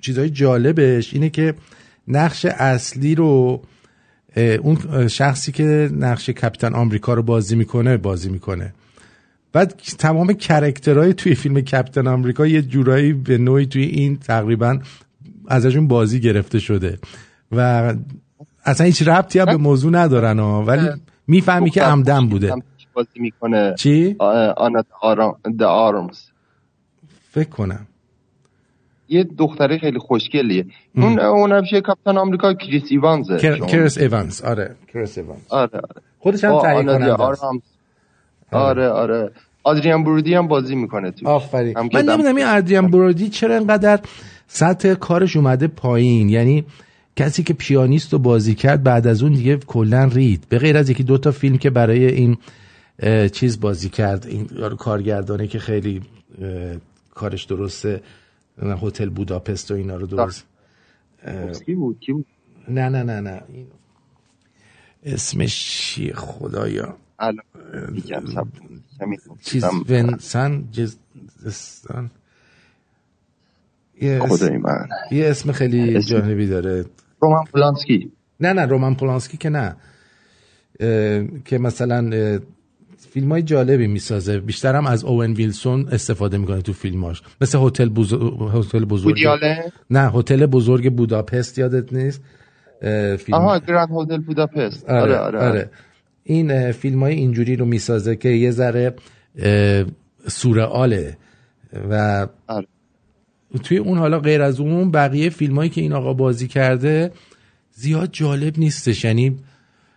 چیزهای 0.00 0.30
جالبش 0.30 1.14
اینه 1.14 1.30
که 1.30 1.54
نقش 2.08 2.44
اصلی 2.44 3.14
رو 3.14 3.62
اون 4.36 5.08
شخصی 5.08 5.52
که 5.52 5.90
نقش 5.92 6.30
کپیتان 6.30 6.74
آمریکا 6.74 7.14
رو 7.14 7.22
بازی 7.22 7.56
می‌کنه 7.56 7.96
بازی 7.96 8.28
می‌کنه. 8.28 8.74
بعد 9.52 9.80
تمام 9.98 10.32
کرکترهای 10.32 11.14
توی 11.14 11.34
فیلم 11.34 11.60
کپتن 11.60 12.06
آمریکا 12.06 12.46
یه 12.46 12.62
جورایی 12.62 13.12
به 13.12 13.38
نوعی 13.38 13.66
توی 13.66 13.82
این 13.82 14.16
تقریبا 14.16 14.78
ازشون 15.48 15.88
بازی 15.88 16.20
گرفته 16.20 16.58
شده. 16.58 16.98
و 17.52 17.94
اصلا 18.64 18.86
هیچ 18.86 19.08
ربطی 19.08 19.38
هم 19.38 19.44
به 19.44 19.56
موضوع 19.56 19.92
ندارن 19.92 20.38
ها. 20.38 20.62
ولی 20.62 20.88
می‌فهمی 21.26 21.70
که 21.70 21.82
عمدن 21.82 22.28
بوده. 22.28 22.54
بازی 22.92 23.20
می‌کنه. 23.20 23.74
چی؟ 23.78 24.16
آنات 24.56 24.86
آرام 25.00 26.10
فکر 27.30 27.48
کنم. 27.48 27.86
یه 29.08 29.24
دختره 29.38 29.78
خیلی 29.78 29.98
خوشگلیه. 29.98 30.66
اون 30.96 31.18
اون 31.18 31.52
همیشه 31.52 31.80
کاپیتان 31.80 32.18
آمریکا 32.18 32.54
کریس 32.54 32.82
شما 32.88 33.22
کریس 33.66 33.98
ایوانس 33.98 34.44
آره. 34.44 34.74
کریس 34.92 35.18
ایوانس 35.18 35.40
آره 35.48 35.78
آره. 35.78 36.02
خودش 36.18 36.44
هم 36.44 36.60
تهیه 36.60 36.82
کننده. 36.82 37.12
آرماس. 37.12 37.60
آره. 38.52 38.88
آره 38.88 39.30
ادریان 39.64 40.04
برودی 40.04 40.34
هم 40.34 40.48
بازی 40.48 40.74
می‌کنه 40.74 41.10
تو. 41.10 41.28
آفرین. 41.28 41.76
هم 41.76 41.88
من 41.94 42.02
نمی‌دونم 42.02 42.36
این 42.36 42.46
ادریان 42.46 42.90
برودی 42.90 43.28
چرا 43.28 43.54
اینقدر 43.54 44.00
سطح 44.46 44.94
کارش 44.94 45.36
اومده 45.36 45.66
پایین؟ 45.66 46.28
یعنی 46.28 46.64
کسی 47.16 47.42
که 47.42 47.54
پیانیست 47.54 48.12
رو 48.12 48.18
بازی 48.18 48.54
کرد 48.54 48.82
بعد 48.82 49.06
از 49.06 49.22
اون 49.22 49.32
دیگه 49.32 49.56
کلا 49.56 50.10
رید. 50.14 50.46
به 50.48 50.58
غیر 50.58 50.76
از 50.76 50.90
یکی 50.90 51.02
دوتا 51.02 51.30
فیلم 51.30 51.58
که 51.58 51.70
برای 51.70 52.06
این 52.06 52.36
چیز 53.32 53.60
بازی 53.60 53.88
کرد 53.88 54.26
این 54.26 54.46
کارگردانه 54.78 55.46
که 55.46 55.58
خیلی 55.58 56.02
کارش 57.14 57.44
درسته 57.44 58.00
هتل 58.62 59.08
بوداپست 59.08 59.70
و 59.70 59.74
اینا 59.74 59.96
رو 59.96 60.06
درست. 60.06 60.46
کی 61.66 61.74
بود؟ 61.74 62.00
کی 62.00 62.12
بود؟ 62.12 62.26
نه 62.68 62.88
نه 62.88 63.02
نه 63.02 63.20
نه. 63.20 63.42
این 63.48 63.66
اسمش 65.02 65.70
چیه 65.70 66.12
خدایا. 66.14 66.96
چیز. 69.42 69.64
ونسن 69.88 70.68
جزستان 70.72 72.10
یه 74.00 74.20
اسم, 74.22 74.56
من. 74.56 74.88
یه 75.10 75.26
اسم 75.26 75.52
خیلی 75.52 76.02
جانبی 76.02 76.46
داره. 76.46 76.84
رومان 77.20 77.44
پولانسکی. 77.44 78.12
نه 78.40 78.52
نه 78.52 78.66
رومان 78.66 78.94
پولانسکی 78.94 79.36
که 79.36 79.48
نه. 79.48 79.76
که 81.44 81.58
مثلا 81.58 82.10
فیلم 83.16 83.32
های 83.32 83.42
جالبی 83.42 83.86
می‌سازه. 83.86 84.40
بیشتر 84.40 84.74
هم 84.74 84.86
از 84.86 85.04
اوون 85.04 85.32
ویلسون 85.32 85.88
استفاده 85.88 86.38
می‌کنه 86.38 86.62
تو 86.62 86.72
فیلماش. 86.72 87.22
مثل 87.40 87.58
هتل 87.58 87.88
بزرگ 87.88 88.50
هتل 88.54 88.84
بزرگ؟ 88.84 89.14
نه 89.90 90.10
هتل 90.10 90.46
بزرگ 90.46 90.92
بوداپست 90.92 91.58
یادت 91.58 91.92
نیست؟ 91.92 92.22
فیلم. 93.16 93.38
آها 93.38 93.58
گراند 93.58 93.88
هتل 93.92 94.20
بوداپست. 94.20 94.88
آره 94.88 95.16
آره, 95.16 95.38
آره. 95.38 95.70
این 96.22 96.72
فیلم 96.72 97.02
های 97.02 97.14
اینجوری 97.14 97.56
رو 97.56 97.64
می‌سازه 97.64 98.16
که 98.16 98.28
یه 98.28 98.50
ذره 98.50 98.94
سورئاله. 100.28 101.16
و 101.90 102.26
آره. 102.46 102.66
توی 103.64 103.78
اون 103.78 103.98
حالا 103.98 104.20
غیر 104.20 104.42
از 104.42 104.60
اون 104.60 104.90
بقیه 104.90 105.30
فیلم 105.30 105.56
هایی 105.56 105.70
که 105.70 105.80
این 105.80 105.92
آقا 105.92 106.12
بازی 106.12 106.48
کرده 106.48 107.10
زیاد 107.72 108.08
جالب 108.12 108.58
نیستش. 108.58 109.04
یعنی 109.04 109.36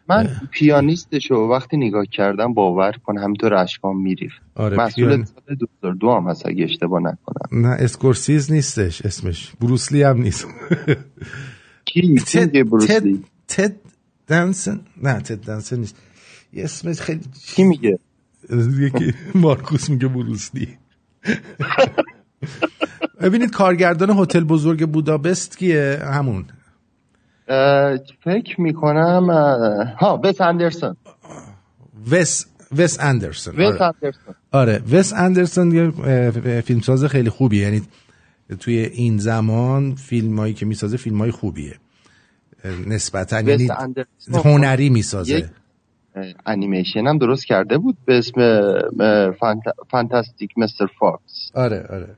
من 0.10 0.30
پیانیستشو 0.52 1.36
وقتی 1.36 1.77
نگاه 1.77 2.06
کردم 2.06 2.53
باور 2.53 2.91
کن 3.03 3.18
همینطور 3.18 3.53
اشکام 3.53 4.02
میریخت. 4.02 4.41
آره، 4.56 4.77
مسئول 4.77 5.06
پیان- 5.07 5.26
سال 5.26 5.56
2002 5.56 6.10
هم 6.11 6.27
هست 6.30 6.45
اگه 6.45 6.64
اشتباه 6.64 6.99
نکنم. 7.02 7.68
نه 7.68 7.76
اسکورسیز 7.80 8.52
نیستش 8.52 9.02
اسمش. 9.06 9.52
بروسلی 9.61 10.03
هم 10.03 10.22
نیست. 10.22 10.48
کی؟ 11.86 12.15
تد 12.15 12.64
بروسلی؟ 12.69 13.23
تد 13.48 13.76
دنسن؟ 14.27 14.80
نه 15.03 15.14
تد 15.19 15.44
دنسن 15.45 15.80
نیست. 15.80 15.95
یه 16.53 16.64
اسمش 16.64 17.02
خیلی 17.02 17.22
کی 17.45 17.64
میگه؟ 17.64 17.99
یکی 18.80 19.14
مارکوس 19.36 19.90
میگه 19.90 20.07
بروسلی. 20.07 20.68
ببینید 23.22 23.52
کارگردان 23.52 24.10
هتل 24.10 24.44
بزرگ 24.44 24.86
بوداپست 24.90 25.57
کیه؟ 25.57 25.99
همون. 26.03 26.45
فکر 28.24 28.62
می‌کنم 28.62 29.30
ها 30.00 30.22
وس 30.24 30.42
اندرسون. 30.42 30.96
وس 32.12 32.46
وس 32.78 32.98
اندرسون 33.00 33.56
وس 33.56 33.62
آره. 33.82 33.82
اندرسون. 33.84 34.36
آره 34.52 34.82
وس 34.92 35.14
اندرسون 35.14 35.72
یه 35.72 36.62
فیلمساز 36.62 37.06
خیلی 37.06 37.30
خوبیه. 37.30 37.62
یعنی 37.64 37.82
توی 38.60 38.78
این 38.78 39.18
زمان 39.18 39.96
فیلم 39.96 40.40
هایی 40.40 40.54
که 40.54 40.66
می‌سازه 40.66 40.98
فیلم 40.98 41.18
های 41.18 41.32
خوبیه 41.32 41.76
نسبتا 42.88 43.42
یعنی 43.42 43.70
هنری 44.44 44.90
می‌سازه. 44.90 45.50
انیمیشن 46.46 47.08
هم 47.08 47.18
درست 47.18 47.46
کرده 47.46 47.78
بود 47.78 47.98
به 48.06 48.18
اسم 48.18 48.42
Fant- 49.40 49.76
Fantastic 49.91 50.57
Mr. 50.57 50.88
Fox 50.99 51.52
آره 51.54 51.86
آره. 51.90 52.16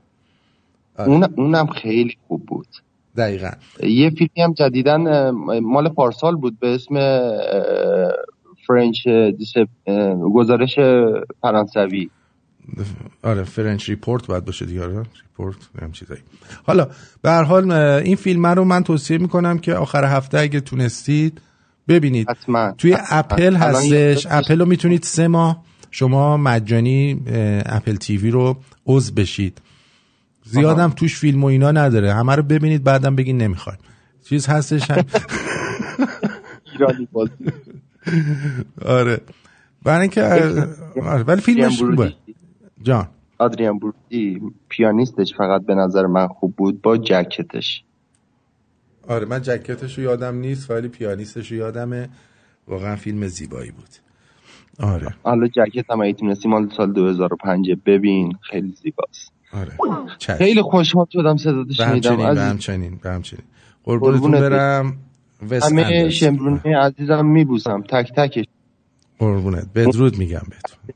آره. 0.97 1.09
اون 1.09 1.23
اونم 1.23 1.67
خیلی 1.67 2.17
خوب 2.27 2.45
بود. 2.45 2.67
دقیقا. 3.17 3.51
یه 3.83 4.09
فیلمی 4.09 4.43
هم 4.43 4.53
جدیدن 4.53 5.29
مال 5.59 5.89
پارسال 5.89 6.35
بود 6.35 6.59
به 6.59 6.75
اسم 6.75 6.95
اه، 6.95 8.11
French 8.67 9.07
Disp... 9.37 9.67
گزارش 10.33 10.75
فرانسوی. 11.41 12.09
آره 13.23 13.43
French 13.43 13.89
Report 13.89 14.27
باید 14.27 14.45
باشه 14.45 14.65
دیگه 14.65 14.83
آره. 14.83 14.95
report 14.97 15.57
هم 15.81 15.91
چیزایی. 15.91 16.21
حالا 16.63 16.87
به 17.21 17.29
هر 17.29 17.43
حال 17.43 17.71
این 17.71 18.15
فیلم 18.15 18.45
رو 18.45 18.63
من 18.63 18.83
توصیه 18.83 19.17
می‌کنم 19.17 19.57
که 19.57 19.73
آخر 19.73 20.05
هفته 20.05 20.39
اگه 20.39 20.59
تونستید 20.59 21.41
ببینید. 21.87 22.29
حتما 22.29 22.71
توی 22.77 22.93
حتما. 22.93 23.17
اپل 23.19 23.55
هستش. 23.55 24.27
اپل 24.29 24.59
رو 24.59 24.65
می‌تونید 24.65 25.03
سه 25.03 25.27
ماه 25.27 25.63
شما 25.91 26.37
مجانی 26.37 27.21
اپل 27.65 27.95
تیوی 27.95 28.31
رو 28.31 28.57
عضو 28.85 29.13
بشید. 29.13 29.61
زیادم 30.51 30.89
توش 30.89 31.19
فیلم 31.19 31.43
و 31.43 31.47
اینا 31.47 31.71
نداره. 31.71 32.13
همه 32.13 32.35
رو 32.35 32.43
ببینید 32.43 32.83
بعدم 32.83 33.15
بگین 33.15 33.37
نمی‌خوایم 33.37 33.79
چیز 34.23 34.47
هستش 34.47 34.91
هم 34.91 35.05
ایرانی 36.73 37.07
بازی. 37.11 37.31
آره. 38.85 39.21
برای 39.83 40.01
اینکه 40.01 40.23
آره، 41.03 41.23
ولی 41.23 41.41
فیلمش 41.41 41.79
خوبه. 41.79 42.13
جان. 42.81 43.07
آدریان 43.37 43.79
بروتی 43.79 44.41
پیانیستش 44.69 45.33
فقط 45.37 45.65
به 45.65 45.75
نظر 45.75 46.05
من 46.05 46.27
خوب 46.27 46.55
بود 46.55 46.81
با 46.81 46.97
جکتش. 46.97 47.83
آره 49.07 49.25
من 49.25 49.41
جکتش 49.41 49.97
رو 49.97 50.03
یادم 50.03 50.35
نیست 50.35 50.71
ولی 50.71 50.87
پیانیستش 50.87 51.51
رو 51.51 51.57
یادمه. 51.57 52.09
واقعا 52.67 52.95
فیلم 52.95 53.27
زیبایی 53.27 53.71
بود. 53.71 53.89
آره. 54.79 55.13
حالا 55.23 55.47
جکت 55.47 55.91
هم 55.91 56.01
اگه 56.01 56.13
تونستی 56.13 56.49
مال 56.49 56.69
سال 56.77 56.93
2005 56.93 57.71
ببین 57.85 58.37
خیلی 58.41 58.73
زیباست. 58.83 59.33
آره. 59.53 59.71
چشم. 60.17 60.37
خیلی 60.37 60.61
خوشحال 60.61 61.05
شدم 61.13 61.37
صدات 61.37 61.71
شنیدم 61.71 62.15
به. 62.15 62.41
همچنین 62.41 62.99
به 63.03 63.09
همچنین. 63.09 63.43
قربونتون 63.83 64.21
قربونت 64.21 64.41
برم. 64.41 64.97
همه. 65.63 66.09
شمرونی 66.09 66.73
عزیزم 66.73 67.25
میبوسم. 67.25 67.81
تک 67.89 68.13
تکش 68.17 68.45
قربونت. 69.19 69.67
بدرود 69.75 70.17
میگم 70.17 70.41
بهتون. 70.49 70.95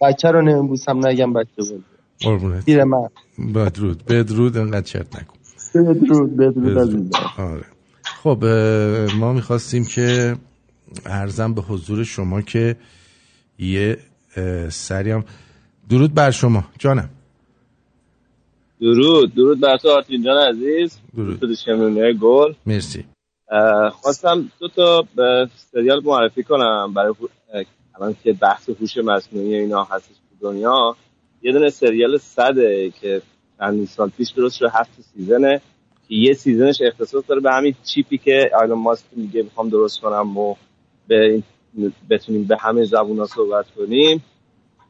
بچه 0.00 0.30
رو 0.30 0.42
نمیبوسم 0.42 1.06
نگم 1.06 1.32
بچه 1.32 1.50
بود 1.56 1.84
قربونت. 2.20 2.64
دیر 2.64 2.84
من 2.84 3.08
بدرود. 3.54 4.04
بدرود 4.04 4.56
انقدر 4.56 4.80
چرت 4.80 5.16
نکن. 5.16 5.34
بدرود 5.74 6.36
بدرود 6.36 6.64
بدرود. 6.64 6.78
عزیزم. 6.78 7.10
آره. 7.38 7.64
خب 8.04 8.44
ما 9.18 9.32
می‌خواستیم 9.32 9.84
که 9.84 10.36
ارزم 11.06 11.54
به 11.54 11.62
حضور 11.62 12.04
شما 12.04 12.42
که 12.42 12.76
یه 13.58 13.98
اه، 14.36 14.70
سری 14.70 15.10
هم 15.10 15.24
درود 15.88 16.14
بر 16.14 16.30
شما. 16.30 16.64
جانم. 16.78 17.08
درود. 18.84 19.34
درود 19.34 19.60
بر 19.60 19.76
تو 19.76 19.90
آرتین 19.90 20.22
جان 20.22 20.36
عزیز. 20.36 20.98
درود. 21.16 22.18
گل. 22.20 22.52
مرسی. 22.66 23.04
خواستم 23.92 24.50
دو 24.60 24.68
تا 24.68 25.04
سریال 25.56 26.02
معرفی 26.04 26.42
کنم. 26.42 26.92
برای 26.94 27.14
الان 27.96 28.16
که 28.24 28.32
بحث 28.32 28.68
هوش 28.68 28.96
مصنوعی 28.96 29.54
اینا 29.54 29.84
هستش 29.84 30.14
تو 30.30 30.50
دنیا 30.50 30.96
یه 31.42 31.52
دونه 31.52 31.70
سریال 31.70 32.18
صده 32.18 32.92
که 33.00 33.22
چند 33.58 33.86
سال 33.86 34.08
پیش 34.08 34.30
درست 34.30 34.56
شده 34.56 34.68
هفت 34.68 34.90
season 35.14 35.53
ه 35.53 35.60
که 36.08 36.14
یه 36.14 36.32
season 36.32 36.69
ش 36.69 36.82
اختصاص 36.82 37.24
داره 37.28 37.40
به 37.40 37.52
همین 37.52 37.74
chip 37.84 38.11
ی 38.11 38.18
که 38.18 38.50
ایلان 38.60 38.78
ماسک 38.78 39.04
میگه 39.16 39.42
می‌خوام 39.42 39.68
درست 39.68 40.00
کنم 40.00 40.38
و 40.38 40.54
به 41.08 41.42
بتونیم 42.10 42.44
به 42.44 42.56
همه 42.60 42.84
زبونا 42.84 43.26
صحبت 43.26 43.66
کنیم. 43.76 44.24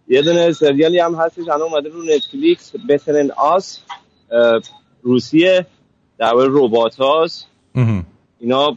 یه 0.08 0.22
دونه 0.22 0.52
سریالی 0.52 0.98
هم 0.98 1.14
هستش 1.14 1.48
الان 1.48 1.62
اومده 1.62 1.88
رو 1.88 2.02
نتفلیکس 2.02 2.72
Better 2.88 3.15
Than 3.15 3.32
Us 3.32 3.80
روسیه 5.02 5.66
درباره 6.18 6.48
ربات 6.52 6.96
هاست. 6.96 7.46
اینا 8.40 8.76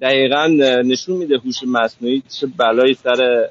دقیقا 0.00 0.46
نشون 0.84 1.16
میده 1.16 1.38
هوش 1.38 1.62
مصنوعی 1.66 2.22
چه 2.28 2.46
بلایی 2.46 2.94
سر 2.94 3.48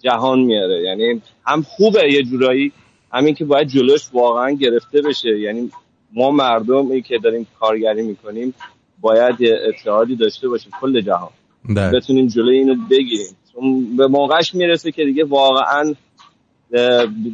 جهان 0.00 0.40
میاره. 0.40 0.82
یعنی 0.82 1.22
هم 1.46 1.62
خوبه 1.62 2.12
یه 2.12 2.22
جورایی 2.22 2.72
همین 3.12 3.34
که 3.34 3.44
باید 3.44 3.68
جلوش 3.68 4.08
واقعا 4.12 4.50
گرفته 4.50 5.02
بشه. 5.02 5.38
یعنی 5.38 5.70
ما 6.12 6.30
مردمی 6.30 7.02
که 7.02 7.18
داریم 7.18 7.46
کارگری 7.60 8.02
می‌کنیم 8.02 8.54
باید 9.00 9.40
یه 9.40 9.58
اتحادی 9.68 10.16
داشته 10.16 10.48
باشیم 10.48 10.72
کل 10.80 11.00
جهان. 11.00 11.30
بله. 11.64 11.90
بتونیم 11.90 12.26
جلوی 12.26 12.58
اینو 12.58 12.74
بگیریم. 12.90 13.36
چون 13.52 13.96
به 13.96 14.06
موقعش 14.06 14.54
می‌رسه 14.54 14.92
که 14.92 15.04
دیگه 15.04 15.24
واقعا 15.24 15.94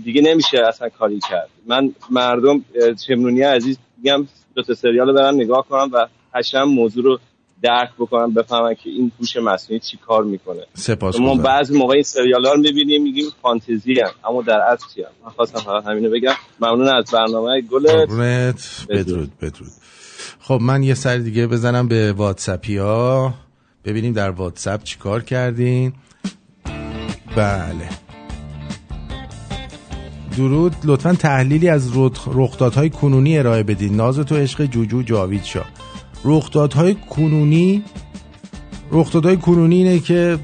دیگه 0.05 0.23
نمیشه 0.23 0.59
اصلا 0.69 0.89
کاری 0.89 1.21
کرد. 1.31 1.49
من 1.67 1.95
مردم 2.11 2.55
اه، 2.57 2.97
شمرونی 3.07 3.43
عزیز 3.43 3.79
میگم 3.97 4.27
دو 4.55 4.63
تا 4.63 4.75
سریال 4.75 5.13
برن 5.13 5.35
نگاه 5.35 5.67
کنم 5.69 5.91
و 5.93 6.07
قشنگ 6.35 6.69
موضوع 6.69 7.05
رو 7.05 7.19
درک 7.63 7.91
بکنم 7.99 8.35
بفهمن 8.35 8.75
که 8.75 8.91
این 8.91 9.13
هوش 9.21 9.37
مصنوعی 9.37 9.81
چی 9.81 9.97
کار 9.97 10.25
می‌کنه. 10.25 10.67
سپاس 10.75 11.21
ما 11.21 11.35
بعضی 11.35 11.79
موقع 11.79 11.95
این 11.95 12.03
سریال 12.03 12.47
ها 12.47 12.53
رو 12.53 12.61
می‌بینیم 12.61 13.03
میگیم 13.03 13.25
فانتزی 13.43 14.01
هم 14.01 14.11
اما 14.25 14.43
در 14.43 14.59
اصل 14.59 14.87
چی 14.95 15.03
هم. 15.03 15.09
من 15.25 15.31
خواستم 15.31 15.59
فقط 15.59 15.85
همینو 15.85 16.11
بگم. 16.11 16.35
ممنون 16.61 16.89
از 16.89 17.05
برنامه 17.13 17.61
گلت. 17.61 18.09
بدرود 18.89 19.31
بدرود. 19.41 19.71
خب 20.41 20.59
من 20.63 20.83
یه 20.83 20.95
سر 20.95 21.17
دیگه 21.17 21.47
بزنم 21.47 21.89
به 21.89 22.13
واتسپی 22.13 22.77
ها 22.77 23.35
ببینیم 23.85 24.13
در 24.13 24.31
واتساپ 24.31 24.83
چیکار 24.83 25.23
کردین. 25.23 25.93
بله. 27.39 27.89
درود 30.37 30.77
لطفا 30.85 31.13
تحلیلی 31.13 31.69
از 31.69 31.91
رخ- 31.97 32.29
رخدادهای 32.35 32.91
کنونی 32.91 33.39
ارائه 33.39 33.63
بدین. 33.63 33.97
ناز 33.97 34.19
تو 34.19 34.37
عشق 34.37 34.65
جوجو 34.67 35.03
جاوید 35.03 35.45
شاه 35.45 35.67
رخدادهای 36.25 36.95
کنونی 37.11 37.83
رخدادهای 38.93 39.37
کنونی 39.37 39.75
اینه 39.77 39.99
که 39.99 40.39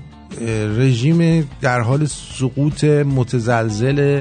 رژیم 0.79 1.49
در 1.61 1.81
حال 1.81 2.07
سقوط 2.07 2.85
متزلزل 2.85 4.21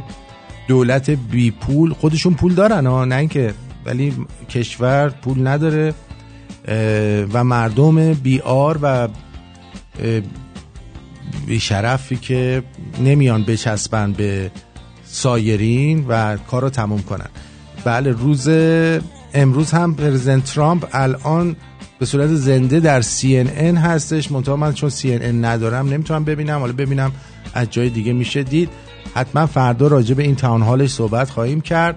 دولت 0.67 1.09
بی 1.09 1.51
پول. 1.51 1.93
خودشون 1.93 2.33
پول 2.33 2.53
دارن 2.53 2.85
ها 2.87 3.05
نه 3.05 3.15
اینکه 3.15 3.53
ولی 3.85 4.13
کشور 4.49 5.09
پول 5.09 5.47
نداره 5.47 5.93
و 7.33 7.43
مردم 7.43 8.13
بیار 8.13 8.79
و 8.81 8.85
اه، 8.85 9.09
بیشرفی 11.45 12.15
که 12.15 12.63
نمیان 13.03 13.43
بچسبن 13.43 14.11
به 14.11 14.51
سایرین 15.05 16.05
و 16.07 16.37
کار 16.37 16.61
رو 16.61 16.69
تموم 16.69 17.01
کنن. 17.01 17.29
بله 17.83 18.11
روز 18.11 18.49
امروز 19.33 19.71
هم 19.71 19.95
پرزیدنت 19.95 20.43
ترامپ 20.43 20.87
الان 20.91 21.55
به 21.99 22.05
صورت 22.05 22.29
زنده 22.29 22.79
در 22.79 23.01
CNN 23.01 23.77
هستش. 23.77 24.31
منتها 24.31 24.55
من 24.55 24.73
چون 24.73 24.89
CNN 24.89 25.23
ندارم 25.23 25.89
نمی‌تونم 25.89 26.23
ببینم. 26.23 26.59
حالا 26.59 26.73
ببینم 26.73 27.11
از 27.53 27.69
جای 27.71 27.89
دیگه 27.89 28.13
میشه 28.13 28.43
دید. 28.43 28.69
حتما 29.15 29.45
فردا 29.45 29.87
راجع 29.87 30.15
به 30.15 30.23
این 30.23 30.35
تاون 30.35 30.61
هالش 30.61 30.89
صحبت 30.89 31.29
خواهیم 31.29 31.61
کرد. 31.61 31.95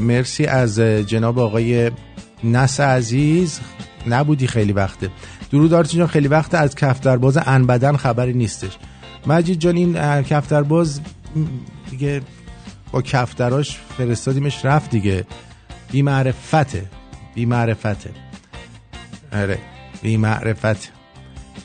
مرسی 0.00 0.46
از 0.46 0.78
جناب 0.80 1.38
آقای 1.38 1.90
نس 2.44 2.80
عزیز. 2.80 3.60
نبودی 4.06 4.46
خیلی 4.46 4.72
وقته. 4.72 5.10
درود 5.50 5.72
آرتین 5.72 5.98
جان 5.98 6.08
خیلی 6.08 6.28
وقت 6.28 6.54
از 6.54 6.74
کفترباز 6.74 7.38
انبدن 7.46 7.96
خبری 7.96 8.32
نیستش. 8.32 8.78
مجید 9.26 9.58
جان 9.58 9.76
این 9.76 10.22
کفترباز 10.22 11.00
دیگه 11.90 12.20
با 12.92 13.02
کفتراش 13.02 13.78
فرستادیمش 13.98 14.64
رفت 14.64 14.90
دیگه. 14.90 15.24
بی 15.92 16.02
معرفته 16.02 16.84
بی 17.34 17.46
معرفته 17.46 18.10
آره 19.32 19.58
بی 20.02 20.16
معرفت 20.16 20.92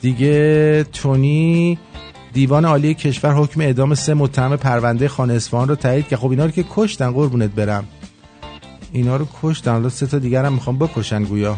دیگه 0.02 0.84
تونی 0.84 1.78
دیوان 2.34 2.66
عالی 2.66 2.94
کشور 2.94 3.34
حکم 3.34 3.62
اعدام 3.62 3.96
سه 3.96 4.14
متهم 4.14 4.56
پرونده 4.56 5.08
خانه 5.08 5.34
اصفهان 5.34 5.68
رو 5.68 5.76
تایید 5.76 6.08
که 6.08 6.18
خب 6.18 6.30
اینا 6.30 6.46
رو 6.46 6.52
که 6.52 6.66
کشتن 6.70 7.12
قربونت 7.12 7.50
برم. 7.50 7.88
اینا 8.92 9.16
رو 9.16 9.28
کشتن. 9.42 9.72
حالا 9.72 9.90
سه 9.90 10.08
تا 10.08 10.20
دیگر 10.20 10.46
هم 10.46 10.54
می‌خوام 10.54 10.78
بکشن 10.78 11.24
گویا. 11.24 11.58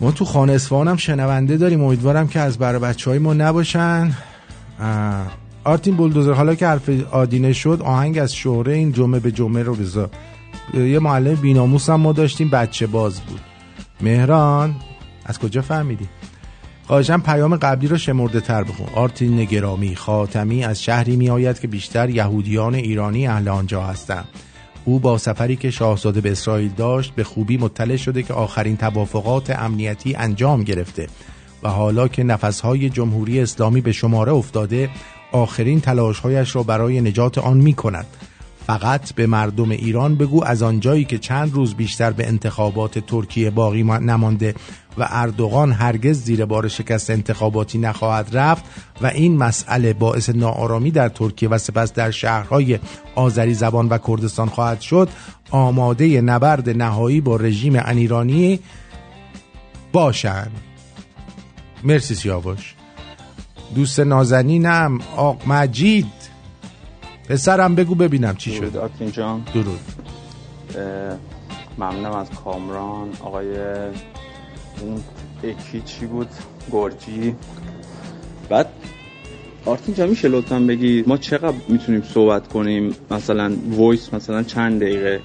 ما 0.00 0.10
تو 0.10 0.24
خانه 0.24 0.52
اصفهان 0.52 0.88
هم 0.88 0.96
شنونده 0.96 1.56
داریم. 1.56 1.84
امیدوارم 1.84 2.28
که 2.28 2.40
از 2.40 2.58
برای 2.58 2.80
بچه 2.80 3.10
های 3.10 3.18
ما 3.18 3.34
نباشن. 3.34 4.12
آرتین 5.64 5.96
بولدوزر 5.96 6.32
حالا 6.32 6.54
که 6.54 6.66
حرف 6.66 6.90
آدینه 7.10 7.52
شد 7.52 7.82
آهنگ 7.84 8.18
از 8.18 8.34
شهره 8.34 8.74
این 8.74 8.92
جمعه 8.92 9.20
به 9.20 9.32
جمعه 9.32 9.62
رو 9.62 9.74
بذار. 9.74 10.10
یه 10.74 10.98
معلم 10.98 11.34
بیناموس 11.34 11.90
هم 11.90 12.00
ما 12.00 12.12
داشتیم 12.12 12.50
بچه 12.50 12.86
باز 12.86 13.20
بود. 13.20 13.40
مهران 14.00 14.74
از 15.24 15.38
کجا 15.38 15.62
فهمیدی؟ 15.62 16.08
خواهشم 16.86 17.20
پیام 17.20 17.56
قبلی 17.56 17.88
رو 17.88 17.98
شمرده 17.98 18.40
تر 18.40 18.64
بخون. 18.64 18.86
آرتین 18.94 19.40
نگرامی 19.40 19.96
خاتمی 19.96 20.64
از 20.64 20.82
شهری 20.82 21.16
می 21.16 21.30
آید 21.30 21.60
که 21.60 21.68
بیشتر 21.68 22.10
یهودیان 22.10 22.74
ایرانی 22.74 23.26
اهل 23.26 23.48
آنجا 23.48 23.82
هستند. 23.82 24.28
او 24.88 24.98
با 24.98 25.18
سفری 25.18 25.56
که 25.56 25.70
شاهزاده 25.70 26.20
به 26.20 26.30
اسرائیل 26.30 26.70
داشت 26.76 27.14
به 27.14 27.24
خوبی 27.24 27.56
مطلع 27.56 27.96
شده 27.96 28.22
که 28.22 28.34
آخرین 28.34 28.76
توافقات 28.76 29.50
امنیتی 29.50 30.14
انجام 30.14 30.62
گرفته 30.62 31.06
و 31.62 31.68
حالا 31.68 32.08
که 32.08 32.22
نفسهای 32.22 32.90
جمهوری 32.90 33.40
اسلامی 33.40 33.80
به 33.80 33.92
شماره 33.92 34.32
افتاده 34.32 34.90
آخرین 35.32 35.80
تلاشهایش 35.80 36.56
را 36.56 36.62
برای 36.62 37.00
نجات 37.00 37.38
آن 37.38 37.56
می 37.56 37.74
کند 37.74 38.06
فقط 38.66 39.12
به 39.14 39.26
مردم 39.26 39.70
ایران 39.70 40.14
بگو 40.14 40.44
از 40.44 40.62
آنجایی 40.62 41.04
که 41.04 41.18
چند 41.18 41.54
روز 41.54 41.74
بیشتر 41.74 42.10
به 42.10 42.28
انتخابات 42.28 42.98
ترکیه 42.98 43.50
باقی 43.50 43.82
ما- 43.82 43.98
نمانده 43.98 44.54
و 44.98 45.06
اردوغان 45.10 45.72
هرگز 45.72 46.22
زیر 46.22 46.44
بار 46.44 46.68
شکست 46.68 47.10
انتخاباتی 47.10 47.78
نخواهد 47.78 48.36
رفت 48.36 48.64
و 49.00 49.06
این 49.06 49.36
مسئله 49.36 49.92
باعث 49.92 50.28
ناآرامی 50.28 50.90
در 50.90 51.08
ترکیه 51.08 51.48
و 51.48 51.58
سپس 51.58 51.92
در 51.92 52.10
شهرهای 52.10 52.78
آذری 53.14 53.54
زبان 53.54 53.88
و 53.88 53.98
کردستان 53.98 54.48
خواهد 54.48 54.80
شد. 54.80 55.08
آماده 55.50 56.20
نبرد 56.20 56.70
نهایی 56.70 57.20
با 57.20 57.36
رژیم 57.36 57.76
انیرانی 57.76 58.60
باشند 59.92 60.50
مرسی 61.84 62.14
سیاوش. 62.14 62.74
دوست 63.74 64.00
نازنینم 64.00 64.98
آق 65.16 65.42
مجید. 65.46 66.06
پسرم 67.28 67.74
بگو 67.74 67.94
ببینم 67.94 68.36
چی 68.36 68.56
شد. 68.56 68.90
درود 69.54 69.80
ممنونم 71.78 72.12
از 72.12 72.30
کامران. 72.44 73.08
آقای 73.20 73.56
اون 74.80 75.00
اکی 75.44 75.82
چی 75.84 76.06
بود؟ 76.06 76.28
گرجی. 76.72 77.34
بعد 78.48 78.66
آرتین 79.64 79.94
جان 79.94 80.08
میشه 80.08 80.28
لطفا 80.28 80.58
بگی 80.60 81.04
ما 81.06 81.16
چقدر 81.16 81.54
می‌تونیم 81.68 82.02
صحبت 82.14 82.48
کنیم؟ 82.48 82.94
مثلا 83.10 83.52
voice 83.70 84.14
مثلا 84.14 84.42
چند 84.42 84.80
دقیقه؟ 84.80 85.20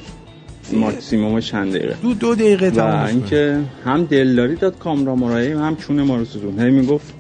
ماکسیموم 0.73 1.39
چند 1.39 1.75
دقیقه؟ 1.75 1.95
دو 2.01 2.13
دو 2.13 2.35
دقیقه 2.35 2.67
و 2.67 2.71
کن. 2.73 3.05
اینکه 3.07 3.59
هم 3.85 4.03
دلداری 4.03 4.55
داد 4.55 4.79
کامران 4.79 5.19
مرایی 5.19 5.51
هم 5.51 5.75
چون 5.75 6.01
ما 6.01 6.17
رو 6.17 6.25
سوزون. 6.25 6.59
هی 6.59 6.69
می‌گفت 6.69 7.13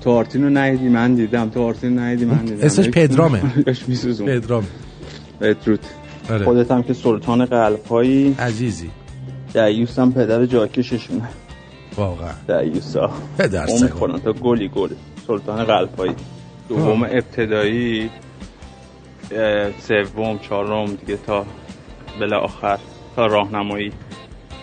تو 0.00 0.10
آرتین 0.10 0.42
رو 0.42 0.50
ندیدی 0.50 0.88
من 0.88 1.14
دیدم. 1.14 1.48
تو 1.48 1.62
آرتین 1.62 1.98
رو 1.98 2.04
ندیدی 2.04 2.24
من 2.24 2.44
دیدم. 2.44 2.66
اسمش 2.66 2.88
پدرامه. 2.88 3.42
میسوزون. 3.88 4.26
پدرام 4.26 4.64
بدرود. 5.40 5.80
آره. 6.30 6.44
خودت 6.44 6.70
هم 6.70 6.82
که 6.82 6.94
سلطان 6.94 7.44
قلبهایی. 7.44 8.34
عزیزی. 8.38 8.90
دیوس 9.54 9.98
هم 9.98 10.12
پدر 10.12 10.46
جاکششونه. 10.46 11.28
واقعا. 11.96 12.62
دیوسا 12.62 13.10
پدر. 13.38 13.66
می‌خورن 13.82 14.18
تا 14.18 14.32
گلی 14.32 14.68
گل. 14.68 14.90
سلطان 15.26 15.64
قلبهایی. 15.64 16.14
دوم. 16.68 17.02
ابتدایی 17.02 18.10
سوم 19.78 20.38
چهارم 20.38 20.86
دیگه 20.86 21.16
تا 21.16 21.46
بالاخر 22.20 22.78
تا 23.16 23.26
راهنمایی. 23.26 23.92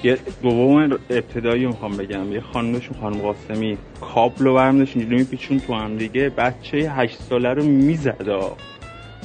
یه 0.04 0.18
دوم 0.42 1.00
ابتدایی 1.10 1.64
رو 1.64 1.70
می‌خوام 1.70 1.98
بگم. 1.98 2.32
یه 2.32 2.42
خانمشون 2.42 2.98
خانم 3.02 3.18
قاسمی 3.18 3.78
کابل 4.02 4.46
رو 4.46 4.56
برمیداشت 4.56 4.98
اینجوری 4.98 5.18
میپیچون 5.18 5.60
تو 5.60 5.74
هم 5.74 5.98
دیگه. 5.98 6.30
بچه 6.30 6.78
هشت 6.78 7.22
ساله 7.30 7.54
رو 7.54 7.64
می‌زد. 7.64 8.30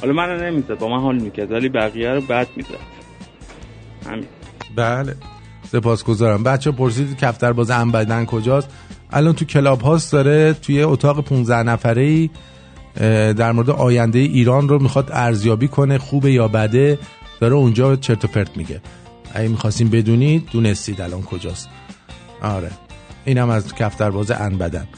حالا 0.01 0.13
منو 0.13 0.45
نمی‌زد 0.45 0.79
با 0.79 0.89
من 0.89 1.01
حال 1.01 1.17
می‌کرد 1.17 1.53
ولی 1.53 1.69
بقیه 1.69 2.11
رو 2.11 2.21
بد 2.21 2.47
می‌زد. 2.57 2.69
همین. 4.07 4.27
بله. 4.77 5.15
سپاسگزارم. 5.73 6.43
بچه 6.43 6.71
پرسید 6.71 7.17
کفتر 7.17 7.53
باز 7.53 7.71
انبدن 7.71 8.25
کجاست؟ 8.25 8.69
الان 9.11 9.35
تو 9.35 9.45
کلاب 9.45 9.81
هاست 9.81 10.13
داره 10.13 10.53
توی 10.53 10.83
اتاق 10.83 11.25
15 11.25 11.63
نفره 11.63 12.03
ای 12.03 12.31
در 13.33 13.53
مورد 13.53 13.71
آینده 13.71 14.19
ایران 14.19 14.69
رو 14.69 14.83
می‌خواد 14.83 15.11
ارزیابی 15.13 15.69
کنه 15.69 15.99
خوبه 15.99 16.33
یا 16.33 16.49
بده 16.49 16.99
داره 17.41 17.55
اونجا 17.55 17.97
چرت 17.97 18.25
و 18.25 18.29
پرت 18.29 18.57
میگه. 18.57 18.81
اگه 19.35 19.49
می‌خواستیم 19.49 19.91
بدونید 19.91 20.49
دونستید 20.53 21.01
الان 21.01 21.23
کجاست. 21.23 21.69
آره 22.43 22.71
اینم 23.25 23.51
از 23.51 23.75
کفتر 23.75 24.11
باز 24.11 24.31
انبدن 24.31 24.89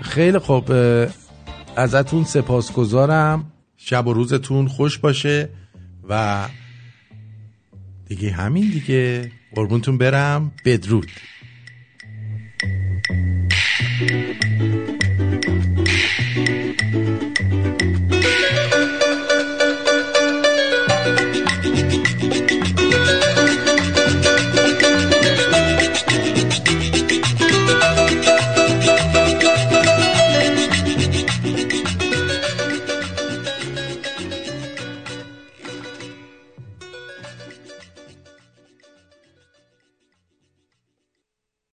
خیلی 0.00 0.38
خوب 0.38 0.72
ازتون 1.76 2.24
سپاسگزارم. 2.24 3.52
شب 3.76 4.06
و 4.06 4.12
روزتون 4.12 4.68
خوش 4.68 4.98
باشه 4.98 5.48
و 6.08 6.44
دیگه 8.08 8.30
همین 8.30 8.70
دیگه. 8.70 9.32
قربونتون 9.54 9.98
برم. 9.98 10.52
بدرود. 10.64 11.10